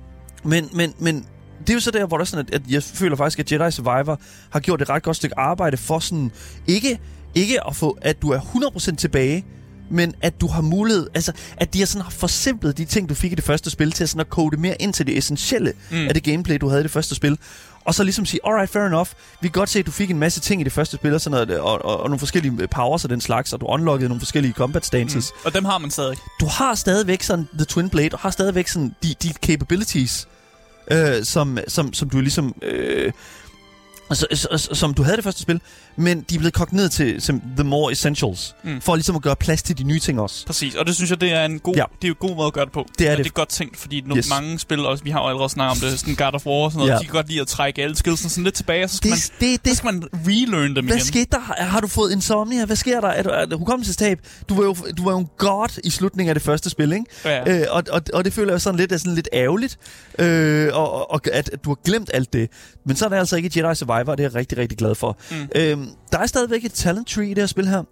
men, 0.44 0.68
men, 0.72 0.94
men 0.98 1.26
det 1.60 1.70
er 1.70 1.74
jo 1.74 1.80
så 1.80 1.90
der, 1.90 2.06
hvor 2.06 2.16
der 2.16 2.22
er 2.22 2.26
sådan, 2.26 2.46
at, 2.48 2.54
at 2.54 2.62
jeg 2.70 2.82
føler 2.82 3.16
faktisk, 3.16 3.38
at 3.38 3.52
Jedi 3.52 3.70
Survivor 3.70 4.20
har 4.50 4.60
gjort 4.60 4.82
et 4.82 4.88
ret 4.88 5.02
godt 5.02 5.16
stykke 5.16 5.38
arbejde 5.38 5.76
for 5.76 5.98
sådan, 5.98 6.30
ikke, 6.66 7.00
ikke 7.34 7.66
at 7.66 7.76
få, 7.76 7.98
at 8.02 8.22
du 8.22 8.30
er 8.30 8.38
100% 8.38 8.96
tilbage, 8.96 9.44
men 9.90 10.14
at 10.22 10.40
du 10.40 10.46
har 10.46 10.62
mulighed, 10.62 11.06
altså 11.14 11.32
at 11.56 11.74
de 11.74 11.78
har 11.78 11.86
sådan 11.86 12.02
har 12.02 12.10
forsimplet 12.10 12.78
de 12.78 12.84
ting, 12.84 13.08
du 13.08 13.14
fik 13.14 13.32
i 13.32 13.34
det 13.34 13.44
første 13.44 13.70
spil, 13.70 13.92
til 13.92 14.08
sådan 14.08 14.20
at 14.20 14.30
kode 14.30 14.56
mere 14.56 14.82
ind 14.82 14.92
til 14.92 15.06
det 15.06 15.18
essentielle 15.18 15.72
mm. 15.90 16.08
af 16.08 16.14
det 16.14 16.22
gameplay, 16.22 16.58
du 16.60 16.68
havde 16.68 16.80
i 16.80 16.82
det 16.82 16.90
første 16.90 17.14
spil. 17.14 17.38
Og 17.84 17.94
så 17.94 18.02
ligesom 18.02 18.26
sige, 18.26 18.40
alright, 18.46 18.70
fair 18.70 18.82
enough, 18.82 19.08
vi 19.40 19.48
kan 19.48 19.52
godt 19.52 19.68
se, 19.68 19.78
at 19.78 19.86
du 19.86 19.90
fik 19.90 20.10
en 20.10 20.18
masse 20.18 20.40
ting 20.40 20.60
i 20.60 20.64
det 20.64 20.72
første 20.72 20.96
spil, 20.96 21.14
og, 21.14 21.20
sådan 21.20 21.46
noget, 21.48 21.60
og, 21.60 21.84
og, 21.84 22.00
og 22.00 22.08
nogle 22.08 22.18
forskellige 22.18 22.68
powers 22.68 23.04
og 23.04 23.10
den 23.10 23.20
slags, 23.20 23.52
og 23.52 23.60
du 23.60 23.66
unlockede 23.66 24.08
nogle 24.08 24.20
forskellige 24.20 24.52
combat 24.52 24.86
stances. 24.86 25.32
Mm. 25.34 25.46
Og 25.46 25.54
dem 25.54 25.64
har 25.64 25.78
man 25.78 25.90
stadig. 25.90 26.16
Du 26.40 26.46
har 26.46 26.74
stadigvæk 26.74 27.22
sådan 27.22 27.48
The 27.54 27.64
Twin 27.64 27.88
Blade, 27.88 28.10
og 28.12 28.18
har 28.18 28.30
stadigvæk 28.30 28.68
sådan 28.68 28.94
de, 29.02 29.14
de 29.22 29.32
capabilities, 29.46 30.28
øh, 30.90 31.24
som, 31.24 31.58
som, 31.68 31.92
som 31.92 32.10
du 32.10 32.20
ligesom... 32.20 32.54
Øh, 32.62 33.12
Altså, 34.10 34.26
s- 34.58 34.78
som 34.78 34.94
du 34.94 35.02
havde 35.02 35.16
det 35.16 35.24
første 35.24 35.42
spil, 35.42 35.60
men 36.00 36.20
de 36.30 36.34
er 36.34 36.38
blevet 36.38 36.54
kogt 36.54 36.72
ned 36.72 36.88
til 36.88 37.22
som 37.22 37.42
the 37.56 37.64
more 37.64 37.92
essentials, 37.92 38.54
mm. 38.64 38.80
For 38.80 38.94
ligesom 38.94 39.16
at 39.16 39.22
gøre 39.22 39.36
plads 39.36 39.62
til 39.62 39.78
de 39.78 39.82
nye 39.82 39.98
ting 40.00 40.20
også. 40.20 40.46
Præcis, 40.46 40.74
og 40.74 40.86
det 40.86 40.94
synes 40.94 41.10
jeg, 41.10 41.20
det 41.20 41.32
er 41.32 41.44
en 41.44 41.58
god, 41.58 41.74
Ja. 41.74 41.84
det 42.02 42.08
er 42.08 42.12
en 42.12 42.16
god 42.28 42.36
måde 42.36 42.46
at 42.46 42.52
gøre 42.52 42.64
det 42.64 42.72
på. 42.72 42.86
Det 42.98 43.06
er 43.06 43.10
og 43.12 43.16
det. 43.16 43.24
det 43.24 43.30
er 43.30 43.34
godt 43.34 43.48
tænkt, 43.48 43.76
fordi 43.76 44.00
nu 44.06 44.16
Yes. 44.16 44.28
mange 44.30 44.58
spil, 44.58 44.86
også, 44.86 45.04
vi 45.04 45.10
har 45.10 45.20
jo 45.20 45.28
allerede 45.28 45.48
snakket 45.48 45.84
om 45.84 45.90
det, 45.90 45.98
sådan 46.00 46.14
God 46.14 46.34
of 46.34 46.46
War 46.46 46.54
og 46.54 46.72
sådan 46.72 46.78
noget, 46.78 46.92
Ja. 46.92 46.98
de 46.98 47.04
kan 47.04 47.12
godt 47.12 47.28
lide 47.28 47.40
at 47.40 47.46
trække 47.46 47.82
alle 47.82 47.96
skillsene 47.96 48.30
sådan 48.30 48.44
lidt 48.44 48.54
tilbage, 48.54 48.84
og 48.84 48.90
så 48.90 48.96
skal, 48.96 49.10
Det, 49.10 49.30
man, 49.40 49.48
det, 49.48 49.54
så 49.56 49.60
det, 49.64 49.76
skal 49.76 49.94
man 49.94 50.02
relearn 50.26 50.76
dem 50.76 50.84
hvad 50.86 50.96
igen. 50.96 51.06
skete 51.06 51.26
der? 51.30 51.40
Har- 51.64 51.80
du 51.80 51.86
fået 51.86 52.12
insomnia? 52.12 52.64
Hvad 52.64 52.76
sker 52.76 53.00
der? 53.00 53.08
Er 53.08 53.22
du, 53.22 53.28
er 53.28 53.44
du 53.46 53.58
hukommelsestab? 53.58 54.18
Du 54.48 54.54
var 54.54 54.62
jo, 54.62 54.76
du 54.96 55.04
var 55.04 55.10
jo 55.12 55.18
en 55.18 55.28
god 55.38 55.78
i 55.84 55.90
slutningen 55.90 56.28
af 56.28 56.34
det 56.34 56.42
første 56.42 56.70
spil, 56.70 56.92
ikke? 56.92 57.04
Ja. 57.24 57.60
Øh, 57.60 57.66
og, 57.70 57.82
og, 57.90 58.02
og 58.14 58.24
det 58.24 58.32
føler 58.32 58.52
jeg 58.52 58.60
sådan 58.60 58.80
lidt, 58.80 58.92
er 58.92 58.96
sådan 58.96 59.14
lidt 59.14 59.28
ærgerligt, 59.32 59.78
øh, 60.18 60.68
og, 60.72 60.92
og, 60.92 61.10
og 61.10 61.20
at, 61.32 61.50
at 61.52 61.64
du 61.64 61.70
har 61.70 61.78
glemt 61.84 62.10
alt 62.14 62.32
det. 62.32 62.48
Men 62.86 62.96
så 62.96 63.04
er 63.04 63.08
det 63.08 63.16
altså 63.16 63.36
ikke 63.36 63.50
Jedi 63.56 63.74
Survivor, 63.74 64.10
og 64.12 64.18
det 64.18 64.24
er 64.24 64.28
jeg 64.28 64.34
rigtig, 64.34 64.58
rigtig 64.58 64.78
glad 64.78 64.94
for. 64.94 65.18
Mm. 65.30 65.36
Øhm, 65.56 65.88
der 66.12 66.18
er 66.18 66.26
stadigvæk 66.26 66.64
et 66.64 66.72
talent 66.72 67.08
tree 67.08 67.26
i 67.26 67.34
det 67.34 67.38
her 67.38 67.46
spil 67.46 67.68
her. 67.68 67.82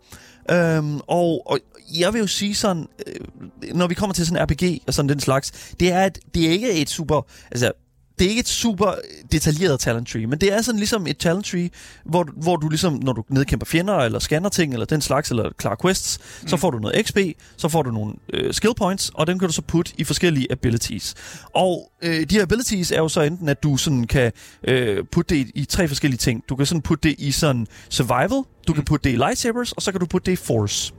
Øhm, 0.51 1.01
og, 1.07 1.43
og 1.47 1.59
jeg 1.99 2.13
vil 2.13 2.19
jo 2.21 2.27
sige 2.27 2.55
sådan, 2.55 2.87
øh, 3.07 3.75
når 3.75 3.87
vi 3.87 3.95
kommer 3.95 4.15
til 4.15 4.27
sådan 4.27 4.43
en 4.43 4.49
RPG 4.51 4.83
og 4.87 4.95
sådan 4.95 5.09
den 5.09 5.21
slags, 5.21 5.75
det 5.81 5.93
er, 5.93 6.01
at 6.01 6.19
det 6.35 6.47
er 6.47 6.51
ikke 6.51 6.73
et 6.73 6.91
super... 6.91 7.27
Altså, 7.51 7.73
det 8.19 8.25
er 8.25 8.29
ikke 8.29 8.41
et 8.41 8.49
super 8.49 8.95
detaljeret 9.33 9.81
talent 9.81 10.09
tree, 10.09 10.27
men 10.27 10.41
det 10.41 10.53
er 10.53 10.63
sådan 10.63 10.79
ligesom 10.79 11.07
et 11.07 11.19
talent 11.19 11.47
tree, 11.47 11.71
hvor, 12.05 12.29
hvor 12.37 12.57
du 12.57 12.69
ligesom, 12.69 13.01
når 13.03 13.13
du 13.13 13.25
nedkæmper 13.29 13.67
fjender, 13.67 13.95
eller 13.95 14.19
scanner 14.19 14.49
ting, 14.49 14.73
eller 14.73 14.87
den 14.87 15.01
slags, 15.01 15.31
eller 15.31 15.51
klarer 15.59 15.77
quests, 15.83 16.19
mm. 16.43 16.49
så 16.49 16.57
får 16.57 16.71
du 16.71 16.79
noget 16.79 17.07
XP, 17.07 17.19
så 17.57 17.69
får 17.69 17.83
du 17.83 17.91
nogle 17.91 18.15
øh, 18.33 18.55
skill 18.55 18.75
points, 18.77 19.11
og 19.15 19.27
dem 19.27 19.39
kan 19.39 19.49
du 19.49 19.55
så 19.55 19.63
putte 19.63 19.93
i 19.99 20.05
forskellige 20.05 20.47
abilities. 20.53 21.15
Og 21.55 21.93
øh, 22.03 22.27
de 22.31 22.35
her 22.35 22.43
abilities 22.43 22.91
er 22.93 22.99
jo 22.99 23.09
så 23.09 23.21
enten, 23.21 23.49
at 23.49 23.63
du 23.63 23.77
sådan 23.77 24.07
kan 24.07 24.33
øh, 24.65 25.05
putte 25.13 25.35
det 25.35 25.41
i, 25.41 25.53
i 25.55 25.65
tre 25.65 25.89
forskellige 25.89 26.19
ting. 26.19 26.45
Du 26.49 26.57
kan 26.57 26.67
sådan 26.67 26.83
putte 26.83 27.09
det 27.09 27.15
i 27.19 27.33
sådan 27.33 27.67
survival, 27.89 28.43
du 28.69 28.73
kan 28.73 28.85
putte 28.85 29.09
det 29.09 29.15
i 29.15 29.17
lightsabers, 29.17 29.73
og 29.73 29.83
så 29.83 29.93
kan 29.93 30.01
du 30.01 30.07
putte 30.07 30.27
det 30.27 30.33
i 30.33 30.37
force. 30.37 30.93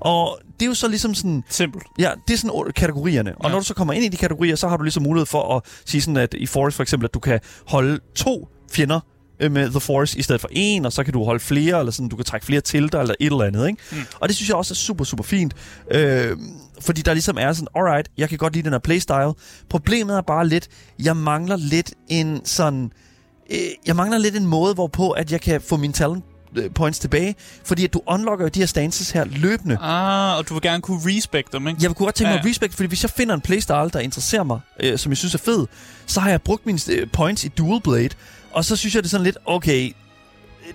Og 0.00 0.38
det 0.60 0.62
er 0.62 0.66
jo 0.66 0.74
så 0.74 0.88
ligesom 0.88 1.14
sådan, 1.14 1.44
Simpelt. 1.48 1.84
Ja, 1.98 2.10
det 2.28 2.34
er 2.34 2.38
sådan 2.38 2.72
kategorierne. 2.76 3.34
Og 3.34 3.44
ja. 3.44 3.48
Når 3.48 3.58
du 3.58 3.64
så 3.64 3.74
kommer 3.74 3.94
ind 3.94 4.04
i 4.04 4.08
de 4.08 4.16
kategorier, 4.16 4.56
så 4.56 4.68
har 4.68 4.76
du 4.76 4.82
ligesom 4.82 5.02
mulighed 5.02 5.26
for 5.26 5.56
at 5.56 5.62
sige 5.86 6.02
sådan, 6.02 6.16
at 6.16 6.34
i 6.34 6.46
Forest 6.46 6.76
for 6.76 6.82
eksempel, 6.82 7.04
at 7.04 7.14
du 7.14 7.18
kan 7.18 7.40
holde 7.66 8.00
to 8.14 8.48
fjender 8.72 9.00
øh, 9.40 9.52
med 9.52 9.70
The 9.70 9.80
Force 9.80 10.18
i 10.18 10.22
stedet 10.22 10.40
for 10.40 10.48
en, 10.52 10.84
og 10.84 10.92
så 10.92 11.04
kan 11.04 11.12
du 11.12 11.24
holde 11.24 11.40
flere, 11.40 11.78
eller 11.78 11.92
sådan, 11.92 12.08
du 12.08 12.16
kan 12.16 12.24
trække 12.24 12.46
flere 12.46 12.60
til 12.60 12.92
dig, 12.92 13.00
eller 13.00 13.14
et 13.20 13.26
eller 13.26 13.44
andet, 13.44 13.66
ikke? 13.66 13.82
Mm. 13.92 13.98
Og 14.20 14.28
det 14.28 14.36
synes 14.36 14.48
jeg 14.48 14.56
også 14.56 14.74
er 14.74 14.76
super, 14.76 15.04
super 15.04 15.24
fint. 15.24 15.54
Øh, 15.90 16.36
fordi 16.80 17.02
der 17.02 17.12
ligesom 17.12 17.36
er 17.40 17.52
sådan, 17.52 17.68
alright, 17.76 18.08
jeg 18.18 18.28
kan 18.28 18.38
godt 18.38 18.52
lide 18.52 18.64
den 18.64 18.72
her 18.72 18.78
playstyle. 18.78 19.32
Problemet 19.70 20.16
er 20.16 20.22
bare 20.22 20.48
lidt, 20.48 20.68
jeg 21.02 21.16
mangler 21.16 21.56
lidt 21.56 21.94
en 22.08 22.40
sådan... 22.44 22.90
Øh, 23.50 23.58
jeg 23.86 23.96
mangler 23.96 24.18
lidt 24.18 24.36
en 24.36 24.46
måde, 24.46 24.74
hvorpå 24.74 25.10
at 25.10 25.32
jeg 25.32 25.40
kan 25.40 25.60
få 25.60 25.76
min 25.76 25.92
talent 25.92 26.24
points 26.74 26.98
tilbage, 26.98 27.34
fordi 27.64 27.84
at 27.84 27.92
du 27.94 28.00
unlocker 28.06 28.44
jo 28.44 28.48
de 28.48 28.58
her 28.58 28.66
stances 28.66 29.10
her 29.10 29.24
løbende. 29.24 29.78
Ah, 29.80 30.38
og 30.38 30.48
du 30.48 30.54
vil 30.54 30.62
gerne 30.62 30.82
kunne 30.82 30.98
respect 31.04 31.52
dem, 31.52 31.68
ikke? 31.68 31.78
Jeg 31.82 31.90
kunne 31.90 32.04
godt 32.06 32.14
tænke 32.14 32.30
mig 32.32 32.40
Ja. 32.44 32.50
respect, 32.50 32.74
fordi 32.74 32.88
hvis 32.88 33.02
jeg 33.02 33.10
finder 33.10 33.34
en 33.34 33.40
playstyle, 33.40 33.90
der 33.92 33.98
interesserer 33.98 34.42
mig, 34.42 34.60
øh, 34.80 34.98
som 34.98 35.12
jeg 35.12 35.16
synes 35.16 35.34
er 35.34 35.38
fed, 35.38 35.66
så 36.06 36.20
har 36.20 36.30
jeg 36.30 36.42
brugt 36.42 36.66
mine 36.66 36.78
øh, 36.90 37.06
points 37.12 37.44
i 37.44 37.48
Dual 37.48 37.80
Blade, 37.80 38.08
og 38.52 38.64
så 38.64 38.76
synes 38.76 38.94
jeg, 38.94 39.02
det 39.02 39.08
er 39.08 39.10
sådan 39.10 39.24
lidt, 39.24 39.36
okay, 39.46 39.92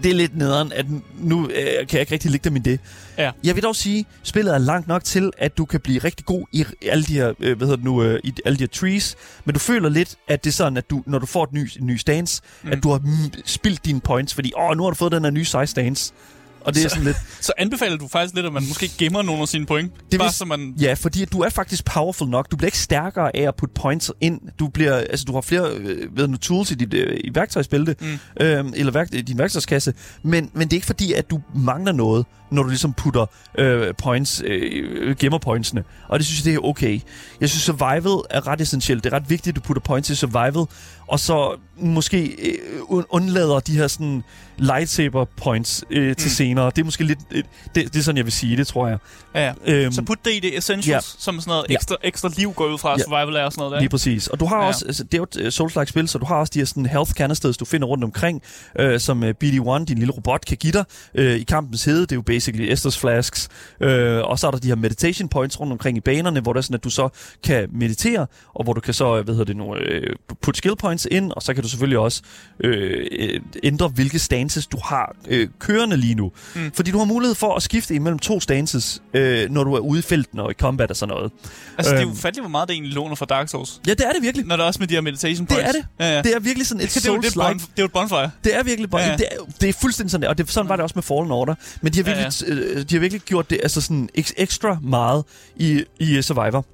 det 0.03 0.11
er 0.11 0.15
lidt 0.15 0.37
nederen, 0.37 0.71
at 0.71 0.85
nu 1.19 1.49
øh, 1.49 1.65
kan 1.65 1.87
jeg 1.93 1.99
ikke 1.99 2.13
rigtig 2.13 2.31
ligge 2.31 2.49
dem 2.49 2.55
i 2.55 2.59
det. 2.59 2.79
Ja. 3.17 3.31
Jeg 3.43 3.55
vil 3.55 3.63
dog 3.63 3.75
sige, 3.75 4.05
spillet 4.23 4.53
er 4.53 4.57
langt 4.57 4.87
nok 4.87 5.03
til, 5.03 5.31
at 5.37 5.57
du 5.57 5.65
kan 5.65 5.79
blive 5.79 5.99
rigtig 5.99 6.25
god 6.25 6.45
i 6.51 6.65
alle 6.81 7.03
de 7.03 7.13
her, 7.13 7.33
øh, 7.39 7.57
hvad 7.57 7.67
hedder 7.67 7.75
det 7.75 7.85
nu, 7.85 8.03
øh, 8.03 8.19
i 8.23 8.33
alle 8.45 8.57
de 8.57 8.63
her 8.63 8.67
trees, 8.67 9.15
men 9.45 9.53
du 9.53 9.59
føler 9.59 9.89
lidt, 9.89 10.15
at 10.27 10.43
det 10.43 10.49
er 10.49 10.53
sådan, 10.53 10.77
at 10.77 10.89
du, 10.89 11.03
når 11.05 11.19
du 11.19 11.25
får 11.25 11.43
et 11.43 11.53
ny, 11.53 11.69
en 11.79 11.87
ny 11.87 11.95
stance, 11.97 12.41
mm. 12.63 12.71
at 12.71 12.83
du 12.83 12.89
har 12.89 13.01
spildt 13.45 13.85
dine 13.85 14.01
points, 14.01 14.33
fordi, 14.33 14.51
åh, 14.57 14.77
nu 14.77 14.83
har 14.83 14.89
du 14.89 14.95
fået 14.95 15.11
den 15.11 15.23
her 15.23 15.31
nye 15.31 15.45
size 15.45 15.67
stance. 15.67 16.13
Og 16.61 16.73
det 16.75 16.85
er 16.85 16.89
Så- 16.89 16.95
sådan 16.95 17.05
lidt, 17.05 17.17
Så 17.41 17.51
anbefaler 17.57 17.97
du 17.97 18.07
faktisk 18.07 18.35
lidt, 18.35 18.45
at 18.45 18.53
man 18.53 18.63
måske 18.67 18.91
gemmer 18.97 19.21
nogle 19.21 19.41
af 19.41 19.47
sine 19.47 19.65
point. 19.65 19.91
Det 20.11 20.19
bare 20.19 20.27
vil- 20.27 20.33
så 20.33 20.45
man... 20.45 20.73
Ja, 20.81 20.93
fordi 20.93 21.25
du 21.25 21.39
er 21.41 21.49
faktisk 21.49 21.85
powerful 21.85 22.27
nok. 22.29 22.51
Du 22.51 22.55
bliver 22.55 22.67
ikke 22.67 22.77
stærkere 22.77 23.35
af 23.37 23.41
at 23.47 23.55
putte 23.55 23.73
points 23.73 24.11
ind. 24.21 24.39
Du 24.59 24.67
bliver, 24.67 24.95
altså 24.95 25.25
du 25.25 25.33
har 25.33 25.41
flere 25.41 25.69
øh, 25.75 26.17
ved 26.17 26.27
du, 26.27 26.37
tools 26.37 26.71
i 26.71 26.75
dit 26.75 26.93
øh, 26.93 27.19
i 27.23 27.35
værktøjsbælte, 27.35 27.95
mm. 28.01 28.07
øh, 28.41 28.65
eller 28.75 28.91
værk, 28.91 29.07
i 29.13 29.21
din 29.21 29.37
værktøjskasse, 29.37 29.93
men, 30.23 30.49
men 30.53 30.67
det 30.67 30.73
er 30.73 30.77
ikke 30.77 30.87
fordi, 30.87 31.13
at 31.13 31.29
du 31.29 31.41
mangler 31.55 31.91
noget, 31.91 32.25
når 32.51 32.63
du 32.63 32.69
ligesom 32.69 32.93
putter 32.93 33.25
øh, 33.57 33.93
points, 33.97 34.41
øh, 34.45 35.15
gemmer 35.19 35.37
pointsene. 35.39 35.83
Og 36.07 36.19
det 36.19 36.25
synes 36.25 36.39
jeg, 36.39 36.45
det 36.45 36.55
er 36.55 36.65
okay. 36.67 36.99
Jeg 37.41 37.49
synes, 37.49 37.63
survival 37.63 38.21
er 38.29 38.47
ret 38.47 38.61
essentielt. 38.61 39.03
Det 39.03 39.13
er 39.13 39.15
ret 39.15 39.29
vigtigt, 39.29 39.57
at 39.57 39.63
du 39.63 39.67
putter 39.67 39.81
points 39.81 40.09
i 40.09 40.15
survival, 40.15 40.65
og 41.09 41.19
så 41.19 41.59
måske 41.81 42.25
øh, 42.27 42.79
un- 42.81 43.05
undlader 43.09 43.59
de 43.59 43.77
her 43.77 43.87
sådan 43.87 44.23
lightsaber 44.57 45.25
points 45.37 45.83
øh, 45.89 46.15
til 46.15 46.25
mm. 46.25 46.29
senere. 46.29 46.65
Det 46.65 46.77
er 46.77 46.83
måske 46.85 47.03
lidt... 47.03 47.19
Øh, 47.31 47.43
det, 47.75 47.93
det 47.93 47.95
er 47.99 48.03
sådan, 48.03 48.17
jeg 48.17 48.25
vil 48.25 48.33
sige 48.33 48.57
det, 48.57 48.67
tror 48.67 48.87
jeg. 48.87 48.97
Ja, 49.35 49.45
ja. 49.45 49.53
Øhm, 49.65 49.91
Så 49.91 50.01
put 50.01 50.25
det 50.25 50.31
i 50.33 50.39
det 50.39 50.57
essentials, 50.57 50.87
ja. 50.87 51.21
som 51.21 51.39
sådan 51.39 51.51
noget 51.51 51.65
Ja. 51.69 51.73
ekstra, 51.73 51.95
ekstra 52.03 52.29
liv 52.37 52.53
går 52.53 52.65
ud 52.65 52.77
fra, 52.77 52.89
Ja. 52.91 52.97
survival 53.03 53.35
er 53.35 53.43
og 53.43 53.51
sådan 53.53 53.61
noget 53.61 53.71
der. 53.73 53.79
Lige 53.79 53.89
præcis. 53.89 54.27
Og 54.27 54.39
du 54.39 54.45
har 54.45 54.61
ja. 54.61 54.67
Også, 54.67 54.85
altså, 54.85 55.03
det 55.03 55.13
er 55.13 55.17
jo 55.17 55.23
et 55.23 55.35
uh, 55.59 55.65
Souls-like 55.65 55.85
spil, 55.85 56.07
så 56.07 56.17
du 56.17 56.25
har 56.25 56.35
også 56.35 56.51
de 56.53 56.59
her 56.59 56.65
sådan 56.65 56.85
health 56.85 57.11
canisters, 57.11 57.57
du 57.57 57.65
finder 57.65 57.87
rundt 57.87 58.03
omkring, 58.03 58.41
øh, 58.79 58.99
som 58.99 59.23
uh, 59.23 59.29
BD-1, 59.43 59.85
din 59.85 59.97
lille 59.97 60.13
robot, 60.13 60.45
kan 60.45 60.57
give 60.57 60.73
dig 60.73 60.83
øh, 61.15 61.35
i 61.35 61.43
kampens 61.43 61.85
hede. 61.85 62.01
Det 62.01 62.11
er 62.11 62.15
jo 62.15 62.21
basically 62.21 62.71
Estus 62.73 62.97
flasks. 62.97 63.49
Øh, 63.81 64.21
og 64.23 64.39
så 64.39 64.47
er 64.47 64.51
der 64.51 64.57
de 64.57 64.67
her 64.67 64.75
meditation 64.75 65.29
points 65.29 65.59
rundt 65.59 65.71
omkring 65.73 65.97
i 65.97 66.01
banerne, 66.01 66.39
hvor 66.39 66.53
det 66.53 66.57
er 66.57 66.61
sådan, 66.61 66.75
at 66.75 66.83
du 66.83 66.89
så 66.89 67.09
kan 67.43 67.69
meditere, 67.73 68.27
og 68.55 68.63
hvor 68.63 68.73
du 68.73 68.81
kan 68.81 68.93
så, 68.93 69.21
hvad 69.21 69.33
hedder 69.33 69.45
det 69.45 69.57
nu, 69.57 69.75
øh, 69.75 70.15
putte 70.41 70.57
skill 70.57 70.75
points 70.75 70.98
ind, 71.05 71.31
og 71.31 71.41
så 71.43 71.53
kan 71.53 71.63
du 71.63 71.69
selvfølgelig 71.69 71.99
også 71.99 72.21
øh, 72.59 73.07
øh, 73.11 73.39
ændre, 73.63 73.87
hvilke 73.87 74.19
stances 74.19 74.67
du 74.67 74.77
har 74.83 75.15
øh, 75.27 75.47
kørende 75.59 75.97
lige 75.97 76.15
nu. 76.15 76.31
Mm. 76.55 76.71
Fordi 76.73 76.91
du 76.91 76.97
har 76.97 77.05
mulighed 77.05 77.35
for 77.35 77.55
at 77.55 77.63
skifte 77.63 77.95
imellem 77.95 78.19
to 78.19 78.39
stances, 78.39 79.01
øh, 79.13 79.49
når 79.49 79.63
du 79.63 79.73
er 79.73 79.79
ude 79.79 79.99
i 79.99 80.01
felten 80.01 80.39
og 80.39 80.51
i 80.51 80.53
combat 80.53 80.89
og 80.89 80.95
sådan 80.95 81.15
noget. 81.15 81.31
Altså, 81.77 81.91
det 81.93 81.97
er 81.99 82.05
Øhm. 82.05 82.13
jo 82.15 82.19
fattigt, 82.21 82.43
hvor 82.43 82.49
meget 82.49 82.67
det 82.67 82.73
egentlig 82.73 82.93
låner 82.93 83.15
fra 83.15 83.25
Dark 83.25 83.49
Souls. 83.49 83.81
Ja, 83.87 83.91
det 83.93 84.05
er 84.07 84.11
det 84.11 84.21
virkelig. 84.23 84.45
Når 84.47 84.55
det 84.55 84.63
er 84.63 84.67
også 84.67 84.79
med 84.79 84.87
de 84.87 84.93
her 84.93 85.01
meditation 85.01 85.47
Det 85.47 85.55
points. 85.55 85.67
er 85.69 85.71
det. 85.71 85.85
Ja, 85.99 86.15
ja. 86.15 86.21
Det 86.21 86.35
er 86.35 86.39
virkelig 86.39 86.67
sådan 86.67 86.83
et 86.83 86.93
det, 86.93 87.05
er 87.05 87.13
jo, 87.13 87.17
det, 87.21 87.35
er 87.37 87.53
det 87.75 87.79
jo 87.79 87.85
et 87.85 87.91
bonfire. 87.91 88.31
Det 88.43 88.55
er 88.55 88.63
virkelig 88.63 88.89
bare, 88.89 89.01
Ja, 89.01 89.07
ja. 89.11 89.17
det, 89.17 89.25
er, 89.31 89.43
det 89.61 89.69
er 89.69 89.73
fuldstændig 89.73 90.11
sådan, 90.11 90.29
og 90.29 90.37
det, 90.37 90.51
sådan 90.51 90.69
var 90.69 90.75
det 90.75 90.83
også 90.83 90.93
med 90.95 91.03
Fallen 91.03 91.31
Order. 91.31 91.55
Men 91.81 91.93
de 91.93 91.97
har 91.97 92.03
virkelig, 92.03 92.33
ja, 92.47 92.55
ja. 92.77 92.83
de 92.83 92.95
har 92.95 92.99
virkelig 92.99 93.21
gjort 93.21 93.49
det 93.49 93.59
altså 93.63 93.81
sådan 93.81 94.09
ek- 94.17 94.33
ekstra 94.37 94.77
meget 94.81 95.23
i, 95.55 95.83
i 95.99 96.21
Survivor. 96.21 96.65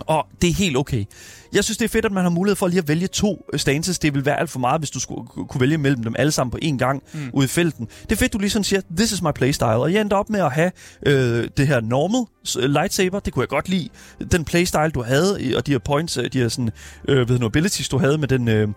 Og 0.00 0.26
det 0.42 0.50
er 0.50 0.54
helt 0.54 0.76
okay. 0.76 1.04
Jeg 1.54 1.64
synes, 1.64 1.78
det 1.78 1.84
er 1.84 1.88
fedt, 1.88 2.04
at 2.04 2.12
man 2.12 2.22
har 2.22 2.30
mulighed 2.30 2.56
for 2.56 2.68
lige 2.68 2.78
at 2.78 2.88
vælge 2.88 3.06
to 3.06 3.44
øh, 3.52 3.58
stances. 3.58 3.98
Det 3.98 4.14
vil 4.14 4.24
være 4.24 4.40
alt 4.40 4.50
for 4.50 4.58
meget, 4.58 4.80
hvis 4.80 4.90
du 4.90 5.00
skulle 5.00 5.26
ku- 5.28 5.44
kunne 5.44 5.60
vælge 5.60 5.78
mellem 5.78 6.02
dem 6.02 6.14
alle 6.18 6.32
sammen 6.32 6.50
på 6.50 6.58
én 6.64 6.76
gang 6.76 7.02
mm. 7.14 7.30
ude 7.32 7.44
i 7.44 7.48
felten. 7.48 7.86
Det 8.02 8.12
er 8.12 8.16
fedt, 8.16 8.32
du 8.32 8.38
lige 8.38 8.50
sådan 8.50 8.64
siger, 8.64 8.80
this 8.96 9.12
is 9.12 9.22
my 9.22 9.30
playstyle. 9.34 9.68
Og 9.70 9.92
jeg 9.92 10.00
endte 10.00 10.14
op 10.14 10.30
med 10.30 10.40
at 10.40 10.52
have 10.52 10.70
øh, 11.06 11.48
det 11.56 11.66
her 11.66 11.80
normal 11.80 12.26
s- 12.48 12.56
lightsaber. 12.60 13.20
Det 13.20 13.32
kunne 13.32 13.40
jeg 13.42 13.48
godt 13.48 13.68
lide. 13.68 13.88
Den 14.32 14.44
playstyle, 14.44 14.90
du 14.90 15.02
havde, 15.02 15.38
og 15.56 15.66
de 15.66 15.72
her 15.72 15.78
points, 15.78 16.16
øh, 16.16 16.32
de 16.32 16.38
her 16.38 16.48
sådan, 16.48 16.70
øh, 17.08 17.28
ved 17.28 17.38
nu, 17.38 17.46
abilities, 17.46 17.88
du 17.88 17.98
havde 17.98 18.18
med 18.18 18.28
den... 18.28 18.48
Øh, 18.48 18.68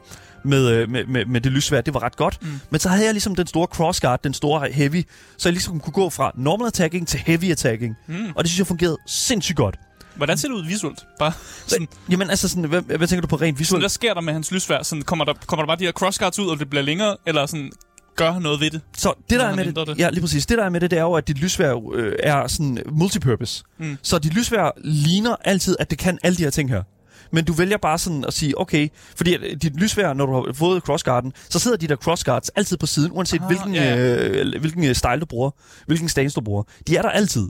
med, 0.46 0.68
øh, 0.72 0.90
med, 0.90 1.06
med, 1.06 1.26
med 1.26 1.42
det 1.42 1.52
lysvær, 1.52 1.82
det 1.82 1.94
var 1.94 2.04
ret 2.04 2.16
godt. 2.16 2.38
Mm. 2.42 2.48
Men 2.70 2.80
så 2.80 2.90
havde 2.90 3.06
jeg 3.06 3.14
ligesom 3.14 3.36
den 3.36 3.48
store 3.48 3.68
crossguard, 3.68 4.24
den 4.24 4.34
store 4.34 4.68
heavy, 4.72 5.04
så 5.38 5.50
jeg 5.50 5.54
ligesom 5.54 5.80
kunne 5.80 5.94
gå 5.94 6.10
fra 6.10 6.32
normal 6.38 6.68
attacking 6.68 7.08
til 7.08 7.20
heavy 7.26 7.52
attacking. 7.52 7.96
Mm. 8.08 8.16
Og 8.36 8.44
det 8.44 8.50
synes 8.50 8.60
jeg 8.60 8.68
fungerede 8.68 8.98
sindssygt 9.08 9.56
godt. 9.58 9.80
Hvordan 10.20 10.38
ser 10.38 10.48
det 10.48 10.56
ud 10.56 10.66
visuelt? 10.66 11.06
Bare 11.20 11.32
sådan, 11.68 11.88
Jamen 12.10 12.30
altså, 12.30 12.48
sådan, 12.48 12.64
hvad, 12.64 12.82
hvad 12.82 13.08
tænker 13.08 13.22
du 13.22 13.28
på 13.28 13.36
rent 13.36 13.42
sådan, 13.42 13.60
visuelt? 13.60 13.82
hvad 13.82 13.90
sker 13.90 14.14
der 14.14 14.22
med 14.22 14.34
hans 14.34 14.52
lysvær? 14.52 14.84
Sådan, 14.84 15.02
kommer, 15.02 15.26
der, 15.26 15.34
kommer 15.46 15.64
der 15.64 15.68
bare 15.68 15.80
de 15.80 15.86
her 15.86 15.92
crossguards 15.92 16.40
ud, 16.40 16.48
og 16.48 16.60
det 16.60 16.70
bliver 16.70 16.84
længere? 16.84 17.18
Eller 17.26 17.46
sådan, 17.46 17.72
gør 18.16 18.32
han 18.32 18.42
noget 18.42 18.60
ved 18.60 18.72
det? 18.72 18.82
Så 18.98 19.14
det 19.30 19.40
der 19.40 19.46
er 19.46 19.56
med 19.56 19.66
det, 19.66 19.88
det. 19.88 20.00
ja 20.00 20.10
lige 20.10 20.22
præcis, 20.22 20.46
det 20.46 20.58
der 20.58 20.64
er 20.64 20.70
med 20.70 20.80
det, 20.80 20.92
det 20.92 21.00
er 21.00 21.04
jo, 21.04 21.14
at 21.14 21.28
dit 21.28 21.38
lysvær 21.38 21.94
øh, 21.94 22.14
er 22.24 22.48
sådan 22.48 22.84
multipurpose. 22.92 23.64
Mm. 23.80 23.98
Så 24.02 24.20
dit 24.20 24.34
lysvær 24.34 24.72
ligner 24.84 25.36
altid, 25.46 25.76
at 25.80 25.90
det 25.90 25.98
kan 25.98 26.20
alle 26.24 26.38
de 26.38 26.44
her 26.44 26.50
ting 26.50 26.70
her. 26.70 26.84
Men 27.32 27.46
du 27.46 27.54
vælger 27.54 27.78
bare 27.78 27.98
sådan 27.98 28.26
at 28.28 28.34
sige, 28.34 28.60
okay, 28.60 28.88
fordi 29.16 29.36
øh, 29.36 29.56
dit 29.62 29.76
lysvær, 29.76 30.14
når 30.14 30.26
du 30.26 30.34
har 30.34 30.54
fået 30.54 30.84
crossguarden, 30.84 31.34
så 31.50 31.60
sidder 31.60 31.78
de 31.78 31.88
der 31.88 31.96
crossguards 31.96 32.50
altid 32.50 32.78
på 32.78 32.86
siden, 32.86 33.12
uanset 33.12 33.42
ah, 33.42 33.48
hvilken, 33.48 33.76
ja, 33.76 33.96
ja. 33.96 34.18
øh, 34.28 34.60
hvilken 34.60 34.84
øh, 34.84 34.96
style 34.96 35.20
du 35.20 35.26
bruger, 35.26 35.52
hvilken 35.88 36.10
stance 36.10 36.36
du 36.36 36.42
bruger. 36.42 36.64
De 36.88 36.98
er 36.98 37.02
der 37.02 37.10
altid. 37.10 37.48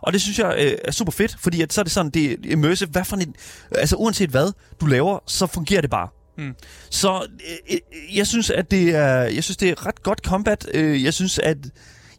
Og 0.00 0.12
det 0.12 0.22
synes 0.22 0.38
jeg 0.38 0.54
øh, 0.58 0.78
er 0.84 0.92
super 0.92 1.12
fedt, 1.12 1.36
fordi 1.40 1.62
at 1.62 1.72
så 1.72 1.80
er 1.80 1.82
det 1.82 1.92
sådan, 1.92 2.10
det 2.10 2.32
er 2.32 2.36
immersive. 2.44 2.88
Hvad 2.90 3.04
for 3.04 3.16
en, 3.16 3.34
altså 3.70 3.96
uanset 3.96 4.30
hvad 4.30 4.52
du 4.80 4.86
laver, 4.86 5.18
så 5.26 5.46
fungerer 5.46 5.80
det 5.80 5.90
bare. 5.90 6.08
Mm. 6.38 6.54
Så 6.90 7.26
øh, 7.50 7.76
øh, 7.76 8.16
jeg 8.16 8.26
synes, 8.26 8.50
at 8.50 8.70
det 8.70 8.94
er, 8.94 9.22
jeg 9.22 9.44
synes, 9.44 9.56
det 9.56 9.68
er 9.70 9.86
ret 9.86 10.02
godt 10.02 10.18
combat. 10.18 10.68
Øh, 10.74 11.04
jeg 11.04 11.14
synes, 11.14 11.38
at 11.38 11.56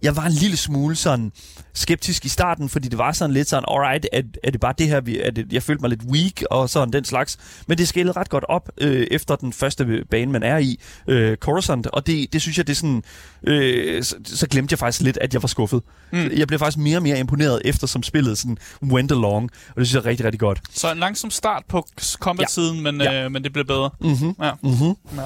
jeg 0.03 0.15
var 0.15 0.25
en 0.25 0.31
lille 0.31 0.57
smule 0.57 0.95
sådan 0.95 1.31
skeptisk 1.73 2.25
i 2.25 2.29
starten, 2.29 2.69
fordi 2.69 2.87
det 2.87 2.97
var 2.97 3.11
sådan 3.11 3.33
lidt 3.33 3.49
sådan, 3.49 3.63
alright, 3.67 4.07
er, 4.13 4.21
er 4.43 4.51
det 4.51 4.59
bare 4.61 4.73
det 4.77 4.87
her, 4.87 5.01
vi, 5.01 5.19
er 5.19 5.31
det, 5.31 5.53
jeg 5.53 5.63
følte 5.63 5.81
mig 5.81 5.89
lidt 5.89 6.03
weak 6.03 6.41
og 6.51 6.69
sådan 6.69 6.93
den 6.93 7.05
slags. 7.05 7.37
Men 7.67 7.77
det 7.77 7.87
skælede 7.87 8.11
ret 8.19 8.29
godt 8.29 8.43
op 8.49 8.69
øh, 8.77 9.07
efter 9.11 9.35
den 9.35 9.53
første 9.53 10.03
bane, 10.09 10.31
man 10.31 10.43
er 10.43 10.57
i, 10.57 10.79
øh, 11.07 11.37
Coruscant, 11.37 11.87
og 11.87 12.07
det, 12.07 12.33
det 12.33 12.41
synes 12.41 12.57
jeg, 12.57 12.67
det 12.67 12.73
er 12.73 12.77
sådan, 12.77 13.03
øh, 13.47 14.03
så, 14.03 14.15
så 14.23 14.47
glemte 14.47 14.73
jeg 14.73 14.79
faktisk 14.79 15.01
lidt, 15.01 15.17
at 15.21 15.33
jeg 15.33 15.41
var 15.43 15.47
skuffet. 15.47 15.81
Mm. 16.11 16.29
Jeg 16.37 16.47
blev 16.47 16.59
faktisk 16.59 16.77
mere 16.77 16.97
og 16.97 17.03
mere 17.03 17.19
imponeret 17.19 17.61
efter, 17.65 17.87
som 17.87 18.03
spillet 18.03 18.37
sådan 18.37 18.57
went 18.83 19.11
along, 19.11 19.49
og 19.69 19.75
det 19.77 19.87
synes 19.87 19.93
jeg 19.93 19.99
er 19.99 20.09
rigtig, 20.09 20.25
rigtig 20.25 20.39
godt. 20.39 20.61
Så 20.73 20.91
en 20.91 20.97
langsom 20.97 21.31
start 21.31 21.63
på 21.69 21.87
combat-siden, 22.19 22.81
men, 22.83 23.01
Ja. 23.01 23.25
øh, 23.25 23.31
men 23.31 23.43
det 23.43 23.53
bliver 23.53 23.65
bedre. 23.65 23.89
Mm-hmm. 24.01 24.35
Ja. 24.43 24.51
Mm-hmm. 24.63 24.93
ja. 25.17 25.25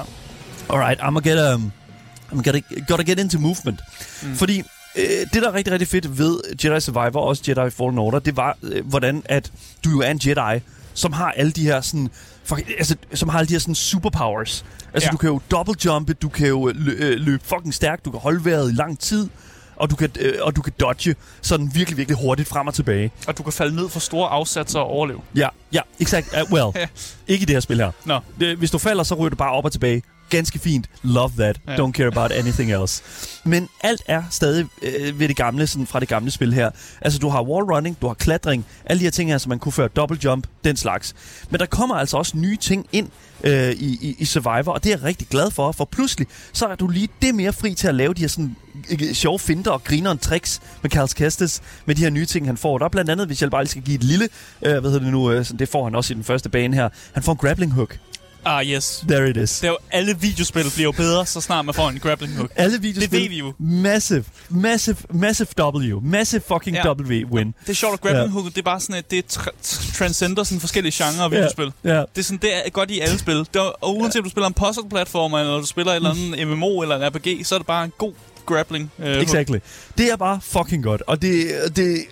Alright, 0.70 1.00
I'm 1.00 1.04
gonna 1.04 1.30
get, 1.30 1.54
um, 1.54 1.72
I'm 2.32 2.42
gonna, 2.42 2.60
gotta 2.88 3.02
get 3.02 3.18
into 3.18 3.38
movement. 3.38 3.80
Mm. 4.22 4.34
Fordi 4.36 4.62
øh, 4.96 5.04
det, 5.32 5.42
der 5.42 5.48
er 5.48 5.54
rigtig, 5.54 5.72
rigtig 5.72 5.88
fedt 5.88 6.18
ved 6.18 6.40
Jedi 6.64 6.80
Survivor, 6.80 7.20
og 7.20 7.26
også 7.26 7.42
Jedi 7.48 7.70
Fallen 7.70 7.98
Order, 7.98 8.18
det 8.18 8.36
var, 8.36 8.56
øh, 8.62 8.86
hvordan 8.86 9.22
at 9.24 9.52
du 9.84 9.90
jo 9.90 10.00
er 10.00 10.10
en 10.10 10.20
Jedi, 10.26 10.60
som 10.94 11.12
har 11.12 11.30
alle 11.36 11.52
de 11.52 11.62
her 11.62 11.80
sådan, 11.80 12.08
fuck, 12.44 12.68
altså, 12.78 12.96
som 13.14 13.28
har 13.28 13.38
alle 13.38 13.48
de 13.48 13.54
her 13.54 13.58
sådan 13.60 13.74
superpowers. 13.74 14.64
Altså, 14.94 15.06
Ja. 15.06 15.10
du 15.12 15.16
kan 15.16 15.28
jo 15.28 15.40
double 15.50 15.74
jumpe, 15.84 16.12
du 16.14 16.28
kan 16.28 16.48
jo 16.48 16.68
lø- 16.74 17.04
øh, 17.04 17.20
løbe 17.20 17.44
fucking 17.44 17.74
stærkt, 17.74 18.04
du 18.04 18.10
kan 18.10 18.20
holde 18.20 18.44
vejret 18.44 18.70
i 18.72 18.74
lang 18.74 18.98
tid, 18.98 19.28
og 19.76 19.90
du 19.90 19.96
kan, 19.96 20.10
øh, 20.20 20.32
og 20.42 20.56
du 20.56 20.62
kan 20.62 20.72
dodge 20.80 21.14
sådan 21.42 21.70
virkelig, 21.74 21.96
virkelig 21.96 22.18
hurtigt 22.18 22.48
frem 22.48 22.66
og 22.66 22.74
tilbage. 22.74 23.10
Og 23.28 23.38
du 23.38 23.42
kan 23.42 23.52
falde 23.52 23.76
ned 23.76 23.88
for 23.88 24.00
store 24.00 24.28
afsatser 24.28 24.78
og 24.80 24.86
overleve. 24.86 25.20
Ja, 25.36 25.48
ja, 25.72 25.80
exakt. 26.00 26.34
Uh, 26.42 26.52
well, 26.52 26.88
ikke 27.28 27.42
i 27.42 27.44
det 27.46 27.54
her 27.54 27.60
spil 27.60 27.76
her. 27.76 27.90
Nå, 28.04 28.20
Det, 28.40 28.56
hvis 28.56 28.70
du 28.70 28.78
falder, 28.78 29.02
så 29.04 29.14
ryger 29.14 29.30
du 29.30 29.36
bare 29.36 29.50
op 29.52 29.64
og 29.64 29.72
tilbage. 29.72 30.02
Ganske 30.30 30.58
fint. 30.58 30.90
Love 31.02 31.32
that. 31.38 31.60
Ja. 31.68 31.76
Don't 31.76 31.92
care 31.92 32.06
about 32.06 32.32
anything 32.32 32.72
else. 32.72 33.02
Men 33.44 33.68
alt 33.80 34.02
er 34.06 34.22
stadig 34.30 34.66
øh, 34.82 35.20
ved 35.20 35.28
det 35.28 35.36
gamle, 35.36 35.66
sådan 35.66 35.86
fra 35.86 36.00
det 36.00 36.08
gamle 36.08 36.30
spil 36.30 36.52
her. 36.52 36.70
Altså, 37.00 37.18
du 37.18 37.28
har 37.28 37.42
wall 37.42 37.64
running, 37.64 37.96
du 38.00 38.06
har 38.06 38.14
klatring, 38.14 38.66
alle 38.84 39.00
de 39.00 39.04
her 39.04 39.10
ting 39.10 39.30
her, 39.30 39.38
som 39.38 39.48
man 39.48 39.58
kunne 39.58 39.72
føre 39.72 39.88
double 39.88 40.18
jump, 40.24 40.46
den 40.64 40.76
slags. 40.76 41.14
Men 41.50 41.60
der 41.60 41.66
kommer 41.66 41.94
altså 41.94 42.16
også 42.16 42.36
nye 42.36 42.56
ting 42.56 42.86
ind 42.92 43.08
øh, 43.44 43.70
i, 43.70 43.98
i, 44.00 44.16
i 44.18 44.24
Survivor, 44.24 44.72
og 44.72 44.84
det 44.84 44.92
er 44.92 44.96
jeg 44.96 45.04
rigtig 45.04 45.28
glad 45.28 45.50
for, 45.50 45.72
for 45.72 45.84
pludselig, 45.84 46.26
så 46.52 46.66
er 46.66 46.74
du 46.74 46.88
lige 46.88 47.08
det 47.22 47.34
mere 47.34 47.52
fri 47.52 47.74
til 47.74 47.88
at 47.88 47.94
lave 47.94 48.14
de 48.14 48.20
her 48.20 48.28
sådan 48.28 48.56
øh, 48.90 49.12
sjove 49.12 49.38
finter 49.38 49.70
og 49.70 49.84
grineren 49.84 50.18
tricks 50.18 50.60
med 50.82 50.90
Carl 50.90 51.08
Kestis, 51.08 51.62
med 51.86 51.94
de 51.94 52.02
her 52.02 52.10
nye 52.10 52.26
ting, 52.26 52.46
han 52.46 52.56
får. 52.56 52.78
Der 52.78 52.84
er 52.84 52.88
blandt 52.88 53.10
andet, 53.10 53.26
hvis 53.26 53.42
jeg 53.42 53.50
bare 53.50 53.62
lige 53.62 53.70
skal 53.70 53.82
give 53.82 53.94
et 53.94 54.04
lille, 54.04 54.28
øh, 54.62 54.70
hvad 54.70 54.82
hedder 54.82 54.98
det 54.98 55.12
nu, 55.12 55.30
øh, 55.30 55.46
det 55.58 55.68
får 55.68 55.84
han 55.84 55.94
også 55.94 56.12
i 56.12 56.14
den 56.14 56.24
første 56.24 56.48
bane 56.48 56.76
her, 56.76 56.88
han 57.12 57.22
får 57.22 57.32
en 57.32 57.38
grappling 57.38 57.72
hook. 57.72 57.98
Ah 58.44 58.66
yes. 58.66 59.04
There 59.08 59.30
it 59.30 59.36
is. 59.36 59.60
Det 59.60 59.64
er 59.66 59.70
jo, 59.70 59.76
alle 59.90 60.16
videospil 60.20 60.62
bliver 60.74 60.84
jo 60.84 60.92
bedre, 60.92 61.26
så 61.26 61.40
snart 61.40 61.64
man 61.64 61.74
får 61.74 61.88
en 61.88 61.98
grappling 61.98 62.36
hook. 62.36 62.50
Alle 62.56 62.80
videospil. 62.80 63.10
Det 63.12 63.20
ved 63.22 63.28
vi 63.28 63.38
jo. 63.38 63.52
Massive, 63.58 64.24
massive, 64.48 64.96
massive 65.10 65.46
W. 65.60 66.00
Massive 66.02 66.42
fucking 66.48 66.76
Ja. 66.76 66.92
W 66.92 67.24
win. 67.32 67.54
Det 67.62 67.68
er 67.70 67.72
sjovt, 67.74 67.94
at 67.94 68.00
grappling 68.00 68.24
Ja. 68.26 68.30
hook, 68.32 68.44
det 68.44 68.58
er 68.58 68.62
bare 68.62 68.80
sådan, 68.80 68.96
at 68.96 69.10
det 69.10 69.24
tra- 69.38 69.94
transcender 69.98 70.44
sådan 70.44 70.60
forskellige 70.60 71.04
genrer 71.04 71.24
af 71.24 71.30
videospil. 71.30 71.72
Ja, 71.84 71.94
ja. 71.94 72.00
Det 72.00 72.18
er 72.18 72.22
sådan, 72.22 72.38
det 72.42 72.66
er 72.66 72.70
godt 72.70 72.90
i 72.90 73.00
alle 73.00 73.18
spil. 73.18 73.38
Det 73.38 73.56
er, 73.56 73.60
og 73.60 73.96
uanset 73.96 74.18
om 74.18 74.24
du 74.24 74.30
spiller 74.30 74.48
en 74.48 74.54
puzzle-platformer, 74.54 75.38
eller 75.38 75.56
du 75.60 75.66
spiller 75.66 75.92
et 75.92 75.96
eller 75.96 76.10
andet 76.10 76.48
MMO 76.48 76.82
eller 76.82 76.96
en 76.96 77.02
RPG, 77.16 77.46
så 77.46 77.54
er 77.54 77.58
det 77.58 77.66
bare 77.66 77.84
en 77.84 77.92
god 77.98 78.12
grappling. 78.46 78.92
Øh, 78.98 79.12
hook. 79.14 79.22
Exactly. 79.22 79.58
Det 79.98 80.10
er 80.12 80.16
bare 80.16 80.40
fucking 80.42 80.82
godt. 80.84 81.02
Og 81.06 81.22
det, 81.22 81.50
det 81.76 82.04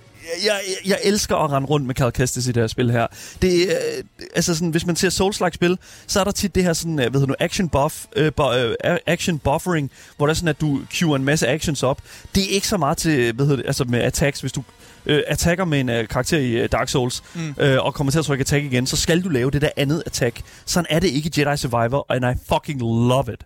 jeg, 0.44 0.60
jeg, 0.68 0.90
jeg 0.90 0.98
elsker 1.02 1.37
at 1.37 1.50
rende 1.50 1.68
rundt 1.68 1.87
med 1.87 1.94
Carl 1.94 2.12
Kestis 2.12 2.46
i 2.46 2.52
det 2.52 2.62
her 2.62 2.66
spil 2.66 2.90
her. 2.90 3.06
Det, 3.42 3.66
øh, 3.66 4.04
altså 4.34 4.54
sådan, 4.54 4.70
hvis 4.70 4.87
man 4.87 4.96
ser 4.96 5.10
Souls-like 5.10 5.54
spil, 5.54 5.78
så 6.06 6.20
er 6.20 6.24
der 6.24 6.30
tit 6.30 6.54
det 6.54 6.64
her 6.64 6.72
sådan, 6.72 6.98
øh, 6.98 7.10
hvad 7.10 7.20
hedder 7.20 7.26
nu, 7.26 7.34
action 7.40 7.68
buff, 7.68 8.04
øh, 8.16 8.32
bu, 8.32 8.52
øh, 8.52 8.74
action 9.06 9.38
buffering, 9.38 9.90
hvor 10.16 10.26
der 10.26 10.30
er 10.30 10.34
sådan, 10.34 10.48
at 10.48 10.60
du 10.60 10.80
queuer 10.90 11.16
en 11.16 11.24
masse 11.24 11.48
actions 11.48 11.82
op. 11.82 12.00
Det 12.34 12.42
er 12.42 12.48
ikke 12.48 12.68
så 12.68 12.76
meget 12.76 12.96
til, 12.96 13.32
hvad 13.32 13.46
hedder 13.46 13.56
det, 13.56 13.66
altså 13.66 13.84
med 13.84 14.00
attacks, 14.00 14.40
hvis 14.40 14.52
du 14.52 14.62
øh, 15.06 15.22
attacker 15.26 15.64
med 15.64 15.80
en 15.80 15.88
øh, 15.88 16.08
karakter 16.08 16.38
i 16.38 16.50
øh, 16.50 16.68
Dark 16.72 16.88
Souls, 16.88 17.22
Mm. 17.34 17.54
øh, 17.58 17.84
og 17.84 17.94
kommer 17.94 18.10
til 18.10 18.18
at 18.18 18.24
trykke 18.24 18.42
attack 18.42 18.64
igen, 18.64 18.86
så 18.86 18.96
skal 18.96 19.24
du 19.24 19.28
lave 19.28 19.50
det 19.50 19.62
der 19.62 19.70
andet 19.76 20.02
attack. 20.06 20.40
Sådan 20.66 20.86
er 20.90 20.98
det 21.00 21.08
ikke 21.08 21.30
i 21.36 21.40
Jedi 21.40 21.56
Survivor, 21.56 22.06
and 22.12 22.24
I 22.24 22.42
fucking 22.54 22.80
love 22.80 23.24
it. 23.32 23.44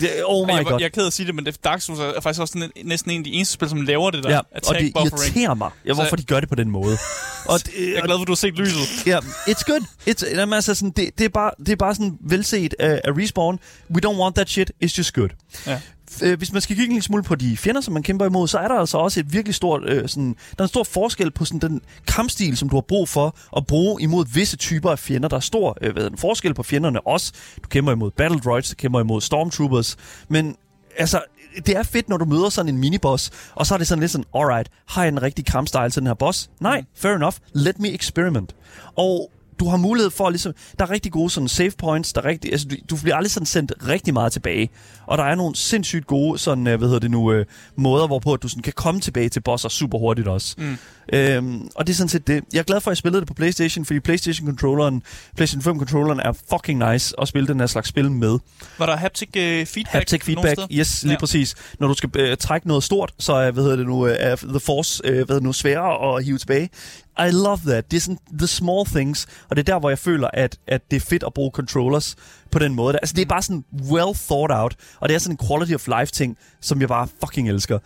Det, 0.00 0.10
oh 0.24 0.46
my 0.46 0.52
jeg, 0.52 0.64
god. 0.66 0.78
jeg 0.80 0.84
er 0.84 0.88
ked 0.88 1.06
at 1.06 1.12
sige 1.12 1.26
det, 1.26 1.34
men 1.34 1.46
det, 1.46 1.64
Dark 1.64 1.80
Souls 1.80 2.00
er 2.00 2.20
faktisk 2.20 2.40
også 2.40 2.68
næsten 2.84 3.10
en 3.10 3.18
af 3.20 3.24
de 3.24 3.30
eneste 3.32 3.54
spil, 3.54 3.68
som 3.68 3.80
laver 3.82 4.10
det 4.10 4.24
der 4.24 4.30
Ja, 4.30 4.38
og 4.38 4.44
attack 4.52 4.80
det 4.80 4.92
buffering. 4.94 5.36
irriterer 5.36 5.54
mig, 5.54 5.70
ja, 5.86 5.92
hvorfor 5.92 6.10
Så- 6.10 6.16
de 6.16 6.22
gør 6.22 6.40
det 6.40 6.48
på 6.48 6.54
den 6.54 6.70
måde. 6.70 6.96
og 7.50 7.58
det, 7.66 7.72
Jeg 7.78 7.84
er 7.96 8.02
glad 8.04 8.16
for, 8.16 8.22
at 8.22 8.26
du 8.26 8.32
har 8.32 8.36
set 8.36 8.54
lyset. 8.54 9.06
Ja, 9.06 9.18
it's 9.48 9.62
good. 9.66 9.80
It's, 10.08 10.36
jamen, 10.38 10.52
altså, 10.52 10.74
sådan, 10.74 10.90
det, 10.96 11.10
det, 11.18 11.24
er 11.24 11.28
bare, 11.28 11.50
det 11.58 11.68
er 11.68 11.76
bare 11.76 11.94
sådan 11.94 12.18
velset 12.20 12.74
af, 12.78 13.00
af 13.04 13.10
Respawn. 13.18 13.58
We 13.94 14.00
don't 14.06 14.20
want 14.20 14.34
that 14.36 14.48
shit. 14.50 14.70
It's 14.84 14.94
just 14.98 15.12
good. 15.14 15.28
Ja. 15.66 15.80
Øh, 16.22 16.38
hvis 16.38 16.52
man 16.52 16.62
skal 16.62 16.76
kigge 16.76 16.86
en 16.86 16.92
lille 16.92 17.02
smule 17.02 17.22
på 17.22 17.34
de 17.34 17.56
fjender, 17.56 17.80
som 17.80 17.94
man 17.94 18.02
kæmper 18.02 18.26
imod, 18.26 18.48
så 18.48 18.58
er 18.58 18.68
der 18.68 18.74
altså 18.74 18.98
også 18.98 19.20
et 19.20 19.32
virkelig 19.32 19.54
stort, 19.54 19.82
øh, 19.86 20.08
sådan, 20.08 20.28
der 20.28 20.58
er 20.58 20.62
en 20.62 20.68
stor 20.68 20.84
forskel 20.84 21.30
på 21.30 21.44
sådan, 21.44 21.70
den 21.70 21.80
kampstil, 22.06 22.56
som 22.56 22.68
du 22.68 22.76
har 22.76 22.80
brug 22.80 23.08
for 23.08 23.36
at 23.56 23.66
bruge 23.66 24.02
imod 24.02 24.24
visse 24.34 24.56
typer 24.56 24.90
af 24.90 24.98
fjender. 24.98 25.28
Der 25.28 25.36
er 25.36 25.40
stor 25.40 25.78
øh, 25.80 25.92
hvad 25.92 26.02
hedder 26.02 26.08
den, 26.08 26.18
forskel 26.18 26.54
på 26.54 26.62
fjenderne 26.62 27.06
også. 27.06 27.32
Du 27.64 27.68
kæmper 27.68 27.92
imod 27.92 28.10
Battle 28.10 28.40
Droids, 28.40 28.70
du 28.70 28.74
kæmper 28.74 29.00
imod 29.00 29.20
Stormtroopers, 29.20 29.96
men 30.28 30.56
altså, 30.98 31.22
det 31.66 31.76
er 31.76 31.82
fedt, 31.82 32.08
når 32.08 32.16
du 32.16 32.24
møder 32.24 32.48
sådan 32.48 32.74
en 32.74 32.80
miniboss, 32.80 33.30
og 33.54 33.66
så 33.66 33.74
er 33.74 33.78
det 33.78 33.86
sådan 33.86 34.00
lidt 34.00 34.12
sådan, 34.12 34.24
alright, 34.34 34.68
har 34.86 35.02
jeg 35.02 35.08
en 35.08 35.22
rigtig 35.22 35.46
kampstyle 35.46 35.90
til 35.90 36.00
den 36.00 36.06
her 36.06 36.14
boss? 36.14 36.50
Nej, 36.60 36.84
fair 36.94 37.12
enough, 37.12 37.36
let 37.52 37.78
me 37.78 37.94
experiment. 37.94 38.54
Og 38.96 39.30
du 39.60 39.68
har 39.68 39.76
mulighed 39.76 40.10
for 40.10 40.30
ligesom, 40.30 40.52
der 40.78 40.84
er 40.84 40.90
rigtig 40.90 41.12
gode 41.12 41.30
sådan 41.30 41.48
save 41.48 41.70
points, 41.78 42.12
der 42.12 42.20
er 42.20 42.24
rigtig, 42.24 42.52
altså 42.52 42.68
du, 42.68 42.76
du 42.90 42.96
bliver 43.02 43.16
aldrig 43.16 43.30
sådan 43.30 43.46
sendt 43.46 43.72
rigtig 43.88 44.14
meget 44.14 44.32
tilbage. 44.32 44.70
Og 45.06 45.18
der 45.18 45.24
er 45.24 45.34
nogle 45.34 45.56
sindssygt 45.56 46.06
gode 46.06 46.38
sådan, 46.38 46.66
øh, 46.66 46.78
hvad 46.78 46.88
hedder 46.88 47.00
det 47.00 47.10
nu, 47.10 47.32
øh, 47.32 47.46
måder, 47.76 48.06
hvorpå 48.06 48.32
at 48.32 48.42
du 48.42 48.48
sådan 48.48 48.62
kan 48.62 48.72
komme 48.72 49.00
tilbage 49.00 49.28
til 49.28 49.40
bosser 49.40 49.68
super 49.68 49.98
hurtigt 49.98 50.28
også. 50.28 50.54
Mm. 50.58 50.78
Øhm, 51.12 51.68
og 51.74 51.86
det 51.86 51.92
er 51.92 51.96
sådan 51.96 52.08
set 52.08 52.26
det. 52.26 52.44
Jeg 52.52 52.58
er 52.58 52.62
glad 52.62 52.80
for, 52.80 52.90
at 52.90 52.92
jeg 52.92 52.96
spillede 52.96 53.20
det 53.20 53.28
på 53.28 53.34
Playstation, 53.34 53.84
fordi 53.84 54.00
Playstation-controlleren, 54.00 55.02
PlayStation 55.36 55.80
5-controlleren 55.80 56.20
er 56.20 56.32
fucking 56.50 56.92
nice 56.92 57.14
at 57.20 57.28
spille 57.28 57.48
den 57.48 57.60
her 57.60 57.66
slags 57.66 57.88
spil 57.88 58.10
med. 58.10 58.38
Var 58.78 58.86
der 58.86 58.96
haptic 58.96 59.28
uh, 59.28 59.42
feedback? 59.42 59.88
Haptic 59.88 60.24
feedback, 60.24 60.60
yes, 60.70 61.02
lige 61.02 61.12
ja. 61.12 61.18
præcis. 61.18 61.54
Når 61.80 61.88
du 61.88 61.94
skal 61.94 62.10
uh, 62.30 62.36
trække 62.38 62.68
noget 62.68 62.84
stort, 62.84 63.12
så 63.18 63.32
er, 63.32 63.50
hvad 63.50 63.62
hedder 63.62 63.76
det 63.76 63.86
nu, 63.86 64.02
er 64.02 64.36
The 64.36 64.60
Force 64.60 65.02
uh, 65.04 65.10
hvad 65.10 65.18
hedder 65.18 65.34
det 65.34 65.42
nu, 65.42 65.52
sværere 65.52 66.16
at 66.16 66.24
hive 66.24 66.38
tilbage. 66.38 66.70
I 67.18 67.30
love 67.30 67.58
that. 67.66 67.90
Det 67.90 67.96
er 67.96 68.00
sådan 68.00 68.18
the 68.38 68.46
small 68.46 68.86
things, 68.86 69.26
og 69.48 69.56
det 69.56 69.68
er 69.68 69.72
der, 69.72 69.80
hvor 69.80 69.88
jeg 69.88 69.98
føler, 69.98 70.28
at, 70.32 70.58
at 70.66 70.90
det 70.90 70.96
er 70.96 71.00
fedt 71.00 71.22
at 71.26 71.34
bruge 71.34 71.50
controllers 71.50 72.16
på 72.50 72.58
den 72.58 72.74
måde. 72.74 72.94
Altså, 72.94 73.14
det 73.14 73.22
er 73.22 73.26
bare 73.26 73.42
sådan 73.42 73.64
well 73.90 74.14
thought 74.14 74.52
out, 74.52 74.76
og 75.00 75.08
det 75.08 75.14
er 75.14 75.18
sådan 75.18 75.38
en 75.40 75.48
quality 75.48 75.72
of 75.72 75.88
life 75.98 76.12
ting, 76.12 76.36
som 76.60 76.80
jeg 76.80 76.88
bare 76.88 77.08
fucking 77.20 77.48
elsker. 77.48 77.78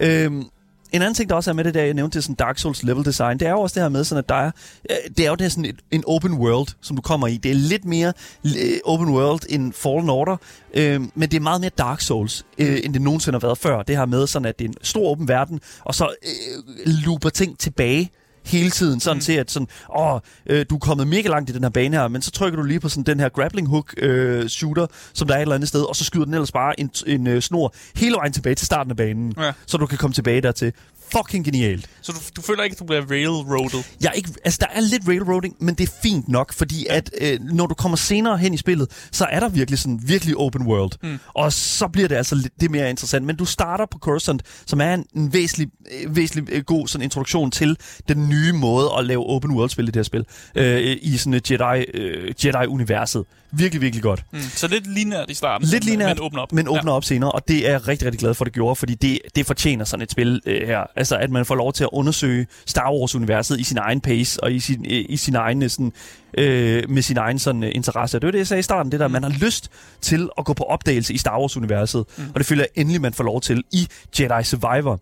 Øhm, 0.00 0.44
en 0.92 1.02
anden 1.02 1.14
ting, 1.14 1.30
der 1.30 1.36
også 1.36 1.50
er 1.50 1.54
med 1.54 1.64
det 1.64 1.74
der, 1.74 1.82
jeg 1.82 1.94
nævnte, 1.94 2.14
det 2.14 2.18
er 2.18 2.22
sådan 2.22 2.34
Dark 2.34 2.58
Souls 2.58 2.82
level 2.82 3.04
design, 3.04 3.38
det 3.38 3.48
er 3.48 3.50
jo 3.50 3.60
også 3.60 3.74
det 3.74 3.82
her 3.82 3.88
med, 3.88 4.04
sådan 4.04 4.18
at 4.18 4.28
der 4.28 4.34
er, 4.34 4.50
øh, 4.90 4.96
det 5.16 5.24
er 5.24 5.28
jo 5.28 5.34
det 5.34 5.40
her 5.40 5.48
sådan 5.48 5.64
et, 5.64 5.80
en 5.90 6.04
open 6.06 6.32
world, 6.32 6.68
som 6.80 6.96
du 6.96 7.02
kommer 7.02 7.26
i. 7.26 7.36
Det 7.36 7.50
er 7.50 7.54
lidt 7.54 7.84
mere 7.84 8.12
øh, 8.44 8.52
open 8.84 9.08
world 9.08 9.40
end 9.48 9.72
Fallen 9.72 10.10
Order, 10.10 10.36
øh, 10.74 11.00
men 11.14 11.30
det 11.30 11.34
er 11.34 11.40
meget 11.40 11.60
mere 11.60 11.70
Dark 11.78 12.00
Souls, 12.00 12.46
øh, 12.58 12.80
end 12.84 12.94
det 12.94 13.02
nogensinde 13.02 13.36
har 13.36 13.46
været 13.46 13.58
før. 13.58 13.82
Det 13.82 13.96
her 13.96 14.06
med 14.06 14.26
sådan, 14.26 14.46
at 14.46 14.58
det 14.58 14.64
er 14.64 14.68
en 14.68 14.74
stor 14.82 15.10
åben 15.10 15.28
verden, 15.28 15.60
og 15.84 15.94
så 15.94 16.14
øh, 16.22 16.62
looper 16.86 17.28
ting 17.28 17.58
tilbage 17.58 18.10
hele 18.44 18.70
tiden, 18.70 19.00
sådan 19.00 19.16
mm. 19.16 19.20
til 19.20 19.32
at 19.32 19.50
sådan, 19.50 19.68
åh, 19.98 20.20
øh, 20.46 20.66
du 20.70 20.74
er 20.74 20.78
kommet 20.78 21.06
mega 21.06 21.28
langt 21.28 21.50
i 21.50 21.52
den 21.52 21.62
her 21.62 21.70
bane 21.70 21.96
her, 21.96 22.08
men 22.08 22.22
så 22.22 22.30
trykker 22.30 22.56
du 22.56 22.64
lige 22.64 22.80
på 22.80 22.88
sådan 22.88 23.04
den 23.04 23.20
her 23.20 23.28
grappling 23.28 23.68
hook 23.68 23.94
øh, 23.98 24.48
shooter, 24.48 24.86
som 25.12 25.28
der 25.28 25.34
er 25.34 25.38
et 25.38 25.42
eller 25.42 25.54
andet 25.54 25.68
sted, 25.68 25.82
og 25.82 25.96
så 25.96 26.04
skyder 26.04 26.24
den 26.24 26.34
ellers 26.34 26.52
bare 26.52 26.80
en, 26.80 26.90
en 27.06 27.26
øh, 27.26 27.42
snor 27.42 27.74
hele 27.96 28.16
vejen 28.16 28.32
tilbage 28.32 28.54
til 28.54 28.66
starten 28.66 28.90
af 28.90 28.96
banen, 28.96 29.34
ja. 29.38 29.52
så 29.66 29.76
du 29.76 29.86
kan 29.86 29.98
komme 29.98 30.14
tilbage 30.14 30.40
dertil 30.40 30.72
fucking 31.12 31.44
genialt. 31.44 31.88
Så 32.00 32.12
du, 32.12 32.18
du 32.36 32.42
føler 32.42 32.62
ikke, 32.62 32.74
at 32.74 32.78
du 32.78 32.84
bliver 32.84 33.10
railroadet? 33.10 33.96
Jeg 34.00 34.08
er 34.08 34.12
ikke, 34.12 34.30
altså, 34.44 34.58
der 34.60 34.66
er 34.76 34.80
lidt 34.80 35.08
railroading, 35.08 35.56
men 35.60 35.74
det 35.74 35.88
er 35.88 35.92
fint 36.02 36.28
nok, 36.28 36.52
fordi 36.52 36.86
at 36.90 37.10
øh, 37.20 37.40
når 37.40 37.66
du 37.66 37.74
kommer 37.74 37.96
senere 37.96 38.38
hen 38.38 38.54
i 38.54 38.56
spillet, 38.56 38.88
så 39.12 39.24
er 39.24 39.40
der 39.40 39.48
virkelig 39.48 39.78
sådan 39.78 40.00
virkelig 40.04 40.36
open 40.36 40.66
world. 40.66 40.92
Mm. 41.02 41.18
Og 41.34 41.52
så 41.52 41.88
bliver 41.88 42.08
det 42.08 42.16
altså 42.16 42.34
lidt, 42.34 42.60
det 42.60 42.70
mere 42.70 42.90
interessant. 42.90 43.26
Men 43.26 43.36
du 43.36 43.44
starter 43.44 43.86
på 43.90 43.98
Coruscant, 43.98 44.42
som 44.66 44.80
er 44.80 44.94
en, 44.94 45.06
en 45.16 45.32
væsentlig, 45.32 45.68
øh, 45.92 46.16
væsentlig 46.16 46.54
øh, 46.54 46.62
god 46.62 46.88
sådan, 46.88 47.04
introduktion 47.04 47.50
til 47.50 47.76
den 48.08 48.28
nye 48.28 48.52
måde 48.52 48.90
at 48.98 49.04
lave 49.04 49.26
open 49.26 49.50
world-spil 49.50 49.84
i 49.84 49.86
det 49.86 49.96
her 49.96 50.02
spil. 50.02 50.24
Øh, 50.54 50.96
I 51.02 51.16
sådan 51.16 51.34
et 51.34 51.50
Jedi, 51.50 51.84
øh, 51.94 52.34
Jedi-universet. 52.44 53.24
Virkelig, 53.52 53.82
virkelig 53.82 54.02
godt. 54.02 54.24
Mm. 54.32 54.40
Så 54.40 54.68
lidt 54.68 54.94
lineært 54.94 55.30
i 55.30 55.34
starten, 55.34 55.68
lidt 55.68 55.84
lineært, 55.84 56.16
men 56.16 56.24
åbner 56.24 56.40
op. 56.40 56.52
Men 56.52 56.68
åbner 56.68 56.92
ja. 56.92 56.96
op 56.96 57.04
senere, 57.04 57.32
og 57.32 57.48
det 57.48 57.66
er 57.66 57.70
jeg 57.70 57.88
rigtig, 57.88 58.06
rigtig 58.06 58.20
glad 58.20 58.34
for, 58.34 58.44
at 58.44 58.46
det 58.46 58.54
gjorde, 58.54 58.76
fordi 58.76 58.94
det, 58.94 59.18
det 59.34 59.46
fortjener 59.46 59.84
sådan 59.84 60.02
et 60.02 60.10
spil 60.10 60.40
øh, 60.46 60.66
her. 60.66 60.80
Altså, 60.96 61.16
at 61.16 61.30
man 61.30 61.46
får 61.46 61.54
lov 61.54 61.72
til 61.72 61.84
at 61.84 61.90
undersøge 61.92 62.46
Star 62.66 62.92
Wars-universet 62.92 63.60
i 63.60 63.64
sin 63.64 63.78
egen 63.78 64.00
pace, 64.00 64.44
og 64.44 64.52
i 64.52 64.60
sin, 64.60 64.86
øh, 64.90 65.04
i 65.08 65.16
sin 65.16 65.34
egen 65.34 65.68
sådan, 65.68 65.92
øh, 66.38 66.90
med 66.90 67.02
sin 67.02 67.16
egen 67.16 67.38
sådan, 67.38 67.62
uh, 67.62 67.68
interesse. 67.72 68.18
Det 68.18 68.26
var 68.26 68.30
det, 68.30 68.38
jeg 68.38 68.46
sagde 68.46 68.58
i 68.60 68.62
starten, 68.62 68.92
det 68.92 69.00
der, 69.00 69.08
mm. 69.08 69.12
man 69.12 69.22
har 69.22 69.30
lyst 69.30 69.70
til 70.00 70.28
at 70.38 70.44
gå 70.44 70.52
på 70.52 70.64
opdagelse 70.64 71.14
i 71.14 71.18
Star 71.18 71.40
Wars-universet, 71.40 72.04
mm. 72.16 72.24
og 72.34 72.40
det 72.40 72.46
føler 72.46 72.62
jeg 72.62 72.82
endelig, 72.82 73.00
man 73.00 73.14
får 73.14 73.24
lov 73.24 73.40
til 73.40 73.64
i 73.72 73.88
Jedi 74.20 74.44
Survivor. 74.44 75.00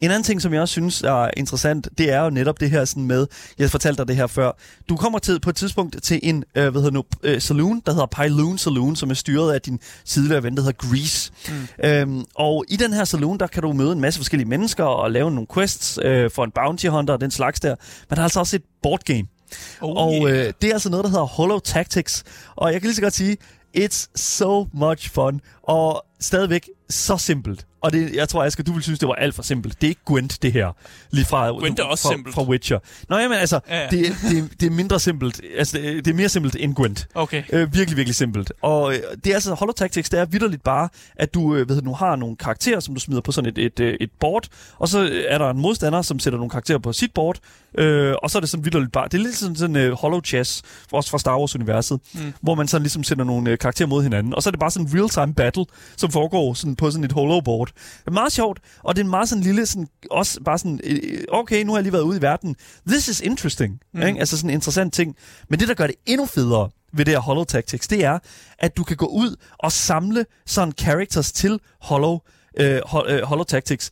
En 0.00 0.10
anden 0.10 0.22
ting, 0.22 0.42
som 0.42 0.52
jeg 0.52 0.60
også 0.60 0.72
synes 0.72 1.02
er 1.02 1.30
interessant, 1.36 1.88
det 1.98 2.12
er 2.12 2.20
jo 2.20 2.30
netop 2.30 2.60
det 2.60 2.70
her 2.70 2.84
sådan 2.84 3.02
med, 3.02 3.26
jeg 3.58 3.70
fortalte 3.70 3.98
dig 3.98 4.08
det 4.08 4.16
her 4.16 4.26
før, 4.26 4.52
du 4.88 4.96
kommer 4.96 5.18
til 5.18 5.40
på 5.40 5.50
et 5.50 5.56
tidspunkt 5.56 6.02
til 6.02 6.20
en, 6.22 6.44
øh, 6.54 6.68
hvad 6.68 6.82
hedder 6.82 6.90
nu, 6.90 7.04
øh, 7.22 7.40
saloon, 7.40 7.82
der 7.86 7.92
hedder 7.92 8.06
Pyloon 8.06 8.58
Saloon, 8.58 8.96
som 8.96 9.10
er 9.10 9.14
styret 9.14 9.52
af 9.52 9.60
din 9.60 9.80
tidligere 10.04 10.42
ven, 10.42 10.56
der 10.56 10.62
hedder 10.62 10.88
Grease. 10.88 11.32
Mm. 11.48 11.88
Øhm, 11.88 12.24
og 12.34 12.64
i 12.68 12.76
den 12.76 12.92
her 12.92 13.04
saloon, 13.04 13.38
der 13.38 13.46
kan 13.46 13.62
du 13.62 13.72
møde 13.72 13.92
en 13.92 14.00
masse 14.00 14.18
forskellige 14.18 14.48
mennesker 14.48 14.84
og 14.84 15.10
lave 15.10 15.30
nogle 15.30 15.46
quests 15.54 15.98
øh, 16.02 16.30
for 16.30 16.44
en 16.44 16.50
bounty 16.50 16.86
hunter 16.86 17.14
og 17.14 17.20
den 17.20 17.30
slags 17.30 17.60
der. 17.60 17.74
Men 18.08 18.16
der 18.16 18.16
er 18.16 18.24
altså 18.24 18.40
også 18.40 18.56
et 18.56 18.62
board 18.82 19.04
game. 19.04 19.24
Oh, 19.80 19.96
og 19.96 20.12
yeah. 20.12 20.46
øh, 20.46 20.52
det 20.62 20.68
er 20.68 20.72
altså 20.72 20.90
noget, 20.90 21.04
der 21.04 21.10
hedder 21.10 21.24
Hollow 21.24 21.58
Tactics. 21.58 22.24
Og 22.56 22.72
jeg 22.72 22.80
kan 22.80 22.88
lige 22.88 22.96
så 22.96 23.02
godt 23.02 23.14
sige, 23.14 23.36
it's 23.78 24.06
so 24.16 24.66
much 24.72 25.10
fun. 25.10 25.40
Og 25.62 26.04
stadigvæk 26.20 26.68
så 26.90 27.16
simpelt. 27.16 27.67
Og 27.80 27.92
det, 27.92 28.14
jeg 28.14 28.28
tror, 28.28 28.44
Asger, 28.44 28.64
du 28.64 28.72
vil 28.72 28.82
synes, 28.82 28.98
det 28.98 29.08
var 29.08 29.14
alt 29.14 29.34
for 29.34 29.42
simpelt. 29.42 29.80
Det 29.80 29.86
er 29.86 29.88
ikke 29.88 30.00
Gwent, 30.06 30.42
det 30.42 30.52
her. 30.52 30.76
Lige 31.10 31.24
fra, 31.24 31.50
Gwent 31.50 31.78
er 31.78 31.84
også 31.84 32.02
fra, 32.02 32.12
simpelt. 32.14 32.34
fra 32.34 32.42
Witcher. 32.42 32.78
Nå, 33.08 33.16
jamen 33.16 33.38
altså, 33.38 33.60
ja, 33.68 33.80
ja. 33.80 33.88
Det, 33.90 34.16
det, 34.30 34.60
det, 34.60 34.66
er 34.66 34.70
mindre 34.70 35.00
simpelt. 35.00 35.40
Altså, 35.58 35.78
det, 35.78 36.04
det 36.04 36.10
er 36.10 36.14
mere 36.14 36.28
simpelt 36.28 36.56
end 36.58 36.74
Gwent. 36.74 37.06
Okay. 37.14 37.42
Øh, 37.52 37.74
virkelig, 37.74 37.96
virkelig 37.96 38.14
simpelt. 38.14 38.52
Og 38.62 38.94
øh, 38.94 39.00
det 39.24 39.30
er 39.30 39.34
altså, 39.34 39.54
Hollow 39.54 39.72
Tactics, 39.72 40.10
det 40.10 40.20
er 40.20 40.24
vidderligt 40.24 40.62
bare, 40.62 40.88
at 41.16 41.34
du, 41.34 41.54
øh, 41.54 41.68
ved, 41.68 41.82
nu 41.82 41.94
har 41.94 42.16
nogle 42.16 42.36
karakterer, 42.36 42.80
som 42.80 42.94
du 42.94 43.00
smider 43.00 43.20
på 43.20 43.32
sådan 43.32 43.48
et, 43.48 43.58
et, 43.58 43.80
et, 43.80 43.96
et 44.00 44.10
board, 44.20 44.48
og 44.78 44.88
så 44.88 45.10
er 45.28 45.38
der 45.38 45.50
en 45.50 45.58
modstander, 45.58 46.02
som 46.02 46.18
sætter 46.18 46.38
nogle 46.38 46.50
karakterer 46.50 46.78
på 46.78 46.92
sit 46.92 47.14
board, 47.14 47.38
øh, 47.78 48.14
og 48.22 48.30
så 48.30 48.38
er 48.38 48.40
det 48.40 48.50
sådan 48.50 48.64
vidderligt 48.64 48.92
bare, 48.92 49.08
det 49.08 49.14
er 49.14 49.22
lidt 49.22 49.36
sådan, 49.36 49.56
sådan 49.56 49.90
uh, 49.90 49.98
Hollow 49.98 50.20
Chess, 50.20 50.62
også 50.92 51.10
fra 51.10 51.18
Star 51.18 51.38
Wars-universet, 51.38 52.00
mm. 52.14 52.32
hvor 52.40 52.54
man 52.54 52.68
sådan 52.68 52.82
ligesom 52.82 53.04
sender 53.04 53.24
nogle 53.24 53.52
uh, 53.52 53.58
karakterer 53.58 53.88
mod 53.88 54.02
hinanden, 54.02 54.34
og 54.34 54.42
så 54.42 54.48
er 54.48 54.50
det 54.50 54.60
bare 54.60 54.70
sådan 54.70 54.86
en 54.86 54.94
real-time 54.94 55.34
battle, 55.34 55.64
som 55.96 56.10
foregår 56.10 56.54
sådan 56.54 56.76
på 56.76 56.90
sådan 56.90 57.04
et 57.04 57.12
hollow 57.12 57.40
board. 57.40 57.67
Det 57.74 58.06
er 58.06 58.10
meget 58.10 58.32
sjovt, 58.32 58.60
og 58.82 58.96
det 58.96 59.00
er 59.00 59.04
en 59.04 59.10
meget 59.10 59.28
sådan 59.28 59.44
lille, 59.44 59.66
sådan, 59.66 59.88
også 60.10 60.40
bare 60.44 60.58
sådan, 60.58 60.80
øh, 60.84 61.24
okay, 61.28 61.62
nu 61.64 61.72
har 61.72 61.78
jeg 61.78 61.82
lige 61.82 61.92
været 61.92 62.02
ude 62.02 62.18
i 62.18 62.22
verden. 62.22 62.56
This 62.88 63.08
is 63.08 63.20
interesting. 63.20 63.80
Mm. 63.94 64.02
Ikke? 64.02 64.20
Altså 64.20 64.36
sådan 64.36 64.50
en 64.50 64.54
interessant 64.54 64.94
ting. 64.94 65.16
Men 65.48 65.60
det, 65.60 65.68
der 65.68 65.74
gør 65.74 65.86
det 65.86 65.96
endnu 66.06 66.26
federe 66.26 66.70
ved 66.92 67.04
det 67.04 67.14
her 67.14 67.20
Hollow 67.20 67.44
Tactics, 67.44 67.88
det 67.88 68.04
er, 68.04 68.18
at 68.58 68.76
du 68.76 68.84
kan 68.84 68.96
gå 68.96 69.06
ud 69.06 69.36
og 69.58 69.72
samle 69.72 70.26
sådan 70.46 70.74
characters 70.78 71.32
til 71.32 71.60
Hollow, 71.80 72.18
øh, 72.60 72.80
Hollow 73.24 73.44
Tactics 73.44 73.90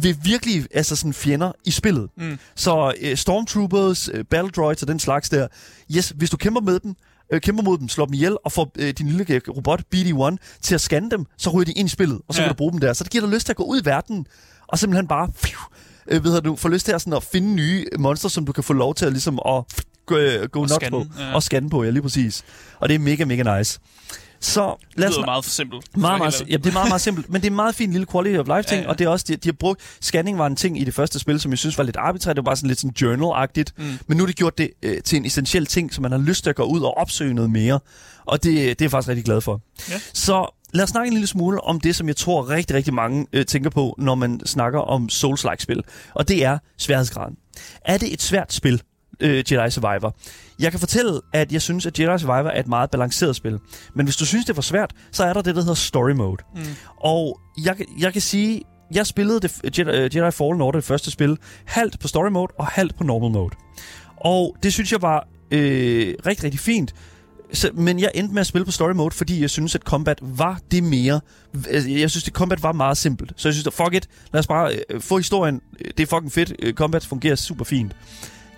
ved 0.00 0.14
virkelig 0.22 0.66
altså 0.74 0.96
sådan 0.96 1.12
fjender 1.12 1.52
i 1.64 1.70
spillet. 1.70 2.08
Mm. 2.16 2.38
Så 2.54 2.94
øh, 3.00 3.16
Stormtroopers, 3.16 4.08
øh, 4.08 4.24
Battle 4.24 4.50
Droids 4.50 4.82
og 4.82 4.88
den 4.88 4.98
slags 4.98 5.28
der, 5.28 5.48
yes, 5.96 6.12
hvis 6.16 6.30
du 6.30 6.36
kæmper 6.36 6.60
med 6.60 6.80
dem, 6.80 6.94
øh, 7.32 7.40
kæmper 7.40 7.62
mod 7.62 7.78
dem, 7.78 7.88
slår 7.88 8.04
dem 8.04 8.14
ihjel 8.14 8.36
og 8.44 8.52
får 8.52 8.72
øh, 8.78 8.90
din 8.90 9.06
lille 9.06 9.40
robot 9.48 9.80
BD-1 9.94 10.36
til 10.62 10.74
at 10.74 10.80
scanne 10.80 11.10
dem, 11.10 11.26
så 11.38 11.50
ryger 11.50 11.64
de 11.64 11.72
ind 11.72 11.88
i 11.88 11.90
spillet, 11.90 12.20
og 12.28 12.34
så 12.34 12.40
ja. 12.40 12.46
kan 12.46 12.54
du 12.54 12.56
bruge 12.56 12.72
dem 12.72 12.80
der. 12.80 12.92
Så 12.92 13.04
det 13.04 13.12
giver 13.12 13.24
dig 13.24 13.34
lyst 13.34 13.46
til 13.46 13.52
at 13.52 13.56
gå 13.56 13.64
ud 13.64 13.80
i 13.82 13.84
verden 13.84 14.26
og 14.68 14.78
simpelthen 14.78 15.08
bare 15.08 15.28
pfiuh, 15.28 15.62
øh, 16.06 16.24
ved 16.24 16.40
du, 16.40 16.56
få 16.56 16.68
lyst 16.68 16.84
til 16.86 16.92
at, 16.92 17.00
sådan, 17.00 17.12
at 17.12 17.22
finde 17.22 17.54
nye 17.54 17.86
monster, 17.98 18.28
som 18.28 18.46
du 18.46 18.52
kan 18.52 18.64
få 18.64 18.72
lov 18.72 18.94
til 18.94 19.06
at, 19.06 19.12
ligesom, 19.12 19.40
at 19.46 19.64
gå, 20.06 20.16
øh, 20.16 20.48
gå 20.48 20.60
nuts 20.60 20.72
på 20.90 21.06
ja. 21.18 21.34
og 21.34 21.42
scanne 21.42 21.70
på, 21.70 21.84
ja, 21.84 21.90
lige 21.90 22.02
præcis. 22.02 22.44
Og 22.80 22.88
det 22.88 22.94
er 22.94 22.98
mega, 22.98 23.24
mega 23.24 23.58
nice. 23.58 23.78
Så 24.42 24.60
lad 24.96 25.08
os 25.08 25.14
det 25.14 25.18
lyder 25.18 25.26
meget 25.26 25.44
simpelt. 25.44 25.96
Meget, 25.96 26.18
meget, 26.18 26.44
ja, 26.48 26.56
det 26.56 26.66
er 26.66 26.72
meget, 26.72 26.88
meget 26.88 27.00
simpelt, 27.00 27.30
men 27.30 27.40
det 27.40 27.46
er 27.46 27.50
en 27.50 27.56
meget 27.56 27.74
fin 27.74 27.92
lille 27.92 28.06
quality 28.12 28.38
of 28.38 28.46
life 28.46 28.62
ting, 28.62 28.78
ja, 28.78 28.82
ja. 28.82 28.88
og 28.88 28.98
det 28.98 29.04
er 29.04 29.08
også, 29.08 29.24
de, 29.28 29.36
de 29.36 29.48
har 29.48 29.52
brugt, 29.52 29.80
scanning 30.00 30.38
var 30.38 30.46
en 30.46 30.56
ting 30.56 30.80
i 30.80 30.84
det 30.84 30.94
første 30.94 31.18
spil, 31.18 31.40
som 31.40 31.50
jeg 31.50 31.58
synes 31.58 31.78
var 31.78 31.84
lidt 31.84 31.96
arbitrært, 31.96 32.36
det 32.36 32.44
var 32.44 32.48
bare 32.50 32.56
sådan 32.56 32.68
lidt 32.68 32.80
sådan 32.80 32.94
journal-agtigt, 33.02 33.72
mm. 33.76 33.98
men 34.06 34.16
nu 34.16 34.22
har 34.22 34.26
de 34.26 34.32
gjort 34.32 34.58
det 34.58 34.70
øh, 34.82 35.02
til 35.02 35.16
en 35.16 35.24
essentiel 35.24 35.66
ting, 35.66 35.94
så 35.94 36.00
man 36.00 36.12
har 36.12 36.18
lyst 36.18 36.42
til 36.42 36.50
at 36.50 36.56
gå 36.56 36.62
ud 36.62 36.80
og 36.80 36.96
opsøge 36.96 37.34
noget 37.34 37.50
mere, 37.50 37.80
og 38.24 38.42
det, 38.42 38.54
det 38.54 38.70
er 38.70 38.74
jeg 38.80 38.90
faktisk 38.90 39.08
rigtig 39.08 39.24
glad 39.24 39.40
for. 39.40 39.60
Ja. 39.90 40.00
Så 40.12 40.54
lad 40.72 40.84
os 40.84 40.90
snakke 40.90 41.06
en 41.06 41.12
lille 41.12 41.26
smule 41.26 41.60
om 41.60 41.80
det, 41.80 41.96
som 41.96 42.08
jeg 42.08 42.16
tror 42.16 42.50
rigtig, 42.50 42.76
rigtig 42.76 42.94
mange 42.94 43.26
øh, 43.32 43.46
tænker 43.46 43.70
på, 43.70 43.94
når 43.98 44.14
man 44.14 44.40
snakker 44.46 44.80
om 44.80 45.08
Souls-like-spil, 45.08 45.82
og 46.14 46.28
det 46.28 46.44
er 46.44 46.58
sværhedsgraden. 46.78 47.36
Er 47.84 47.98
det 47.98 48.12
et 48.12 48.22
svært 48.22 48.52
spil? 48.52 48.82
Øh, 49.22 49.44
Jedi 49.52 49.70
Survivor. 49.70 50.16
Jeg 50.58 50.70
kan 50.70 50.80
fortælle, 50.80 51.20
at 51.32 51.52
jeg 51.52 51.62
synes, 51.62 51.86
at 51.86 52.00
Jedi 52.00 52.18
Survivor 52.18 52.48
er 52.48 52.60
et 52.60 52.68
meget 52.68 52.90
balanceret 52.90 53.36
spil. 53.36 53.58
Men 53.94 54.06
hvis 54.06 54.16
du 54.16 54.26
synes, 54.26 54.44
det 54.46 54.56
var 54.56 54.62
svært, 54.62 54.92
så 55.12 55.24
er 55.24 55.32
der 55.32 55.42
det, 55.42 55.54
der 55.54 55.60
hedder 55.60 55.74
Story 55.74 56.10
Mode. 56.10 56.42
Mm. 56.56 56.62
Og 56.96 57.40
jeg, 57.64 57.76
jeg 57.98 58.12
kan 58.12 58.22
sige, 58.22 58.62
jeg 58.94 59.06
spillede 59.06 59.40
det, 59.40 59.78
Jedi, 59.78 60.18
Jedi 60.18 60.30
Fallen 60.30 60.60
Order, 60.60 60.78
det 60.78 60.84
første 60.84 61.10
spil, 61.10 61.38
halvt 61.64 62.00
på 62.00 62.08
Story 62.08 62.30
Mode 62.30 62.52
og 62.58 62.66
halvt 62.66 62.96
på 62.96 63.04
Normal 63.04 63.30
Mode. 63.30 63.54
Og 64.16 64.56
det 64.62 64.72
synes 64.72 64.92
jeg 64.92 65.02
var 65.02 65.28
øh, 65.50 66.14
rigtig, 66.26 66.44
rigtig 66.44 66.60
fint. 66.60 66.94
Så, 67.52 67.70
men 67.74 68.00
jeg 68.00 68.10
endte 68.14 68.34
med 68.34 68.40
at 68.40 68.46
spille 68.46 68.64
på 68.64 68.70
story 68.70 68.92
mode, 68.92 69.14
fordi 69.14 69.40
jeg 69.40 69.50
synes, 69.50 69.74
at 69.74 69.80
combat 69.80 70.18
var 70.22 70.60
det 70.70 70.82
mere. 70.82 71.20
Jeg 71.72 72.10
synes, 72.10 72.28
at 72.28 72.32
combat 72.32 72.62
var 72.62 72.72
meget 72.72 72.96
simpelt. 72.96 73.32
Så 73.36 73.48
jeg 73.48 73.54
synes, 73.54 73.66
at 73.66 73.72
fuck 73.72 73.94
it, 73.94 74.08
lad 74.32 74.38
os 74.38 74.46
bare 74.46 74.74
øh, 74.90 75.00
få 75.00 75.16
historien. 75.16 75.60
Det 75.78 76.00
er 76.00 76.06
fucking 76.06 76.32
fedt. 76.32 76.52
Øh, 76.58 76.74
combat 76.74 77.06
fungerer 77.06 77.34
super 77.34 77.64
fint. 77.64 77.92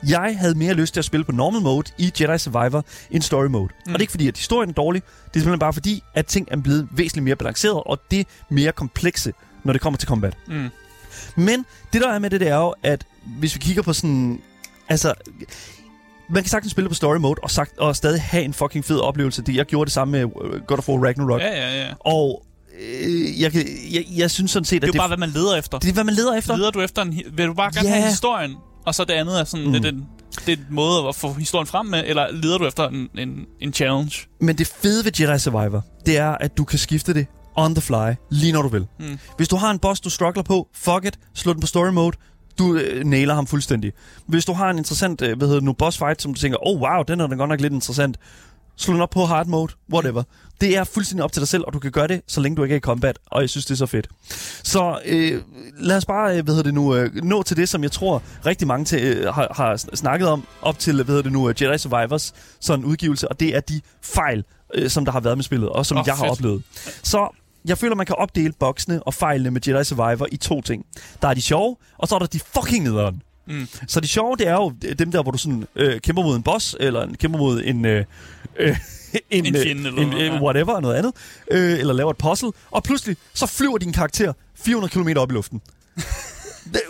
Jeg 0.08 0.36
havde 0.38 0.54
mere 0.54 0.74
lyst 0.74 0.94
til 0.94 1.00
at 1.00 1.04
spille 1.04 1.24
på 1.24 1.32
normal 1.32 1.62
mode 1.62 1.90
i 1.98 2.12
Jedi 2.20 2.38
Survivor 2.38 2.84
end 3.10 3.22
story 3.22 3.46
mode. 3.46 3.68
Mm. 3.86 3.92
Og 3.92 3.92
det 3.92 3.94
er 3.94 4.00
ikke 4.00 4.10
fordi, 4.10 4.28
at 4.28 4.36
historien 4.36 4.70
er 4.70 4.74
dårlig. 4.74 5.02
Det 5.02 5.10
er 5.10 5.40
simpelthen 5.40 5.58
bare 5.58 5.72
fordi, 5.72 6.02
at 6.14 6.26
ting 6.26 6.48
er 6.50 6.56
blevet 6.56 6.88
væsentligt 6.90 7.24
mere 7.24 7.36
balanceret, 7.36 7.82
og 7.86 8.00
det 8.10 8.26
mere 8.48 8.72
komplekse, 8.72 9.32
når 9.64 9.72
det 9.72 9.82
kommer 9.82 9.98
til 9.98 10.08
combat. 10.08 10.36
Mm. 10.46 10.68
Men 11.36 11.66
det 11.92 12.02
der 12.02 12.08
er 12.08 12.18
med 12.18 12.30
det, 12.30 12.40
det 12.40 12.48
er 12.48 12.56
jo, 12.56 12.74
at 12.82 13.06
hvis 13.38 13.54
vi 13.54 13.58
kigger 13.58 13.82
på 13.82 13.92
sådan... 13.92 14.40
Altså, 14.88 15.14
man 16.30 16.42
kan 16.42 16.50
sagtens 16.50 16.70
spille 16.70 16.88
på 16.88 16.94
story 16.94 17.16
mode 17.16 17.40
og, 17.42 17.50
sagt, 17.50 17.78
og 17.78 17.96
stadig 17.96 18.22
have 18.22 18.44
en 18.44 18.54
fucking 18.54 18.84
fed 18.84 19.00
oplevelse. 19.00 19.42
Det, 19.42 19.56
jeg 19.56 19.66
gjorde 19.66 19.86
det 19.86 19.92
samme 19.92 20.12
med 20.12 20.20
øh, 20.20 20.60
God 20.60 20.78
of 20.78 20.88
War 20.88 21.04
Ragnarok. 21.04 21.40
Ja, 21.40 21.50
ja, 21.50 21.84
ja. 21.84 21.92
Og 22.00 22.44
øh, 22.80 23.40
jeg, 23.40 23.54
jeg, 23.92 24.04
jeg 24.16 24.30
synes 24.30 24.50
sådan 24.50 24.64
set, 24.64 24.76
at 24.76 24.82
det 24.82 24.88
er 24.88 24.92
det, 24.92 24.98
bare, 24.98 25.08
hvad 25.08 25.18
man 25.18 25.30
leder 25.30 25.56
efter. 25.56 25.78
Det 25.78 25.88
er, 25.88 25.92
hvad 25.92 26.04
man 26.04 26.14
leder 26.14 26.34
efter. 26.34 26.56
Leder 26.56 26.70
du 26.70 26.80
efter 26.80 27.02
en... 27.02 27.22
Vil 27.32 27.46
du 27.46 27.54
bare 27.54 27.72
gerne 27.72 27.88
yeah. 27.88 27.98
have 27.98 28.08
historien? 28.10 28.56
Og 28.84 28.94
så 28.94 29.04
det 29.04 29.12
andet 29.12 29.40
er 29.40 29.44
sådan, 29.44 29.66
mm. 29.66 29.72
det, 29.72 29.82
det, 29.82 29.94
det 30.46 30.52
er 30.52 30.56
en 30.56 30.66
måde 30.70 31.08
at 31.08 31.14
få 31.14 31.32
historien 31.32 31.66
frem 31.66 31.86
med, 31.86 32.02
eller 32.06 32.26
leder 32.32 32.58
du 32.58 32.66
efter 32.66 32.88
en, 32.88 33.08
en, 33.18 33.46
en 33.60 33.72
challenge? 33.72 34.26
Men 34.40 34.58
det 34.58 34.66
fede 34.66 35.04
ved 35.04 35.12
Jedi 35.20 35.38
Survivor, 35.38 35.84
det 36.06 36.18
er, 36.18 36.30
at 36.30 36.56
du 36.56 36.64
kan 36.64 36.78
skifte 36.78 37.14
det 37.14 37.26
on 37.56 37.74
the 37.74 37.82
fly, 37.82 38.12
lige 38.30 38.52
når 38.52 38.62
du 38.62 38.68
vil. 38.68 38.86
Mm. 38.98 39.18
Hvis 39.36 39.48
du 39.48 39.56
har 39.56 39.70
en 39.70 39.78
boss, 39.78 40.00
du 40.00 40.10
struggler 40.10 40.42
på, 40.42 40.68
fuck 40.74 41.04
it, 41.04 41.18
slå 41.34 41.52
den 41.52 41.60
på 41.60 41.66
story 41.66 41.88
mode, 41.88 42.16
du 42.58 42.74
øh, 42.76 43.04
nailer 43.04 43.34
ham 43.34 43.46
fuldstændig. 43.46 43.92
Hvis 44.26 44.44
du 44.44 44.52
har 44.52 44.70
en 44.70 44.78
interessant, 44.78 45.22
øh, 45.22 45.38
hvad 45.38 45.48
hedder 45.48 45.60
det 45.60 45.64
nu, 45.64 45.72
boss 45.72 45.98
fight, 45.98 46.22
som 46.22 46.34
du 46.34 46.40
tænker, 46.40 46.58
oh 46.66 46.80
wow, 46.80 47.02
den 47.02 47.20
er 47.20 47.26
da 47.26 47.34
godt 47.34 47.48
nok 47.48 47.60
lidt 47.60 47.72
interessant, 47.72 48.16
slå 48.76 49.02
op 49.02 49.10
på 49.10 49.24
hard 49.24 49.46
mode, 49.46 49.72
whatever. 49.92 50.22
Det 50.60 50.76
er 50.76 50.84
fuldstændig 50.84 51.24
op 51.24 51.32
til 51.32 51.40
dig 51.40 51.48
selv, 51.48 51.64
og 51.66 51.72
du 51.72 51.78
kan 51.78 51.90
gøre 51.90 52.08
det, 52.08 52.22
så 52.26 52.40
længe 52.40 52.56
du 52.56 52.62
ikke 52.62 52.72
er 52.72 52.76
i 52.76 52.80
combat, 52.80 53.18
og 53.26 53.40
jeg 53.40 53.50
synes, 53.50 53.66
det 53.66 53.74
er 53.74 53.76
så 53.76 53.86
fedt. 53.86 54.08
Så 54.62 54.98
øh, 55.04 55.42
lad 55.78 55.96
os 55.96 56.04
bare, 56.04 56.38
øh, 56.38 56.44
hvad 56.44 56.54
hedder 56.54 56.62
det 56.62 56.74
nu, 56.74 56.94
øh, 56.94 57.14
nå 57.14 57.42
til 57.42 57.56
det, 57.56 57.68
som 57.68 57.82
jeg 57.82 57.92
tror 57.92 58.22
rigtig 58.46 58.68
mange 58.68 58.84
til, 58.84 59.02
øh, 59.02 59.34
har, 59.34 59.52
har 59.56 59.76
snakket 59.94 60.28
om, 60.28 60.46
op 60.62 60.78
til, 60.78 60.94
hvad 60.94 61.04
hedder 61.04 61.22
det 61.22 61.32
nu, 61.32 61.48
øh, 61.48 61.62
Jedi 61.62 61.78
Survivors, 61.78 62.34
sådan 62.60 62.80
en 62.80 62.84
udgivelse, 62.84 63.28
og 63.28 63.40
det 63.40 63.56
er 63.56 63.60
de 63.60 63.80
fejl, 64.02 64.44
øh, 64.74 64.90
som 64.90 65.04
der 65.04 65.12
har 65.12 65.20
været 65.20 65.38
med 65.38 65.44
spillet, 65.44 65.68
og 65.68 65.86
som 65.86 65.98
oh, 65.98 66.04
jeg 66.06 66.14
har 66.14 66.24
fedt. 66.24 66.32
oplevet. 66.32 66.62
Så 67.02 67.28
jeg 67.64 67.78
føler, 67.78 67.94
man 67.94 68.06
kan 68.06 68.16
opdele 68.16 68.52
boksene 68.52 69.02
og 69.02 69.14
fejlene 69.14 69.50
med 69.50 69.60
Jedi 69.68 69.84
Survivor 69.84 70.26
i 70.32 70.36
to 70.36 70.60
ting. 70.60 70.86
Der 71.22 71.28
er 71.28 71.34
de 71.34 71.42
sjove, 71.42 71.76
og 71.98 72.08
så 72.08 72.14
er 72.14 72.18
der 72.18 72.26
de 72.26 72.40
fucking 72.54 72.84
nederen. 72.84 73.22
Mm. 73.46 73.68
Så 73.88 74.00
de 74.00 74.08
sjove, 74.08 74.36
det 74.36 74.48
er 74.48 74.52
jo 74.54 74.70
dem 74.98 75.12
der, 75.12 75.22
hvor 75.22 75.30
du 75.32 75.38
sådan 75.38 75.66
øh, 75.76 76.00
kæmper 76.00 76.22
mod 76.22 76.36
en 76.36 76.42
boss, 76.42 76.76
eller 76.80 77.02
en, 77.02 77.14
kæmper 77.14 77.38
mod 77.38 77.62
en... 77.64 77.84
Øh, 77.84 78.04
øh, 78.58 78.78
en, 79.30 79.46
En 79.46 79.56
øh, 79.56 79.62
fjende 79.62 79.86
eller 79.88 80.02
en, 80.02 80.08
noget, 80.08 80.22
øh, 80.26 80.34
ja. 80.34 80.42
whatever, 80.42 80.80
noget 80.80 80.94
andet, 80.96 81.12
øh, 81.50 81.78
eller 81.78 81.92
laver 81.94 82.10
et 82.10 82.16
puzzle, 82.18 82.50
og 82.70 82.82
pludselig 82.82 83.16
så 83.34 83.46
flyver 83.46 83.78
din 83.78 83.92
karakter 83.92 84.32
400 84.54 84.92
km 84.92 85.18
op 85.18 85.30
i 85.30 85.34
luften. 85.34 85.60
Det- 86.74 86.80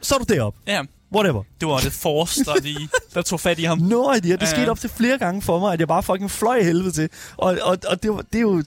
så 0.00 0.14
er 0.14 0.18
du 0.18 0.34
deroppe. 0.34 0.58
Ja, 0.66 0.82
Whatever. 1.14 1.42
det 1.60 1.68
var 1.68 1.78
det 1.78 1.92
Force, 1.92 2.44
der, 2.44 2.54
lige, 2.62 2.88
der 3.14 3.22
tog 3.22 3.40
fat 3.40 3.58
i 3.58 3.62
ham. 3.64 3.78
No 3.78 4.12
idea. 4.12 4.32
Det 4.32 4.42
Ja, 4.42 4.46
skete 4.46 4.68
op 4.70 4.80
til 4.80 4.90
flere 4.90 5.18
gange 5.18 5.42
for 5.42 5.58
mig, 5.58 5.72
at 5.72 5.80
jeg 5.80 5.88
bare 5.88 6.02
fucking 6.02 6.30
fløj 6.30 6.56
i 6.56 6.64
helvede 6.64 6.90
til. 6.92 7.08
Og, 7.36 7.58
og, 7.62 7.78
og 7.88 8.02
det, 8.02 8.12
det, 8.32 8.38
er 8.38 8.42
jo, 8.42 8.58
det 8.58 8.66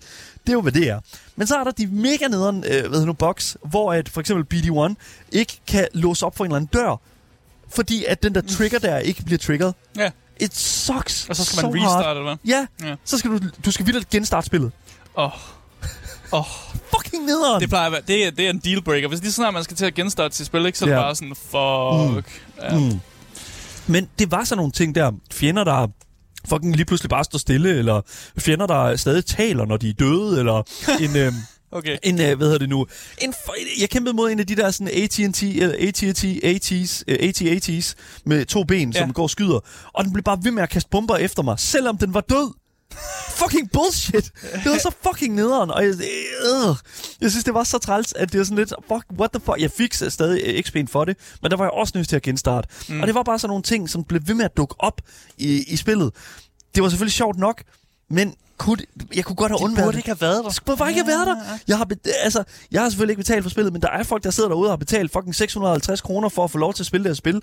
er 0.50 0.54
jo, 0.54 0.62
hvad 0.62 0.72
det 0.72 0.90
er. 0.90 1.00
Men 1.36 1.48
så 1.48 1.56
er 1.56 1.64
der 1.64 1.72
de 1.72 1.88
mega 1.88 2.28
nederen, 2.28 2.58
øh, 2.58 2.64
hvad 2.72 2.80
hedder 2.90 3.06
nu, 3.06 3.14
box, 3.14 3.56
hvor 3.66 3.94
at 3.94 4.10
for 4.10 4.20
eksempel 4.22 4.58
BD-1 4.60 4.94
ikke 5.32 5.60
kan 5.68 5.88
låse 5.94 6.26
op 6.26 6.38
for 6.38 6.44
en 6.46 6.52
eller 6.52 6.56
anden 6.56 6.70
dør, 6.74 7.02
fordi 7.76 8.06
at 8.08 8.24
den 8.24 8.36
der 8.36 8.42
trigger 8.42 8.80
der 8.80 8.98
ikke 8.98 9.24
bliver 9.24 9.38
triggeret. 9.40 9.74
Ja, 9.98 10.10
It 10.40 10.58
sucks 10.58 11.30
og 11.30 11.36
så 11.36 11.46
skal 11.46 11.56
man 11.66 11.74
so 11.74 11.80
hard. 11.80 11.98
restarte, 11.98 12.20
eller 12.20 12.24
hvad? 12.24 12.36
Ja, 12.82 12.88
Ja. 12.90 12.96
så 13.06 13.18
skal 13.18 13.32
du, 13.32 13.40
du 13.66 13.72
skal 13.72 13.86
vildt 13.86 14.10
genstarte 14.10 14.46
spillet. 14.48 14.72
Åh, 15.18 15.30
oh, 16.32 16.46
Fucking 16.96 17.26
nederen. 17.26 17.62
det 17.62 17.70
plejer 17.70 17.86
at 17.86 17.92
være, 17.92 18.02
det 18.08 18.26
er, 18.28 18.32
det 18.32 18.46
er 18.46 18.50
en 18.50 18.60
dealbreaker. 18.60 19.08
Hvis 19.08 19.22
lige 19.22 19.32
snart 19.32 19.54
man 19.54 19.64
skal 19.64 19.78
til 19.78 19.86
at 19.86 19.94
genstarte 19.94 20.36
sit 20.36 20.46
spil, 20.46 20.66
ikke, 20.66 20.78
så 20.78 20.86
er 20.86 20.90
det 20.90 20.98
bare 20.98 21.16
sådan, 21.16 21.36
fuck. 21.36 22.42
Ja. 22.62 22.78
Mm. 22.80 23.00
Men 23.88 24.10
det 24.20 24.32
var 24.32 24.44
sådan 24.44 24.58
nogle 24.58 24.72
ting 24.72 24.96
der, 24.96 25.12
fjender, 25.32 25.64
der 25.64 25.88
fucking 26.50 26.76
lige 26.76 26.86
pludselig 26.86 27.10
bare 27.10 27.24
står 27.24 27.40
stille, 27.40 27.70
eller 27.78 28.02
fjender, 28.40 28.68
der 28.68 28.96
stadig 28.96 29.26
taler, 29.26 29.66
når 29.66 29.78
de 29.78 29.90
er 29.90 29.94
døde, 29.94 30.40
eller 30.40 30.64
en... 31.00 31.16
Øh, 31.26 31.34
Okay. 31.72 31.98
En, 32.04 32.22
øh, 32.22 32.38
hvad 32.38 32.48
hedder 32.48 32.58
det 32.58 32.70
nu? 32.70 32.88
En, 33.22 33.34
jeg 33.80 33.90
kæmpede 33.90 34.14
mod 34.16 34.32
en 34.32 34.40
af 34.40 34.48
de 34.48 34.56
der 34.56 34.72
sådan 34.72 34.94
AT&T, 35.04 35.44
eller 35.44 35.76
AT&T, 35.88 36.24
AT's, 36.26 37.04
øh, 37.08 37.18
AT-AT's 37.22 37.94
med 38.26 38.46
to 38.46 38.64
ben, 38.64 38.92
Ja. 38.94 39.00
som 39.00 39.14
går 39.14 39.24
og 39.24 39.30
skyder. 39.30 39.60
Og 39.94 40.04
den 40.04 40.14
blev 40.14 40.24
bare 40.24 40.40
ved 40.44 40.52
med 40.52 40.64
at 40.64 40.70
kaste 40.70 40.90
bomber 40.90 41.18
efter 41.18 41.44
mig, 41.44 41.60
selvom 41.60 41.98
den 41.98 42.14
var 42.14 42.22
død. 42.22 42.54
fucking 43.30 43.72
bullshit. 43.72 44.32
Det 44.64 44.72
var 44.72 44.78
så 44.78 44.92
fucking 45.08 45.36
nederen. 45.36 45.72
Og 45.72 45.84
jeg, 45.84 45.94
øh, 46.00 46.76
jeg 47.22 47.30
synes, 47.32 47.44
det 47.44 47.54
var 47.54 47.64
så 47.64 47.78
træls, 47.78 48.14
at 48.14 48.32
det 48.32 48.38
var 48.38 48.44
sådan 48.44 48.58
lidt, 48.58 48.74
fuck, 48.88 49.06
what 49.20 49.32
the 49.32 49.42
fuck. 49.46 49.56
Jeg 49.60 49.72
fik 49.72 49.94
stadig 49.94 50.42
øh, 50.46 50.64
XP'en 50.68 50.86
for 50.88 51.06
det, 51.06 51.18
men 51.42 51.52
der 51.52 51.58
var 51.58 51.64
jeg 51.66 51.72
også 51.72 51.92
nødt 51.96 52.10
til 52.10 52.16
at 52.16 52.22
genstarte. 52.22 52.68
Mm. 52.90 53.02
Og 53.02 53.08
det 53.08 53.16
var 53.16 53.24
bare 53.24 53.40
sådan 53.40 53.50
nogle 53.50 53.64
ting, 53.64 53.90
som 53.90 54.04
blev 54.04 54.22
ved 54.26 54.36
med 54.36 54.46
at 54.46 54.58
dukke 54.58 54.76
op 54.80 55.02
i, 55.38 55.64
i 55.68 55.76
spillet. 55.76 56.12
Det 56.76 56.84
var 56.84 56.90
selvfølgelig 56.90 57.14
sjovt 57.14 57.38
nok, 57.38 57.64
men 58.10 58.34
kunne, 58.62 58.78
jeg 59.16 59.26
kunne 59.26 59.36
godt 59.36 59.52
have 59.52 59.62
undværet 59.64 59.86
burde 59.86 59.92
det. 59.96 60.00
ikke 60.00 60.10
have 60.10 60.22
været 60.22 60.36
der. 60.38 60.44
Det 60.44 60.56
skulle 60.56 60.78
bare 60.78 60.90
ikke 60.90 61.02
have 61.02 61.08
været 61.08 61.28
der. 61.28 61.36
Jeg 61.68 61.78
har, 61.78 61.88
altså, 62.24 62.44
jeg 62.72 62.82
har 62.82 62.90
selvfølgelig 62.90 63.12
ikke 63.14 63.20
betalt 63.20 63.44
for 63.44 63.50
spillet, 63.50 63.74
men 63.74 63.82
der 63.82 63.90
er 63.90 64.04
folk, 64.04 64.24
der 64.24 64.30
sidder 64.32 64.50
derude 64.50 64.68
og 64.68 64.72
har 64.72 64.78
betalt 64.78 65.12
fucking 65.12 65.36
650 65.36 66.02
kroner 66.02 66.30
for 66.30 66.44
at 66.44 66.52
få 66.52 66.58
lov 66.58 66.74
til 66.74 66.84
at 66.84 66.88
spille 66.88 67.04
det 67.04 67.10
her 67.10 67.16
spil. 67.16 67.42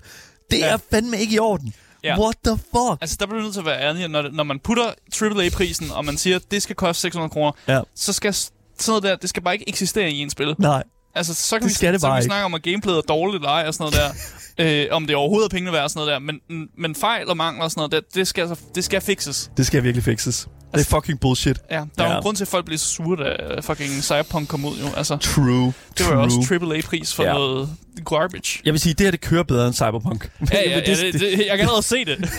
Det 0.51 0.57
Ja. 0.59 0.67
er 0.73 0.77
fandme 0.91 1.19
ikke 1.19 1.35
i 1.35 1.39
orden. 1.39 1.73
Ja. 2.03 2.19
What 2.19 2.35
the 2.45 2.57
fuck? 2.57 3.01
Altså, 3.01 3.17
der 3.19 3.25
bliver 3.25 3.37
du 3.39 3.43
nødt 3.43 3.53
til 3.53 3.59
at 3.59 3.65
være 3.65 3.81
ærlig, 3.81 4.07
når, 4.07 4.21
når 4.33 4.43
man 4.43 4.59
putter 4.59 4.91
AAA-prisen, 5.21 5.91
og 5.91 6.05
man 6.05 6.17
siger, 6.17 6.35
at 6.35 6.41
det 6.51 6.61
skal 6.61 6.75
koste 6.75 7.01
600 7.01 7.29
kroner, 7.29 7.51
Ja. 7.67 7.81
så 7.95 8.13
skal 8.13 8.33
sådan 8.33 8.51
noget 8.87 9.03
der, 9.03 9.15
det 9.15 9.29
skal 9.29 9.43
bare 9.43 9.53
ikke 9.53 9.69
eksistere 9.69 10.11
i 10.11 10.17
en 10.19 10.29
spil. 10.29 10.55
Nej. 10.59 10.83
Altså, 11.15 11.33
så 11.33 11.55
kan 11.55 11.61
Det 11.61 11.69
vi, 11.69 11.73
skal 11.73 11.93
det 11.93 12.01
så 12.01 12.07
kan 12.07 12.17
vi 12.17 12.21
snakke 12.23 12.45
om, 12.45 12.53
at 12.53 12.61
gameplayet 12.61 12.97
er 12.97 13.01
dårligt 13.01 13.35
eller 13.41 13.49
ej, 13.49 13.63
og 13.67 13.73
sådan 13.73 13.93
noget 13.93 14.13
der. 14.57 14.85
øh, 14.85 14.87
om 14.91 15.07
det 15.07 15.15
overhovedet 15.15 15.45
er 15.45 15.49
pengene 15.49 15.71
værd 15.73 15.83
og 15.83 15.89
sådan 15.89 16.07
noget 16.07 16.13
der. 16.13 16.19
Men, 16.49 16.67
men 16.77 16.95
fejl 16.95 17.27
og 17.27 17.37
mangler 17.37 17.63
og 17.63 17.71
sådan 17.71 17.79
noget 17.79 17.91
der, 17.91 17.99
det 18.19 18.27
skal, 18.27 18.41
altså, 18.41 18.65
det 18.75 18.83
skal 18.83 19.01
fixes. 19.01 19.51
Det 19.57 19.65
skal 19.65 19.83
virkelig 19.83 20.03
fixes. 20.03 20.47
Det 20.73 20.79
er 20.81 20.85
fucking 20.85 21.19
bullshit. 21.19 21.57
Ja, 21.71 21.75
der 21.75 21.81
er 21.97 22.07
jo 22.07 22.11
Ja. 22.11 22.17
en 22.17 22.23
grund 22.23 22.35
til, 22.37 22.43
at 22.43 22.47
folk 22.47 22.65
bliver 22.65 22.77
så 22.79 22.85
sure, 22.85 23.23
da 23.55 23.59
fucking 23.61 24.03
Cyberpunk 24.03 24.47
kom 24.47 24.65
ud 24.65 24.77
jo. 24.77 24.85
Altså, 24.97 25.17
True. 25.17 25.73
det 25.97 26.05
var 26.09 26.13
jo 26.13 26.21
også 26.21 26.39
AAA-pris 26.61 27.13
for 27.15 27.23
Ja. 27.23 27.29
ja. 27.29 27.35
noget 27.35 27.69
garbage. 28.05 28.59
Jeg 28.65 28.73
vil 28.73 28.79
sige, 28.81 28.93
det 28.93 29.05
her 29.05 29.11
det 29.11 29.21
kører 29.21 29.43
bedre 29.43 29.65
end 29.67 29.73
Cyberpunk. 29.75 30.31
Ja, 30.51 30.57
ja, 30.65 30.69
ja 30.79 30.79
det, 30.79 31.13
det, 31.13 31.21
det, 31.21 31.37
jeg 31.37 31.45
kan 31.49 31.59
allerede 31.59 31.83
se 31.83 32.05
det. 32.05 32.17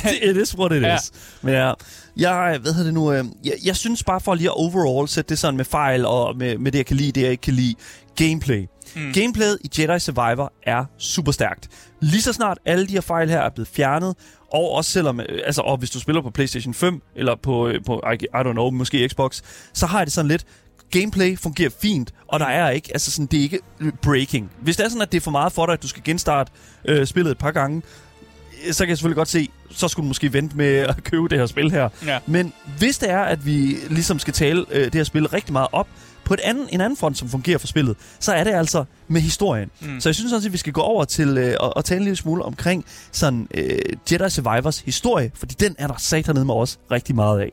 det, 0.22 0.30
it 0.30 0.36
is 0.36 0.58
what 0.58 0.72
it 0.72 0.82
Ja. 0.82 0.96
is. 0.96 1.12
Men 1.42 1.54
ja, 1.54 1.72
jeg, 2.16 2.58
hvad 2.62 2.72
hedder 2.72 2.84
det 2.84 2.94
nu, 2.94 3.12
øh, 3.12 3.24
jeg, 3.44 3.52
jeg 3.64 3.76
synes 3.76 4.04
bare 4.04 4.20
for 4.20 4.34
lige 4.34 4.48
at 4.48 4.54
overall 4.56 5.08
sætte 5.08 5.28
det 5.28 5.38
sådan 5.38 5.56
med 5.56 5.64
fejl 5.64 6.06
og 6.06 6.36
med, 6.36 6.58
med 6.58 6.72
det, 6.72 6.78
jeg 6.78 6.86
kan 6.86 6.96
lide, 6.96 7.12
det 7.12 7.22
jeg 7.22 7.30
ikke 7.30 7.40
kan 7.42 7.54
lide. 7.54 7.74
Gameplay. 8.16 8.66
Mm. 8.96 9.12
Gameplayet 9.12 9.58
i 9.64 9.80
Jedi 9.82 9.98
Survivor 9.98 10.52
er 10.66 10.84
super 10.98 11.32
stærkt. 11.32 11.68
Lige 12.00 12.22
så 12.22 12.32
snart 12.32 12.58
alle 12.66 12.86
de 12.86 12.92
her 12.92 13.00
fejl 13.00 13.30
her 13.30 13.40
er 13.40 13.50
blevet 13.54 13.68
fjernet, 13.68 14.14
og 14.52 14.70
også 14.70 14.90
selvom, 14.90 15.20
øh, 15.20 15.26
altså, 15.46 15.60
og 15.62 15.76
hvis 15.76 15.90
du 15.90 16.00
spiller 16.00 16.22
på 16.22 16.30
PlayStation 16.30 16.74
5, 16.74 17.02
eller 17.16 17.34
på, 17.42 17.68
øh, 17.68 17.84
på 17.86 18.02
I, 18.12 18.14
I 18.24 18.26
don't 18.36 18.52
know, 18.52 18.70
måske 18.70 19.08
Xbox, 19.08 19.40
så 19.74 19.86
har 19.86 19.98
jeg 19.98 20.06
det 20.06 20.12
sådan 20.12 20.28
lidt, 20.28 20.44
gameplay 20.90 21.38
fungerer 21.38 21.70
fint, 21.82 22.12
og 22.28 22.40
der 22.40 22.46
er 22.46 22.70
ikke, 22.70 22.88
altså 22.92 23.10
sådan, 23.10 23.26
det 23.26 23.38
er 23.38 23.42
ikke 23.42 23.58
breaking. 24.02 24.50
Hvis 24.62 24.76
det 24.76 24.84
er 24.84 24.88
sådan, 24.88 25.02
at 25.02 25.12
det 25.12 25.16
er 25.18 25.22
for 25.22 25.30
meget 25.30 25.52
for 25.52 25.66
dig, 25.66 25.72
at 25.72 25.82
du 25.82 25.88
skal 25.88 26.02
genstarte 26.04 26.52
øh, 26.84 27.06
spillet 27.06 27.30
et 27.30 27.38
par 27.38 27.50
gange, 27.50 27.82
så 28.70 28.84
kan 28.84 28.88
jeg 28.88 28.98
selvfølgelig 28.98 29.16
godt 29.16 29.28
se, 29.28 29.48
så 29.70 29.88
skulle 29.88 30.04
du 30.04 30.08
måske 30.08 30.32
vente 30.32 30.56
med 30.56 30.76
at 30.76 31.04
købe 31.10 31.28
det 31.28 31.38
her 31.38 31.46
spil 31.46 31.70
her. 31.70 31.88
Ja. 32.06 32.18
Men 32.26 32.52
hvis 32.78 32.98
det 32.98 33.10
er, 33.10 33.20
at 33.20 33.46
vi 33.46 33.76
ligesom 33.90 34.18
skal 34.18 34.34
tale 34.34 34.64
øh, 34.70 34.84
det 34.84 34.94
her 34.94 35.04
spil 35.04 35.26
rigtig 35.26 35.52
meget 35.52 35.68
op, 35.72 35.88
på 36.24 36.34
et 36.34 36.40
anden, 36.44 36.68
en 36.72 36.80
anden 36.80 36.96
front, 36.96 37.18
som 37.18 37.28
fungerer 37.28 37.58
for 37.58 37.66
spillet, 37.66 37.96
så 38.20 38.32
er 38.32 38.44
det 38.44 38.50
altså 38.50 38.84
med 39.08 39.20
historien. 39.20 39.70
Mm. 39.80 40.00
Så 40.00 40.08
jeg 40.08 40.14
synes 40.14 40.32
også, 40.32 40.48
at 40.48 40.52
vi 40.52 40.58
skal 40.58 40.72
gå 40.72 40.80
over 40.80 41.04
til 41.04 41.38
øh, 41.38 41.56
at, 41.62 41.72
at 41.76 41.84
tale 41.84 41.98
en 41.98 42.04
lille 42.04 42.16
smule 42.16 42.44
omkring 42.44 42.84
sådan 43.12 43.48
øh, 43.54 43.78
Jedi 44.12 44.30
Survivors 44.30 44.78
historie, 44.78 45.30
fordi 45.34 45.54
den 45.60 45.76
er 45.78 45.86
der 45.86 45.94
satan 45.98 46.46
med 46.46 46.54
os 46.54 46.78
rigtig 46.90 47.14
meget 47.14 47.40
af. 47.40 47.52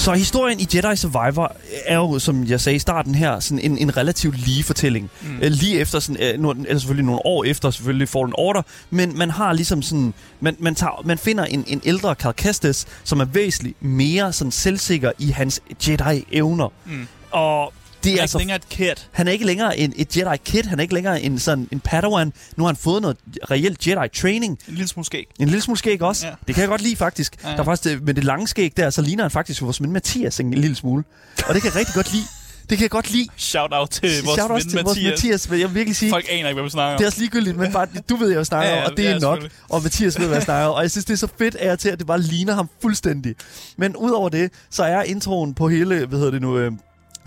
Så 0.00 0.12
historien 0.12 0.60
i 0.60 0.66
Jedi 0.74 0.96
Survivor 0.96 1.56
er 1.86 1.96
jo, 1.96 2.18
som 2.18 2.44
jeg 2.44 2.60
sagde 2.60 2.76
i 2.76 2.78
starten 2.78 3.14
her, 3.14 3.40
sådan 3.40 3.58
en, 3.58 3.78
en 3.78 3.96
relativt 3.96 4.38
lige 4.38 4.62
fortælling. 4.62 5.10
Mm. 5.22 5.36
Øh, 5.42 5.50
lige 5.50 5.78
efter, 5.78 5.98
sådan, 5.98 6.22
øh, 6.22 6.40
nu, 6.40 6.50
eller 6.50 6.78
selvfølgelig 6.78 7.06
nogle 7.06 7.26
år 7.26 7.44
efter, 7.44 7.70
selvfølgelig 7.70 8.08
Fallen 8.08 8.32
Order, 8.34 8.62
men 8.90 9.18
man 9.18 9.30
har 9.30 9.52
ligesom 9.52 9.82
sådan, 9.82 10.14
man, 10.40 10.56
man, 10.58 10.74
tager, 10.74 11.02
man 11.04 11.18
finder 11.18 11.44
en, 11.44 11.64
en 11.66 11.80
ældre 11.84 12.14
Cal 12.14 12.32
Kestis, 12.32 12.86
som 13.04 13.20
er 13.20 13.24
væsentligt 13.24 13.82
mere 13.82 14.32
sådan 14.32 14.52
selvsikker 14.52 15.12
i 15.18 15.30
hans 15.30 15.60
Jedi-evner. 15.88 16.72
Mm. 16.86 17.08
Og 17.30 17.72
det 18.04 18.12
er 18.12 18.16
er 18.16 18.20
altså 18.20 18.38
ikke 18.38 18.42
længere 18.42 18.56
et 18.56 18.68
kid. 18.68 19.04
han 19.12 19.28
er 19.28 19.32
ikke 19.32 19.46
længere 19.46 19.78
en, 19.78 19.92
et 19.96 20.16
Jedi 20.16 20.36
Kid, 20.44 20.62
han 20.62 20.78
er 20.78 20.82
ikke 20.82 20.94
længere 20.94 21.22
en, 21.22 21.38
sådan, 21.38 21.68
en 21.72 21.80
Padawan. 21.80 22.32
Nu 22.56 22.64
har 22.64 22.68
han 22.68 22.76
fået 22.76 23.02
noget 23.02 23.16
reelt 23.50 23.86
Jedi 23.86 24.08
training. 24.20 24.58
En 24.68 24.74
lille 24.74 24.88
smule 24.88 25.06
skæg. 25.06 25.26
En 25.40 25.48
lille 25.48 25.60
smule 25.60 25.78
skæg 25.78 26.02
også. 26.02 26.26
Ja. 26.26 26.32
Det 26.46 26.54
kan 26.54 26.60
jeg 26.62 26.68
godt 26.68 26.82
lide 26.82 26.96
faktisk. 26.96 27.36
Ja. 27.42 27.48
Ja. 27.48 27.54
Der 27.54 27.60
er 27.60 27.64
faktisk 27.64 27.84
det, 27.94 28.02
med 28.02 28.14
det 28.14 28.24
lange 28.24 28.48
skæg 28.48 28.72
der, 28.76 28.90
så 28.90 29.02
ligner 29.02 29.24
han 29.24 29.30
faktisk 29.30 29.62
vores 29.62 29.82
ven 29.82 29.92
Mathias 29.92 30.40
en 30.40 30.54
lille 30.54 30.76
smule. 30.76 31.04
Og 31.48 31.54
det 31.54 31.62
kan 31.62 31.70
jeg 31.72 31.76
rigtig 31.80 31.94
godt 31.94 32.12
lide. 32.12 32.24
Det 32.70 32.78
kan 32.78 32.82
jeg 32.82 32.90
godt 32.90 33.10
lide. 33.10 33.26
Shout 33.36 33.70
out 33.72 33.90
til 33.90 34.10
vores 34.24 34.38
Shout 34.38 34.50
ven 34.50 34.60
til 34.60 34.82
vores 34.82 34.86
Mathias. 34.96 35.10
Mathias, 35.10 35.50
vil 35.50 35.60
jeg 35.60 35.74
virkelig 35.74 35.96
sige. 35.96 36.10
Folk 36.10 36.26
aner 36.30 36.48
ikke, 36.48 36.54
hvad 36.54 36.62
vi 36.62 36.70
snakker 36.70 36.92
om. 36.92 36.98
Det 36.98 37.04
er 37.04 37.08
også 37.08 37.18
ligegyldigt, 37.18 37.56
men 37.56 37.72
bare, 37.72 37.86
du 38.08 38.16
ved, 38.16 38.30
jeg 38.30 38.46
snakker 38.46 38.70
Ja, 38.70 38.76
om, 38.76 38.82
ja, 38.82 38.90
og 38.90 38.96
det 38.96 39.06
er 39.06 39.10
ja, 39.10 39.18
nok. 39.18 39.36
selvfølgelig. 39.38 39.58
Og 39.68 39.82
Mathias 39.82 40.18
ved, 40.18 40.26
hvad 40.26 40.36
jeg 40.36 40.42
snakker 40.44 40.68
om. 40.68 40.74
Og 40.74 40.82
jeg 40.82 40.90
synes, 40.90 41.04
det 41.04 41.12
er 41.12 41.18
så 41.18 41.28
fedt 41.38 41.54
af 41.54 41.78
til, 41.78 41.88
at 41.88 41.98
det 41.98 42.06
bare 42.06 42.20
ligner 42.20 42.54
ham 42.54 42.68
fuldstændig. 42.82 43.34
Men 43.76 43.96
udover 43.96 44.28
det, 44.28 44.52
så 44.70 44.82
er 44.82 45.02
introen 45.02 45.54
på 45.54 45.68
hele, 45.68 46.06
hvad 46.06 46.18
hedder 46.18 46.32
det 46.32 46.42
nu, 46.42 46.58
øh, 46.58 46.72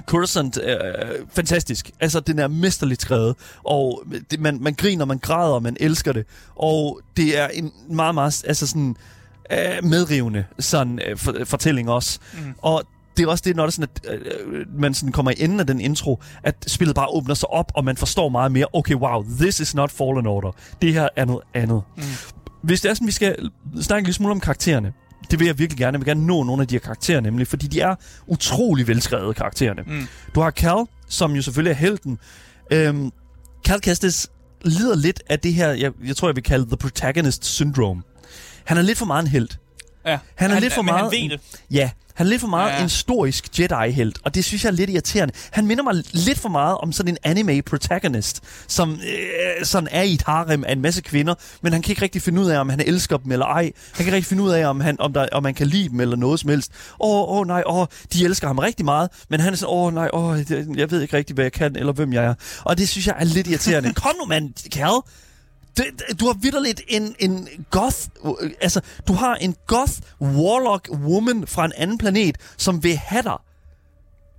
Coruscant 0.06 0.60
øh, 0.64 0.76
fantastisk. 1.30 1.92
Altså, 2.00 2.20
den 2.20 2.40
er 2.40 2.48
mesterligt 2.48 3.02
skrevet. 3.02 3.36
Og 3.64 4.04
det, 4.32 4.40
man, 4.40 4.58
man 4.62 4.74
griner, 4.74 5.06
man 5.06 5.18
græder, 5.18 5.60
man 5.60 5.78
elsker 5.80 6.14
det. 6.14 6.26
Og 6.56 7.02
det 7.18 7.40
er 7.40 7.48
en 7.48 7.72
meget, 7.90 8.16
meget, 8.16 8.44
altså 8.48 8.68
sådan, 8.68 8.96
øh, 9.52 9.84
medrivende 9.84 10.46
sådan, 10.60 11.00
øh, 11.08 11.18
for, 11.18 11.36
fortælling 11.46 11.90
også. 11.90 12.20
Mm. 12.34 12.54
Og 12.62 12.84
det 13.18 13.24
er 13.24 13.28
også 13.28 13.44
det, 13.46 13.56
når 13.56 13.66
det 13.66 13.72
er 13.80 13.82
sådan, 13.82 13.90
at 14.08 14.20
øh, 14.46 14.66
man 14.80 14.94
sådan 14.94 15.12
kommer 15.12 15.32
i 15.32 15.36
enden 15.38 15.60
af 15.60 15.68
den 15.68 15.82
intro, 15.82 16.22
at 16.44 16.56
spillet 16.68 16.96
bare 16.96 17.08
åbner 17.08 17.36
sig 17.36 17.50
op, 17.50 17.72
og 17.76 17.86
man 17.86 17.98
forstår 17.98 18.30
meget 18.30 18.52
mere, 18.52 18.66
okay, 18.74 18.96
wow, 18.96 19.26
this 19.40 19.60
is 19.60 19.76
not 19.76 19.92
Fallen 19.92 20.28
Order. 20.28 20.52
Det 20.82 20.94
her 20.94 21.10
er 21.16 21.26
noget 21.26 21.42
andet. 21.54 21.82
Mm. 21.98 22.04
Hvis 22.62 22.82
det 22.82 22.90
er 22.90 22.94
sådan, 22.94 23.08
vi 23.08 23.12
skal 23.12 23.50
snakke 23.82 24.00
en 24.00 24.06
lille 24.06 24.14
smule 24.14 24.32
om 24.32 24.40
karaktererne, 24.40 24.94
det 25.34 25.40
vil 25.40 25.46
jeg 25.46 25.60
virkelig 25.60 25.78
gerne. 25.78 25.96
Jeg 25.96 26.00
vil 26.00 26.08
gerne 26.08 26.26
nå 26.26 26.44
nogle 26.44 26.62
af 26.62 26.68
de 26.68 26.76
her 26.76 26.80
karakterer 26.80 27.22
nemlig, 27.22 27.48
fordi 27.48 27.68
de 27.68 27.82
er 27.82 27.96
utrolig 28.28 28.88
velskrevet, 28.88 29.36
karaktererne. 29.36 29.84
Mm. 29.88 30.08
Du 30.36 30.42
har 30.42 30.52
Cal, 30.52 30.86
som 31.10 31.32
jo 31.32 31.42
selvfølgelig 31.42 31.72
er 31.72 31.76
helten. 31.76 32.20
Øhm, 32.72 33.12
Cal 33.66 33.82
Kestis 33.82 34.28
lider 34.62 34.96
lidt 34.96 35.24
af 35.30 35.40
det 35.40 35.54
her, 35.54 35.70
jeg, 35.70 35.92
jeg 36.06 36.16
tror, 36.16 36.28
jeg 36.28 36.36
vil 36.36 36.44
kalde 36.44 36.66
the 36.66 36.78
protagonist 36.78 37.46
syndrome. 37.46 38.04
Han 38.66 38.78
er 38.78 38.82
lidt 38.82 38.98
for 38.98 39.06
meget 39.06 39.22
en 39.22 39.28
held. 39.28 39.50
Ja. 40.06 40.18
Han 40.36 40.50
er 40.50 40.54
han, 40.54 40.64
lidt 40.64 40.74
for 40.74 40.82
meget... 40.82 41.12
han 41.14 41.22
ved 41.22 41.30
det. 41.30 41.40
Ja, 41.72 41.90
han 42.14 42.26
er 42.26 42.30
lidt 42.30 42.42
for 42.42 42.48
meget 42.48 42.72
Ja. 42.72 42.84
en 42.84 42.90
storisk 42.90 43.60
Jedi-helt, 43.60 44.20
og 44.24 44.36
det 44.36 44.46
synes 44.46 44.64
jeg 44.64 44.70
er 44.70 44.74
lidt 44.74 44.90
irriterende. 44.90 45.34
Han 45.52 45.68
minder 45.68 45.84
mig 45.84 45.94
lidt 46.12 46.40
for 46.40 46.50
meget 46.50 46.78
om 46.78 46.92
sådan 46.92 47.18
en 47.24 47.38
anime-protagonist, 47.38 48.40
som 48.68 48.92
øh, 48.92 49.66
sådan 49.66 49.88
er 49.92 50.02
i 50.02 50.14
et 50.14 50.22
harem 50.22 50.64
af 50.64 50.72
en 50.72 50.82
masse 50.82 51.02
kvinder, 51.02 51.36
men 51.62 51.74
han 51.74 51.82
kan 51.82 51.92
ikke 51.92 52.02
rigtig 52.02 52.22
finde 52.22 52.42
ud 52.42 52.48
af, 52.50 52.60
om 52.60 52.70
han 52.70 52.80
elsker 52.80 53.18
dem 53.18 53.32
eller 53.32 53.46
ej. 53.46 53.62
Han 53.64 53.72
kan 53.96 54.06
ikke 54.06 54.16
rigtig 54.16 54.28
finde 54.30 54.44
ud 54.44 54.52
af, 54.52 54.66
om, 54.66 54.80
han, 54.80 55.00
om, 55.00 55.14
der, 55.14 55.28
om 55.32 55.44
man 55.44 55.54
kan 55.54 55.68
lide 55.68 55.90
dem 55.90 56.00
eller 56.00 56.16
noget 56.16 56.40
som 56.40 56.50
helst. 56.50 56.72
Åh, 57.00 57.30
åh 57.38 57.48
nej, 57.48 57.64
åh, 57.66 57.86
de 58.14 58.26
elsker 58.26 58.48
ham 58.48 58.58
rigtig 58.60 58.86
meget, 58.86 59.10
men 59.30 59.40
han 59.40 59.54
er 59.54 59.58
sådan, 59.58 59.74
åh 59.76 59.94
nej, 59.94 60.10
åh, 60.14 60.38
det- 60.38 60.68
jeg 60.76 60.92
ved 60.92 61.02
ikke 61.02 61.18
rigtig, 61.18 61.34
hvad 61.34 61.46
jeg 61.46 61.52
kan, 61.52 61.76
eller 61.76 61.94
hvem 61.94 62.14
jeg 62.14 62.24
er. 62.26 62.34
Og 62.64 62.78
det 62.78 62.90
synes 62.90 63.08
jeg 63.08 63.16
er 63.20 63.24
lidt 63.26 63.48
irriterende. 63.48 63.94
Kom 64.04 64.12
nu, 64.22 64.26
mand, 64.26 64.54
Cal. 64.72 64.90
Det, 65.78 65.86
du 66.20 66.26
har 66.26 66.34
vidderligt 66.34 66.82
en, 66.88 67.16
en 67.20 67.48
goth... 67.72 67.98
øh, 68.26 68.50
Altså, 68.62 68.82
du 69.08 69.14
har 69.14 69.36
en 69.36 69.56
goth 69.68 69.94
warlock 70.22 70.90
woman 70.92 71.48
fra 71.48 71.66
en 71.66 71.72
anden 71.78 71.98
planet, 71.98 72.38
som 72.58 72.84
vil 72.84 72.98
have 72.98 73.24
dig. 73.24 73.38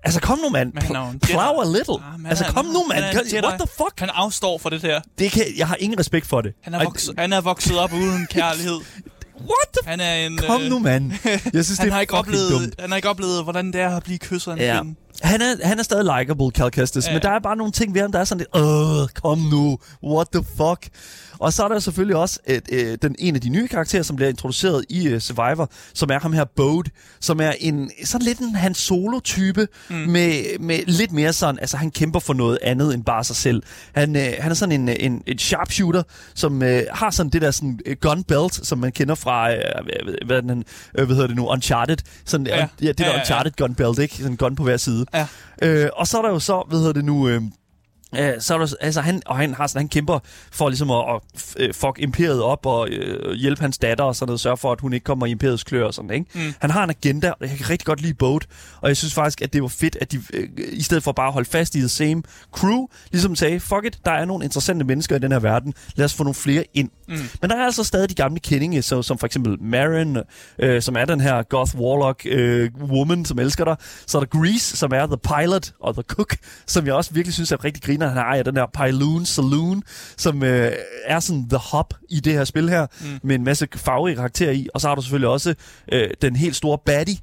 Altså, 0.04 0.20
kom 0.20 0.38
nu, 0.38 0.48
mand. 0.48 0.72
Pl- 0.78 1.18
Plow 1.32 1.60
a 1.60 1.64
little. 1.78 1.94
Ah, 2.12 2.18
men 2.20 2.26
altså, 2.26 2.44
kom 2.44 2.64
nu, 2.66 2.84
mand. 2.88 3.04
What 3.44 3.58
the 3.60 3.68
fuck? 3.76 3.98
Han 3.98 4.10
afstår 4.14 4.58
for 4.58 4.70
det 4.70 4.82
der. 4.82 5.00
Det 5.18 5.30
kan, 5.32 5.42
jeg 5.56 5.68
har 5.68 5.76
ingen 5.80 5.98
respekt 5.98 6.26
for 6.26 6.40
det. 6.40 6.52
Han 6.62 6.74
er, 6.74 6.84
vokset, 6.84 7.14
han 7.18 7.32
er 7.32 7.40
vokset 7.40 7.78
op 7.78 7.92
uden 7.92 8.26
kærlighed. 8.30 8.80
What 9.40 9.68
the 9.72 9.88
Han 9.90 10.00
er 10.00 10.14
en... 10.14 10.38
Kom 10.38 10.62
øh, 10.62 10.68
nu, 10.68 10.78
mand. 10.78 11.12
Jeg 11.24 11.64
synes, 11.64 11.78
han 11.78 11.84
det 11.86 11.92
har, 11.92 11.96
er 11.98 12.00
ikke 12.00 12.16
fucking 12.16 12.18
oplevet, 12.36 12.50
dumt. 12.52 12.74
han 12.80 12.90
har 12.90 12.96
ikke 12.96 13.08
oplevet, 13.08 13.42
hvordan 13.42 13.66
det 13.72 13.80
er 13.80 13.96
at 13.96 14.02
blive 14.02 14.18
kysset 14.18 14.50
af 14.50 14.54
en 14.56 14.60
Ja. 14.60 14.80
kvinde. 14.82 14.98
Han 15.22 15.42
er, 15.42 15.66
han 15.66 15.78
er 15.78 15.82
stadig 15.82 16.18
likable, 16.18 16.50
Cal 16.50 16.70
Kestis, 16.70 17.06
Ja. 17.06 17.12
men 17.12 17.22
der 17.22 17.30
er 17.30 17.38
bare 17.40 17.56
nogle 17.56 17.72
ting 17.72 17.94
ved 17.94 18.00
ham, 18.00 18.12
der 18.12 18.18
er 18.18 18.24
sådan 18.24 18.38
lidt, 18.38 18.48
åh, 18.64 19.08
kom 19.22 19.38
nu, 19.38 19.78
what 20.04 20.26
the 20.32 20.44
fuck? 20.56 20.88
Og 21.38 21.52
så 21.52 21.64
er 21.64 21.68
der 21.68 21.78
selvfølgelig 21.78 22.16
også 22.16 22.38
et, 22.46 22.62
øh, 22.72 22.98
den, 23.02 23.16
en 23.18 23.34
af 23.34 23.40
de 23.40 23.48
nye 23.48 23.68
karakterer, 23.68 24.02
som 24.02 24.16
bliver 24.16 24.28
introduceret 24.28 24.84
i 24.88 25.08
øh, 25.08 25.20
Survivor, 25.20 25.70
som 25.94 26.10
er 26.10 26.20
ham 26.20 26.32
her 26.32 26.44
Bode, 26.56 26.90
som 27.20 27.40
er 27.40 27.52
en 27.60 27.90
sådan 28.04 28.24
lidt 28.24 28.38
en 28.38 28.54
Han 28.54 28.74
Solo-type, 28.74 29.68
mm. 29.90 29.96
med, 29.96 30.58
med 30.60 30.78
lidt 30.86 31.12
mere 31.12 31.32
sådan, 31.32 31.58
altså 31.58 31.76
han 31.76 31.90
kæmper 31.90 32.20
for 32.20 32.34
noget 32.34 32.58
andet 32.62 32.94
end 32.94 33.04
bare 33.04 33.24
sig 33.24 33.36
selv. 33.36 33.62
Han, 33.94 34.16
øh, 34.16 34.32
han 34.40 34.50
er 34.50 34.54
sådan 34.54 34.80
en, 34.80 34.88
en, 34.88 35.22
en 35.26 35.38
sharpshooter, 35.38 36.02
som 36.34 36.62
øh, 36.62 36.82
har 36.92 37.10
sådan 37.10 37.30
det 37.30 37.42
der 37.42 37.50
sådan 37.50 37.80
øh, 37.86 37.96
gun 38.00 38.24
belt, 38.24 38.66
som 38.66 38.78
man 38.78 38.92
kender 38.92 39.14
fra, 39.14 39.52
øh, 39.52 39.58
hvad, 40.26 40.42
den, 40.42 40.64
øh, 40.98 41.06
hvad 41.06 41.16
hedder 41.16 41.26
det 41.26 41.36
nu, 41.36 41.48
Uncharted. 41.48 41.96
Sådan, 42.24 42.46
Ja. 42.46 42.56
ja. 42.56 42.66
ja, 42.80 42.88
det 42.88 42.98
der 42.98 43.04
Ja, 43.04 43.10
ja, 43.10 43.16
ja. 43.16 43.20
Uncharted 43.20 43.52
gun 43.56 43.74
belt, 43.74 43.98
ikke? 43.98 44.14
Sådan 44.16 44.32
en 44.32 44.36
gun 44.36 44.56
på 44.56 44.62
hver 44.62 44.76
side. 44.76 45.06
Ja. 45.14 45.26
Øh, 45.62 45.88
og 45.96 46.06
så 46.06 46.18
er 46.18 46.22
der 46.22 46.28
jo 46.28 46.38
så, 46.38 46.64
hvad 46.68 46.78
hedder 46.78 46.92
det 46.92 47.04
nu... 47.04 47.28
Øh, 47.28 47.42
Øh, 48.18 48.40
så 48.40 48.54
er 48.54 48.58
der, 48.58 48.74
altså 48.80 49.00
han, 49.00 49.22
og 49.26 49.36
han, 49.36 49.54
har 49.54 49.66
sådan, 49.66 49.80
han 49.80 49.88
kæmper 49.88 50.18
for 50.52 50.68
ligesom 50.68 50.90
at, 50.90 51.04
at 51.08 51.54
øh, 51.56 51.74
fuck 51.74 51.98
imperiet 51.98 52.42
op 52.42 52.66
og 52.66 52.88
øh, 52.88 53.32
hjælpe 53.32 53.60
hans 53.60 53.78
datter 53.78 54.04
og 54.04 54.16
sådan 54.16 54.28
noget, 54.28 54.40
sørge 54.40 54.56
for, 54.56 54.72
at 54.72 54.80
hun 54.80 54.92
ikke 54.92 55.04
kommer 55.04 55.26
i 55.26 55.30
imperiets 55.30 55.64
klør 55.64 55.86
og 55.86 55.94
sådan, 55.94 56.10
ikke? 56.10 56.26
Mm. 56.34 56.54
Han 56.58 56.70
har 56.70 56.84
en 56.84 56.90
agenda, 56.90 57.30
og 57.30 57.36
jeg 57.40 57.56
kan 57.56 57.70
rigtig 57.70 57.86
godt 57.86 58.00
lide 58.00 58.14
Boat, 58.14 58.46
og 58.80 58.88
jeg 58.88 58.96
synes 58.96 59.14
faktisk, 59.14 59.42
at 59.42 59.52
det 59.52 59.62
var 59.62 59.68
fedt, 59.68 59.96
at 60.00 60.12
de 60.12 60.22
øh, 60.34 60.48
i 60.72 60.82
stedet 60.82 61.02
for 61.02 61.12
bare 61.12 61.26
at 61.26 61.32
holde 61.32 61.50
fast 61.50 61.74
i 61.74 61.78
the 61.78 61.88
same 61.88 62.22
crew, 62.52 62.86
ligesom 63.12 63.36
sagde, 63.36 63.60
fuck 63.60 63.84
it, 63.84 63.98
der 64.04 64.10
er 64.10 64.24
nogle 64.24 64.44
interessante 64.44 64.84
mennesker 64.84 65.16
i 65.16 65.18
den 65.18 65.32
her 65.32 65.38
verden, 65.38 65.74
lad 65.96 66.04
os 66.04 66.14
få 66.14 66.22
nogle 66.22 66.34
flere 66.34 66.64
ind. 66.74 66.90
Mm. 67.08 67.16
Men 67.40 67.50
der 67.50 67.56
er 67.56 67.64
altså 67.64 67.84
stadig 67.84 68.10
de 68.10 68.14
gamle 68.14 68.40
kendinge, 68.40 68.82
så, 68.82 69.02
som 69.02 69.18
for 69.18 69.26
eksempel 69.26 69.62
Marin, 69.62 70.18
øh, 70.58 70.82
som 70.82 70.96
er 70.96 71.04
den 71.04 71.20
her 71.20 71.42
goth 71.42 71.76
warlock 71.76 72.26
øh, 72.26 72.70
woman, 72.80 73.24
som 73.24 73.38
elsker 73.38 73.64
dig. 73.64 73.76
Så 74.06 74.18
er 74.18 74.24
der 74.24 74.38
Grease, 74.38 74.76
som 74.76 74.92
er 74.94 75.06
the 75.06 75.16
pilot, 75.16 75.72
og 75.80 75.94
the 75.94 76.02
cook, 76.02 76.36
som 76.66 76.86
jeg 76.86 76.94
også 76.94 77.14
virkelig 77.14 77.34
synes 77.34 77.52
er 77.52 77.64
rigtig 77.64 77.82
griner. 77.82 78.03
Han 78.08 78.18
ejer 78.18 78.42
den 78.42 78.56
her 78.56 78.66
Pyloon 78.66 79.26
Saloon, 79.26 79.82
som 80.16 80.42
øh, 80.42 80.72
er 81.06 81.20
sådan 81.20 81.48
the 81.48 81.58
hub 81.72 81.94
i 82.10 82.20
det 82.20 82.32
her 82.32 82.44
spil 82.44 82.68
her, 82.68 82.86
Mm. 83.00 83.06
med 83.22 83.34
en 83.34 83.44
masse 83.44 83.68
farverige 83.76 84.16
karakterer 84.16 84.52
i. 84.52 84.68
Og 84.74 84.80
så 84.80 84.88
har 84.88 84.94
du 84.94 85.02
selvfølgelig 85.02 85.28
også 85.28 85.54
øh, 85.92 86.10
den 86.22 86.36
helt 86.36 86.56
store 86.56 86.78
baddie, 86.78 87.16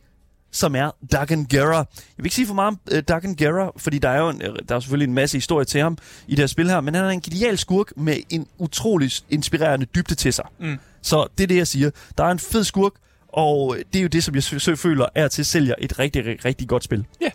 som 0.52 0.76
er 0.76 0.92
Dagan 1.12 1.46
Gera. 1.50 1.76
Jeg 1.78 1.86
vil 2.18 2.26
ikke 2.26 2.36
sige 2.36 2.48
for 2.48 2.54
meget 2.54 2.68
om 2.68 2.80
uh, 2.94 3.00
Dagan 3.00 3.36
Gera, 3.36 3.72
fordi 3.78 3.98
der 4.00 4.10
er 4.10 4.20
jo 4.20 4.30
en, 4.30 4.42
øh, 4.42 4.56
der 4.70 4.76
er 4.76 4.80
selvfølgelig 4.80 5.08
en 5.08 5.14
masse 5.14 5.38
historie 5.38 5.66
til 5.66 5.82
ham 5.82 5.98
i 6.28 6.32
det 6.32 6.40
her 6.40 6.48
spil 6.48 6.70
her, 6.70 6.82
men 6.82 6.96
han 6.96 7.06
er 7.06 7.10
en 7.10 7.22
genial 7.22 7.58
skurk 7.58 7.88
med 7.98 8.18
en 8.30 8.48
utrolig 8.58 9.12
inspirerende 9.30 9.86
dybde 9.86 10.16
til 10.16 10.34
sig. 10.34 10.46
Mm. 10.60 10.78
Så 11.02 11.28
det 11.38 11.44
er 11.44 11.48
det, 11.48 11.58
jeg 11.58 11.68
siger. 11.68 11.90
Der 12.18 12.24
er 12.24 12.32
en 12.32 12.40
fed 12.40 12.64
skurk, 12.64 12.92
og 13.28 13.76
det 13.94 14.00
er 14.00 14.04
jo 14.04 14.08
det, 14.08 14.24
som 14.24 14.36
jeg 14.36 14.78
føler 14.78 15.06
er 15.16 15.28
til 15.28 15.46
sælger 15.46 15.76
et 15.80 16.00
rigtig, 16.00 16.46
rigtig, 16.46 16.68
godt 16.68 16.84
spil. 16.84 17.06
Ja. 17.22 17.30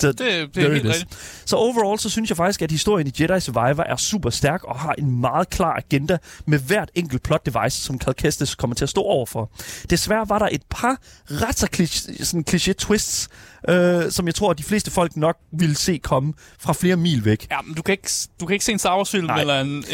Så 0.00 0.12
Det, 0.12 0.18
det 0.18 0.64
er 0.64 0.72
helt 0.72 0.84
rigtigt. 0.86 1.42
så 1.44 1.56
overall, 1.56 1.98
så 1.98 2.08
synes 2.10 2.30
jeg 2.30 2.36
faktisk, 2.36 2.62
at 2.62 2.70
historien 2.70 3.06
i 3.06 3.12
Jedi 3.20 3.40
Survivor 3.40 3.82
er 3.82 3.96
super 3.96 4.30
stærk 4.30 4.64
og 4.64 4.78
har 4.78 4.94
en 4.98 5.20
meget 5.20 5.50
klar 5.50 5.76
agenda 5.76 6.18
med 6.46 6.58
hvert 6.58 6.90
enkelt 6.94 7.22
plot 7.22 7.46
device, 7.46 7.80
som 7.82 7.98
Cal 8.00 8.14
Kestis 8.14 8.54
kommer 8.54 8.74
til 8.74 8.84
at 8.84 8.88
stå 8.88 9.02
overfor. 9.02 9.50
Desværre 9.90 10.28
var 10.28 10.38
der 10.38 10.48
et 10.52 10.62
par 10.70 10.98
ret 11.30 11.58
så 11.58 11.68
kliché, 11.76 12.24
sådan 12.24 12.44
kliché 12.50 12.72
twists, 12.72 13.28
øh, 13.68 14.10
som 14.10 14.26
jeg 14.26 14.34
tror, 14.34 14.50
at 14.50 14.58
de 14.58 14.62
fleste 14.62 14.90
folk 14.90 15.16
nok 15.16 15.36
ville 15.52 15.74
se 15.76 15.98
komme 16.02 16.32
fra 16.60 16.72
flere 16.72 16.96
mil 16.96 17.24
væk. 17.24 17.46
Ja, 17.50 17.56
men 17.66 17.74
du 17.74 17.82
kan 17.82 17.92
ikke, 17.92 18.10
du 18.40 18.46
kan 18.46 18.52
ikke 18.54 18.64
se 18.64 18.72
en 18.72 18.78
Star 18.78 18.96
Wars-film 18.96 19.26
Nej. 19.26 19.40
eller 19.40 19.60
en, 19.60 19.68
en, 19.68 19.84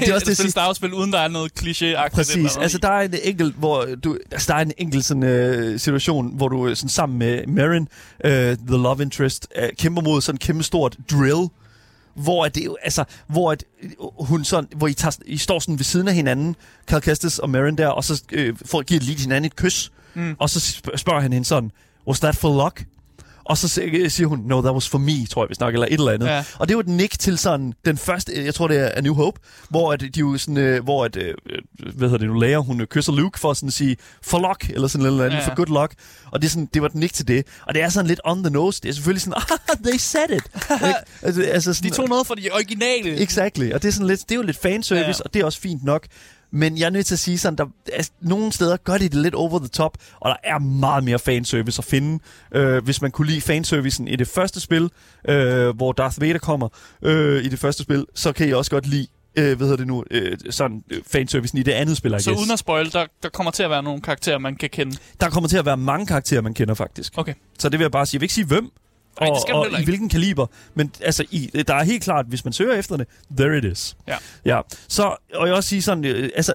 Det 0.00 0.08
er 0.08 0.14
også 0.14 0.14
et 0.14 0.26
det 0.26 0.36
sidste. 0.36 0.50
Star 0.50 0.66
Wars-spil, 0.66 0.94
uden 0.94 1.12
der 1.12 1.18
er 1.18 1.28
noget 1.28 1.52
kliché-agtigt. 1.60 2.14
Præcis. 2.14 2.56
Altså, 2.56 2.78
der 2.78 2.88
er 2.88 3.00
en 3.00 3.14
enkelt, 3.22 3.54
hvor 3.56 3.86
du, 4.04 4.18
altså, 4.32 4.52
der 4.52 4.58
er 4.58 4.62
en 4.62 4.72
enkelt 4.78 5.04
sådan, 5.04 5.22
øh, 5.22 5.80
situation, 5.80 6.36
hvor 6.36 6.48
du 6.48 6.68
øh, 6.68 6.76
sådan, 6.76 6.88
sammen 6.88 7.18
med 7.18 7.46
Marin, 7.46 7.88
øh, 8.24 8.32
the 8.56 8.56
love 8.76 9.02
interest, 9.02 9.48
øh, 9.56 9.68
kæmper 9.78 10.02
mod 10.02 10.20
sådan 10.20 10.34
en 10.34 10.38
kæmpe 10.38 10.62
stort 10.62 10.96
drill, 11.10 11.48
hvor 12.14 12.44
det 12.48 12.74
altså, 12.82 13.04
hvor 13.28 13.52
at 13.52 13.64
øh, 13.82 13.90
hun 14.20 14.44
sådan, 14.44 14.68
hvor 14.76 14.88
I, 14.88 14.94
tager, 14.94 15.16
I 15.26 15.36
står 15.38 15.58
sådan 15.58 15.78
ved 15.78 15.84
siden 15.84 16.08
af 16.08 16.14
hinanden, 16.14 16.56
Cal 16.88 17.00
Kestis 17.00 17.38
og 17.38 17.50
Marin 17.50 17.78
der, 17.78 17.88
og 17.88 18.04
så 18.04 18.22
øh, 18.32 18.56
får, 18.66 18.82
giver 18.82 19.00
lige 19.00 19.18
hinanden 19.18 19.44
et 19.46 19.56
kys, 19.56 19.90
Mm. 20.14 20.36
og 20.38 20.50
så 20.50 20.58
sp- 20.58 20.96
spørger 20.96 21.20
han 21.20 21.32
hende 21.32 21.46
sådan, 21.48 21.70
was 22.08 22.20
that 22.20 22.36
for 22.36 22.62
luck? 22.64 22.84
Og 23.50 23.58
så 23.58 23.82
øh, 23.82 24.10
siger 24.10 24.26
hun, 24.26 24.38
no, 24.44 24.62
that 24.62 24.72
was 24.74 24.88
for 24.88 24.98
me, 24.98 25.26
tror 25.26 25.44
jeg, 25.44 25.48
vi 25.48 25.54
snakker, 25.54 25.76
eller 25.76 25.86
et 25.86 25.92
eller 26.00 26.12
andet. 26.12 26.26
Ja. 26.26 26.44
Og 26.58 26.68
det 26.68 26.74
jo 26.74 26.80
et 26.80 26.88
nick 26.88 27.18
til 27.18 27.38
sådan 27.38 27.72
den 27.84 27.98
første, 27.98 28.44
jeg 28.44 28.54
tror 28.54 28.68
det 28.68 28.78
er 28.78 28.90
A 28.94 29.00
New 29.00 29.14
Hope, 29.14 29.40
hvor 29.68 29.92
at 29.92 30.00
de 30.00 30.20
jo 30.20 30.38
sådan, 30.38 30.56
øh, 30.56 30.84
hvor 30.84 31.04
at, 31.04 31.16
øh, 31.16 31.34
hvad 31.94 32.08
hedder 32.08 32.18
det 32.18 32.28
nu, 32.28 32.40
lærer, 32.40 32.58
hun 32.58 32.80
øh, 32.80 32.86
kysser 32.86 33.12
Luke 33.12 33.38
for 33.38 33.52
sådan 33.52 33.66
at 33.66 33.72
sige, 33.72 33.96
for 34.22 34.38
luck, 34.38 34.70
eller 34.70 34.88
sådan 34.88 35.06
noget 35.06 35.24
andet, 35.24 35.38
Ja, 35.38 35.46
for 35.46 35.54
good 35.54 35.80
luck. 35.80 35.94
Og 36.32 36.42
det, 36.42 36.46
er 36.48 36.50
sådan, 36.50 36.68
det 36.74 36.82
var 36.82 36.88
et 36.88 36.94
nick 36.94 37.14
til 37.14 37.28
det. 37.28 37.46
Og 37.66 37.74
det 37.74 37.82
er 37.82 37.88
sådan 37.88 38.06
lidt 38.06 38.20
on 38.24 38.42
the 38.42 38.50
nose. 38.52 38.80
Det 38.82 38.88
er 38.88 38.92
selvfølgelig 38.92 39.22
sådan, 39.22 39.34
ah, 39.68 39.76
they 39.84 39.98
said 39.98 40.30
it. 40.30 40.42
Altså, 41.22 41.42
altså 41.42 41.74
sådan, 41.74 41.90
De 41.90 41.96
tog 41.96 42.08
noget 42.08 42.26
fra 42.26 42.34
de 42.34 42.48
originale. 42.52 43.20
Exactly. 43.22 43.72
Og 43.72 43.82
det 43.82 43.88
er, 43.88 43.92
sådan 43.92 44.06
lidt, 44.06 44.20
det 44.20 44.30
er 44.30 44.36
jo 44.36 44.42
lidt 44.42 44.58
fanservice, 44.62 45.08
ja. 45.08 45.24
og 45.24 45.34
det 45.34 45.40
er 45.40 45.44
også 45.44 45.60
fint 45.60 45.84
nok. 45.84 46.06
Men 46.50 46.78
jeg 46.78 46.86
er 46.86 46.90
nødt 46.90 47.06
til 47.06 47.14
at 47.14 47.18
sige 47.18 47.38
sådan, 47.38 47.56
der, 47.58 47.66
altså, 47.92 48.10
nogle 48.20 48.52
steder 48.52 48.76
gør 48.76 48.98
de 48.98 49.08
det 49.08 49.14
lidt 49.14 49.34
over 49.34 49.58
the 49.58 49.68
top, 49.68 49.98
og 50.20 50.30
der 50.30 50.36
er 50.44 50.58
meget 50.58 51.04
mere 51.04 51.18
fanservice 51.18 51.80
at 51.80 51.84
finde. 51.84 52.18
Øh, 52.54 52.84
hvis 52.84 53.02
man 53.02 53.10
kunne 53.10 53.28
lide 53.28 53.40
fanservicen 53.40 54.08
i 54.08 54.16
det 54.16 54.28
første 54.28 54.60
spil, 54.60 54.90
øh, 55.28 55.76
hvor 55.76 55.92
Darth 55.92 56.20
Vader 56.20 56.38
kommer 56.38 56.68
øh, 57.02 57.44
i 57.44 57.48
det 57.48 57.58
første 57.58 57.82
spil, 57.82 58.06
så 58.14 58.32
kan 58.32 58.48
jeg 58.48 58.56
også 58.56 58.70
godt 58.70 58.86
lide 58.86 59.06
øh, 59.36 59.56
hvad 59.56 59.66
hedder 59.66 59.76
det 59.76 59.86
nu, 59.86 60.04
øh, 60.10 60.38
sådan 60.50 60.82
øh, 60.90 61.02
fanservicen 61.06 61.58
i 61.58 61.62
det 61.62 61.72
andet 61.72 61.96
spil, 61.96 62.14
I 62.14 62.20
Så 62.20 62.30
uden 62.30 62.50
at 62.50 62.58
spoil, 62.58 62.92
der, 62.92 63.06
der 63.22 63.28
kommer 63.28 63.50
til 63.50 63.62
at 63.62 63.70
være 63.70 63.82
nogle 63.82 64.00
karakterer, 64.00 64.38
man 64.38 64.56
kan 64.56 64.70
kende. 64.70 64.96
Der 65.20 65.30
kommer 65.30 65.48
til 65.48 65.56
at 65.56 65.66
være 65.66 65.76
mange 65.76 66.06
karakterer, 66.06 66.40
man 66.40 66.54
kender 66.54 66.74
faktisk. 66.74 67.12
Okay. 67.16 67.34
Så 67.58 67.68
det 67.68 67.78
vil 67.78 67.84
jeg 67.84 67.90
bare 67.90 68.06
sige. 68.06 68.16
Jeg 68.16 68.20
vil 68.20 68.24
ikke 68.24 68.34
sige 68.34 68.46
hvem, 68.46 68.70
Nej, 69.20 69.26
det 69.26 69.36
og, 69.36 69.42
skal 69.42 69.54
og 69.54 69.64
heller 69.64 69.78
i 69.78 69.84
hvilken 69.84 70.08
kaliber. 70.08 70.46
Men 70.74 70.92
altså, 71.00 71.24
i, 71.30 71.50
der 71.68 71.74
er 71.74 71.82
helt 71.84 72.02
klart, 72.02 72.26
hvis 72.28 72.44
man 72.44 72.52
søger 72.52 72.74
efter 72.74 72.96
det, 72.96 73.06
there 73.36 73.58
it 73.58 73.64
is. 73.64 73.96
Ja. 74.08 74.16
ja. 74.44 74.60
Så, 74.88 75.16
og 75.34 75.46
jeg 75.46 75.54
også 75.54 75.68
sige 75.68 75.82
sådan, 75.82 76.04
øh, 76.04 76.30
altså, 76.36 76.52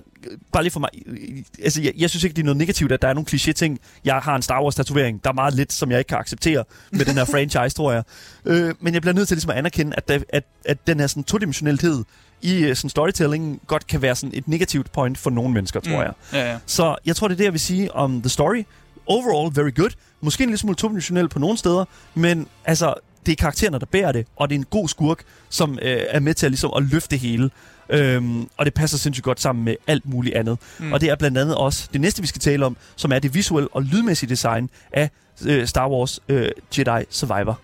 bare 0.51 0.63
lige 0.63 0.71
for 0.71 0.79
mig, 0.79 0.89
øh, 1.05 1.17
altså, 1.63 1.81
jeg, 1.81 1.93
jeg 1.97 2.09
synes 2.09 2.23
ikke, 2.23 2.33
det 2.33 2.41
er 2.41 2.45
noget 2.45 2.57
negativt, 2.57 2.91
at 2.91 3.01
der 3.01 3.07
er 3.07 3.13
nogle 3.13 3.27
kliché-ting. 3.31 3.79
Jeg 4.05 4.15
har 4.15 4.35
en 4.35 4.41
Star 4.41 4.63
Wars-tatovering. 4.63 5.23
Der 5.23 5.29
er 5.29 5.33
meget 5.33 5.53
lidt, 5.53 5.73
som 5.73 5.91
jeg 5.91 5.99
ikke 5.99 6.09
kan 6.09 6.17
acceptere 6.17 6.63
med 6.91 7.05
den 7.05 7.13
her 7.13 7.25
franchise, 7.33 7.75
tror 7.75 7.91
jeg. 7.91 8.03
Øh, 8.45 8.73
men 8.79 8.93
jeg 8.93 9.01
bliver 9.01 9.13
nødt 9.13 9.27
til 9.27 9.35
ligesom 9.35 9.51
at 9.51 9.57
anerkende, 9.57 9.97
at, 9.97 10.07
der, 10.07 10.19
at, 10.29 10.43
at 10.65 10.87
den 10.87 10.99
her 10.99 11.07
sådan 11.07 11.23
todimensionelhed 11.23 12.03
i 12.41 12.63
øh, 12.63 12.75
sådan 12.75 12.89
storytelling 12.89 13.61
godt 13.67 13.87
kan 13.87 14.01
være 14.01 14.15
sådan 14.15 14.37
et 14.37 14.47
negativt 14.47 14.91
point 14.91 15.17
for 15.17 15.29
nogle 15.29 15.53
mennesker, 15.53 15.79
tror 15.79 16.03
jeg. 16.03 16.13
Ja, 16.33 16.51
ja. 16.51 16.57
Så 16.65 16.95
jeg 17.05 17.15
tror, 17.15 17.27
det 17.27 17.35
er 17.35 17.37
det, 17.37 17.43
jeg 17.43 17.53
vil 17.53 17.59
sige 17.59 17.95
om 17.95 18.21
The 18.21 18.29
Story. 18.29 18.63
Overall, 19.07 19.55
very 19.55 19.75
good. 19.75 19.89
Måske 20.21 20.43
en 20.43 20.49
lille 20.49 20.57
smule 20.57 20.75
todimensionel 20.75 21.29
på 21.29 21.39
nogle 21.39 21.57
steder, 21.57 21.85
men 22.13 22.47
altså, 22.65 22.93
det 23.25 23.31
er 23.31 23.35
karaktererne, 23.35 23.79
der 23.79 23.85
bærer 23.85 24.11
det, 24.11 24.27
og 24.35 24.49
det 24.49 24.55
er 24.55 24.59
en 24.59 24.65
god 24.69 24.87
skurk, 24.87 25.23
som 25.49 25.79
øh, 25.81 26.01
er 26.09 26.19
med 26.19 26.33
til 26.33 26.45
at, 26.45 26.51
ligesom, 26.51 26.71
at 26.75 26.83
løfte 26.83 27.09
det 27.11 27.19
hele. 27.19 27.49
Øhm, 27.89 28.49
og 28.57 28.65
det 28.65 28.73
passer 28.73 28.97
sindssygt 28.97 29.23
godt 29.23 29.41
sammen 29.41 29.65
med 29.65 29.75
alt 29.87 30.05
muligt 30.05 30.35
andet. 30.35 30.57
Mm. 30.79 30.93
Og 30.93 31.01
det 31.01 31.09
er 31.09 31.15
blandt 31.15 31.37
andet 31.37 31.55
også 31.55 31.89
det 31.93 32.01
næste, 32.01 32.21
vi 32.21 32.27
skal 32.27 32.41
tale 32.41 32.65
om, 32.65 32.77
som 32.95 33.11
er 33.11 33.19
det 33.19 33.33
visuelle 33.33 33.69
og 33.73 33.83
lydmæssige 33.83 34.29
design 34.29 34.69
af 34.91 35.09
øh, 35.45 35.67
Star 35.67 35.89
Wars 35.89 36.19
øh, 36.29 36.49
Jedi 36.77 37.05
Survivor. 37.09 37.59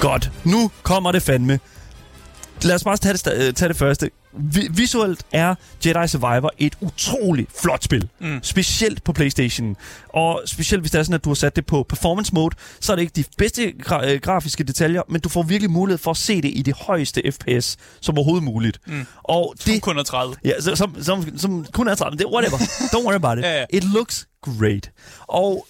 Godt, 0.00 0.32
nu 0.44 0.70
kommer 0.82 1.12
det 1.12 1.22
fandme. 1.22 1.60
lad 2.62 2.74
os 2.74 2.84
bare 2.84 2.96
tage 2.96 3.12
det, 3.12 3.46
øh, 3.46 3.54
tage 3.54 3.68
det 3.68 3.76
første. 3.76 4.10
Vi, 4.32 4.68
visuelt 4.70 5.22
er 5.32 5.54
Jedi 5.86 6.08
Survivor 6.08 6.52
et 6.58 6.76
utroligt 6.80 7.60
flot 7.62 7.84
spil. 7.84 8.08
Mm. 8.18 8.38
Specielt 8.42 9.04
på 9.04 9.12
Playstation. 9.12 9.76
Og 10.08 10.42
specielt 10.46 10.82
hvis 10.82 10.90
det 10.90 10.98
er 10.98 11.02
sådan, 11.02 11.14
at 11.14 11.24
du 11.24 11.30
har 11.30 11.34
sat 11.34 11.56
det 11.56 11.66
på 11.66 11.82
performance 11.88 12.34
mode, 12.34 12.56
så 12.80 12.92
er 12.92 12.96
det 12.96 13.02
ikke 13.02 13.12
de 13.16 13.24
bedste 13.38 13.74
gra- 13.86 14.06
øh, 14.06 14.20
grafiske 14.20 14.64
detaljer, 14.64 15.02
men 15.08 15.20
du 15.20 15.28
får 15.28 15.42
virkelig 15.42 15.70
mulighed 15.70 15.98
for 15.98 16.10
at 16.10 16.16
se 16.16 16.42
det 16.42 16.50
i 16.54 16.62
det 16.62 16.74
højeste 16.76 17.22
FPS 17.32 17.76
som 18.00 18.18
overhovedet 18.18 18.44
muligt. 18.44 18.78
Mm. 18.86 19.06
Og 19.24 19.54
Som 19.60 19.72
det, 19.72 19.82
kun 19.82 19.98
er 19.98 20.02
30. 20.02 20.34
Ja, 20.44 20.60
som, 20.60 20.96
som, 21.02 21.38
som, 21.38 21.66
kun 21.72 21.88
er 21.88 21.94
30. 21.94 22.18
Det 22.18 22.24
er 22.24 22.28
whatever. 22.32 22.56
Don't 22.94 23.04
worry 23.04 23.14
about 23.14 23.38
it. 23.38 23.44
Ja, 23.44 23.58
ja. 23.58 23.64
It 23.72 23.84
looks 23.84 24.28
great. 24.42 24.90
Og 25.28 25.66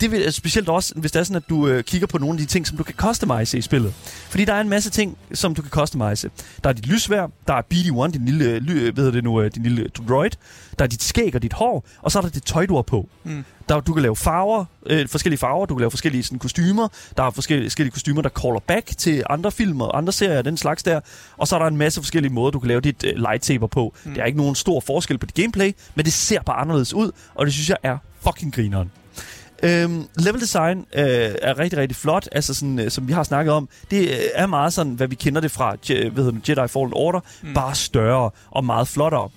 det 0.00 0.10
vil 0.10 0.32
specielt 0.32 0.68
også, 0.68 0.94
hvis 0.96 1.12
det 1.12 1.20
er 1.20 1.24
sådan, 1.24 1.36
at 1.36 1.48
du 1.48 1.68
øh, 1.68 1.84
kigger 1.84 2.06
på 2.06 2.18
nogle 2.18 2.34
af 2.34 2.38
de 2.38 2.44
ting, 2.44 2.66
som 2.66 2.76
du 2.76 2.82
kan 2.82 2.94
customize 2.94 3.58
i 3.58 3.60
spillet. 3.60 3.94
Fordi 4.28 4.44
der 4.44 4.54
er 4.54 4.60
en 4.60 4.68
masse 4.68 4.90
ting, 4.90 5.18
som 5.32 5.54
du 5.54 5.62
kan 5.62 5.70
customize. 5.70 6.30
Der 6.64 6.70
er 6.70 6.74
dit 6.74 6.86
lysvær, 6.86 7.26
der 7.48 7.54
er 7.54 7.62
BD-1, 7.74 8.12
din 8.12 8.24
lille, 8.24 8.44
øh, 8.44 8.62
ly, 8.62 8.90
hvad 8.90 9.12
det 9.12 9.24
nu, 9.24 9.40
øh, 9.40 9.50
din 9.54 9.62
lille 9.62 9.88
droid. 9.88 10.30
Der 10.78 10.84
er 10.84 10.88
dit 10.88 11.02
skæg 11.02 11.34
og 11.34 11.42
dit 11.42 11.52
hår, 11.52 11.86
og 12.02 12.12
så 12.12 12.18
er 12.18 12.22
der 12.22 12.28
det 12.28 12.42
tøj, 12.42 12.66
du 12.66 12.74
har 12.74 12.82
på. 12.82 13.08
Mm. 13.24 13.44
Der, 13.68 13.80
du 13.80 13.92
kan 13.92 14.02
lave 14.02 14.16
farver, 14.16 14.64
øh, 14.86 15.08
forskellige 15.08 15.38
farver, 15.38 15.66
du 15.66 15.74
kan 15.74 15.80
lave 15.80 15.90
forskellige 15.90 16.22
sådan, 16.22 16.38
kostymer. 16.38 16.88
Der 17.16 17.22
er 17.22 17.30
forskellige, 17.30 17.70
forskellige 17.70 17.92
kostymer, 17.92 18.22
der 18.22 18.28
caller 18.28 18.60
back 18.66 18.98
til 18.98 19.22
andre 19.30 19.52
film 19.52 19.80
og 19.80 19.98
andre 19.98 20.12
serier 20.12 20.42
den 20.42 20.56
slags 20.56 20.82
der. 20.82 21.00
Og 21.36 21.48
så 21.48 21.54
er 21.54 21.58
der 21.58 21.66
en 21.66 21.76
masse 21.76 22.00
forskellige 22.00 22.32
måder, 22.32 22.50
du 22.50 22.58
kan 22.58 22.68
lave 22.68 22.80
dit 22.80 23.04
øh, 23.04 23.16
lightsaber 23.16 23.66
på. 23.66 23.94
Mm. 24.04 24.14
Der 24.14 24.22
er 24.22 24.26
ikke 24.26 24.38
nogen 24.38 24.54
stor 24.54 24.80
forskel 24.80 25.18
på 25.18 25.26
dit 25.26 25.34
gameplay, 25.34 25.72
men 25.94 26.04
det 26.04 26.12
ser 26.12 26.42
bare 26.42 26.56
anderledes 26.56 26.94
ud, 26.94 27.10
og 27.34 27.46
det 27.46 27.54
synes 27.54 27.70
jeg 27.70 27.78
er 27.82 27.98
fucking 28.20 28.54
grineren. 28.54 28.90
Øhm, 29.64 30.08
level 30.18 30.40
design 30.40 30.78
øh, 30.78 31.04
er 31.42 31.58
rigtig, 31.58 31.78
rigtig 31.78 31.96
flot, 31.96 32.28
altså 32.32 32.54
sådan, 32.54 32.78
øh, 32.78 32.90
som 32.90 33.08
vi 33.08 33.12
har 33.12 33.22
snakket 33.22 33.54
om. 33.54 33.68
Det 33.90 34.08
øh, 34.08 34.16
er 34.34 34.46
meget 34.46 34.72
sådan, 34.72 34.92
hvad 34.92 35.08
vi 35.08 35.14
kender 35.14 35.40
det 35.40 35.50
fra 35.50 35.74
Je- 35.86 36.08
hvad 36.08 36.24
hedder 36.24 36.38
det, 36.40 36.48
Jedi 36.48 36.68
Fallen 36.68 36.92
Order, 36.94 37.20
mm. 37.42 37.54
bare 37.54 37.74
større 37.74 38.30
og 38.50 38.64
meget 38.64 38.88
flottere. 38.88 39.28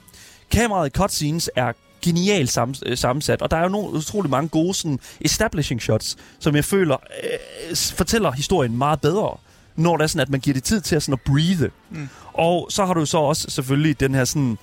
Kameraet 0.51 0.87
i 0.87 0.89
cutscenes 0.89 1.49
er 1.55 1.71
genialt 2.01 2.57
sam- 2.57 2.81
øh, 2.85 2.97
sammensat, 2.97 3.41
og 3.41 3.51
der 3.51 3.57
er 3.57 3.61
jo 3.63 3.69
nogle 3.69 3.89
utrolig 3.93 4.31
mange 4.31 4.49
gode 4.49 4.73
sådan, 4.73 4.99
establishing 5.21 5.81
shots, 5.81 6.17
som 6.39 6.55
jeg 6.55 6.65
føler 6.65 6.95
øh, 7.23 7.75
fortæller 7.75 8.31
historien 8.31 8.77
meget 8.77 9.01
bedre, 9.01 9.37
når 9.75 9.97
det 9.97 10.03
er 10.03 10.07
sådan, 10.07 10.21
at 10.21 10.29
man 10.29 10.39
giver 10.39 10.53
det 10.53 10.63
tid 10.63 10.81
til 10.81 10.95
at, 10.95 11.03
sådan, 11.03 11.13
at 11.13 11.31
breathe. 11.31 11.69
Mm. 11.89 12.09
Og 12.33 12.67
så 12.71 12.85
har 12.85 12.93
du 12.93 13.05
så 13.05 13.17
også 13.17 13.49
selvfølgelig 13.49 13.99
den 13.99 14.15
her 14.15 14.25
sådan 14.25 14.57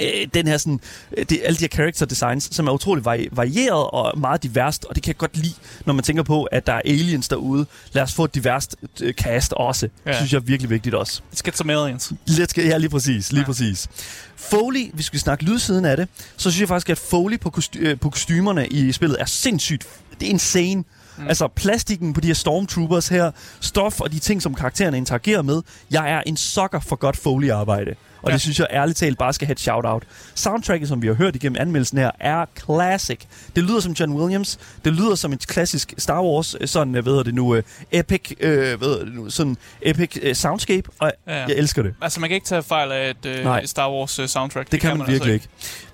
øh, 0.00 0.28
den 0.34 0.46
her 0.46 0.58
sådan, 0.58 0.80
øh, 1.16 1.24
det, 1.28 1.40
alle 1.44 1.56
de 1.56 1.60
her 1.60 1.68
character 1.68 2.06
designs, 2.06 2.48
som 2.52 2.66
er 2.66 2.72
utrolig 2.72 3.04
vari- 3.06 3.28
varieret 3.32 3.90
og 3.92 4.18
meget 4.18 4.42
diverst, 4.42 4.84
og 4.84 4.94
det 4.94 5.02
kan 5.02 5.08
jeg 5.08 5.16
godt 5.16 5.36
lide, 5.36 5.54
når 5.86 5.92
man 5.92 6.04
tænker 6.04 6.22
på, 6.22 6.44
at 6.44 6.66
der 6.66 6.72
er 6.72 6.80
aliens 6.84 7.28
derude. 7.28 7.66
Lad 7.92 8.02
os 8.02 8.14
få 8.14 8.24
et 8.24 8.34
diverst 8.34 8.76
øh, 9.02 9.14
cast 9.14 9.52
også. 9.52 9.88
Ja. 10.06 10.10
Det 10.10 10.16
synes 10.16 10.32
jeg 10.32 10.38
er 10.38 10.42
virkelig 10.42 10.70
vigtigt 10.70 10.94
også. 10.94 11.20
Let's 11.34 11.40
get 11.44 11.56
some 11.56 11.72
aliens. 11.72 12.12
Let's 12.30 12.36
get, 12.38 12.56
ja, 12.56 12.76
lige 12.78 12.90
præcis. 12.90 13.32
Lige 13.32 13.40
ja. 13.40 13.46
Præcis. 13.46 13.88
Foley, 14.36 14.90
hvis 14.92 14.98
vi 14.98 15.02
skal 15.02 15.20
snakke 15.20 15.44
lydsiden 15.44 15.84
af 15.84 15.96
det, 15.96 16.08
så 16.36 16.50
synes 16.50 16.60
jeg 16.60 16.68
faktisk, 16.68 16.90
at 16.90 16.98
Foley 16.98 17.40
på, 17.40 17.50
kosti- 17.50 17.78
øh, 17.78 17.98
på 18.00 18.10
kostymerne 18.10 18.66
i 18.68 18.92
spillet 18.92 19.16
er 19.20 19.24
sindssygt. 19.24 19.86
Det 20.20 20.26
er 20.26 20.30
insane. 20.30 20.84
Mm. 21.18 21.28
Altså 21.28 21.48
plastikken 21.48 22.12
på 22.12 22.20
de 22.20 22.26
her 22.26 22.34
Stormtroopers 22.34 23.08
her, 23.08 23.30
stof 23.60 24.00
og 24.00 24.12
de 24.12 24.18
ting, 24.18 24.42
som 24.42 24.54
karaktererne 24.54 24.96
interagerer 24.96 25.42
med. 25.42 25.62
Jeg 25.90 26.10
er 26.12 26.22
en 26.26 26.36
sokker 26.36 26.80
for 26.80 26.96
godt 26.96 27.16
Foley-arbejde. 27.16 27.94
Og 28.22 28.28
ja. 28.28 28.32
Det 28.32 28.40
synes 28.40 28.58
jeg 28.58 28.66
ærligt 28.70 28.98
talt 28.98 29.18
bare 29.18 29.32
skal 29.32 29.46
have 29.46 29.52
et 29.52 29.60
shout-out. 29.60 30.02
Soundtracket, 30.34 30.88
som 30.88 31.02
vi 31.02 31.06
har 31.06 31.14
hørt 31.14 31.36
igennem 31.36 31.56
anmeldelsen 31.60 31.98
her, 31.98 32.10
er 32.20 32.44
classic. 32.64 33.20
Det 33.56 33.64
lyder 33.64 33.80
som 33.80 33.92
John 33.92 34.12
Williams. 34.12 34.58
Det 34.84 34.92
lyder 34.92 35.14
som 35.14 35.32
et 35.32 35.46
klassisk 35.46 35.94
Star 35.98 36.22
Wars, 36.22 36.56
øh, 36.60 36.68
sådan, 36.68 36.94
øh, 36.94 37.02
hvad 37.02 37.12
hedder 37.12 37.22
det 37.24 37.34
nu, 37.34 37.54
øh, 37.54 37.62
epic, 37.92 38.32
øh, 38.40 38.78
hvad 38.78 38.88
hedder 38.88 39.04
det 39.04 39.14
nu, 39.14 39.30
sådan 39.30 39.56
epic 39.82 40.18
øh, 40.22 40.34
soundscape. 40.34 40.90
Og 40.98 41.12
Ja. 41.26 41.34
jeg 41.40 41.50
elsker 41.56 41.82
det. 41.82 41.94
Altså, 42.02 42.20
man 42.20 42.28
kan 42.30 42.34
ikke 42.34 42.46
tage 42.46 42.62
fejl 42.62 42.92
af 42.92 43.10
et, 43.10 43.26
øh, 43.26 43.44
Nej. 43.44 43.66
Star 43.66 43.90
Wars 43.92 44.18
uh, 44.18 44.26
soundtrack. 44.26 44.72
Det 44.72 44.80
kan 44.80 44.90
man 44.90 45.00
altså 45.00 45.12
virkelig 45.12 45.34
ikke. 45.34 45.46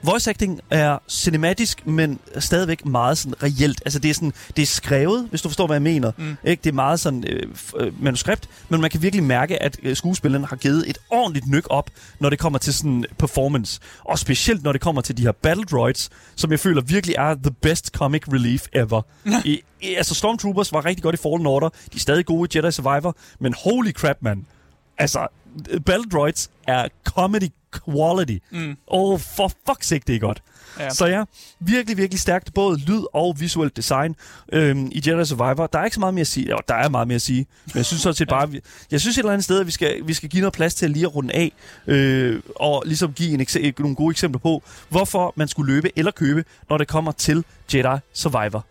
Voice 0.03 0.31
acting 0.31 0.61
er 0.71 0.99
cinematisk, 1.09 1.87
men 1.87 2.19
stadigvæk 2.39 2.85
meget 2.87 3.19
sådan 3.19 3.43
reelt. 3.43 3.83
Altså 3.85 3.99
det 3.99 4.11
er 4.11 4.15
sådan, 4.15 4.33
det 4.57 4.63
er 4.63 4.67
skrevet, 4.67 5.27
hvis 5.31 5.43
du 5.43 5.49
forstår, 5.49 5.67
hvad 5.67 5.75
jeg 5.77 5.83
mener. 5.83 6.13
Mm. 6.17 6.37
Ikke? 6.45 6.61
Det 6.65 6.71
er 6.71 6.75
meget 6.75 7.01
sådan 7.01 7.25
øh, 7.29 8.03
manuskript, 8.03 8.49
men 8.69 8.81
man 8.81 8.91
kan 8.91 9.03
virkelig 9.03 9.25
mærke, 9.25 9.63
at 9.63 9.77
øh, 9.83 9.97
skuespillerne 9.97 10.47
har 10.47 10.57
givet 10.57 10.91
et 10.91 10.99
ordentligt 11.11 11.47
nyk 11.47 11.67
op, 11.71 11.91
når 12.21 12.31
det 12.31 12.39
kommer 12.39 12.59
til 12.59 12.75
sådan 12.75 13.05
performance. 13.19 13.81
Og 14.05 14.19
specielt 14.19 14.63
når 14.63 14.73
det 14.73 14.81
kommer 14.81 15.03
til 15.03 15.17
de 15.17 15.23
her 15.23 15.33
battle 15.33 15.65
droids, 15.65 16.11
som 16.37 16.51
jeg 16.51 16.61
føler 16.61 16.83
virkelig 16.83 17.15
er 17.19 17.35
the 17.35 17.55
best 17.63 17.87
comic 17.87 18.23
relief 18.33 18.67
ever. 18.73 19.03
I, 19.45 19.61
i, 19.81 19.95
altså 19.95 20.15
Stormtroopers 20.15 20.73
var 20.73 20.85
rigtig 20.85 21.03
godt 21.03 21.15
i 21.15 21.19
Fallen 21.19 21.47
Order. 21.47 21.69
De 21.69 21.97
er 21.97 21.99
stadig 22.01 22.27
gode 22.27 22.49
i 22.55 22.59
Jedi 22.59 22.73
Survivor, 22.73 23.17
men 23.41 23.55
holy 23.65 23.93
crap, 23.93 24.17
man. 24.21 24.47
Altså, 24.99 25.27
øh, 25.71 25.81
Battle 25.81 26.11
Droids 26.11 26.51
er 26.67 26.89
comedy 27.05 27.49
quality. 27.85 28.37
Mm. 28.51 28.77
Og 28.87 29.21
for 29.21 29.49
fuck's 29.71 29.83
sake, 29.87 30.05
det 30.07 30.15
er 30.15 30.19
godt. 30.21 30.43
Ja. 30.79 30.91
Så 30.91 31.07
ja, 31.07 31.25
virkelig, 31.61 31.97
virkelig 31.97 32.21
stærkt, 32.21 32.55
både 32.55 32.79
lyd 32.79 33.03
og 33.15 33.37
visuelt 33.41 33.77
design 33.77 34.17
øhm, 34.53 34.89
i 34.93 35.03
Jedi 35.07 35.25
Survivor. 35.25 35.67
Der 35.67 35.79
er 35.79 35.85
ikke 35.85 35.95
så 35.95 36.01
meget 36.01 36.15
mere 36.15 36.21
at 36.21 36.27
sige. 36.27 36.49
Jo, 36.51 36.59
der 36.69 36.75
er 36.75 36.89
meget 36.89 37.09
mere 37.09 37.15
at 37.15 37.23
sige. 37.23 37.47
Men 37.67 37.73
jeg 37.77 37.85
synes 37.87 38.03
sådan 38.03 38.15
set 38.15 38.29
bare, 38.29 38.51
vi, 38.51 38.61
jeg 38.91 39.01
synes 39.01 39.17
et 39.17 39.19
eller 39.19 39.33
andet 39.33 39.45
sted, 39.45 39.61
at 39.61 39.67
vi 39.67 39.71
skal, 39.73 40.01
vi 40.05 40.15
skal 40.15 40.29
give 40.29 40.41
noget 40.41 40.53
plads 40.53 40.75
til 40.75 40.85
at 40.87 40.91
lige 40.93 41.07
at 41.07 41.15
runde 41.15 41.35
af, 41.35 41.53
øh, 41.87 42.41
og 42.57 42.83
ligesom 42.87 43.13
give 43.13 43.31
en 43.35 43.41
ekse- 43.41 43.73
nogle 43.79 43.97
gode 43.97 44.11
eksempler 44.11 44.39
på, 44.39 44.63
hvorfor 44.89 45.33
man 45.37 45.49
skulle 45.49 45.75
løbe 45.75 45.91
eller 45.97 46.11
købe, 46.13 46.45
når 46.71 46.79
det 46.79 46.89
kommer 46.89 47.13
til 47.13 47.45
Jedi 47.75 47.99
Survivor. 48.13 48.67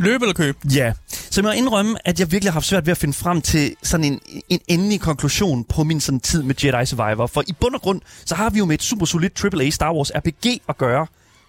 Løb 0.00 0.22
eller 0.22 0.34
køb? 0.34 0.56
Ja, 0.74 0.92
så 1.10 1.40
jeg 1.40 1.44
må 1.44 1.50
indrømme, 1.50 2.08
at 2.08 2.20
jeg 2.20 2.32
virkelig 2.32 2.52
har 2.52 2.54
haft 2.54 2.66
svært 2.66 2.86
ved 2.86 2.90
at 2.90 2.98
finde 2.98 3.14
frem 3.14 3.42
til 3.42 3.76
sådan 3.82 4.04
en, 4.04 4.20
en 4.48 4.60
endelig 4.68 5.00
konklusion 5.00 5.64
på 5.64 5.84
min 5.84 6.00
sådan 6.00 6.20
tid 6.20 6.42
med 6.42 6.54
Jedi 6.64 6.86
Survivor. 6.86 7.26
For 7.26 7.42
i 7.46 7.52
bund 7.60 7.74
og 7.74 7.80
grund, 7.80 8.00
så 8.24 8.34
har 8.34 8.50
vi 8.50 8.58
jo 8.58 8.64
med 8.64 8.74
et 8.74 8.82
super 8.82 9.06
solidt 9.06 9.44
AAA 9.54 9.70
Star 9.70 9.92
Wars 9.92 10.10
RPG 10.14 10.60
at 10.68 10.78
gøre, 10.78 11.06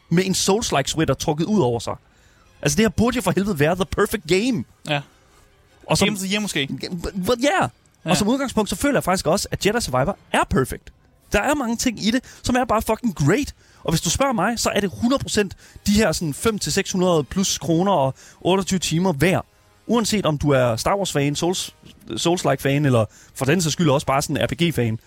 med 0.10 0.26
en 0.26 0.32
Souls-like 0.32 0.88
sweater 0.88 1.14
trukket 1.14 1.46
ud 1.46 1.60
over 1.60 1.80
sig. 1.80 1.96
Altså 2.62 2.76
det 2.76 2.84
her 2.84 2.90
burde 2.90 3.16
jo 3.16 3.22
for 3.22 3.32
helvede 3.36 3.60
være 3.60 3.76
the 3.76 3.86
perfect 3.86 4.28
game. 4.28 4.64
Ja. 4.90 5.02
Og 5.88 5.98
som, 5.98 6.06
Game 6.06 6.16
of 6.16 6.20
the 6.20 6.32
Year 6.34 6.42
måske. 6.42 6.68
But 7.26 7.40
yeah. 7.44 7.70
Ja. 8.06 8.10
Og 8.12 8.18
som 8.18 8.28
udgangspunkt, 8.28 8.70
så 8.70 8.76
føler 8.76 8.96
jeg 8.96 9.04
faktisk 9.04 9.28
også, 9.28 9.48
at 9.52 9.66
Jedi 9.66 9.82
Survivor 9.82 10.18
er 10.32 10.44
perfect. 10.50 10.92
Der 11.32 11.42
er 11.42 11.56
mange 11.56 11.78
ting 11.78 12.06
i 12.08 12.12
det, 12.12 12.24
som 12.44 12.56
er 12.56 12.66
bare 12.66 12.82
fucking 12.82 13.16
great. 13.16 13.54
Og 13.84 13.92
hvis 13.92 14.02
du 14.02 14.10
spørger 14.10 14.34
mig, 14.34 14.60
så 14.60 14.70
er 14.70 14.80
det 14.80 14.90
100% 14.90 15.50
de 15.88 15.92
her 15.92 16.12
sådan 16.12 16.34
500-600 17.20 17.22
plus 17.22 17.58
kroner 17.58 17.92
og 17.92 18.14
28 18.42 18.80
timer 18.80 19.14
værd. 19.14 19.46
Uanset 19.88 20.26
om 20.26 20.38
du 20.38 20.50
er 20.50 20.76
Star 20.76 20.98
Wars-fan, 20.98 21.36
Souls, 21.36 21.76
Souls-like-fan, 22.18 22.86
eller 22.86 23.06
for 23.36 23.46
den 23.46 23.62
sags 23.62 23.74
skyld 23.74 23.90
også 23.90 24.08
bare 24.08 24.22
sådan 24.22 24.38
en 24.38 24.44
RPG-fan. 24.44 25.00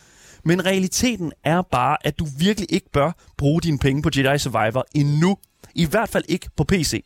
Men 0.45 0.64
realiteten 0.64 1.33
er 1.45 1.62
bare, 1.62 1.97
at 2.07 2.18
du 2.18 2.27
virkelig 2.39 2.72
ikke 2.72 2.91
bør 2.93 3.12
bruge 3.37 3.61
dine 3.61 3.79
penge 3.79 4.03
på 4.03 4.11
Jedi 4.16 4.39
Survivor 4.39 4.87
endnu. 4.95 5.37
I 5.75 5.85
hvert 5.85 6.09
fald 6.09 6.25
ikke 6.29 6.49
på 6.57 6.64
PC. 6.64 7.05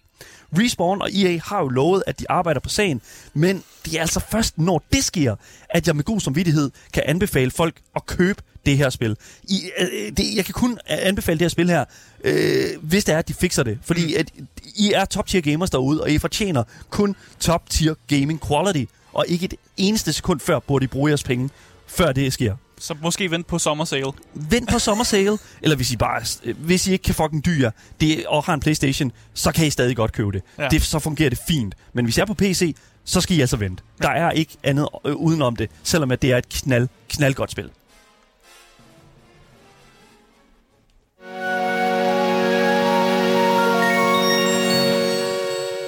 Respawn 0.59 1.03
og 1.03 1.09
EA 1.13 1.39
har 1.45 1.61
jo 1.61 1.69
lovet, 1.69 2.03
at 2.07 2.21
de 2.21 2.31
arbejder 2.31 2.61
på 2.61 2.69
sagen, 2.69 3.01
men 3.35 3.63
det 3.85 3.95
er 3.95 4.01
altså 4.01 4.21
først, 4.21 4.59
når 4.59 4.83
det 4.93 5.05
sker, 5.05 5.37
at 5.71 5.87
jeg 5.87 5.97
med 5.97 6.05
god 6.05 6.21
samvittighed 6.21 6.71
kan 6.93 7.03
anbefale 7.07 7.51
folk 7.51 7.81
at 7.97 8.07
købe 8.07 8.43
det 8.69 8.79
her 8.79 8.91
spil. 8.91 9.17
I, 9.45 9.71
øh, 9.79 10.13
det, 10.17 10.37
jeg 10.37 10.45
kan 10.45 10.55
kun 10.55 10.79
anbefale 10.87 11.39
det 11.39 11.45
her 11.45 11.49
spil 11.49 11.71
her, 11.71 11.85
øh, 12.25 12.65
hvis 12.83 13.05
det 13.05 13.15
er, 13.15 13.19
at 13.19 13.29
de 13.29 13.35
fikser 13.35 13.63
det. 13.63 13.79
Fordi 13.83 14.15
at 14.15 14.31
I 14.77 14.93
er 14.93 15.05
top-tier 15.05 15.41
gamers 15.41 15.71
derude, 15.71 16.03
og 16.03 16.11
I 16.11 16.19
fortjener 16.19 16.63
kun 16.91 17.17
top-tier 17.41 17.95
gaming 18.07 18.47
quality, 18.49 18.85
og 19.13 19.25
ikke 19.29 19.45
et 19.45 19.55
eneste 19.77 20.13
sekund 20.13 20.41
før 20.41 20.59
burde 20.59 20.85
I 20.85 20.87
bruge 20.87 21.09
jeres 21.09 21.23
penge, 21.23 21.51
før 21.87 22.13
det 22.13 22.33
sker. 22.33 22.57
Så 22.81 22.95
måske 23.03 23.31
vent 23.31 23.47
på 23.47 23.59
sommersale. 23.59 24.13
Vent 24.35 24.71
på 24.71 24.79
sommersale, 24.79 25.39
eller 25.63 25.77
hvis 25.77 25.93
I 25.93 25.97
bare 25.97 26.23
hvis 26.59 26.87
I 26.87 26.93
ikke 26.93 27.03
kan 27.03 27.15
fucking 27.15 27.45
dyre 27.45 27.71
det, 28.01 28.27
og 28.27 28.45
har 28.45 28.55
en 28.55 28.61
Playstation, 28.61 29.13
så 29.35 29.53
kan 29.53 29.67
I 29.67 29.71
stadig 29.71 29.97
godt 29.97 30.13
købe 30.13 30.33
det. 30.33 30.43
Ja. 30.59 30.69
Det. 30.69 30.83
Så 30.83 30.99
fungerer 30.99 31.29
det 31.29 31.39
fint. 31.49 31.75
Men 31.93 32.05
hvis 32.05 32.19
I 32.19 32.21
er 32.21 32.25
på 32.25 32.35
PC, 32.35 32.75
så 33.05 33.21
skal 33.21 33.37
I 33.37 33.41
altså 33.41 33.57
vente. 33.57 33.83
Der 34.03 34.09
er 34.09 34.31
ikke 34.31 34.57
andet 34.63 34.89
øh, 35.07 35.15
udenom 35.15 35.57
det, 35.57 35.71
selvom 35.83 36.11
at 36.11 36.23
det 36.23 36.33
er 36.33 36.37
et 36.37 36.49
knald, 36.49 36.89
knaldgodt 37.09 37.51
spil. 37.51 37.71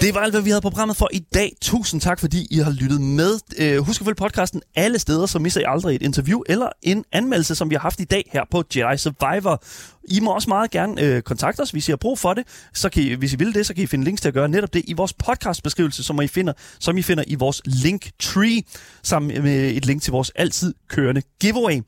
Det 0.00 0.14
var 0.14 0.20
alt, 0.20 0.34
hvad 0.34 0.42
vi 0.42 0.50
havde 0.50 0.60
på 0.60 0.70
programmet 0.70 0.96
for 0.96 1.08
i 1.12 1.18
dag. 1.18 1.56
Tusind 1.60 2.00
tak, 2.00 2.20
fordi 2.20 2.46
I 2.50 2.58
har 2.58 2.70
lyttet 2.70 3.00
med. 3.00 3.38
Øh, 3.58 3.78
husk 3.78 4.00
at 4.00 4.04
følge 4.04 4.14
podcasten 4.14 4.62
alle 4.76 4.98
steder, 4.98 5.26
så 5.26 5.38
misser 5.38 5.60
I 5.60 5.64
aldrig 5.66 5.96
et 5.96 6.02
interview 6.02 6.40
eller 6.46 6.68
en 6.82 7.04
anmeldelse, 7.12 7.54
som 7.54 7.70
vi 7.70 7.74
har 7.74 7.80
haft 7.80 8.00
i 8.00 8.04
dag 8.04 8.30
her 8.32 8.42
på 8.50 8.64
Jedi 8.76 8.98
Survivor. 8.98 9.62
I 10.08 10.20
må 10.20 10.34
også 10.34 10.48
meget 10.48 10.70
gerne 10.70 11.02
øh, 11.02 11.22
kontakte 11.22 11.60
os, 11.60 11.70
hvis 11.70 11.88
I 11.88 11.92
har 11.92 11.96
brug 11.96 12.18
for 12.18 12.34
det. 12.34 12.44
Så 12.74 12.88
kan 12.88 13.02
I, 13.02 13.12
hvis 13.12 13.32
I 13.32 13.36
vil 13.36 13.54
det, 13.54 13.66
så 13.66 13.74
kan 13.74 13.84
I 13.84 13.86
finde 13.86 14.04
links 14.04 14.20
til 14.20 14.28
at 14.28 14.34
gøre 14.34 14.48
netop 14.48 14.74
det 14.74 14.82
i 14.86 14.92
vores 14.92 15.12
podcastbeskrivelse, 15.12 16.04
som 16.04 16.20
I 16.20 16.26
finder, 16.26 16.52
som 16.78 16.98
I 16.98 17.02
finder 17.02 17.24
i 17.26 17.34
vores 17.34 17.62
link 17.64 18.10
tree, 18.18 18.62
sammen 19.02 19.42
med 19.42 19.70
et 19.70 19.86
link 19.86 20.02
til 20.02 20.10
vores 20.10 20.30
altid 20.34 20.74
kørende 20.88 21.22
giveaway. 21.40 21.80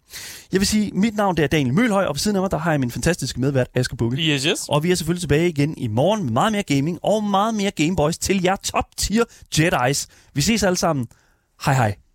Jeg 0.53 0.61
vil 0.61 0.67
sige, 0.67 0.91
mit 0.95 1.17
navn 1.17 1.37
det 1.37 1.43
er 1.43 1.47
Daniel 1.47 1.75
Mølhøj, 1.75 2.05
og 2.05 2.15
ved 2.15 2.19
siden 2.19 2.37
af 2.37 2.43
mig, 2.43 2.51
der 2.51 2.59
har 2.59 2.71
jeg 2.71 2.81
min 2.81 2.91
fantastiske 2.91 3.41
medvært, 3.41 3.67
Asger 3.75 3.97
Bukke. 3.97 4.17
Yes, 4.17 4.43
yes. 4.43 4.69
Og 4.69 4.83
vi 4.83 4.91
er 4.91 4.95
selvfølgelig 4.95 5.21
tilbage 5.21 5.49
igen 5.49 5.79
i 5.79 5.87
morgen 5.87 6.25
med 6.25 6.33
meget 6.33 6.53
mere 6.53 6.63
gaming 6.63 6.99
og 7.03 7.25
meget 7.25 7.55
mere 7.55 7.71
Gameboys 7.71 8.19
til 8.19 8.43
jer 8.43 8.57
top 8.57 8.85
tier 8.97 9.25
Jedi's. 9.55 10.07
Vi 10.35 10.41
ses 10.41 10.63
alle 10.63 10.77
sammen. 10.77 11.07
Hej 11.65 11.75
hej. 11.75 12.01